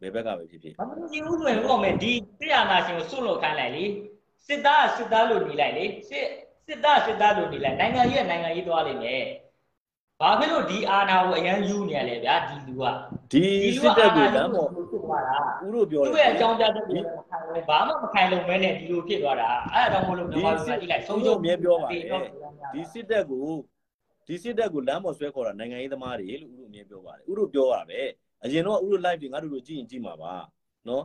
[0.06, 3.84] ယ်ဘက်ကပဲဖြစ်ဖြစ်မမကြည့်ဘူးဆိုရင်ဦးအောင်မယ်ဒီတရားနာရှင်ကိုစွန့်လွတ်ခိုင်းလိုက်လေ
[4.46, 6.26] စစ်သားကစစ်သားလို့နေလိုက်လေစစ်
[6.66, 9.24] စစ်သားစစ်သားလို့နေလိုက်နိုင်ငံကြီးကနိုင်ငံကြီးသွားလိမ့်မယ်
[10.20, 12.82] ဘာဖြစ်လို့ဒီအာဏာကိုအရန်ယူနေရလဲဗျာဒီလူက
[13.32, 21.40] ဒီစစ်တပ်ကိုလမ်းပေါ်ဖြစ်သွားတာဦးတို့ပြောသူ့ရဲ့အကြောင်းပြချက်တွေဘာမှမခိုင်လုံမဲနဲ့ဒီလိုဖြစ်သွားတာအဲ့ဒါကြောင့်မို့လို့မြန်မာပြည်မှာကြည့်လိုက်ဆုံးရှုံး
[22.74, 23.48] ဒီစစ်တပ်ကို
[24.26, 28.00] ဒီစစ်တပ်ကိုလမ်းပေါ်ဆွဲခေါ်တာနိုင်ငံရေးသမားတွေလို့ဥတို့အမြင်ပြောပါတယ်ဥတို့ပြောတာပဲ
[28.44, 30.34] အရင်တော့ဥတို့ live တွေငါတို့တို့ကြည့်ရင်ကြည့်မှာပါ
[30.88, 31.04] နော်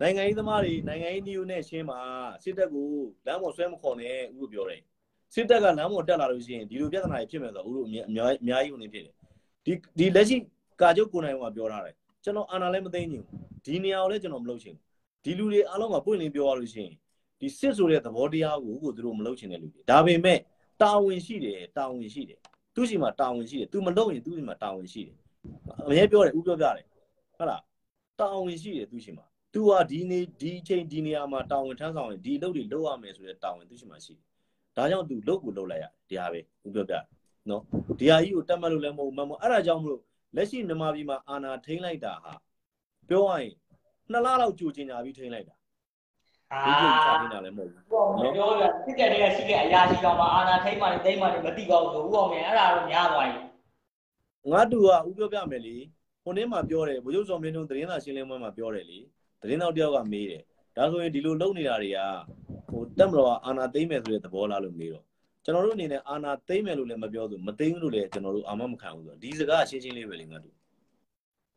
[0.00, 1.98] နိုင်ငံရေးသမားတွေနိုင်ငံရေး news နဲ့ရှင်းမှာ
[2.42, 2.86] စစ်တပ်ကို
[3.26, 4.82] လမ်းပေါ်ဆွဲမခေါ်နဲ့ဥတို့ပြောတယ်
[5.34, 9.14] စစ်တပ်ကလမ်းပေါ်တက်လာလို့ရှိရင်ဒီလိုပြဿနာတွေဖြစ်မယ်ဆိုတော့ဥတို့အများအများကြီးဝင်နေဖြစ်တယ်
[9.64, 10.36] ဒီဒီလက်ရှိ
[10.80, 11.94] ကာချုပ်ကိုနိုင်ကပြောထားတယ်
[12.24, 13.24] ကျွန်တော်အာဏာလည်းမသိ ኝ ဘူး
[13.64, 14.84] ဒီနေရာကိုလည်းကျွန်တော်မလုပ်ချင်ဘူး
[15.24, 16.94] ဒီလူတွေအားလုံးကပွင့်လင်းပြောရလို့ရှိရင်
[17.40, 20.38] ဒီစစ်ဆိုတဲ့သဘောတရားကိုကိုသူတို့မလုပ်ချင်တဲ့လူတွေဒါပေမဲ့
[20.82, 22.38] တာဝန်ရှိတယ်တာဝန်ရှိတယ်
[22.74, 25.16] သူရှိမှတာဝန်ရှိတယ် तू မလုပ်ရင်သူရှိမှတာဝန်ရှိတယ်
[25.86, 26.84] အမြဲပြောတယ်ဦးပြောပြတယ်
[27.36, 27.62] ဟုတ်လား
[28.18, 34.24] တာဝန်ရှိတယ်သူရှိမှ तू ဟာဒီနေ့ဒီအချိန်ဒီနေရာမှာတာဝန်ထမ်းဆောင်ရင်ဒီအလုပ်တွေလုပ်ရမယ်ဆိုတဲ့တာဝန်သူရှိမှရှိတယ်
[34.76, 37.04] ဒါကြောင့် तू လုပ်ကိုလုပ်လိုက်ရတယ်ဒါပဲဦးပြောပြတယ်
[37.50, 37.62] နော်
[37.98, 40.02] ဒီဟာကြီးကိုတတ်မှတ်လို့လည်းမဟုတ်ဘူးမမအဲ့ဒါကြောင့်မလို့
[40.36, 42.32] လက်ရှိမြန်မာပြည်မှာအာဏာထိန်းလိုက်တာဟာ
[43.08, 43.52] ပြောရရင်
[44.10, 45.54] နှစ်လလောက်ကြိုကျင်ညာပြီးထိန်းလိုက်တာ
[46.52, 53.47] အာဒီကြိုချထိန်းတာလည်းမဟုတ်ဘူးဘောမပြောရစစ်တပ်တွေကရှိတဲ့အရာရှိကောင်မှအာနာထိမ့်မှလည်းတိမ့်မှလည်းမသိပါဘူးဆိုဦးအောင်မြင်အဲ့ဒါတော့များသွားပြီ
[54.50, 55.76] ငါတူကဦးပြောပြမယ်လေ
[56.22, 58.98] ဟိုနေ့မှပြောတယ်ဗိုလ်ချုပ်စော်မင်းတို့သတင်းစာရှင်းလင်းပွဲမှာပြောတယ်လေ
[59.40, 60.42] သတင်းတော်တယောက်ကမေးတယ်
[60.76, 61.98] ဒါဆိုရင်ဒီလိုလုပ်နေတာတွေက
[62.70, 65.04] ဟိုတက်မတော်ကအာနာသိမ့်မယ်ဆိုတဲ့သဘောလားလို့မေးတော့
[65.44, 70.50] ကျွန်တော်တို့အနေနဲ့အာနာသိမ့်မယ်လို့လည်းမပြောဘူးမသိဘူးလို့လည်းကျွန်တော်တို့အာမမခံဘူးဆိုတော့ဒီစကားရှင်းရှင်းလေးပဲလေငါတူ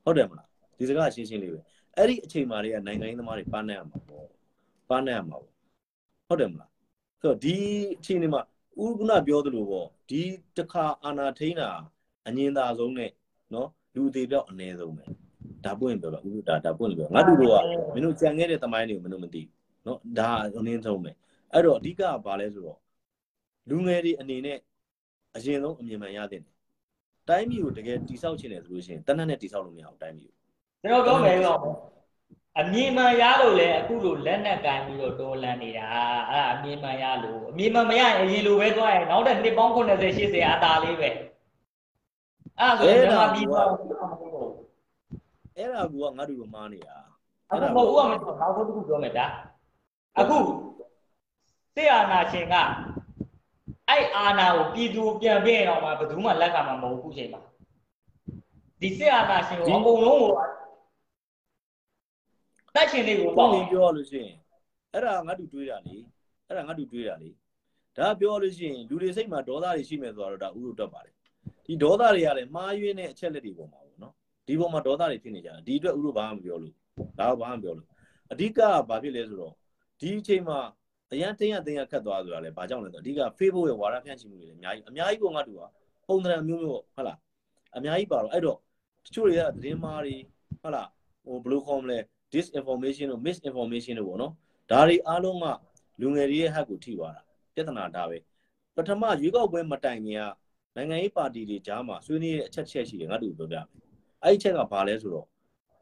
[0.04, 0.48] ဟုတ်တယ်မလား
[0.78, 1.60] ဒီစကားရှင်းရှင်းလေးပဲ
[1.98, 4.28] အဲ့ဒီအချိန်မှာတွေကနိုင်ငံရေးသမားတွေပန်းနေရမှာပေါ့
[4.90, 5.54] ပန်းနေရမှာပေါ့
[6.28, 6.70] ဟုတ်တယ်မလား
[7.22, 7.56] ဆိုတော့ဒီ
[7.98, 8.42] အချိန်တွေမှာ
[8.84, 10.22] ဦးကုနာပြောသလိုပေါ့ဒီ
[10.58, 11.70] တစ်ခါအာနာထိန်းတာ
[12.28, 13.12] အငင်းသာဆုံးနဲ့
[13.54, 15.06] နော်လူသေးပြောက်အ ਨੇ ဆုံးပဲ
[15.66, 17.56] ဒါပွင့်ပြောတာဦးဒါဒါပွင့်ပြောငါတို့တို့က
[17.94, 19.50] မင်းတို့ကြံခဲ့တဲ့တမိုင်းတွေကိုမင်းတို့မသိဘူး
[19.88, 20.30] နော်ဒါ
[20.60, 21.12] အနည်းဆုံးပဲ
[21.54, 22.80] အဲ့တော့အဓိကကဘာလဲဆိုတော့
[23.70, 24.58] လူငယ်တွေအနေနဲ့
[25.36, 26.42] အရင်ဆုံးအမြင်မှန်ရတဲ့
[27.30, 30.38] တိုင်းပြည်ကိုတကယ်တိဆောက်ချင်တယ်ဆိုလို့ရှိရင်တနက်နဲ့တိဆောက်လို့မရဘူးတိုင်းပြည်ကို
[30.84, 31.60] ကျွန်တော်ပြောမယ်တော့
[32.60, 35.86] အမြင်မှန်ရလို့လေအခုလိုလက်နက်ကင်ပြီးတော့တော်လန်နေတာ
[36.30, 41.10] အဲ့ဒါအမြင်မှန်ရလို့အမြင်မှန်မရရင်အရင်လိုပဲသွားရင်နောက်တဲ့နှစ်ပေါင်း90 80အသာလေးပဲ
[42.60, 43.66] အဲ့ဒါဆိုရင်မြန်မာပြည်တော့
[45.58, 46.96] အဲ့ဒါကူကငါတို့ကမှားနေတာ
[47.52, 49.28] အခုမဟုတ်ဦးအောင်မတော်နောက်တစ်ခုပြောမယ်ဒါ
[50.20, 50.38] အခု
[51.76, 52.56] စေအာနာရှင်က
[53.90, 57.42] အဲ့အာနာကိုပြည်သူပြန်ပြရင်တော့မှဘယ်သူမှလက်ခံမှာမဟုတ်ဘူးခုချိန်မှာ
[58.82, 60.32] ဒီစေအာနာရှင်ကိုအကုန်လုံးကို
[62.76, 64.36] တက်ရှင်တွေကိုပုံပေါ့ရင်ပြောရလို့ရှိရင်
[64.94, 65.98] အဲ့ဒါငါတို့တွေးတာလေ
[66.48, 67.30] အဲ့ဒါငါတို့တွေးတာလေ
[67.98, 71.16] ဒါပြောလို့ရှိရင်လူတွေစိတ်မှာဒေါသတွေရှိမယ်ဆိုတော့ဒါဥရုတက်ပါတယ်
[71.72, 74.14] ဒီဒေါသတွေကလည်းမှားယွင်းတဲ့အချက်လက်တွေပေါ်မှာပေါ့နော်
[74.48, 76.74] ဒီပေါ်မှာဒေါသတွေဖြစ်နေကြတာဒီအတွက်ဥရုဘာမှမပြောလို့
[77.20, 77.88] ဒါကဘာမှမပြောလို့
[78.32, 79.54] အဓိကကဘာဖြစ်လဲဆိုတော့
[80.00, 80.60] ဒီအချိန်မှာ
[81.12, 85.68] အရန်တင်းရတင်းရခတ်သွားဆိုတာလေဘာကြောင့်လဲဆိုတော့အဓိက Facebook ရဲ့ဝါဒဖြန့်ချိမှုတွေလည်းအများကြီးအများကြီးပုံကတူပါ
[86.08, 87.18] ပုံသဏ္ဍာန်မျိုးမျိုးပေါ့ဟုတ်လား
[87.78, 88.58] အများကြီးပါတော့အဲ့တော့
[89.06, 90.16] တချို့တွေကသတင်းမှားတွေ
[90.62, 90.90] ဟုတ်လား
[91.26, 91.98] ဟိုဘယ်လိုခေါ်မလဲ
[92.34, 94.34] disinformation တို့ misinformation တို့ပေါ့နော်
[94.72, 95.46] ဒါတွေအားလုံးက
[96.02, 97.22] လူငယ်တွေရဲ့ဟက်ကိုထိသွားတာ
[97.56, 98.18] ပြဿနာဒါပဲ
[98.76, 100.22] ပထမရွေးကောက်ပွဲမတိုင်ခင်က
[100.76, 103.66] နိုင်ငံရေးပါတီတွေကြားမှာဆွေးနွေးတဲ့အချက်ချက်ရှိတယ်ငါတို့ပြောပြမယ်
[104.24, 105.28] အဲ့ဒီချက်ကဘာလဲဆိုတော့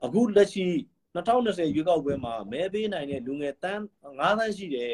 [0.06, 0.66] အခုလက်ရှိ
[1.16, 3.82] 2020ရွေးကောက်ပွဲမှာမဲပေးနိုင်တဲ့လူငယ်တန်း
[4.18, 4.94] 9သန်းရှိတယ်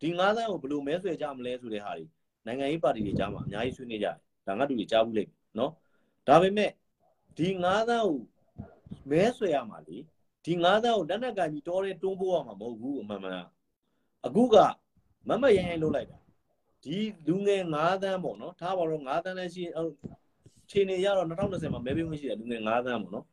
[0.00, 2.06] ဒီ9သန်းကိုဘယ်လိုမဲဆွဲကြမလဲဆိုတဲ့ဟာတွေ
[2.46, 5.72] နိုင်ငံရေးပါတီတွေကြားမှာအများကြီးဆွေးနွေးကြတယ်ဒါငါတို့တွေကြားဘူးလိမ့်မယ်နော်
[6.28, 6.70] ဒါပေမဲ့
[7.38, 8.18] ဒီ9သန်းကို
[9.10, 9.96] မဲဆွဲရမှာလေ
[10.44, 13.42] ဒီ9သန်းကိုလက်နက်ကင်ပြီးတောတဲ့တွန်းပိုးရမှာမဟုတ်ဘူးအမှန်မှန်
[14.26, 14.56] အခုက
[15.28, 16.18] မမရရင်လုပ်လိုက်တာ
[16.84, 19.64] ဒီလူငယ်9သန်းပေါ့နော်ထားပါတော့9သန်းလည်းရှိ
[20.70, 23.24] ခြေနေရတော့2020မှာမဲပေးခွင့်ရှိတယ်လူငယ်9သန်းပေါ့နော်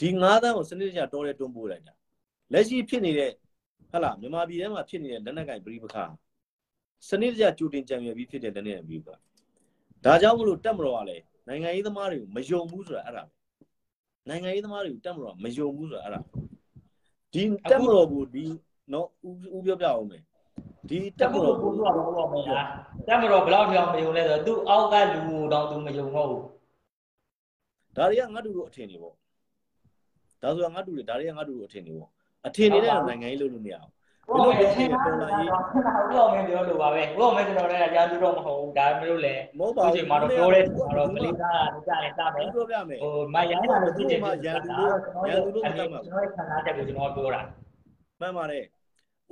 [0.00, 1.94] ဒီ9သန်းကိုစနစ်တကျတောတဲ့တွန်းပိုးလိုက်တာ
[2.52, 3.32] လက်ရှိဖြစ်နေတဲ့ဟ
[3.92, 6.04] ဟလာမြန်မာပြည်ထဲမှာဖြစ်နေတဲ့လက်နက်ကင်ပြိပခါ
[7.08, 9.14] စနစ်တကျကြိုတင်ကြံရွယ်ပြီးဖြစ်တဲ့လက်နက်ကင်ပြိပခါ
[10.04, 13.30] ဒါကြောင့်မလို့တက်မတော်ကလည်းနိုင်ငံရေးသမားတွေကိုမယုံဘူးဆိုတာအဲ့ဒါပဲ
[14.28, 16.20] နိုင်ငံရေးသမားတွေကိုတက်မတော်ကမယုံဘူးဆိုတာအဲ့ဒါ
[17.32, 18.44] ဒီတက်မတော်ကိုဒီ
[18.92, 20.22] နော်ဦးဦးပြောပြအောင်မယ်
[20.88, 22.66] ဒီတတက်က်မဖို့တော်ကိုကိုပြောတော့ဘောမလား
[23.06, 26.44] တက်မတော့ဘယ်လောက်ကြောင်မယုံလဲဆိုတော့သူ့အောက်ကလူကိုတော့သူမယုံတော့ဘူး
[27.96, 29.14] ဒါတွေကငါတို့တို့အထင်တွေပေါ့
[30.42, 32.10] ဒါဆိုတာငါတို့တွေဒါတွေကငါတို့တို့အထင်တွေပေါ့
[32.46, 33.92] အထင်တွေနဲ့တော့နိုင်ငံရေးလုပ်လို့မရဘူး
[34.28, 35.16] ဘယ်လိုလဲချင်းတာတော်
[36.14, 44.90] တော်မပြောလို့ပါပဲဘုရားမဲကျွန်တော်လည်းကြားသူတော့မဟုတ်ဘူးဒါမျိုးလဲမဟုတ်ပါအခုဘူးချိန်မှာတော့ပြောတဲ့တော့ကလေးသားကကြားရင်စားမယ်ပြောပြမယ်ဟိုမရိုင်းတာလို့ဖြစ်တယ်ရန်သူလို့
[45.28, 47.40] ရန်သူလို့မတတ်မှာဘူးကျွန်တော်ခန္ဓာတက်ကိုကျွန်တော်ပြောတာ
[48.20, 48.64] မှန်ပါတယ်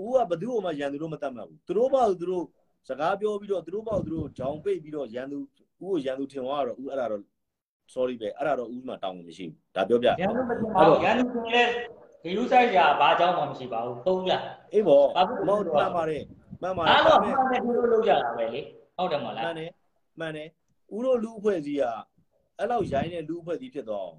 [0.02, 2.44] ဦးကဘသူ့ကိုမှရန်သူလို့မတတ်မှတ်ဘူးသူတို့ဘာလို့သူတို့
[2.88, 5.46] စကားပြောပြီးတော့သူတို့ဘာလို့သူတို့ဂျောင်ပိတ်ပြီးတော့ရန်သူဦး
[5.80, 7.22] ကိုရန်သူထင်သွားတော့ဦးအဲ့ဒါတော့
[7.94, 11.70] sorry ပဲအဲ့ဒါတော့ဦးမှတောင်းလို့မရှိဘူးဒါပြောပြရန်သူမတင်ပါဘူးရန်သူကလည်း
[12.22, 14.32] ဂယူဆိုင်ကြဘာအကြောင်းမှမရှိပါဘူးသုံးရ
[14.72, 16.22] အေးပေါ့ဘာဖြစ်လို့မဟုတ်မှန်ပါတယ်
[16.62, 18.60] မှန်ပါတအားယ်လုံးဒါမှပေန်တယ်သူတို့လုပ်ကြတာပဲလေ
[18.96, 19.70] ဟုတ်တယ်မလားမှန်တယ်
[20.20, 20.48] မှန်တယ်
[20.94, 21.84] ဦးတို့လူအဖွဲ့အစည်းက
[22.58, 24.10] အဲ့လောက်ရိုင်းတဲ့လူအဖွဲ့အစည်းဖြစ်တော့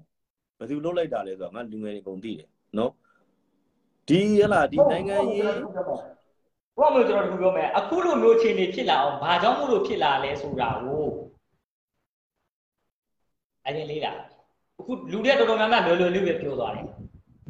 [0.58, 2.48] ဘယ်သူလုပ်လိုက်တာလဲဆိုတော့ငါလူငယ်တွေအကုန်သိတယ်
[2.78, 2.92] နော်
[4.08, 11.06] ဒီဟလာဒီနိုင်ငံရေးဘုရားမျိုးကျွန်တော်တို့ပြောမယ်အခုလိုမျိုးအခြေအနေဖြစ်လာအောင်ဘာကြောင့်မို့လို့ဖြစ်လာလဲဆိုတာကို
[13.66, 14.12] အရင်လေးလာ
[14.80, 16.86] အခုလူတွေတော်တော်များများလွယ်လွယ်လေးပဲပြောသွားတယ်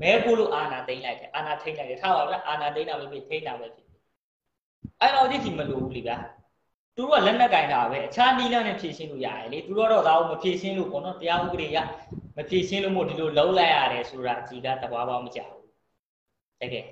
[0.01, 3.87] မဲပို့လို့အာနာသိမ့်လိုက်တယ်အာနာထိမ့်လိုက်တယ်ထားပါဗျာအာနာသိမ့်တာပဲဖြစ်ထိမ့်တာပဲဖြစ်
[5.01, 6.17] အဲ့တော့ဒီဒီမလို့ဘူးလေဗျာ
[6.97, 11.79] သူတို့ကလက်နက်ကင်တာပဲအခြားနီးလန်းနဲ့ဖြည့်ရှင်းလို့ရတယ်လေသူတို့တော့ဒါကိုမဖြည့်ရှင်းလို့ပေါ့နော်တရားဥပဒေရ
[12.37, 15.58] မဖြည့်ရှင်းလို့မို့ဒီလိုလုံးလိုက်ရတယ်ဆိုတာအကြီးကတဘာပေါင်းမကြဘူး
[16.61, 16.85] တကယ်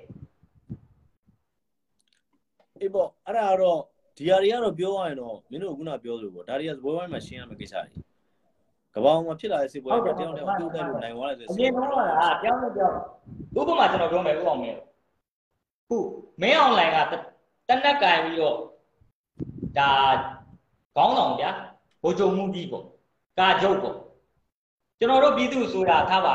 [2.81, 3.79] အေးပေါ့အဲ့ဒါကတော့
[4.17, 7.91] ဒီဟာတွေကတော့ပြောရရင်တော့မင်းတို့ကခုနပြောလို့ပေါ့ဒါတွေကသဘောဝိုင်းမှာရှင်းရမယ့်ကိစ္စတွေ
[8.95, 12.95] ကဘာအောင်မှာဖြစ်လာတဲ့စေပွဲတွေတယောက်တယောက်အတူတူလို့နိုင်သွားတယ်ဆိုအရင်ကတော့ကပြောင်းလို့ပြောင်း
[13.57, 14.77] ဥပမာကျွန်တော်ပြောမယ်ဥအောင်မင်း
[15.87, 15.97] ခု
[16.41, 16.97] မင်းအွန်လိုင်းက
[17.69, 18.55] တနက်ကင်ပြီးတော့
[19.77, 19.91] ဒါ
[20.95, 21.51] ခေါင်းဆောင်ဗျာ
[22.01, 22.85] ဘိုးချုပ်မှုကြီးပေါ့
[23.39, 23.95] ကာချုပ်ပေါ့
[24.99, 26.33] ကျွန်တော်တို့ပြည်သူဆိုတာထားပါ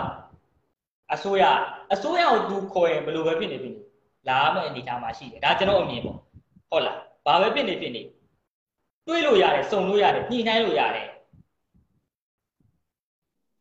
[1.13, 1.45] အစိုးရ
[1.93, 3.81] အစိုးရကိုသူခေါ်ရင်ဘယ်လိုပဲဖြစ်နေဖြစ်နေ
[4.29, 6.19] လာမယ့်အနေအထားမှာရှိတယ်ဒါကျွန်တော်အမြင်ပေါ့
[6.71, 8.03] ဟုတ်လားဘာပဲဖြစ်နေဖြစ်နေ
[9.07, 11.07] တွေးလို့ရတယ်စုံလို့ရတယ်ညှိနှိုင်းလို့ရတယ်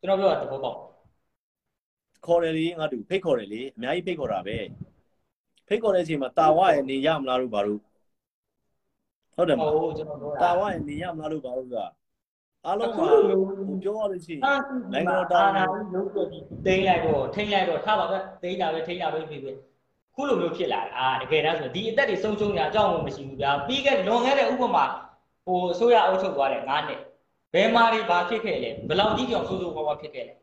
[0.00, 0.78] ျွန်တော်ပြောတာသဘောပေါက်
[2.26, 4.56] ခေါ်တယ်လေငါတို့ဖိတ်ခေါ်တယ်လေအများကြီးဖိတ်ခေါ်တာပဲ
[5.68, 7.80] ဖိတ်ခေါ်တဲ့အချိန်မှာတာဝရဲ့နေရမလားလို့ဘာလို့
[9.34, 11.86] ဟုတ်တယ်မလားဟုတ်ကျွန်တော်ပြောတာတာဝရဲ့နေရမလားလို့ဘာလို့ဆိုတာ
[12.66, 14.40] အားလုံးအခုကလိုမျိုးဟိုပြောရလို့ရှိရင်
[14.92, 16.28] နိုင်ငံတော်တာနာလုံးတော့
[16.66, 19.56] တိမ့်လိုက်တော့ထိမ့်လိုက်တော့ထားပါပဲတိမ့်တာပဲထိမ့်တာပဲဖြစ်ဖြစ်
[20.14, 24.84] ခုလိုမျိုးဖြစ်လာတာအာတကယ်တမ်းဆိုဒီအသက်တွေဆုံးရှုံးရအကြောင်းကိုမရှိဘူးဗျာပြီးခဲ့လွန်ခဲ့တဲ့ဥပမာ
[25.46, 27.00] ဟိုအစိုးရအုပ်ချုပ်သွားတဲ့9နှစ်
[27.54, 30.34] ဘယ်မှာတွေဘာဖြစ်ခဲ့လဲဘယ်လောက်ကြီးကြောင်ဆိုးဆိုးဝါးဝါဖြစ်ခဲ့လဲ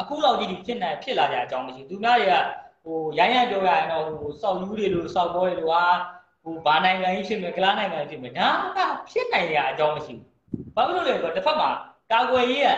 [0.00, 2.34] အခုလောက်ကြီးဖြစ်နိုင်ဖြစ်လာကြအကြောင်းမရှိဘူးသူများတွေက
[2.84, 5.84] ဟိုရိုင်းရိုင်းပြောရရင်တော့ဟိုစောက်ယူတွေလို့စောက်ဘောတွေလို့ဟာ
[6.42, 8.78] ဟိုဘာနိုင်ငံကြီးဖြစ်မယ်ကလားနိုင်ငံကြီးဖြစ်မယ်ဒါက
[9.10, 10.35] ဖြစ်နိုင်ရအကြောင်းမရှိဘူး
[10.76, 11.70] ဘာလို့လဲဆိုတော့တစ်ဖက်မှာ
[12.12, 12.68] ကာကွယ်ရေးက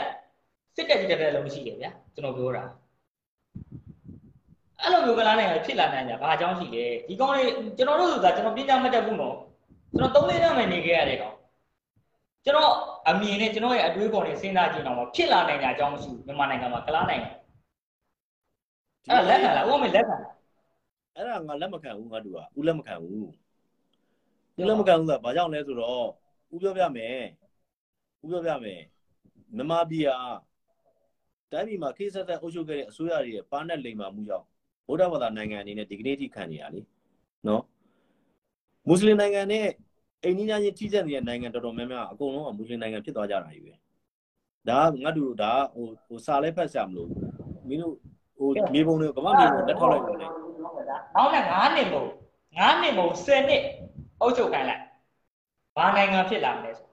[0.76, 2.64] စစ်တက်ကြီးတက်လည်းမရှိတယ်ဗျာကျွန်တော်ပြောတာ
[4.80, 9.36] အဲ့လိုမျိုးကလားနိုင်ငံဖြစ်လာနိုင်ကြဘာအကြောင်းရှိလဲဒီကောင်းလေးကျွန်တော်တို့ဆိုတာကျွန်တော်ပညာမတတ်ဘူးနော်
[9.92, 11.34] ကျွန်တော်၃လေးနှစ်မှနေခဲ့ရတယ်ကောင်
[12.44, 12.72] ကျွန်တော်
[13.08, 17.30] အမြင်နဲ့ကျွန်တော်ရဲ့အတွေးပေါ်နဲ့စဉ်းစားကြည့်တော့ဖြစ်လာနိုင်ကြအကြောင်းမရှိဘူးမြန်မာနိုင်ငံမှာကလားနိုင်ငံ
[19.08, 20.32] အဲ့လက်ခံလားဥပမာလက်ခံလား
[21.14, 23.26] အဲ့ဒါငါလက်မခံဘူးငါတို့ကဦးလက်မခံဘူး
[24.58, 26.06] ဦးလက်မခံဘူးဆိုတာဘာကြောင့်လဲဆိုတော့
[26.54, 27.18] ဦးပြောပြမယ်
[28.22, 28.80] ဦးပြောပြမယ်
[29.56, 30.18] မြန်မာပြည်ဟာ
[31.52, 34.46] တိုင်းပြည်မှာခေတ်ဆက်ဆက်အုပ်ချုပ်ခဲ့တဲ့အစိုးရတွေရဲ့ပါနဲ့လိမ်မာမှုကြောင့်
[34.86, 36.80] ဗုဒ္ဓဘာသာနိုင်ငံအနေနဲ့ဒီကနေ့ထိခံနေရလေ
[37.46, 37.62] နော်
[38.88, 39.66] မွတ်စလင်နိုင်ငံနဲ့
[40.24, 43.74] အိန္ဒိယချင်းထိစပ်နေတဲ့နိုင်ငံတော်တော်များများအကုန်လုံးကမွတ်စလင်နိုင်ငံဖြစ်သွားကြတာကြီးပဲ
[44.68, 47.08] ဒါကငါတို့ဒါဟိုဟိုစာလဲဖတ်ကြမလို့
[47.68, 47.94] မင်းတို့
[48.36, 50.26] ဟိုမြေပုံတွေကမ္ဘာမြေပုံလက်ထောက်လိုက်လို့လေ
[51.16, 52.10] နောက်နဲ့9နှစ်မဟုတ်
[52.56, 53.62] 9နှစ်မဟုတ်10နှစ်
[54.20, 54.82] အုပ်ချုပ်ခိုင်းလိုက်
[55.76, 56.87] ဘာနိုင်ငံဖြစ်လာမလဲဆို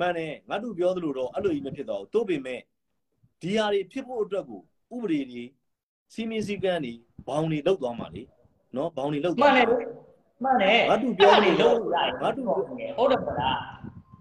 [0.00, 2.60] မှန်တယ်ငါတို့ပြောသလိုတော့အဲ့လိုကြီးမဖြစ်တော့ဘူးတို့ပေမဲ့
[3.40, 4.60] ဒီဟာတွေဖြစ်ဖို့အတွက်ကို
[4.94, 5.44] ဥပဒေတွေ
[6.14, 6.92] စီမင်းစည်းကမ်းတွေ
[7.26, 8.22] ဘောင်တွေလောက်သွားမှာလေ
[8.76, 9.66] နော်ဘောင်တွေလောက်မှသွားန်တယ်
[10.42, 13.58] မှန်တယ်ငါတို့ပြောနေနေလို့လို့ရတယ်ငါတို့ဟုတ်တယ်မလား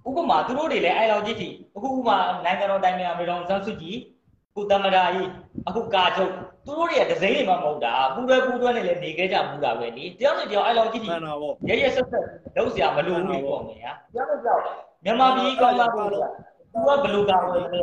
[0.07, 3.97] ဥပမာသူတို့တွေလည်းအဲ့လောက်ကြီးထိအခုဥပမာနိုင်ငံတော်တိုင်ပင်ခံပြည်တော်စန်းစုကြည်
[4.55, 5.29] ကုသမရာကြီး
[5.67, 6.31] အခုကာချုပ်
[6.65, 12.23] သူတို့တွေကဒဇိမ့်တွေမှမဟုတ်တာပူတွဲပူတွဲနဲ့လည်းနေခဲ့ကြဘူးတာပဲလေတယောက်နဲ့တယောက်အဲ့လောက်ကြီးထိမှန်တာပေါ့ရရဆက်ဆက်
[12.55, 16.19] လုံးစရာမလိုဘူးလေပေါ့မယ်ဟာတယောက်နဲ့တယောက် မြန်မာပြည်ကောင်းလာဖို့သူ
[16.87, 17.81] ကဘယ်လိုကာဝယ်လဲ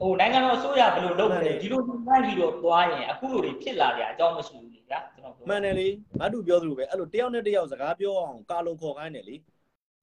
[0.00, 9.36] ဟိုနိုင်ငံတော်အစိုးရဘယ်လိုလုပ်လဲဒီလိုမှန်းပြီးတော့သွားရင်အခုလိုတွေဖြစ်လာကြအကြောင်းမရှိဘူးလေဗျာကျွန်တော်ပြောမှန်တယ်လေငါတို့ပြောသလိုပဲအဲ့လိုတယောက်နဲ့တယောက်စကားပြောအောင်ကာလုံခေါ်ခိုင်းတယ်လေ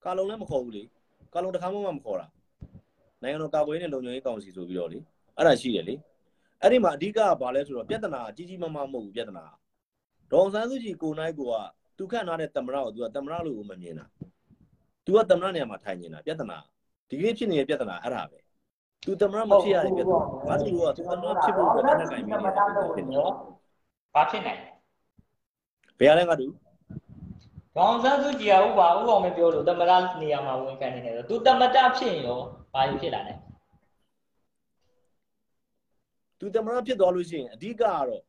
[0.06, 0.84] ကာလုံလည်းမခေါ်ဘူးလေ
[1.34, 2.28] ကာလုံတစ်ခါမှမခေါ်တာ
[3.22, 5.00] နိုင်ငံတော်ကာကွယ်ရေးနဲ့လုံခြုံရေးကောင်စီဆိုပြီးတော့လေ
[5.38, 5.96] အဲ့ဒါရှိတယ်လေ
[6.62, 9.46] အဲ့ဒီမှာအဓိကကဘာလဲဆိုတော့ပြဿနာကြီးကြီးမားမားမဟုတ်ဘူးပြဿနာ
[10.32, 11.54] ဒေါအောင်ဆန်းစုကြည်ကိုနိုင်ကိုက
[11.98, 14.06] သူခန့်ထားတဲ့တမရကိုသူကတမရလို့မမြင်တာ
[15.06, 16.58] သူကတမရနေရာမှာထိုင်နေတာပြဿနာ
[17.10, 18.40] ဒီကနေ့ဖြစ်နေတဲ့ပြဿနာအဲ့ဒါပဲ
[19.06, 20.18] သူတမရမဖြစ်ရတဲ့ပြဿနာ
[20.48, 22.64] ငါတို့ကသူတမရဖြစ်ဖို့အတွက်လက်နက်ကင်ပြီးနေတာ
[22.96, 23.32] ဖြစ်နေတယ်
[24.14, 24.70] ဘာဖြစ်နိုင်လဲ
[26.00, 26.52] ဘယ်ရလဲငါတို့
[27.76, 32.40] ဒေါအောင်ဆန်းစုကြည်ကဥပမာဥအောင်မပြောလို့တမရနေရာမှာဝင်ခံနေတယ်ဆိုသူတမတဖြစ်ရင်ရော
[32.74, 33.34] ဘာဖြစ်လာလဲ
[36.40, 38.22] သူတမရဖြစ်သွားလို့ရှိရင်အဓိကကတော့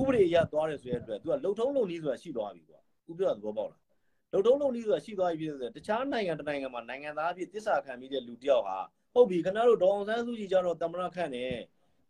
[0.00, 2.78] ဥပဒေရသွားတယ်ဆိုတဲ့အတွက် तू ကလုံထုံးလုံနည်းဆိုတာရှိသွားပြီကွာ
[3.08, 3.85] ဥပဒေသဘောပေါက်လား
[4.32, 8.78] လုံထုံးလုံနည်းဆိုတာရှိသွားပြီဖြစ်တဲ့တခြားနိုင်ငံတစ်နိုင်ငံမှာနိုင်ငံသားအဖြစ်တစ္ဆာခံပြီးတဲ့လူတစ်ယောက်ဟာ
[9.14, 11.56] ဟုတ်ပြီခင်ဗျားတို့ဒေါအောင်ဆန်းစုကြည်ကြတော့တမရခန့်တယ်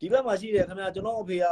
[0.01, 1.45] ဒီဘက်မှာရှိတယ်ခင်ဗျာကျွန်တော်အဖေက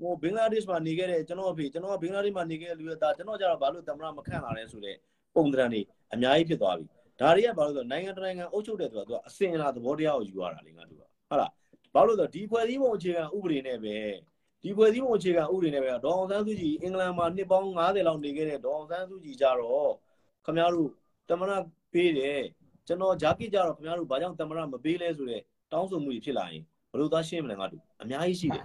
[0.00, 4.96] ဟိုဘင်္ဂလားဒေ့ရှ်မှာနေခဲ့တဲ့ကျွန်တော်အဖေကျွန်တော်ကဘင်္ဂလားဒေ့ရှ်မှာနေခဲ့တဲ့လူရဲ့သားကျွန်တော်ကြတော့ဘာလို့တမရမခန့်လာလဲဆိုတဲ့
[5.34, 5.80] ပုံသဏ္ဍာန်တွေ
[6.14, 6.84] အများကြီးဖြစ်သွားပြီ
[7.20, 11.50] ဒါတွေကဘာလို့လဲဆိုတော့နိုင်ငံတစ်နိုင်ငံအုပ်ချုပ်တဲ့သူကသူကအစင်အလာသဘောတရားကိုယူရတာလေငါတို့ကဟုတ်လား
[11.94, 13.96] ဘာလို့လဲဆိုတော့ဒီဖွဲ့စည်းပုံအခြေခံဥပဒေနဲ့ပဲ
[14.62, 19.90] ဒီဖွဲ့စည်းပုံအခြေခံဥပဒေနဲ့ပဲဒေါအောင်ဆန်းစုကြည်အင်္ဂလန်မှာနှစ်ပေါင်း90လောက်နေခဲ့တဲ့ဒေါအောင်ဆန်းစုကြည်ကြတော့
[20.46, 20.88] ခမရတို့
[21.28, 21.52] တမရ
[21.92, 22.40] ပေးတယ်
[22.86, 25.42] ကျွန်တော်ဂျာကစ်ကြတော့ခမရတို့ဘာကြောင့်တမရမပေးလဲဆိုတော့
[25.72, 28.64] တောင်းဆိုမှုတွေဖြစ်လာရင်ဘယ်လိုသားရှင်းမလဲငါတို့အများကြီးရှိတယ်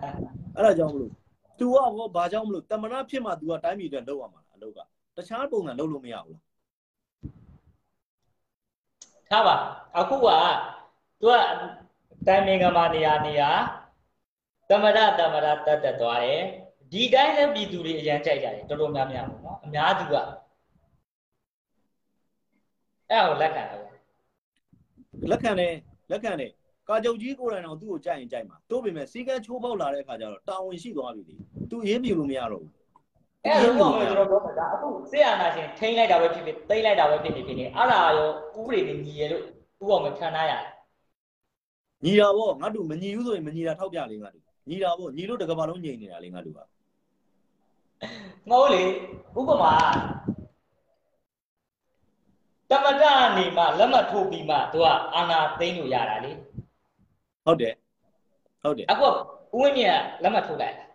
[0.55, 1.11] အဲ့ဒါကြောင့်မလို့
[1.59, 4.79] तू ကဟောဘာကြောင့်မလို့တမရဖြစ်မှ तू ကတိုင်းပြည်အတွက်လုပ်ရမှာလားအလုပ်က
[5.17, 6.43] တခြားပုံစံလုပ်လို့မရဘူးလား
[9.29, 9.55] ထားပါ
[9.97, 10.27] အခုက
[11.21, 11.35] သူက
[12.27, 13.49] တိုင်မင်္ဂမာနေရာနေရာ
[14.69, 16.41] တမရတမရတတ်တက်သွားတယ်
[16.91, 20.15] ဒီတိုင်းလည်းပြည်သူတွေအရန်ကြိုက်ကြတယ်တော်တော်များများပေါ့နော်အများစုက
[23.11, 23.91] အဲ့ဒါကိုလက်ခံတယ်ပေါ့
[25.31, 25.73] လက်ခံတယ်
[26.11, 26.51] လက်ခံတယ်
[26.87, 31.35] ကာကြုတ်ကြီးကိုယ်တိုင်တော့သူ့ကိုကြိုက်ရင်ကြိုက်မှာတို့ပေမဲ့စီကန်းချိုးပေါက်လာတဲ့အခါကျတော့တာဝန်ရှိသွားပြီလေ
[31.71, 32.71] သူအရေးပြလို့မရတော့ဘူး
[33.45, 39.43] အဲ့ဒါတော့ကျွန်တော်ပြောမှာဒါအခုစေအာနာရှင်ထိန်းလိုက်တာပဲဖြစ်ဖြစ်တိမ့်လိုက်တာပဲဖြစ်ဖြစ်ဖြစ်နေအဲ့ဒါရောဥပဒေနဲ့ညီရလို့
[39.81, 40.61] ဥပအောင်မခံထားရတယ်
[42.03, 46.59] ညီတာပေါ့ငါတို့မညီဘူးဆိုရင်မညီတာထောက်ပြလေငါတို့ညီတာပေါ့ညီလို့တစ်ကမ္ဘာလုံးညီနေတာလေငါတို့က
[48.49, 48.83] မဟုတ်လေ
[49.39, 49.73] ဥပမာ
[52.71, 54.85] တမတအနေမှာလက်မှတ်ထိုးပြီးမှသူက
[55.15, 56.31] အာနာသိမ်းလို့ရတာလေ
[57.45, 57.73] ဟုတ်တယ်
[58.63, 59.13] ဟုတ်တယ်အခုက
[59.53, 60.85] ဥဝင်းမြင့်ကလက်မှတ်ထိုးလိုက်တာ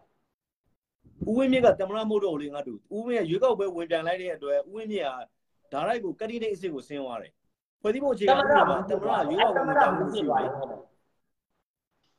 [1.29, 5.09] ဦးဝင်းမြင့်ကတမရမို့တော့လေငါတို့ဦးဝင်းကရွေးကောက်ပွဲဝင်ပြန်လိုက်တဲ့အတွက်ဦးဝင်းမြင့်
[5.71, 7.33] ကဒါရိုက်ကိုကတိတိအစ်စ်ကိုဆင်းသွားတယ်
[7.83, 10.51] ဖွဲ့စည်းပုံအခြေခံဥပဒေမှာတမရရွေးကောက်ပွဲဝင်ပြန်မှုရှိတယ်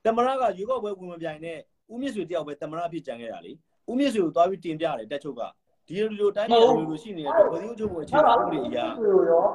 [0.05, 1.59] တမရကရွေးကောက်ပွဲဝင်မပြိုင်နဲ့
[1.91, 3.51] ဦးမြင့်ဆွေတယောက်ပဲတမရဖြစ်ကြံခဲ့တာလေ
[3.89, 5.41] ဦးမြင့်ဆွေကိုသွားပြီးတင်ပြတယ်တက်ချုပ်က
[5.87, 8.85] ဒီလိုလိုတိုင်းပြည်လိုလိုရှိနေတဲ့ဖွဲ့စည်းပုံချုပ်ပုံအခြေခံဥပဒေအရာ
[9.29, 9.45] ရော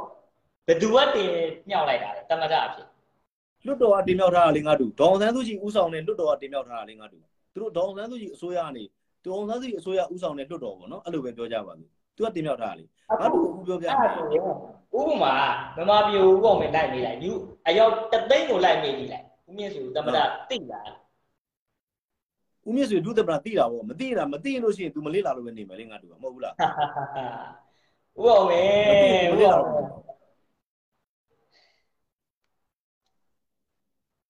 [0.67, 1.31] ဘယ်သူကတင်
[1.69, 2.87] မြောက်လိုက်တာလဲတမတအဖြစ်
[3.67, 7.23] လွတ်တော်ကတင်မြောက်ထားတာလေငါတို့ဒေါအောင်ဆန်းစုကြည်ဦးဆောင်တဲ့လွတ်တော်ကတင်မြောက်ထားတာလေငါတို့
[7.55, 8.85] သူတို့ဒေါအောင်ဆန်းစုကြည်အစိုးရကနေ
[9.25, 12.85] ဒေါအောင်ဆန်းစုကြည်အစိုးရဦးဆောင်တဲ့လွတ်တော်ပေါ့နော်အဲ့လိုပဲပြောကြပါလို့သူကတင်မြောက်ထားတာလေ
[13.21, 13.95] ငါတို့အခုပြောပြမယ်
[14.99, 15.35] ဥပမာ
[15.77, 17.33] မမပြူဥပအောင်မလိုက်မိလိုက်ယူ
[17.69, 20.19] အရောက်တသိန်းကိုလိုက်မိပြီလိုက်ဦးမြင့်စုတမတ
[20.51, 20.81] တိလာ
[22.67, 26.57] ဦးမြင့်ဆွေဒုသမ္မတသိတာပေါ့မသိတာမသိလို့ရှိရင် तू မလေးလာလို့ပဲနေမယ်လေငါတို့ကမဟုတ်ဘူးလားဥ
[28.19, 28.61] အောင်မေ
[29.31, 29.87] မဥလေးလာအောင်လို့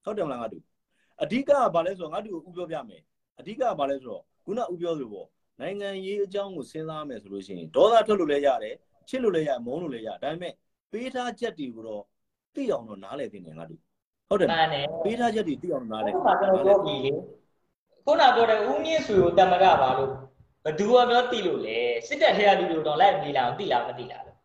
[0.04, 0.62] ဟုတ်တယ်မလားငါတို့
[1.22, 3.02] အဓိကကဘာလဲဆိုတော့ငါတို့ကိုဥပြောပြမယ်
[3.40, 5.28] အဓိကကဘာလဲဆိုတော့ခုနဥပြောသလိုပေါ့
[5.60, 8.74] နိုင်ငံရေးအကြောင်းကိုစဉ်းစားမယ်ဆိုလို့ရှိရင်ဒေါသထွက်လို့လည်းရတယ်
[9.08, 10.52] ချစ်လို့လည်းရမုန်းလို့လည်းရဒါပေမဲ့
[10.92, 12.02] ပေးထားချက်တွေကိုတော့
[12.54, 13.80] သိအောင်တော့နားလည်သင့်တယ်ငါတို့
[14.28, 17.12] ဟုတ်တယ်မှန်တယ်ပေးထားချက်တွေသိအောင်နားလည်ဥပမာကျွန်တော်ပြောပြီလေ
[18.04, 20.12] ခုနပြောတဲ့ဦးမြင့်စုကိုတမတပါလို့
[20.64, 24.38] ဘသူကပြောတိလို့လေစစ်တပ်ထဲကလူတွေတော့လိုက်မိလာအောင်တိလားမတိလားလို့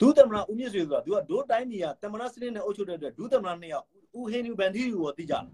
[0.00, 3.86] ဒုသမ္မတဦးမြင့်ဆွေဆိုတာ तू ကဒို့တိုင်းပြည်ကသမ္မတစနစ်နဲ့အုပ်ချုပ်တဲ့အတွက်ဒုသမ္မတနှစ်ယောက်
[4.18, 5.44] ဦးဟင်းနီဘန်ဒီယူကိုသိကြတယ်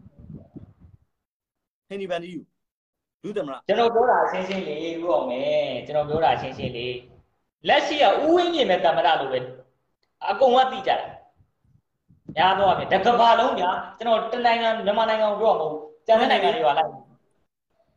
[1.88, 2.40] ဟင်းနီဘန်ဒီယူ
[3.22, 5.42] ဒုသမ္မတကျွန်တော်ပြောတာရှင်းရှင်းလေးဥအောင်မေ
[5.86, 6.94] ကျွန်တော်ပြောတာရှင်းရှင်းလေး
[7.68, 9.38] လက်ရှိကဦးဝင်းမြင့်ပဲတမတလို့ပဲ
[10.28, 11.06] အကုန်ကတိကြတာ
[12.36, 16.91] ညာတော့အပြင်တကဘာလုံးညာကျွန်တော်တနိုင်ငံမြန်မာနိုင်ငံကိုပြောမှာမဟုတ် ကျန်တဲ့နိုင်ငံတွေကလိုက်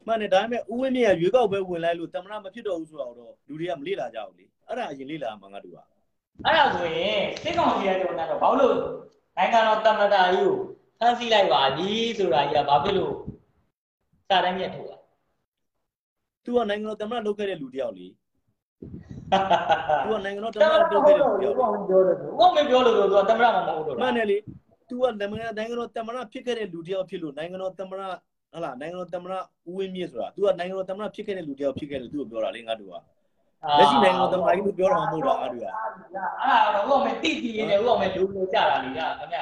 [0.06, 3.12] မှန်တယ်ဒါပေမဲ့ဦးဝင်းမြင့်ကရွေးကောက်ပွဲဝင်လိုက်လို့သမ္မတမဖြစ်တော့ဘူးဆိုတော့
[3.46, 5.78] လူတွေကမလေ့လာကြဘူးလေအဲ့ဒါအရင်လေ့လာမှာငါတို့က
[6.46, 8.76] အဲ့ဒါဆိုရင်စစ်ကောင်စီရဲ့တုံးကတော့ဘာလို့
[9.36, 10.54] နိုင်ငံတော်တမတာကြီးကို
[10.98, 13.12] ဖမ်းဆီးလိုက်ပါပြီဆိုတာကြီးကဘာဖြစ်လို့
[14.28, 15.00] စာတမ်းမြတ်ထုတ်อ่ะ
[16.44, 18.06] तू ကနိုင်ငံတော်သမ္မတလုပ်ခဲ့တဲ့လူတယောက်လေ
[20.04, 24.36] तू ကနိုင်ငံတော်သမ္ တ မ မ တ တာ လုပ် ပြော ခဲ့ လို့ တဲ့လူတယောက် ဘာမှပြောတယ်ဘာမှပြောလို့ဆိုတော့တမတာမှမဟုတ်တော့ မှန်တယ်လေ
[24.89, 29.33] तू ကနိုင်ငံနိုင်ငံတော်သမ္မတဖြစ်ခဲ့တဲ့လူတယောက်ဖြစ်လို့နိုင်ငံတော်သမ္မတဟလာနိုင်ငံတော်သမ္မတ
[29.69, 32.95] ဦးဝင်းမြင့်ဆိုတာ तू ကနိုင်ငံတော်သမ္မတဖြစ်ခဲ့တဲ့လူတယောက်ဖြစ်ခဲ့တယ်သူ့ကိုပြောတာလေငါတို့က
[33.79, 39.39] လက်ရှိနိုင်ငံတော်သမ္မတကြီးလို့ပြောတာမဟုတ်တော့ငါတို့ကအဲ့ဒါတော့ဥအောင်မတိတိနေဥအောင်မလူလူကြတာလေကြာခင်ဗျ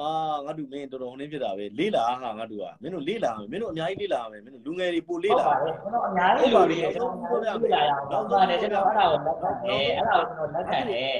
[0.00, 0.10] အာ
[0.44, 11.16] ငါတို့မင်းတော်တော်ဟိုနေဖြစ်တာပဲလေးလာဟာငါတို့ကမင်းတို့လေးလာမယ်မင်းတို့အများကြီးလေးလာမယ်မင်းတို့လူငယ်တွေပို့လေးလာဟုတ်ပါတယ်ကျွန်တော်အများကြီးလူတွေကျွန်တော်ပြောပြရအောင်တော့ပါတယ်ကျွန်တော်အဲ့ဒါကိုလက်ခံတယ်အဲ့ဒါကိုကျွန်တော်လက်ခံတယ်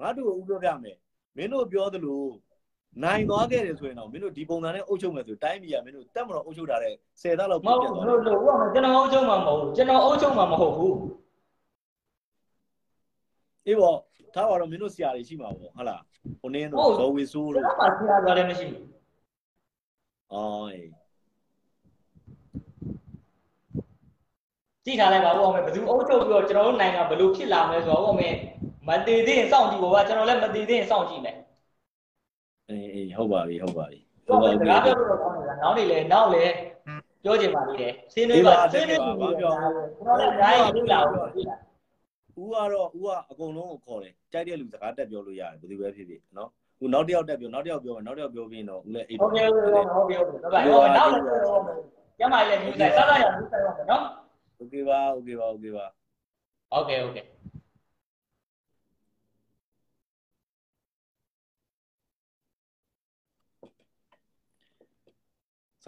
[0.00, 0.96] ငါတို့ကိုဥပြောပြမယ်
[1.36, 2.22] မင်းတို့ပြောသလို
[3.04, 10.96] နိုင်သွားခဲ့တယ်ဆိုရင်တော့မင်းတို့ဒီပုံစံနဲ့အုပ်ချုပ်မယ်ဆိုတိုင်းပြည်ကမင်းတို့တက်မတော်အုပ်ချုပ်တာတဲ့10သားလောက်မပြဟုတ်တ်ဘူးသွားလို့လို့ဥအောင်ကျွန်တော်အုပ်ချုပ်မှာမဟုတ်ဘူးကျွန်တော်အုပ်ချုပ်မှာမဟုတ်ဘူး
[13.66, 13.96] အေးပေါ့
[14.34, 16.02] ထားပါတော့မင်းတို့ဆရာတွေရှိမှာပေါ့ဟုတ်လား
[16.40, 18.86] ဟိုနင်းတို့ဇော်ဝေဆိုးကျွန်တို့တော်မှဆရာပြောလည်းမရှိဘူး
[20.32, 20.88] အော်အေး
[24.84, 28.34] ကြည့်ထားလိုက်ပါဦးအောင်မယ်ဘယ်သူအုပ်ချုပ်ပြီးတော့ကျွန်တော်တို့နိုင်ငံဘယ်လိုဖြစ်လာမလဲဆိုတော့ဦးအောင်မယ်
[28.87, 31.35] မတည်သေးရင်စောင့်ကြည့်ပါဦးကျွန်တော်လည်းမတည်သေးရင်စောင့်ကြည့်မယ်
[32.69, 36.43] အေးအေးဟုတ်ပါပြီဟုတ်ပါပြီ တော့စကားပြောလို့တော့ကောင်းတယ်နောက်နေလေနောက်လေ
[37.23, 39.51] ပြောချင်ပါသေးတယ်ဆွေးနွေးပါဆွေးနွေးပါဘာပြော
[39.99, 40.59] ကျွန်တော်လည်းအားရ
[40.91, 41.59] လာဘူးကြည့်လား
[42.39, 46.49] ဦးကတော့ဦးကအကုန်လုံးကိုခေါ်တယ်ကြိုက်တဲ့လူစကားတက်ပြောလို့ရတယ်ဘယ်သူပဲဖြစ်ဖြစ်နော်
[46.83, 51.77] ဦးနောက်တစ်ယောက်တက်ပြောနောက်တစ်ယောက်ပြောမယ်နောက်တစ်ယောက်ပြောပြီးရင်တော့ဦးလည်းအိတ် ဟုတ်ကဲ့ဟုတ်ကဲ့ဟုတ်ကဲ့ဟုတ်ကဲ့ဘိုင်ဟောနောက်လည်းပြောမယ်
[52.19, 54.03] ကျမလည်းယူဆိုင်စားစားရယူဆိုင်ပါမယ်နော်
[54.57, 55.85] โอเคပါโอเคပါโอเคပါ
[56.71, 57.30] ဟုတ်ကဲ့ဟုတ်ကဲ့ စ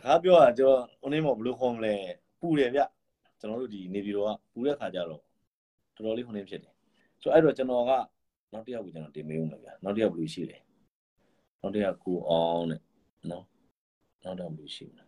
[0.04, 1.94] ကားပြောတာကျွန်တော်ဦးနေမောဘယ်လိုခေါ်မလဲ
[2.40, 2.80] ပူတယ်ဗျ
[3.40, 5.22] ကျွန်တော်တို့ဒီနေပြည်တော်ကပူတဲ့ခါကျတော့
[5.94, 6.74] တော်တော်လေးခုနေဖြစ်တယ်
[7.22, 7.92] ဆိုတော့အဲ့တော့ကျွန်တော်က
[8.52, 10.58] နောက်တစ်ယောက်ကိုကျွန်တော်တင်မေးဦးမယ်ဗျနောက်တစ်ယောက်ဘယ်လိုရှိလဲ
[11.60, 12.80] နောက်တစ်ယောက်ကိုအောင်တဲ့
[13.30, 13.44] နော်
[14.24, 15.04] နောက်တော့ဘယ်လိုရှိမလဲ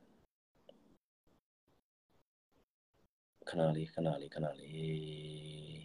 [3.49, 5.85] ခဏလေးခဏလေးခဏလေး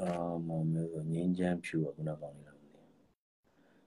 [0.00, 0.10] အာ
[0.48, 2.49] မောင်မျိုးဆိုငင်းချမ်းဖြူอ่ะခုနပေါင်းနေတာမသိဘူး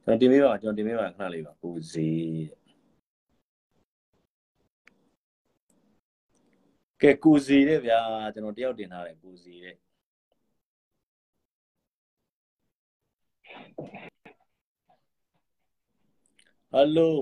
[0.05, 2.07] ကျွန်တော်တင်ပေးပါကျွန်တော်တင်ပေးပါခဏလေးပါကိုစီ
[7.01, 7.99] ကဲကိုစီတဲ့ဗျာ
[8.33, 9.75] ကျွန်တော်တယောက်တင်ထားတယ်ကိုစီတဲ့
[16.71, 17.13] ဟယ်လို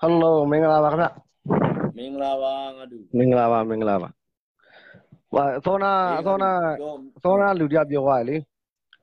[0.00, 1.08] ဟယ်လိုမင်္ဂလာပါခင်ဗျ
[1.96, 4.08] မင်္ဂလာပါငါတို့မင်္ဂလာပါမင်္ဂလာပါ
[5.34, 6.50] ဟာအစောနာအစောနာ
[7.16, 8.36] အစောနာလူတယောက်ပြောသွားတယ်လေ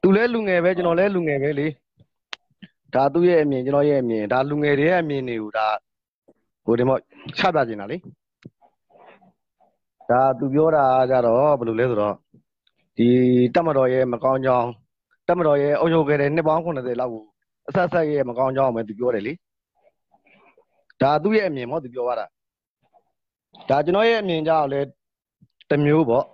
[0.02, 1.68] သူလဲလူငယ်ပဲကျွန်တော်လဲလူငယ်ပဲလေ
[2.96, 5.68] ဒါသူ့ရဲ့အမြင်ကျွန်တော်ရဲ့အမြင်ဒါလူငယ်တွေရဲ့အမြင်တွေကိုဒါ
[6.66, 7.00] ဟိုဒီမော့
[7.38, 7.98] ချပြချင်တာလေ
[10.10, 12.16] ဒါသူပြောတာကြတော့ဘယ်လိုလဲဆိုတော့
[12.98, 13.08] ဒီ
[13.54, 14.70] တက်မတော်ရဲ့မကောင်းကြောင်း
[15.28, 17.24] တက်မတော်ရဲ့အုပ်ချုပ်ခဲ့တဲ့နှစ်ပေါင်း80လောက်ကို
[17.68, 19.34] အဆက်ဆက်ရဲ့မကောင်းကြောင်းပဲသူပြောတယ်လေ
[21.02, 22.26] ဒါသူ့ရဲ့အမြင်မော့သူပြောသွားတာ
[23.70, 24.82] ဒါကျွန်တော်ရဲ့အမြင်ကြောက်လဲ
[25.70, 26.26] တစ်မျိုးပေါ့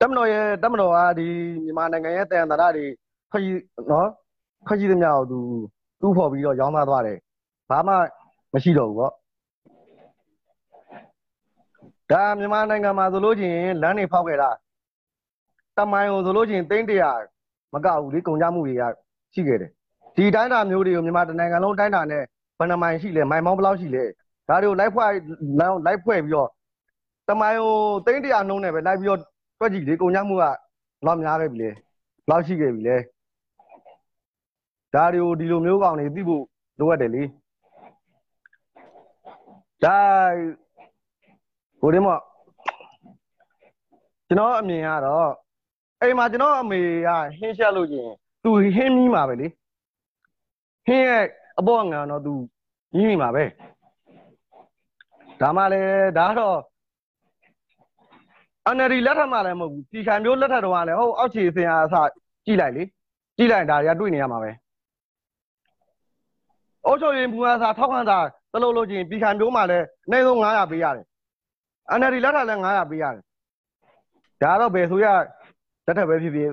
[0.00, 1.28] တမတော်ရဲ့တမတော်ကဒီ
[1.64, 2.86] မြန်မာနိုင်ငံရဲ့တန်တရာတွေ
[3.32, 3.60] ခကြီး
[3.90, 4.08] နော်
[4.68, 5.38] ခကြီးသမျှကိုသူ
[6.00, 7.18] တူးဖော်ပြီးတော့ရောင်းသားသွားတယ်
[7.70, 7.94] ဘာမှ
[8.52, 9.12] မရှိတော့ဘူးပေါ့
[12.10, 14.50] ဒါမြန်မာနိုင်ငံမှာဆိုလို့ချင်းလမ်းတွေဖောက်ခဲ့တာ
[15.76, 17.10] တမိုင်ကိုဆိုလို့ချင်းသိန်းတရာ
[17.72, 18.82] မကဘူးလေကုန်ကြမှုတွေက
[19.34, 19.70] ရှိခဲ့တယ်
[20.16, 22.22] ဒီတိုင်းတာမျိုးတွေကိုမြန်မာတိုင်းနိုင်ငံလုံးတိုင်းတာနဲ့
[22.58, 24.04] ဘယ်နှမိုင်ရှိလဲမိုင်မောင်းဘယ်လောက်ရှိလဲ
[24.48, 25.10] ဒါတွေကိုလိုက်ဖွဲ့
[25.58, 26.48] လိုက်ဖွဲ့ပြီးတော့
[27.28, 27.74] တမိုင်ကို
[28.06, 29.20] သိန်းတရာနှုံးနေပဲလိုက်ပြီးတော့
[29.58, 30.44] တွက်ကြည့်လေကုန်ကြမှုက
[31.06, 31.70] လောက်များခဲ့ပြီလေ
[32.30, 32.96] လောက်ရှိခဲ့ပြီလေ
[34.94, 36.44] ဒါတွေကိုဒီလိုမျိုးကောင်တွေသိဖို့
[36.78, 37.22] လိုအပ်တယ်လေ
[39.84, 39.98] ဒါ
[41.80, 42.16] ဟိုဒီမှာ
[44.28, 45.30] ကျွန်တော်အမြင်ကတော့
[46.00, 47.08] အိမ်မှာကျွန်တော်အမေက
[47.38, 48.12] ဟင်းချက်လို့ချင်း
[48.42, 49.46] သူဟင်းမီးမှာပဲလေ
[50.86, 51.24] ဟင်းရဲ့
[51.58, 52.32] အပေါ်ငံတော့သူ
[52.94, 53.44] မီးမိမှာပဲ
[55.40, 56.58] ဒါမှလည်းဒါတော့
[58.76, 61.96] NLD လက်ထက်မှလည်းမဟုတ်ဘူးပြည်ခိုင်မျိုးလက်ထက်တော့ကလည်းဟုတ်အောက်ခြေစင်အားအစ
[62.46, 62.82] ကြည့်လိုက်လေ
[63.36, 64.50] ကြည့်လိုက်ဒါတွေကတွေ့နေရမှာပဲ
[66.88, 68.18] အုတ်ချုပ်ရင်ဘူအားစာထောက်ခံတာ
[68.52, 71.06] တလို့လို့ချင်းပြည်ခိုင်မျိုးမှလည်းအနည်းဆုံး900ပေးရတယ်
[71.98, 73.22] NLD လက်ထက်လည်း900ပေးရတယ်
[74.42, 75.06] ဒါတော့ဘယ်ဆိုရ
[75.86, 76.50] လက်ထက်ပဲဖြစ်ဖြစ်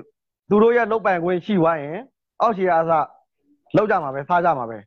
[0.48, 1.98] သူတို့ရဲ့လုတ်ပိုင်ခွင့်ရှိသွားရင်
[2.40, 2.92] အောက်ခြေအားစ
[3.76, 4.78] လောက်ကြမှာပဲစားကြမှာပဲ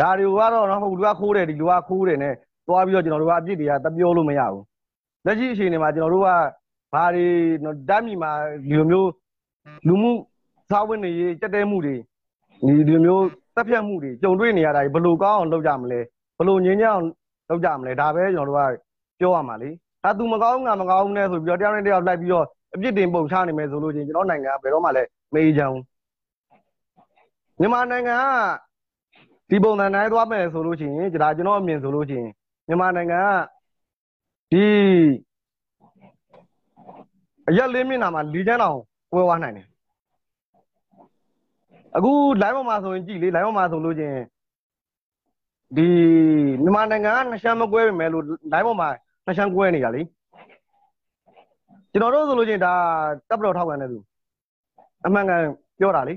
[0.00, 2.34] ဒါတွေကတော့နော်ဟိုလူကခိုးတယ်ဒီလူကခိုးတယ်နဲ့
[2.66, 4.64] သွားပြီးတော့ကျွန်တော်တို့ကအပြစ်တွေကတပြောလို့မရဘူး
[5.26, 6.28] လက်ရှိအခြေအနေမှာကျွန်တော်တို့က
[6.94, 7.26] ဘာတွေ
[7.88, 8.30] ဓာတ်မီမှာ
[8.64, 9.10] ဒီလိုမျိုး
[9.88, 10.12] လူမှု
[10.70, 11.96] စာဝင်တွေကြက်တဲမှုတွေ
[12.60, 13.24] ဒီဒီလိုမျိုး
[13.54, 16.00] တက်ဖြတ်မှုတွေကြုံတွေ့နေရတာဘယ်လိုကောင်းအောင်လုပ်ကြမလဲ
[16.36, 17.02] ဘယ်လိုငြင်းကြအောင်
[17.50, 19.70] လုပ်ကြမလဲဒါပဲကျွန်တော်တို့ကပြောရမှာလေ
[20.04, 25.84] ဒါသူမကောင်းငါမကောင်းနဲ့ဆိုပြီးတော့တယောက်နဲ့တယောက်လိုက်ပြီးတော့အပြစ်တင်ပုံချနေမယ်ဆိုလို့ချင်းကျွန်တော်နိုင်ငံကဘယ်တော့မှလည်းမအေးချမ်းဘူး
[27.60, 28.22] မြန်မာနိုင်ငံက
[29.50, 32.30] ဒီပုံစံတိုင်းသွားမယ်ဆိုလို့ရှိရင်ဒါကျွန်တော်အမြင်ဆိုလို့ရှိရင်
[32.68, 33.26] မြန်မာနိုင်ငံက
[34.52, 34.64] ဒီ
[37.48, 38.78] အရက်လေးမျက်နှာမှာလီချမ်းတောင်
[39.12, 39.66] ကွဲသွားနိုင်တယ်
[41.96, 42.12] အခု
[42.42, 44.18] live ပေါ်မှာဆိုရင်ကြည့်လေ live ပေါ်မှာဆိုလို့ချင်း
[45.76, 45.86] ဒီ
[46.62, 48.88] မြန်မာနိုင်ငံကနှစ်ရှမ်းမကွဲပြီမဲ့လို့ live ပေါ်မှာ
[49.26, 50.02] နှစ်ရှမ်းကွဲနေတာလေ
[51.92, 52.72] ကျွန်တော်တို့ဆိုလို့ချင်းဒါ
[53.28, 53.98] တပ်ပတော်ထောက်ခံတဲ့သူ
[55.06, 55.42] အမှန်ကန်
[55.78, 56.14] ပြောတာလေ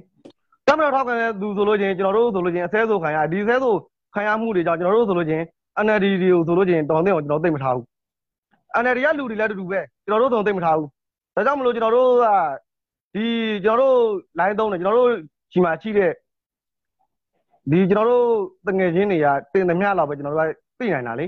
[0.68, 3.74] တမတော်ထောက်ခံတဲ့သူဆိုလို့ချင်းကျွန်တော်တို့ဆိုလို့ချင်းအဆဲဆိုခံရဒီဆဲဆို
[4.16, 5.44] ခံရမှုတွေကြောင့်ကျွန်တော်တို့ဆိုလို့ချင်း
[5.86, 7.86] NLD တွေကိုဆိုလို့ချင်းတော်တဲ့အောင်ကျွန်တော်သိမ့်မထားဘူး
[8.84, 10.90] NLD ကလူတွေလည်းအတူတူပဲကျွန်တော်တို့ဆိုသိမ့်မထားဘူး
[11.36, 12.26] ဒါကြောင့်မလို့ကျွန်တော်တို့က
[13.16, 13.26] ဒီ
[13.64, 13.98] ကျွန်တော်တို့
[14.40, 15.12] line သုံးတယ်ကျွန်တော်တို့
[15.52, 16.12] ဒီမှာရှိတဲ့
[17.72, 18.28] ဒီကျွန်တော်တို့
[18.68, 21.26] တငယ်ချင်းတွေကတင်သမျှလောက်ပဲကျွန်တော်တို့ကသိနိုင်တာလေ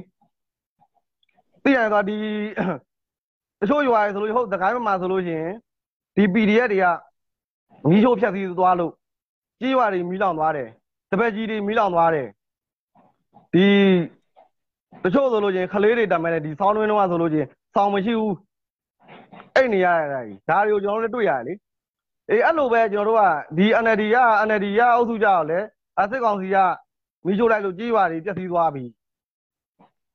[1.63, 2.17] သိနိုင်တော့ဒီ
[3.59, 5.53] တချို့ရွာတွေဆိုလို့ဟုတ်တကိုင်းမှာဆိုလို့ရှိရင်
[6.15, 6.85] ဒီ PDF တွေက
[7.89, 8.91] မီးရှို့ဖြတ်စည်းသွားလို့
[9.59, 10.69] ကြီးရွာတွေမီးလောင်သွားတယ်
[11.11, 12.27] တပည့်ကြီးတွေမီးလောင်သွားတယ်
[13.53, 13.65] ဒီ
[15.03, 18.35] တချို့ဆိုလို့ချင်းခလေးတွေတမ်းမဲ့ဒီဆောင်းတွင်းတော့ဆိုလို့ချင်းဆောင်းမရှိဘူး
[19.55, 21.53] အဲ့နေရတာကြီးဒါတွေကိုကျွန်တော်တို့လည်းတွေ့ရတယ်လေ
[22.31, 23.23] အေးအဲ့လိုပဲကျွန်တော်တို့က
[23.57, 24.17] ဒီ NLD က
[24.47, 25.59] NLD ကအုပ်စုကြတော့လေ
[25.99, 26.57] အစစ်ကောင်စီက
[27.25, 28.83] မီးရှို့လိုက်လို့ကြီးရွာတွေပျက်စီးသွားပြီ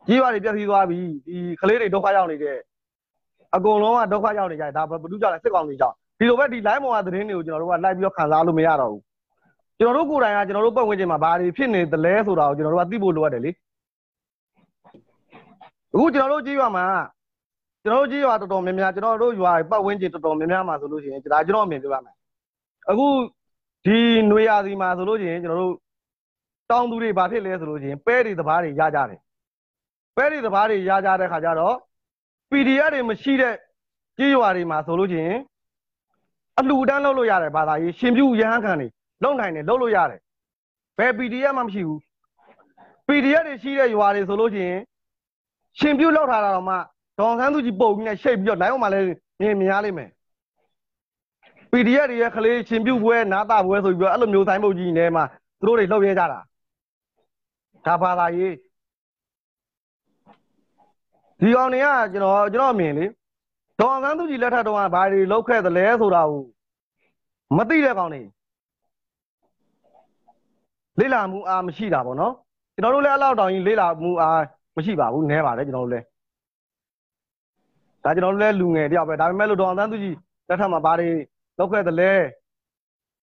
[0.06, 2.58] ကြီးရွာတွေပျက်စီးသွားပြီဒီခလေးတွေဒုက္ခရောက်နေတဲ့
[3.56, 9.02] အကုန်လုံးကဒုက္ခရောက်နေကြတယ်ဒါဘယ်သူကြောင့်လဲစစ်ကောင်စီကြောင့်ဒီလိုပဲဒီ line ပေါ်ကသတင်းတွေကိုကျွန်တော်တို့ကလိုက်ပြီးတော့ခံစားလို့မရတော့ဘူး
[9.78, 13.50] ကျွန်တော်တို့ကိုယ်တိုင်ကကျွန်တော်တို့ပတ်ဝန်းကျင်မှာဘာတွေဖြစ်နေသလဲဆိုတာကိုကျွန်တော်တို့ကသိဖို့လိုအပ်တယ်လေ
[15.92, 16.86] အခုကျွန်တော်တို့ကြည့်ရမှာ
[17.88, 22.14] ကျွန်တော်တို့ကြည့်ရတော်တော်များများကျွန်တော်တို့ရွာပတ်ဝန်းကျင်တော်တော်များများမှာဆိုလို့ရှိရင်ဒါကျွန်တော်အမြင်ပြောရမယ်
[22.90, 23.06] အခု
[23.84, 23.98] ဒီ
[24.30, 25.74] နွေရာသီမှာဆိုလို့ရှိရင်ကျွန်တော်တို့
[26.70, 29.20] တောင်သူတွေဘာဖြစ်လဲဆိုလို့ရှိရင်ပဲတွေတဘာတွေရကြတယ်
[30.16, 31.76] ပဲတွေတဘာတွေရကြတဲ့ခါကျတော့
[32.50, 33.54] PDF တွေမရှိတဲ့
[34.18, 35.38] ကြေးရွာတွေမှာဆိုလို့ရှိရင်
[36.58, 38.88] အလှူဒန်းလုပ်လို့ရတယ်ဘာသာရေးရှင်ပြုရဟန်းခံတွေ
[39.22, 40.20] လုံနိုင်တယ်လုံလို့ရတယ်
[40.98, 42.00] ဘယ် PDF မှမရှိဘူး
[43.08, 44.80] PDF တွေရှိတဲ့ရွာတွေဆိုလို့ရှိရင်
[45.78, 46.76] ရှင်ပြုတ်လောက်ထားတာတော့မှ
[47.18, 49.06] ဒေါအောင်ဆန်းစုကြည်ပုံပြီးနဲ့ရှိတ်ပြီးတော့နိုင်အောင်မှလည်း
[49.40, 50.10] မြင်မြင်ရလိမ့်မယ်
[51.72, 55.24] PDF တွေရဲ့ကလေးချင်းပြုတ်ပွဲနာတာပွဲဆိုပြီးတော့အဲ့လိုမျိုးဆိုင်ပုတ်ကြီးနေမှာ
[55.60, 56.38] သူတို့တွေလှုပ်ရဲကြတာ
[57.86, 58.54] ဒါဘာသာရေး
[61.40, 63.06] ဒီကောင်တွေကကျွန်တော်ကျွန်တော်အမြင်လေ
[63.78, 66.42] ဒေါအောင်ဆန်းစုကြည်လက်ထက်တော့ဘာတွေလောက်ခဲ့သလဲဆိုတာကို
[67.56, 68.22] မသိတဲ့ကောင်တွေ
[70.98, 72.34] လေ့လာမှုအားမရှိတာပေါ့နော်
[72.74, 74.42] ကျွန်တော်တို့လည်းအဲ့လောက်တောင်ကြီးလေ့လာမှုအား
[74.76, 76.04] မရှိပါဘူးနည်းပါတယ်ကျွန်တော်တို့လည်း
[78.04, 80.16] ဒါကျွန်တော်တို့လည်းလူငယ်တယောက်ပဲဒါပေမဲ့လို့ဒေါအောင်ဆန်းစုကြည်
[80.48, 81.10] လက်ထက်မှာဘာတွေ
[81.58, 82.12] လောက်ခဲ့သလဲ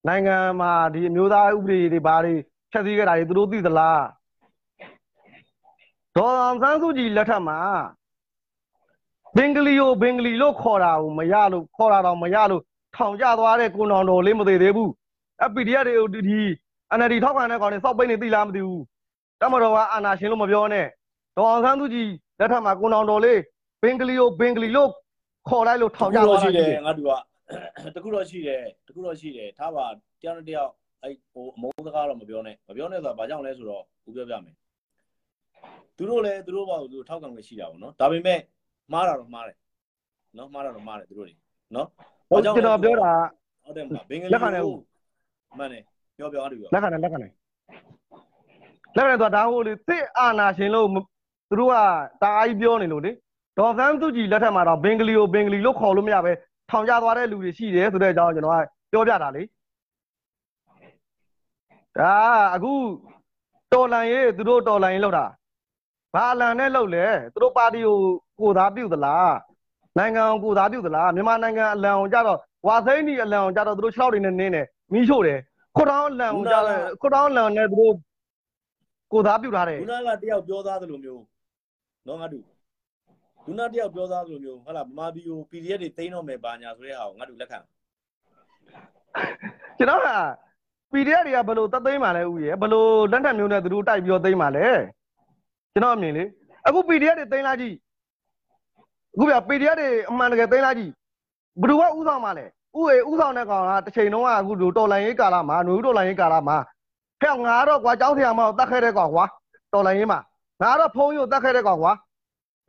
[0.08, 2.34] နိုင်ငံမှာဒီအမျိုးသားဥပဒေတွေဘာတွေ
[2.72, 4.04] ဖြတ်စည်းခဲ့တာတွေသူတို့သိသလား
[6.18, 7.60] ဒေါ်အောင်ဆန်းစုကြည်လက်ထက်မှာ
[9.38, 12.62] ဘင်္ဂလီကိုဘင်္ဂလီလို့ခေါ်တာကိုမရလို့ခေါ်တာတော့မရလို့
[12.96, 14.92] ထောင်ကျသွားတဲ့ကိုနောင်တော်လေးမသေးသေးဘူး
[15.44, 16.40] အပီဒီအက်တွေဒီ
[16.98, 18.84] NLD ထောက်ခံတဲ့ကောင်တွေစောက်ပိတ်နေသိလားမသိဘူး
[19.42, 20.88] တမတော်ကအာနာရှင်လို့မပြောနဲ့
[21.38, 23.55] ဒေါ်အောင်ဆန်းစုကြည်လက်ထက်မှာကိုနောင်တော်လေးဘ
[23.90, 24.90] င်္ဂလီကိုဘင်္ဂလီလို့
[25.50, 27.08] ခေါ်လိုက်လို့ထောင်ကျသွားတာရှိရှိတတယ်ယ်ငါတို့
[27.86, 29.86] ကတခုတော့ရှိတယ်တခုတော့ရှိတယ်ထားပါ
[30.22, 30.72] တယောက်နဲ့တယောက်
[31.04, 34.56] အဲ့ဟိုအမုန်းစကားတော့မပြောနဲ့မပြောနဲ့ဆိုတာဘာကြောင့်လဲဆိုတော့ဦးပြောပြမယ်
[35.98, 38.40] သူတို့လည်းသူတို့ဘာလို့သူတို့ထောက်ခံခွင့်ရှိတာပေါ့နော်ဒါပေမဲ့
[38.92, 39.58] မှားတာတော့မှားတယ်
[40.38, 41.34] နော်မှားတာတော့မှားတယ်သူတို့တွေ
[41.76, 41.88] နော်
[42.30, 43.12] ဟုတ်ကျွန်တော်ပြောတာ
[43.66, 44.80] ဟုတ်တယ်မလားဘင်္ဂလီလက်ခံတယ်ဟုတ်
[45.58, 45.84] မှန်တယ်
[46.18, 47.32] ပြောပြောအဲ့ဒါပြောလက်ခံတယ်လက်ခံတယ်
[48.96, 50.96] လက်ခံတယ်ဆိုတာဒါဟိုလေသိအာနာရှင်လို့မ
[51.50, 51.76] သူတို့က
[52.22, 53.12] တာအားကြီးပြောနေလို့လေ
[53.58, 56.32] ဒေါ်ဆန်းသူကြီးလက်ထက်မှာတော့ဘင်္ဂလီကိုဘင်္ဂလီလို့ခေါ်လို့မရပဲ
[56.70, 58.60] ထောင်ကျသွားတဲ့လူတွေရှိတယ်ဆိုတဲ့အကြောင်းကျွန်တော်က
[58.92, 59.44] ပြောပြတာလေ
[62.00, 62.14] ဒါ
[62.56, 62.74] အခု
[63.74, 65.26] တော်လန်ရေးသူတို့တော်လန်ရေးလောက်တာ
[66.14, 67.98] ဘာအလံနဲ့လောက်လဲသူတို့ပါတီကို
[68.40, 69.34] ကိုသားပြုတ်သလား
[69.98, 75.40] နိုင်ငံကိုကိုသားပြုတ်သလားမြန်မာနိုင်ငံအလံကိုကြတော့ဝါသိန်းဒီအလံကိုကြတော့သူတို့6တွေနဲ့နင်းတယ်မီးရှို့တယ်
[75.76, 77.94] ခွတ်တောင်းအလံကိုကြတော့ခွတ်တောင်းအလံနဲ့သူတို့
[79.14, 81.24] ကိုသားပြုတ်ထားတယ်ခုနကတယောက်ပြောသားသလိုမျိုး
[82.08, 82.44] နော်ငါတို့
[83.46, 87.60] ခုနတယောက်ပြောသားသလိုမျိုးဟုတ်လားဗမာပြည်ကို PDF တွေတိန်းတော့မယ်ဘာညာဆိုတဲ့ဟာကိုငါတို့လက်ခံ
[89.78, 90.10] ကျွန်တော်က
[90.92, 94.68] PDF တွေကဘယ်လိုတသိမ်းမှလဲဦးရယ်ဘယ်လိုလက်ထက်မျိုးနဲ့သူတို့တိုက်ပြီးတော့သိမ်းမှလဲ
[95.74, 96.24] ကျွန်တော်အမြင်လေ
[96.68, 97.76] အခု PDF တွေသိမ်းလိုက်ကြည့်
[99.14, 100.92] အခုပြ PDF တွေအမှန်တကယ်သိမ်းလိုက်ကြည့်
[101.62, 106.58] ဘယ်သူကဥဆောင်မှလဲဥအေဥဆောင်တဲ့ကောင်ကတစ်ချိန်လုံးကအခုတော်လိုင်းရေးကာလမှာຫນွေဦးတော်လိုင်းရေးကာလမှာ
[107.22, 109.26] ဖက်ငါတော့ကွာကျောင်းဆရာမကိုတတ်ခဲ့တဲ့ကောင်ကွာ
[109.74, 110.20] တော်လိုင်းရေးမှာ
[110.62, 111.94] ငါတော့ဖုန်းကြီးကိုတတ်ခဲ့တဲ့ကောင်ကွာ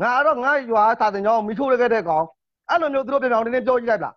[0.03, 2.25] ငါတော့ငါရွာစာတင်ကြောင်းမိချိုးရခဲ့တဲ့ကောင်
[2.71, 4.15] အဲ့လိုမျိုးသူတို့ပြောင်ပြောင်တင်းတင်းပြောကြည့်လိုက်လား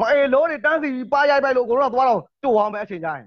[0.00, 3.26] မအေးလို့တွေတန်းစီပါရိုက်ပိုက်လို့ကိုတော့သွားတော့ကြိုအောင်ပဲအချိန်ကြရင်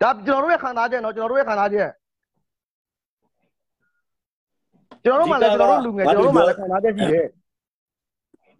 [0.00, 1.90] ဒါကျွန်တော်တို့ရဲ့ခံစားချက်နော်ကျွန်တော်တို့ရဲ့ခံစားချက်
[5.04, 7.26] ကျွန်တော်တို့မှလည်းကျွန်တော်တို့လူငယ်ကျွန်တော်တို့မှလည်းခံစားချက်ရှိတယ်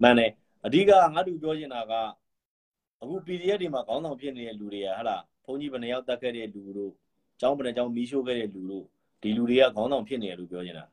[0.02, 0.30] မှန်တယ်
[0.66, 1.92] အဓိကငါတို့ပြောချင်တာက
[3.02, 6.92] အခု PDF တွေမှာခေါင်းဆောင်ဖြစ်နေတဲ့လူတွေကဟာလားဘုန်းကြီးဘယ်နှယောက်တက်ခဲ့တဲ့လူတို့
[7.40, 8.84] ကျောင်းဘယ်နှကျောင်းမီးရှို့ခဲ့တဲ့လူတို့
[9.24, 10.84] ဒီလူတွေကခေါင်းဆောင်ဖြစ်နေတယ်လို့ပြောချင်တာ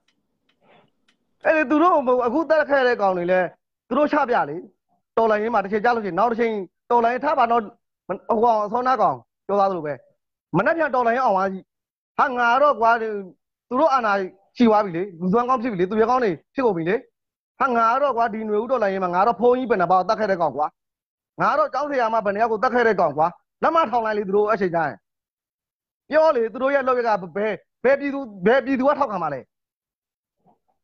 [1.45, 1.95] အဲ့ဒီသူတို့
[2.25, 3.47] အခုတက်ခဲ့တဲ့ကောင်တွေလည်း
[3.87, 4.57] သူတို့ချပြလေ
[5.17, 6.53] တော်လိုင်းရင်းမှာတစ်ချိန်ကြားလို့ရှိရင်နောက်တစ်ချိန်
[6.91, 7.61] တော်လိုင်းထားပါတော့
[8.29, 9.17] ဟိုကောင်အစောနာကောင်
[9.47, 9.93] ပြောသားသလိုပဲ
[10.57, 11.63] မနှက်ပြန်တော်လိုင်းရအောင်ပါကြီး
[12.19, 13.09] ဟာငါတော့ကွာသူ
[13.79, 14.13] တို့အာနာ
[14.57, 16.95] ရှိသွားပြီလေလူသွမ်းကောင်းဖြစ်ပြီလေသူရကောင်းနေဖြစ်ကုန်ပြီလေ
[17.59, 20.65] ဟာငါတော့ကွာဒီຫນွေဥတော်လိုင်းရင်မှာငါတော့ဖုန်းကြီးဘယ်နှပါတတ်ခဲ့တဲ့ကောင်ကွာ
[21.41, 23.27] ငါတော့ကျောင်းဆရာမဘယ်နှယောက်ကိုတတ်ခဲ့တဲ့ကောင်ကွာ
[23.63, 24.97] လက်မထောင်လိုက်လေသူတို့အချိန်ကျရင်
[26.09, 27.53] ပြောလေသူတို့ရဲ့လောက်ရကဘယ်
[27.83, 29.41] ဘယ်ပြည်သူဘယ်ပြည်သူကထောက်ခံမှာလဲ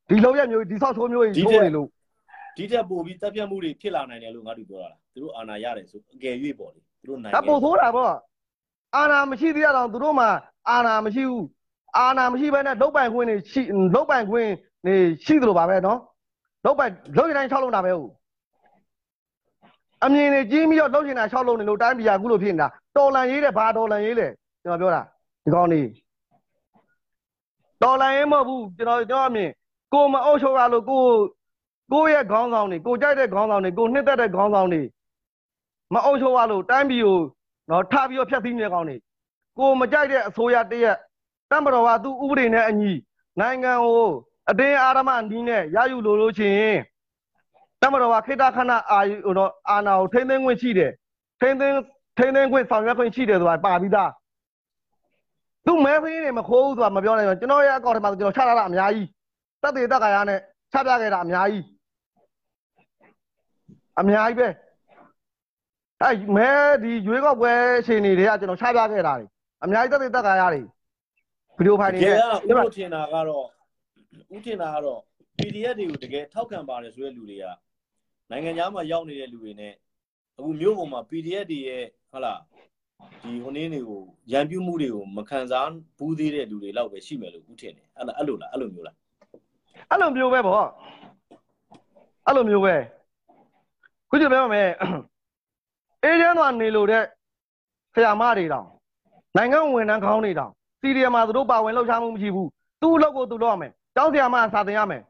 [0.10, 1.88] ဒီလောက်ရမျိုးဒီဆောက်ချိုးမျိုးကြီးချိုးနေလို့
[2.58, 8.14] ဒီထက်ပိုပြီးတပ်ပြတ်မှုတွေဖြစ်လာနိုင်တယ်လို့ငါတို့ပြောတာလားသူတို့အာဏာရတယ်ဆိုအကယ်၍ပေါ့လေသူတို့နိုင်ဒါပို့ဆိုးတာပေါ့
[8.96, 10.26] အာနာမရှိသေးရတော့သူတို့မှ
[10.70, 11.46] အာနာမရှိဘူး
[11.98, 13.62] အာနာမရှိဘဲနဲ့လုတ်ပိုင်ခွင့်နေရှိ
[13.96, 14.50] လုတ်ပိုင်ခွင့်
[14.86, 14.96] နေ
[15.26, 16.00] ရှိသလိုပါပဲနော်
[16.66, 18.12] လုတ်ပိုင်လုတ်ရတိုင်း၆လုံးတာပဲဟုတ်
[20.04, 24.28] အမြင်နေကြီးပြီးတော့လုတ်ချင်တာ၆လုံးနေလို့တိုင်းပြည်ကအခုလိုဖြစ်နေတာတော်လန်ရေးတယ်ဘာတော်လန်ရေးလဲ
[24.64, 25.02] ကျွန်တော်ပြောတာ
[25.44, 25.82] ဒီကောင်းနေ
[27.82, 29.52] တော်လန်ရေးမဟုတ်ဘူးကျွန်တော်ကျွန်တော်အမြင်
[29.94, 31.04] ကိုမအုပ်ချုပ်ရလို့ကို
[31.92, 34.82] ကိုရဲ့ခေါင်းဆောင်တွေကိုကြိုက်တဲ့ခေါင်းဆောင်တွေကိုနှစ်သက်တဲ့ခေါင်းဆောင်တွေ
[35.94, 37.20] မအုပ်ချုပ်ရလို့တိုင်းပြည်ကို
[37.70, 38.96] နော်ထပြီးတော့ဖျက်ဆီးနေကောင်းနေ
[39.58, 40.98] ကိုမကြိုက်တဲ့အစိုးရတရက်
[41.52, 42.92] တမတော်ကသူ့ဥပဒေနဲ့အညီ
[43.40, 44.08] နိုင်ငံကို
[44.50, 46.78] အတင်းအာရမနီးနဲ့ရယူလို့လို့ချင်း
[47.82, 50.92] တမတော်ကခေတ္တခဏအာယူတော့အာနာကိုထိမ့်သိမ်းခွင့်ရှိတယ်
[51.42, 51.78] ထိမ့်သိမ်း
[52.18, 54.12] ထိမ့်သိမ်းခွင့်ဆောင်ရွက်ခွင့်ရှိတယ်ဆိုတာပါပြီးသား
[55.68, 59.08] သူမဲဖင်းနေမခိုးဘူးဆိုတာမပြောနိုင်ဘူးကျွန်တော်ရဲ့အကောင့်ထဲမှာကျွန်တော်ချထားတာအများကြီး
[59.62, 60.40] တက်သေးတက်ခါရနဲ့
[60.72, 61.64] ချပြခဲ့တာအများကြီး
[64.00, 64.48] အများကြီးပဲ
[66.02, 66.50] အဲမဲ
[66.84, 69.26] ဒီရွေးကောက်ပွဲအချိန်တွေတည်းကကျွန်တော်ချပြခဲ့တာတွေ
[69.64, 70.62] အများကြီးတက်သေးတက်ခါရတွေ
[71.58, 73.46] ဗီဒီယိုဖိုင်တတွေကယ်နဲ့ကဥပထင်တာကတော့
[74.36, 75.00] ဥထင်တာကတော့
[75.38, 77.46] PDF တွေကိုတကယ်ထောက်ခံပါတယ်ဆိုတဲ့လူတွေက
[78.30, 79.74] နိုင်ငံသားမှာရောက်နေတဲ့လူတွေနဲ့
[80.38, 82.40] အခုမြို့ပေါ်မှာ PDF တွေရဲ့ဟုတ်လား
[83.22, 84.02] ဒီဟိုနည်းတွေကို
[84.32, 88.96] ရန်ပြုမှုတွေကိုမခံစားဘူးသေးတဲ့လူတွေလောက်ပဲရှိမယ်လို့ဥထင်တယ်အဲ့လားအဲ့လိုလားအဲ့လိုမျိုးလား
[89.92, 90.56] အဲ့လိုမျိုးပဲဗော
[92.26, 92.76] အဲ့လိုမျိုးပဲ
[94.10, 94.70] ခုကြည့်ပြောမယ်
[96.04, 97.04] အေးချမ်းသွားနေလို့တဲ့
[97.94, 98.68] ဆရာမတွေတောင်
[99.38, 100.52] နိုင်ငံဝန်ထမ်းခေါင်းတွေတောင်
[100.82, 102.50] စီရီယမှာသူတို့ပါဝင်လှုပ်ရှားမှုမရှိဘူး
[102.82, 105.04] သူ့အလုပ်ကိုသူလုပ်ရမယ်ကျောင်းဆရာမစာသင်ရမယ်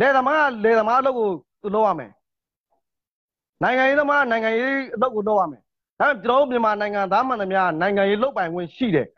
[0.00, 1.28] လေသမားလေသမားအလုပ်ကို
[1.62, 2.10] သူလုပ်ရမယ်
[3.62, 5.60] နိုင်ငံရေးသမားနိုင်ငံရေးအလုပ်ကိုလုပ်ရမယ်
[6.00, 9.08] ဒါပေမဲ့ကျွန်တော်တို့မြန်မာနိုင်ငံသားမှန်သမျှနိုင်ငံရေးလုပ်ပိုင်ခွင့်ရှိတယ်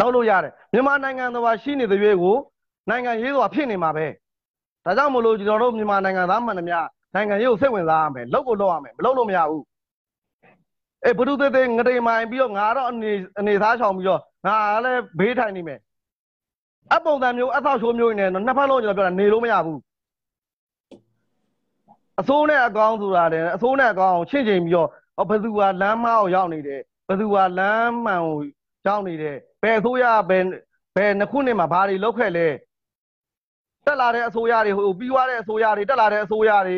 [0.00, 2.36] လုပ်လို့ရတယ်မြန်မာနိုင်ငံတော်ရှိနေတဲ့ရွေးကို
[2.90, 4.06] နိုင်ငံရေးဆိုတာဖြစ်နေမှာပဲ
[4.84, 6.78] ဒါကြောင့်မလို့ကျွန်တော်တို့မြန်မာနိုင်ငံသားမှန်သမျှ
[7.14, 9.64] နိုင်ငံရေးကိုစိတ်ဝင်စားရမယ်လုပ်ကိုလုပ်ရမယ်မလုပ်လို့မရဘူး
[11.04, 15.78] အေးဘုဒ္ဓသေးသေးငရေမိုင်ပြီးတော့ငါတော့အနေအနေသားချောင်ပြီးတော့ငါလည်းဘေးထိုင်နေမယ်
[16.94, 19.78] အပုံစံမျိုးအသောက်ချိုးမျိုးနေနှစ်ဖက်လုံးကျွန်တော်ပြောတာနေလို့မရဘူး
[22.20, 24.88] အစိုးနဲ့အကောင်းဆိုတာလည်းအစိုးနဲ့အကောင်းချင့်ချိန်ပြီးတော့
[25.28, 28.38] ဘယ်သူကလမ်းမအောင်ရောက်နေတယ်ဘယ်သူကလမ်းမှန်ကို
[28.86, 30.44] ရောက်နေတယ်ဘယ်အစိုးရဘယ်
[30.96, 32.46] ဘယ်နှစ်ခုနှစ်မှာဘာတွေလုပ်ခဲ့လဲ
[33.86, 36.76] တက်လာတဲ့အစိုးရတွေဟိုပြီးသွားတဲ့အစိုးရတွေတက်လာတဲ့အစိုးရတွေ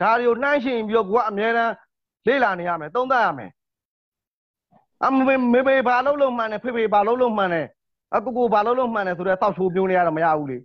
[0.00, 1.72] ဒါတွေကိုနှိုင်းယှဉ်ပြီးတော့ကိုကအများအား
[2.26, 3.50] လေ့လာနေရမယ်သုံးသပ်ရမယ်
[5.04, 7.66] အမေမေမေဘာလုံးလုံးမှန်တယ်ဖေဖေဘာလုံးလုံးမှန်တယ်
[8.14, 10.58] အကူကူဘာလုံးလုံးမှန်တယ်ဆိုတော့တောက်ချိုးပြုံးနေရတော့မရဘူးလေ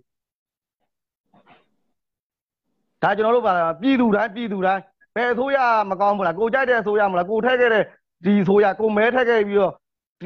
[3.02, 3.52] ဒါကျွန်တော်တို့ပါ
[3.82, 4.82] ပြည်သူတိုင်းပြည်သူတိုင်း
[5.14, 5.58] ဘယ်အစိုးရ
[5.90, 7.84] မကောင်းဘူးလားကိုကြိုက်တဲ့အစိုးရမလားကိုထက်ခဲ့တဲ့
[8.24, 9.72] ဒီအစိုးရကိုမဲထက်ခဲ့ပြီးတော့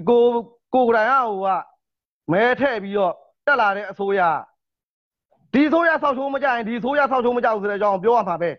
[0.08, 0.22] ကို
[0.74, 1.48] ကိုကရန်ဟိုက
[2.32, 3.12] မဲထည့်ပြီးတော့
[3.46, 4.20] တက်လာတဲ့အစိုးရ
[5.52, 8.50] ဒီအစိုးရဆောက်ချိုးမကြရင်ဒီအစိုးရဆောက်ချိုးမကြဘူးဆိုတဲ့အကြောင်းပြောရမှာပဲ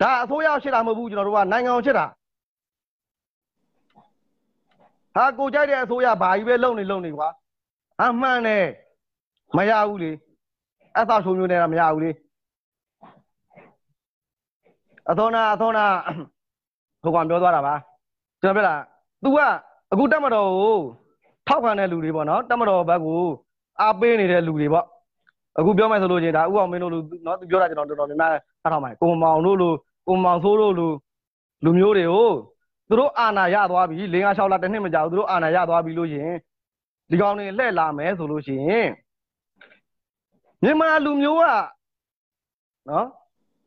[0.00, 2.06] ဒါအစိုးရရှစ်တာမဟုတ်ဘူးကျွန်တော်တို့ကနိုင်ငံအောင်ရှစ်တာ
[5.16, 7.28] ဟာကိုကြိုက်တဲ့အစိုးရဘာကြီးပဲလုံနေလုံနေကွာ
[8.02, 8.64] အမှန်နဲ့
[9.56, 10.12] မရဘူးလေ
[10.98, 12.10] အသောချုံမျိုးနဲ့တော့မရဘူးလေ
[15.10, 15.84] အသောနာအသောနာ
[17.02, 17.74] ဟိုကောင်ပြောသွားတာပါ
[18.42, 18.74] ကျွန်တော်ပြောတာ
[19.22, 19.38] तू က
[19.92, 20.76] အခုတက်မတော်ကို
[21.46, 23.22] ထောက်ခံတဲ့လူတွေပေါ့နော်တက်မတော်ဘက်ကို
[23.80, 24.86] အားပေးနေတဲ့လူတွေပေါ့
[25.58, 28.30] အခုပြောမယ်ဆိုလို့ချင်းဒါဥအောင်မင်းတို့လူနော်သူပြောတာကျွန်တော်တော်တော်များများ
[28.62, 29.68] ထားထောက်ပါတယ်ကိုမောင်တို့လူ
[30.06, 30.86] ကိုမောင်ဆိုးတို့လူ
[31.64, 32.28] လူမျိုးတွေကို
[32.88, 36.30] သူတို့အာဏာရသွားပြီ၄၅6လတစ်နှစ်မကြာဘူးသူတို့အာဏာရသွားပြီလို့ရှင်
[37.10, 38.88] ဒီကောင်တွေလှည့်လာမယ်ဆိုလို့ရှိရင်
[40.62, 41.44] မြန်မာလူမျိုးက
[42.88, 43.06] နော်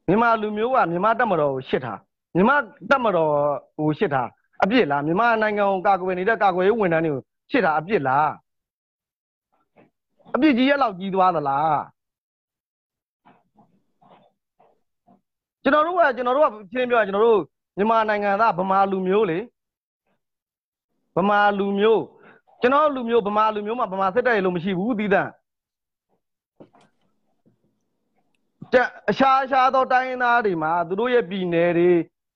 [0.09, 1.99] မြန်မာလူမျိုးကမြန်မာတက်မတော်ကိုရှစ်ထား
[2.35, 2.55] မြန်မာ
[2.89, 3.31] တက်မတော်
[3.77, 4.29] ကိုရှစ်ထား
[4.63, 7.21] အပြစ်လားမြန်မာနိုင်ငံကိုကာကွယ်နေတဲ့ကာကွယ်ရေးဝန်ထမ်းတွေကို
[7.51, 8.29] ရှစ်ထားအပြစ်လား
[10.35, 11.79] အပြစ်ကြီးရဲ့လောက်ကြီးသွားသလား
[15.63, 17.41] ကျွန်တော်တို့ကကျွန်တော်တို့ကရှင်းပြောကျွန်တော်တို့
[17.77, 19.39] မြန်မာနိုင်ငံသားဗမာလူမျိုးလေ
[21.15, 22.03] ဗမာလူမျိုး
[22.61, 25.39] ကျွန်တော်လူမျိုးဗမာလူမျိုးမှာဗမာစစ်တပ်ရေလို့မရှိဘူးသီးသန့်တဲ့
[29.09, 31.91] အရှားအရှားသောတိုင်းရင်းသားတွေမှာသူတို့ရဲ့ပြည်နယ်တွေ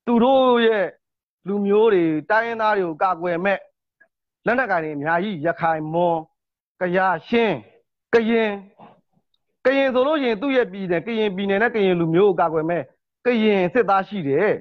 [0.05, 0.85] သူတို့ရဲ့
[1.47, 3.59] လူမျိုးတွေတိုင်းရင်းသားတွေကိုကာကွယ်မဲ့
[4.45, 6.17] လက်နက်ကိုင်တွေအများကြီးရခိုင်မွန်
[6.81, 6.99] ကရ
[7.29, 7.57] ရှင်း
[8.13, 8.51] ကရင်
[9.65, 12.83] ကရင်ဆိုလို့ရှိရင်သူ့ရဲ့ပြည်နယ်ကရင်ပြည်နယ်နဲ့ကရင်လူမျိုးကိုကာကွယ်မဲ့
[13.25, 14.51] ကရင်စစ်သားရှိတယ်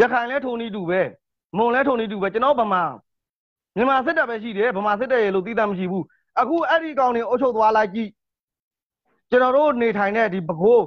[0.00, 1.00] ရခိုင်လဲထုံနီတူပဲ
[1.56, 2.82] မွန်လဲထုံနီတူပဲကျွန်တော်ဗမာ
[3.76, 6.04] မြန်မာစစ်တပ်ပဲရှိတယ်ဗမာစစ်တပ်ရေလို့သိတာမရှိဘူး
[6.40, 8.10] အခုအဲ့ဒီကောင်တွေအုပ်ချုပ်သွားလိုက်ကြည့်
[9.30, 10.84] ကျွန်တော်တို့နေထိုင်တဲ့ဒီပဲခူး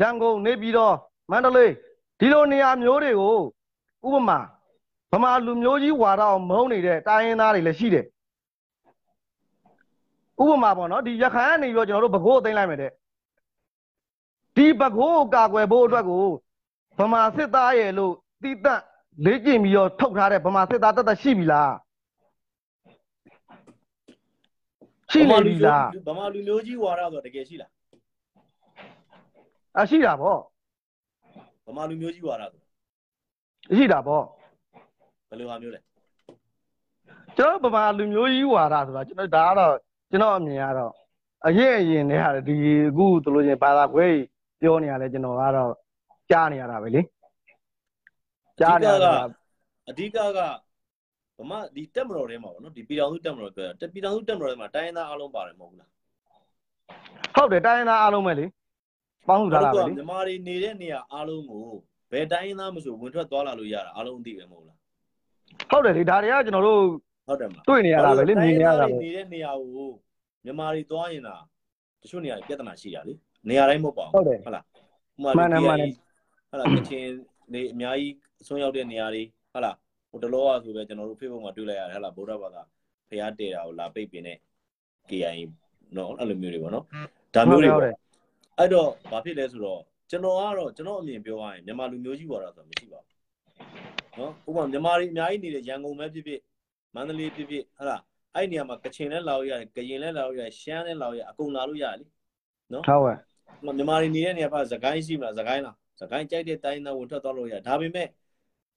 [0.00, 0.96] ရန်ကုန်နေပြည်တော်
[1.30, 1.72] မန္တလေး
[2.18, 3.36] ဒီလိုနေရာမျိုးတွေကို
[4.06, 4.38] ဥပမာ
[5.12, 8.04] ဗမာလူမျိုးကြီးဝါဒအောင်မုန်းနေတဲ့တိုင်းရင်းသားတွေလည်းရှိတယ်
[10.40, 12.92] ဥပမာပေါ့နော်ဒီရခိုင်ကနေပြီးတော့ကျွန်တော်တို့ပဲခူးကိုသိမ်းလိုက်မယ်တဲ့
[14.56, 16.24] ဒီပဲခူးကိုကာကွယ်ဖို့အတွက်ကို
[16.98, 18.82] ဗမာစစ်သားရဲ့လို့တိတန့်
[19.24, 21.72] လေ့ကျင့်ပြီးတော့ထုတ်ထားတဲ့ဗမာစစ်သားတသက်ရှိပြီလား
[25.12, 27.70] ရှိနေပြီလားဗမာလူမျိုးကြီးဝါဒဆိုတကယ်ရှိလား
[29.78, 30.36] အရှိတာဗော
[31.66, 32.60] ဗမာလူမျိုးကြီးဝါဒဆို
[33.76, 34.22] ရှိတာဗော
[35.28, 35.80] ဘယ်လိုဟာမျိုးလဲ
[37.36, 39.74] ကျွန်တော်ဗမာလူမျိုးကြီးဝါဒဆိုတာကျွန်တော်ဒါကတော့
[40.10, 40.92] ကျွန်တော်အမြင်ကတော့
[41.46, 42.56] အရင်အရင်တည်းဟာဒီ
[42.88, 44.06] အခုတို့လို့ချင်းဘာသာခွဲ
[44.60, 45.72] ပြောနေရတယ်ကျွန်တော်ကတော့
[46.30, 47.02] ကြားနေရတာပဲလေ
[48.60, 49.12] ကြားနေရတာ
[49.88, 50.38] အဓိကက
[51.40, 55.88] ဗမာဒီတက်မတော်ထဲမှာပေါ့နော်ဒီပြည်တော်စုတက်မတော်ပြောတာပြည်တော်စုတက်မတော်ထဲမှာတိုင်းရင်းသားအားလုံးပါတယ်မဟုတ်ဘူးလား
[57.36, 58.46] ဟုတ်တယ်တိုင်းရင်းသားအားလုံးပဲလေ
[59.28, 61.66] ပေါင်းစုထားတာပဲလေမြန်မာတွေနေတဲ့နေရာအားလုံးကို
[62.12, 64.78] ဘယ်တိုင်းရင်းသားမဆိုဝင်ထွက်သွားလာလို့ရတာအားလုံးအသိပဲမဟုတ်လား
[65.70, 66.80] ဟုတ်တယ်လေဒါတွေကကျွန်တော်တို့
[67.26, 69.90] ဟုတ်တယ်မလားတွေ့နေရတာပဲလေမြင်နေရတာပဲနေတဲ့နေရာကို
[70.44, 71.36] မြန်မာတွေသွားရင်တာ
[72.02, 73.12] တချို့နေရာတွေပြဿနာရှိတာလေ
[73.48, 75.92] နေရာတိုင်းမဟုတ်ပါဟုတ်တယ်ဟုတ်လားဥပမှမာန်တယ်မှန်တယ်
[76.50, 77.04] ဟုတ်လားကချင်
[77.52, 79.22] နေအများကြီးအဆုံးရောက်တဲ့နေရာတွေ
[79.52, 79.76] ဟုတ်လား
[80.10, 82.62] ဟိုတလောကဆိုပဲကျွန်တော်တို့ Facebook မှာတွေ့လိုက်ရတယ်ဟုတ်လားဗုဒ္ဓဘာသာ
[83.08, 84.38] ဖျားတဲတာကိုလာပိတ်ပင်တဲ့
[85.08, 85.30] KIA
[85.96, 86.84] နော်အဲ့လိုမျိုးတွေပေါ့နော်
[87.34, 87.96] ဒါမျိုးတွေဟုတ်ပေါ့တယ်
[88.58, 89.80] အဲ့တော့ဘာဖြစ်လဲဆိုတော့
[90.10, 93.16] ကျွန်တော်ကတော့ကျွန်တော်အမြင်ပြောရရင်မြန်မာလူမျိုးကြီးပေါ်တာဆိုမရှိပါဘူး
[94.18, 96.40] နော်ဥပမာမြန်မာတွေအများကြီးနေတဲ့ရန်ကုန်ပဲဖြစ်ဖြစ်
[96.94, 98.02] မန္တလေးဖြစ်ဖြစ်ဟုတ်လား
[98.34, 102.06] အဲ့ဒီနေရာမှာကချင်လည်းလာလို့ရတယ်ကရင်လည်းလာလို့ရတယ်ရှမ်းလည်းလာလို့ရအကုန်လာလို့ရတယ်လေ
[102.72, 103.16] နော်ဟုတ်ကဲ့
[103.76, 108.08] မြန်မာတွေနေတဲ့နေရာကသခိုင်းရှိမလားသခိုင်းလားသခိုင်းကြိုက်တဲ့တိုင်းသားဝင်ထွက်သွားလို့ရတယ်ဒါပေမဲ့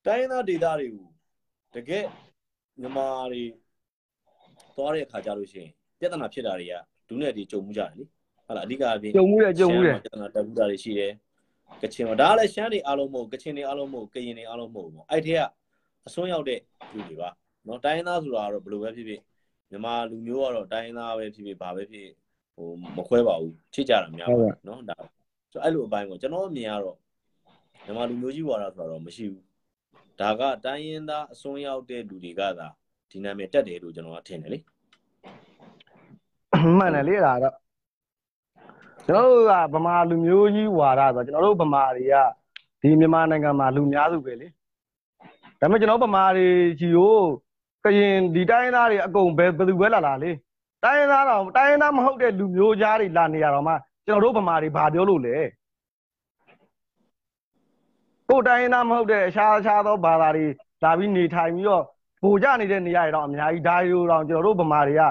[0.05, 1.07] တိုင်းသားဒေသတွေကို
[1.76, 2.06] တကယ်
[2.82, 3.44] မြန်မာတွေ
[4.76, 6.74] သွားတဲ့အခါကြလို့ရှိရင်ပြဿနာဖြစ်တာတွေက
[7.08, 8.04] ဒုနဲ့တွေကြုံမှုကြတယ်လေ
[8.48, 11.12] ဟုတ်လားအဓိကအပြင်ကြုံမှုတယ်ကြုံမှုတယ်ရှမ်းမှာပြဿနာတက်မှုတာတွေရှိတယ်
[11.82, 15.40] ကချင်မှာဒါကလည်းရှမ်းတွေအားလုံးမဟုတ်ကချင်တွေအားလုံးမဟုတ်ကရင်တွေအားလုံးမဟုတ်ဘူးပေါ့အဲ့ဒီက
[16.08, 16.60] အစွန်းရောက်တဲ့
[16.94, 17.30] လူတွေပါ
[17.68, 19.22] နော်တိုင်းရင်းသားဆိုတာကတော့ဘယ်လိုပဲဖြစ်ဖြစ်
[19.70, 22.08] မြန်မာလူမျိုးကတော့တိုင်းရင်းသားပဲဖြစ်ဖြစ်ဘာပဲဖြစ်
[22.56, 22.68] ဟို
[22.98, 24.98] မခွဲပါဘူးချစ်ကြတာများပါနော်ဒါ
[25.52, 26.98] ဆိုအဲ့လိုအပိုင်းကိုကျွန်တော်အမြင်ကတော့
[27.86, 29.44] မြန်မာလူမျိုးကြီးဝါဒဆိုတော့မရှိဘူး
[30.22, 32.68] ဒါကတိုင်းရင်းသားအစွန်းရောက်တဲ့လူတွေကသာ
[33.10, 34.60] ဒီနာမည်တက်တယ်လို့ကျွန်တော်ကထင်တယ်လေ
[36.77, 37.56] မှန်တယ်လေအဲ့ဒါတော့
[39.07, 42.15] ကျွန်တော်တို့ကဗမာလူမျိုးကြီးဝါဒဆိုတော့ကျွန်တော်တို့ဗမာတွေက
[42.81, 44.48] ဒီမြန်မာနိုင်ငံမှာလူများစုပဲလေ
[45.60, 46.48] ဒါပေမဲ့ကျွန်တော်ဗမာတွေ
[46.80, 47.15] ကြီးကို
[47.84, 50.31] ကရင်ဒီတိုင်းရင်းသားတွေအကုန်ပဲဘယ်သူပဲလာလာလေ
[50.84, 53.73] တိုင်းရင်းသားတော့တိုင်းရင်းသားမဟုတ်တဲ့လူမျိုးသားတွေလာနေရတော့မှ
[54.06, 55.38] ကျွန်တော်တို့ဗမာတွေဘာပြောလို့လဲ
[58.34, 60.45] ကိုယ်တိုင်းရင်းသားမဟုတ်တဲ့အခြားအခြားသောဘာသာတွေ
[60.84, 61.84] လာပြီးနေထိုင်ပြီးတော့
[62.23, 65.01] ဗိုလ်ကြနေတဲ့နေရာတွေတော့အများကြီးဒါရီတို့တော့ကျွန်တော်တို့ဗမာတွေက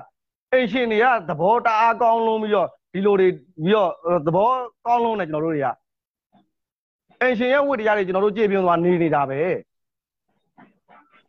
[0.52, 3.28] အင်ရှင်တွေကသဘောတအားကောင်းလုံးပြီးတော့ဒီလိုတွေ
[3.64, 3.90] ပြီးတော့
[4.26, 4.50] သဘော
[4.86, 5.68] ကောင်းလုံးနဲ့ကျွန်တော်တို့တွေက
[7.20, 9.40] အင်ရှင်ရဲ့ဝတ်တရားတွေကျွန်တော်တို့ကြည့်ပြင်းသွားနေနေတာပဲ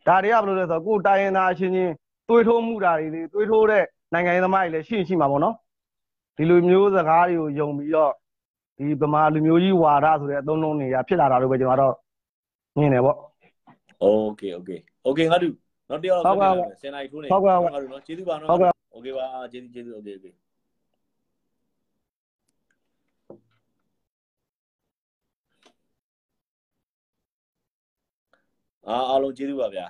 [0.07, 1.93] ဒါတွေကဘယ်လိုလဲဆိုတော့ကိုယ်တိုင်းရင်းသားအချင်းချင်း
[2.29, 3.83] တွေးထိုးမှုတာတွေလေတွေးထိုးတဲ့
[4.13, 5.55] နိုင်ငံရေးသမားတွေလည်းရှိရင်ရှိမှာပေါ့နော်
[6.37, 8.13] ဒီလိုမျိုးစကားတွေကိုယုံပြီးတော့
[8.78, 11.94] ဒီဗမာလူမျိုးကြီးဝါဒဆိုတဲ့အသုံးလုံးတွေကဖြစ်လာတာလို့ပဲကျွန်တော်ကတော့
[12.78, 13.16] မြင်တယ်ပေါ့
[14.00, 14.06] โอ
[14.36, 14.70] เคโอเค
[15.04, 15.54] โอเคငါတို့
[15.90, 20.26] နောက်တစ်ယောက် ဟုတ်ကဲ့ တော့ဆယ်နိုင်ထိုးနေ ဟုတ်ကဲ့ဟုတ်ကဲ့ ငါတို့နော်ကျေးဇူးပါနော် ဟုတ်ကဲ့ โอเคပါကျေးဇူးကျေးဇူးโอเคโอเค
[28.88, 29.86] အာအားလုံးကျေးဇူးပါဗျာ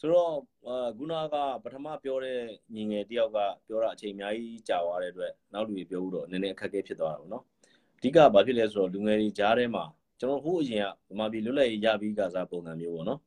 [0.00, 0.30] ဆိုတော့
[0.68, 2.40] အာခုနကပထမပြောတဲ့
[2.74, 7.49] ညီငယ်တယောက်ကပြောတာအချိန်အများကြီးကြာသွားတဲ့အတွက်နောက်လူတွေပြောလို့တော့နည်းနည်းအခက်အခဲဖြစ်သွားတာပေါ့နော်အ
[8.01, 9.83] ဓိကဘာဖြစ်လဲဆိုတော့လူငယ်တွေကြားထဲမှာ
[10.19, 13.19] ကျွန်တော်ဟိုအရင်ကဗမာပြည်လွတ်လပ်ရေးရပြီးကစားပုံစံမျိုးပေါ့နော်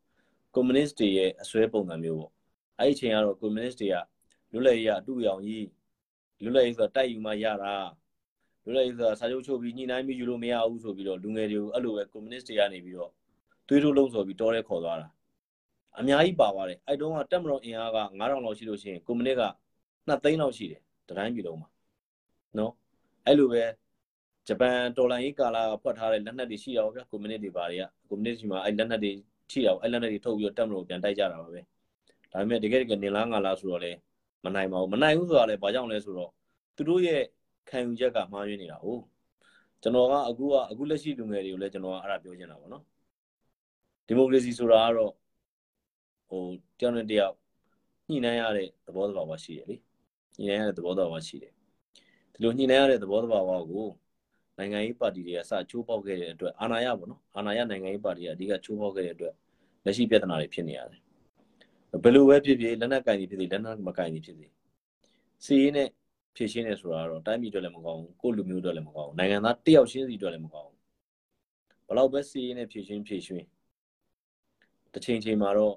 [0.55, 2.31] ကွန်မြူနစ်တွေရဲ့အစွဲပုံစံမျိုးပေါ့
[2.79, 3.97] အဲ့ဒီအချိန်ကတော့ကွန်မြူနစ်တွေက
[4.53, 5.67] လွတ်လပ်ရေးကအတူရောင်ကြီး
[6.43, 7.75] လွတ်လပ်ရေးဆိုတာတိုက်ယူမှရတာ
[8.65, 13.11] လွတ်လပ်ရေးဆိုတာစာချုပ်ချုပ်ပြီးညှိနှိုင်းပြီးယူလို့မရဘူးဆိုပြီးတော့လူငယ်တွေကိုအဲ့လိုပဲကွန်မြူနစ်တွေကနေပြီးတော့
[13.69, 15.09] သွေးထိုးလုံးဆိုပြီးတောထဲခေါ်သွားတာ
[15.99, 19.43] အများကြီးပါပါတယ်အဲ့တုန်းကတက်မတော်အင်အားက9000လောက်ရှိလို့ရှိရင်ကွန်မြူနစ်က
[20.09, 21.69] 2သိန်းလောက်ရှိတယ်တတိုင်းပြည်လုံးမှာ
[22.59, 22.73] နော်
[23.27, 23.63] အဲ့လိုပဲ
[24.49, 29.13] ဂျပန်တော်လိုင်းရေးကာလာဖွက်ထားတဲ့လက်နက်တွေရှိရပါဗျာကွန်မြူနစ်တွေပါတွေကကွန်မြူနစ်စီမှာအဲ့လက်နက်တွေ
[29.51, 31.61] ရှိရအောင်အဲ့လက်နက်တွေထုတ်ပြီးတော့တက်မတော်ပြန်တိုက်ကြတာပါပဲ
[32.33, 33.93] ဒါပေမဲ့တကယ်တကယ်နေလားငါလားဆိုတော့လေ
[34.45, 36.31] မနိုင်ပါဘူးမနိုင်ဘူးဆိုတာလေဘာကြောင့်လဲဆိုတော့
[36.77, 37.23] သူတို့ရဲ့
[37.69, 39.03] ခံယူချက်ကမှားယွင်းနေတာဟုတ်
[39.83, 42.83] ကျွန်တော်ကအခုကအခုလက်ရှိလူငယ်တွေကိုလည်းကျွန်တော်ကအဲ့ဒါပြောချင်တာပေါ့နော်
[44.07, 45.13] ဒီမိုကရေစီဆိုတာကတော့
[46.29, 46.43] ဟို
[46.79, 47.35] တယောက်နဲ့တယောက်
[48.09, 49.77] ညှိနှိုင်းရတဲ့သဘောတဘာဝရှိတယ်လေ
[50.39, 51.53] ညှိနှိုင်းရတဲ့သဘောတဘာဝရှိတယ်
[52.33, 53.87] ဒီလိုညှိနှိုင်းရတဲ့သဘောတဘာဝကို
[54.58, 59.34] နိုင်ငံရေးပါတီတွေကစချိုးပေါက်ခဲ့တဲ့အတွက်အာဏာရပေါ့နော်အာဏာရနိုင်ငံရေးပါတီကအဓိကချိုးပေါက်ခဲ့တဲ့အတွက်
[59.86, 61.00] လက်ရှိပြဿနာတွေဖြစ်နေရတယ်
[62.04, 64.48] ဘယ်လိုပဲဖြစ်ဖြစ်လက်နက်ကင်ကြီးဖြစ်စေလက်နက်မကင်ကြီးဖြစ်စေ
[65.46, 65.90] စီးရင်နဲ့
[66.36, 70.80] ဖြည့်ရှင်းနေဆိုတာတော့တိုင်းပြည်အတွက်လည်းမကောင်းဘူးကိုယ့်လူမျိုးအတွက်လည်းမကောင်းဘူးနိုင်ငံသားတယောက်ချင်းစီအတွက်လည်းမကောင်းဘူး
[71.88, 73.46] ဘယ်တော့ပဲစီးရင်နဲ့ဖြည့်ရှင်းဖြည့်ရှင်း
[74.94, 75.76] တစ်ချိန်ချိန်မှာတော့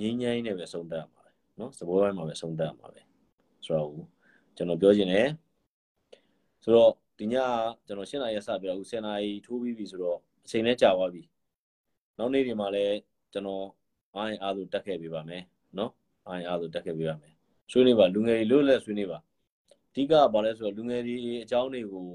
[0.00, 3.00] ငင်းငိုင်းနဲ့ပဲဆုံးတတ်ရမှာပဲเนาะစပွဲပိုင်းမှာပဲဆုံးတတ်ရမှာပဲ
[3.64, 3.90] ဆိုတော့
[4.56, 5.28] ကျွန်တော်ပြောချင်တယ်
[6.62, 7.35] ဆိုတော့ ဒီည
[7.87, 11.23] ကျွန်တော်၈နာရီဆက်ပြီးတော့အခု10နာရီထိုးပြီးပြီဆိုတော့အချိန်လည်းကြာသွားပြီ
[12.17, 12.95] နောက်နေ့တွေမှာလည်း
[13.33, 13.65] ကျွန်တော်
[14.15, 15.41] အိုင်းအားဆိုတက်ခဲ့ပေးပါမယ်
[15.77, 15.91] နော်
[16.27, 17.33] အိုင်းအားဆိုတက်ခဲ့ပေးပါမယ်
[17.71, 19.19] ဆွေးနွေးပါလူငယ်တွေလို့လည်းဆွေးနွေးပါ
[19.91, 22.07] အဓိကဘာလဲဆိုတော့လူငယ်တွေအကြောင်းတွေကို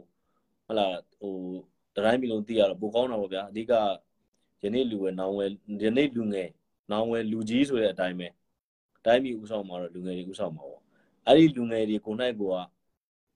[0.66, 0.86] ဟလာ
[1.20, 1.34] ဟို
[1.96, 3.72] တိုင်းပြည်လုံးသိရတော့ပိုကောင်းတာပေါ့ဗျာအဓိက
[4.62, 5.50] ယနေ့လူဝယ်နောင်ဝယ်
[5.82, 6.48] ယနေ့လူငယ်
[6.90, 8.28] နောင်ဝယ်လူကြီးဆိုတဲ့အတိုင်းပဲ
[9.06, 10.82] တိုင်းပြည်ဥဆောင်မှာတော့လူငယ်တွေဥဆောင်မှာပေါ့
[11.26, 12.56] အဲ့ဒီလူငယ်တွေကိုနိုင်ကိုက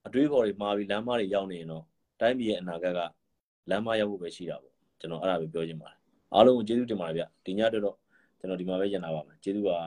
[0.05, 1.83] အတွေးခေါ်တွေမှားပြီးလမ်းမတွေရောက်နေရင်တော့
[2.19, 2.99] တိုင်းပြည်ရဲ့အနာဂတ်က
[3.69, 5.99] လမ်းမရောက်ဖို့ပဲရှိတာပေါ့ကျွန်တော်အဲ့ဒါပဲပြောချင်ပါတယ်
[6.33, 7.95] အားလုံးကိုကျေးဇူးတင်ပါတယ်ဗျဒီညတော့တော့
[8.39, 9.77] ကျွန်တော်ဒီမှာပဲညံတာပါမယ်ကျေးဇူးပါ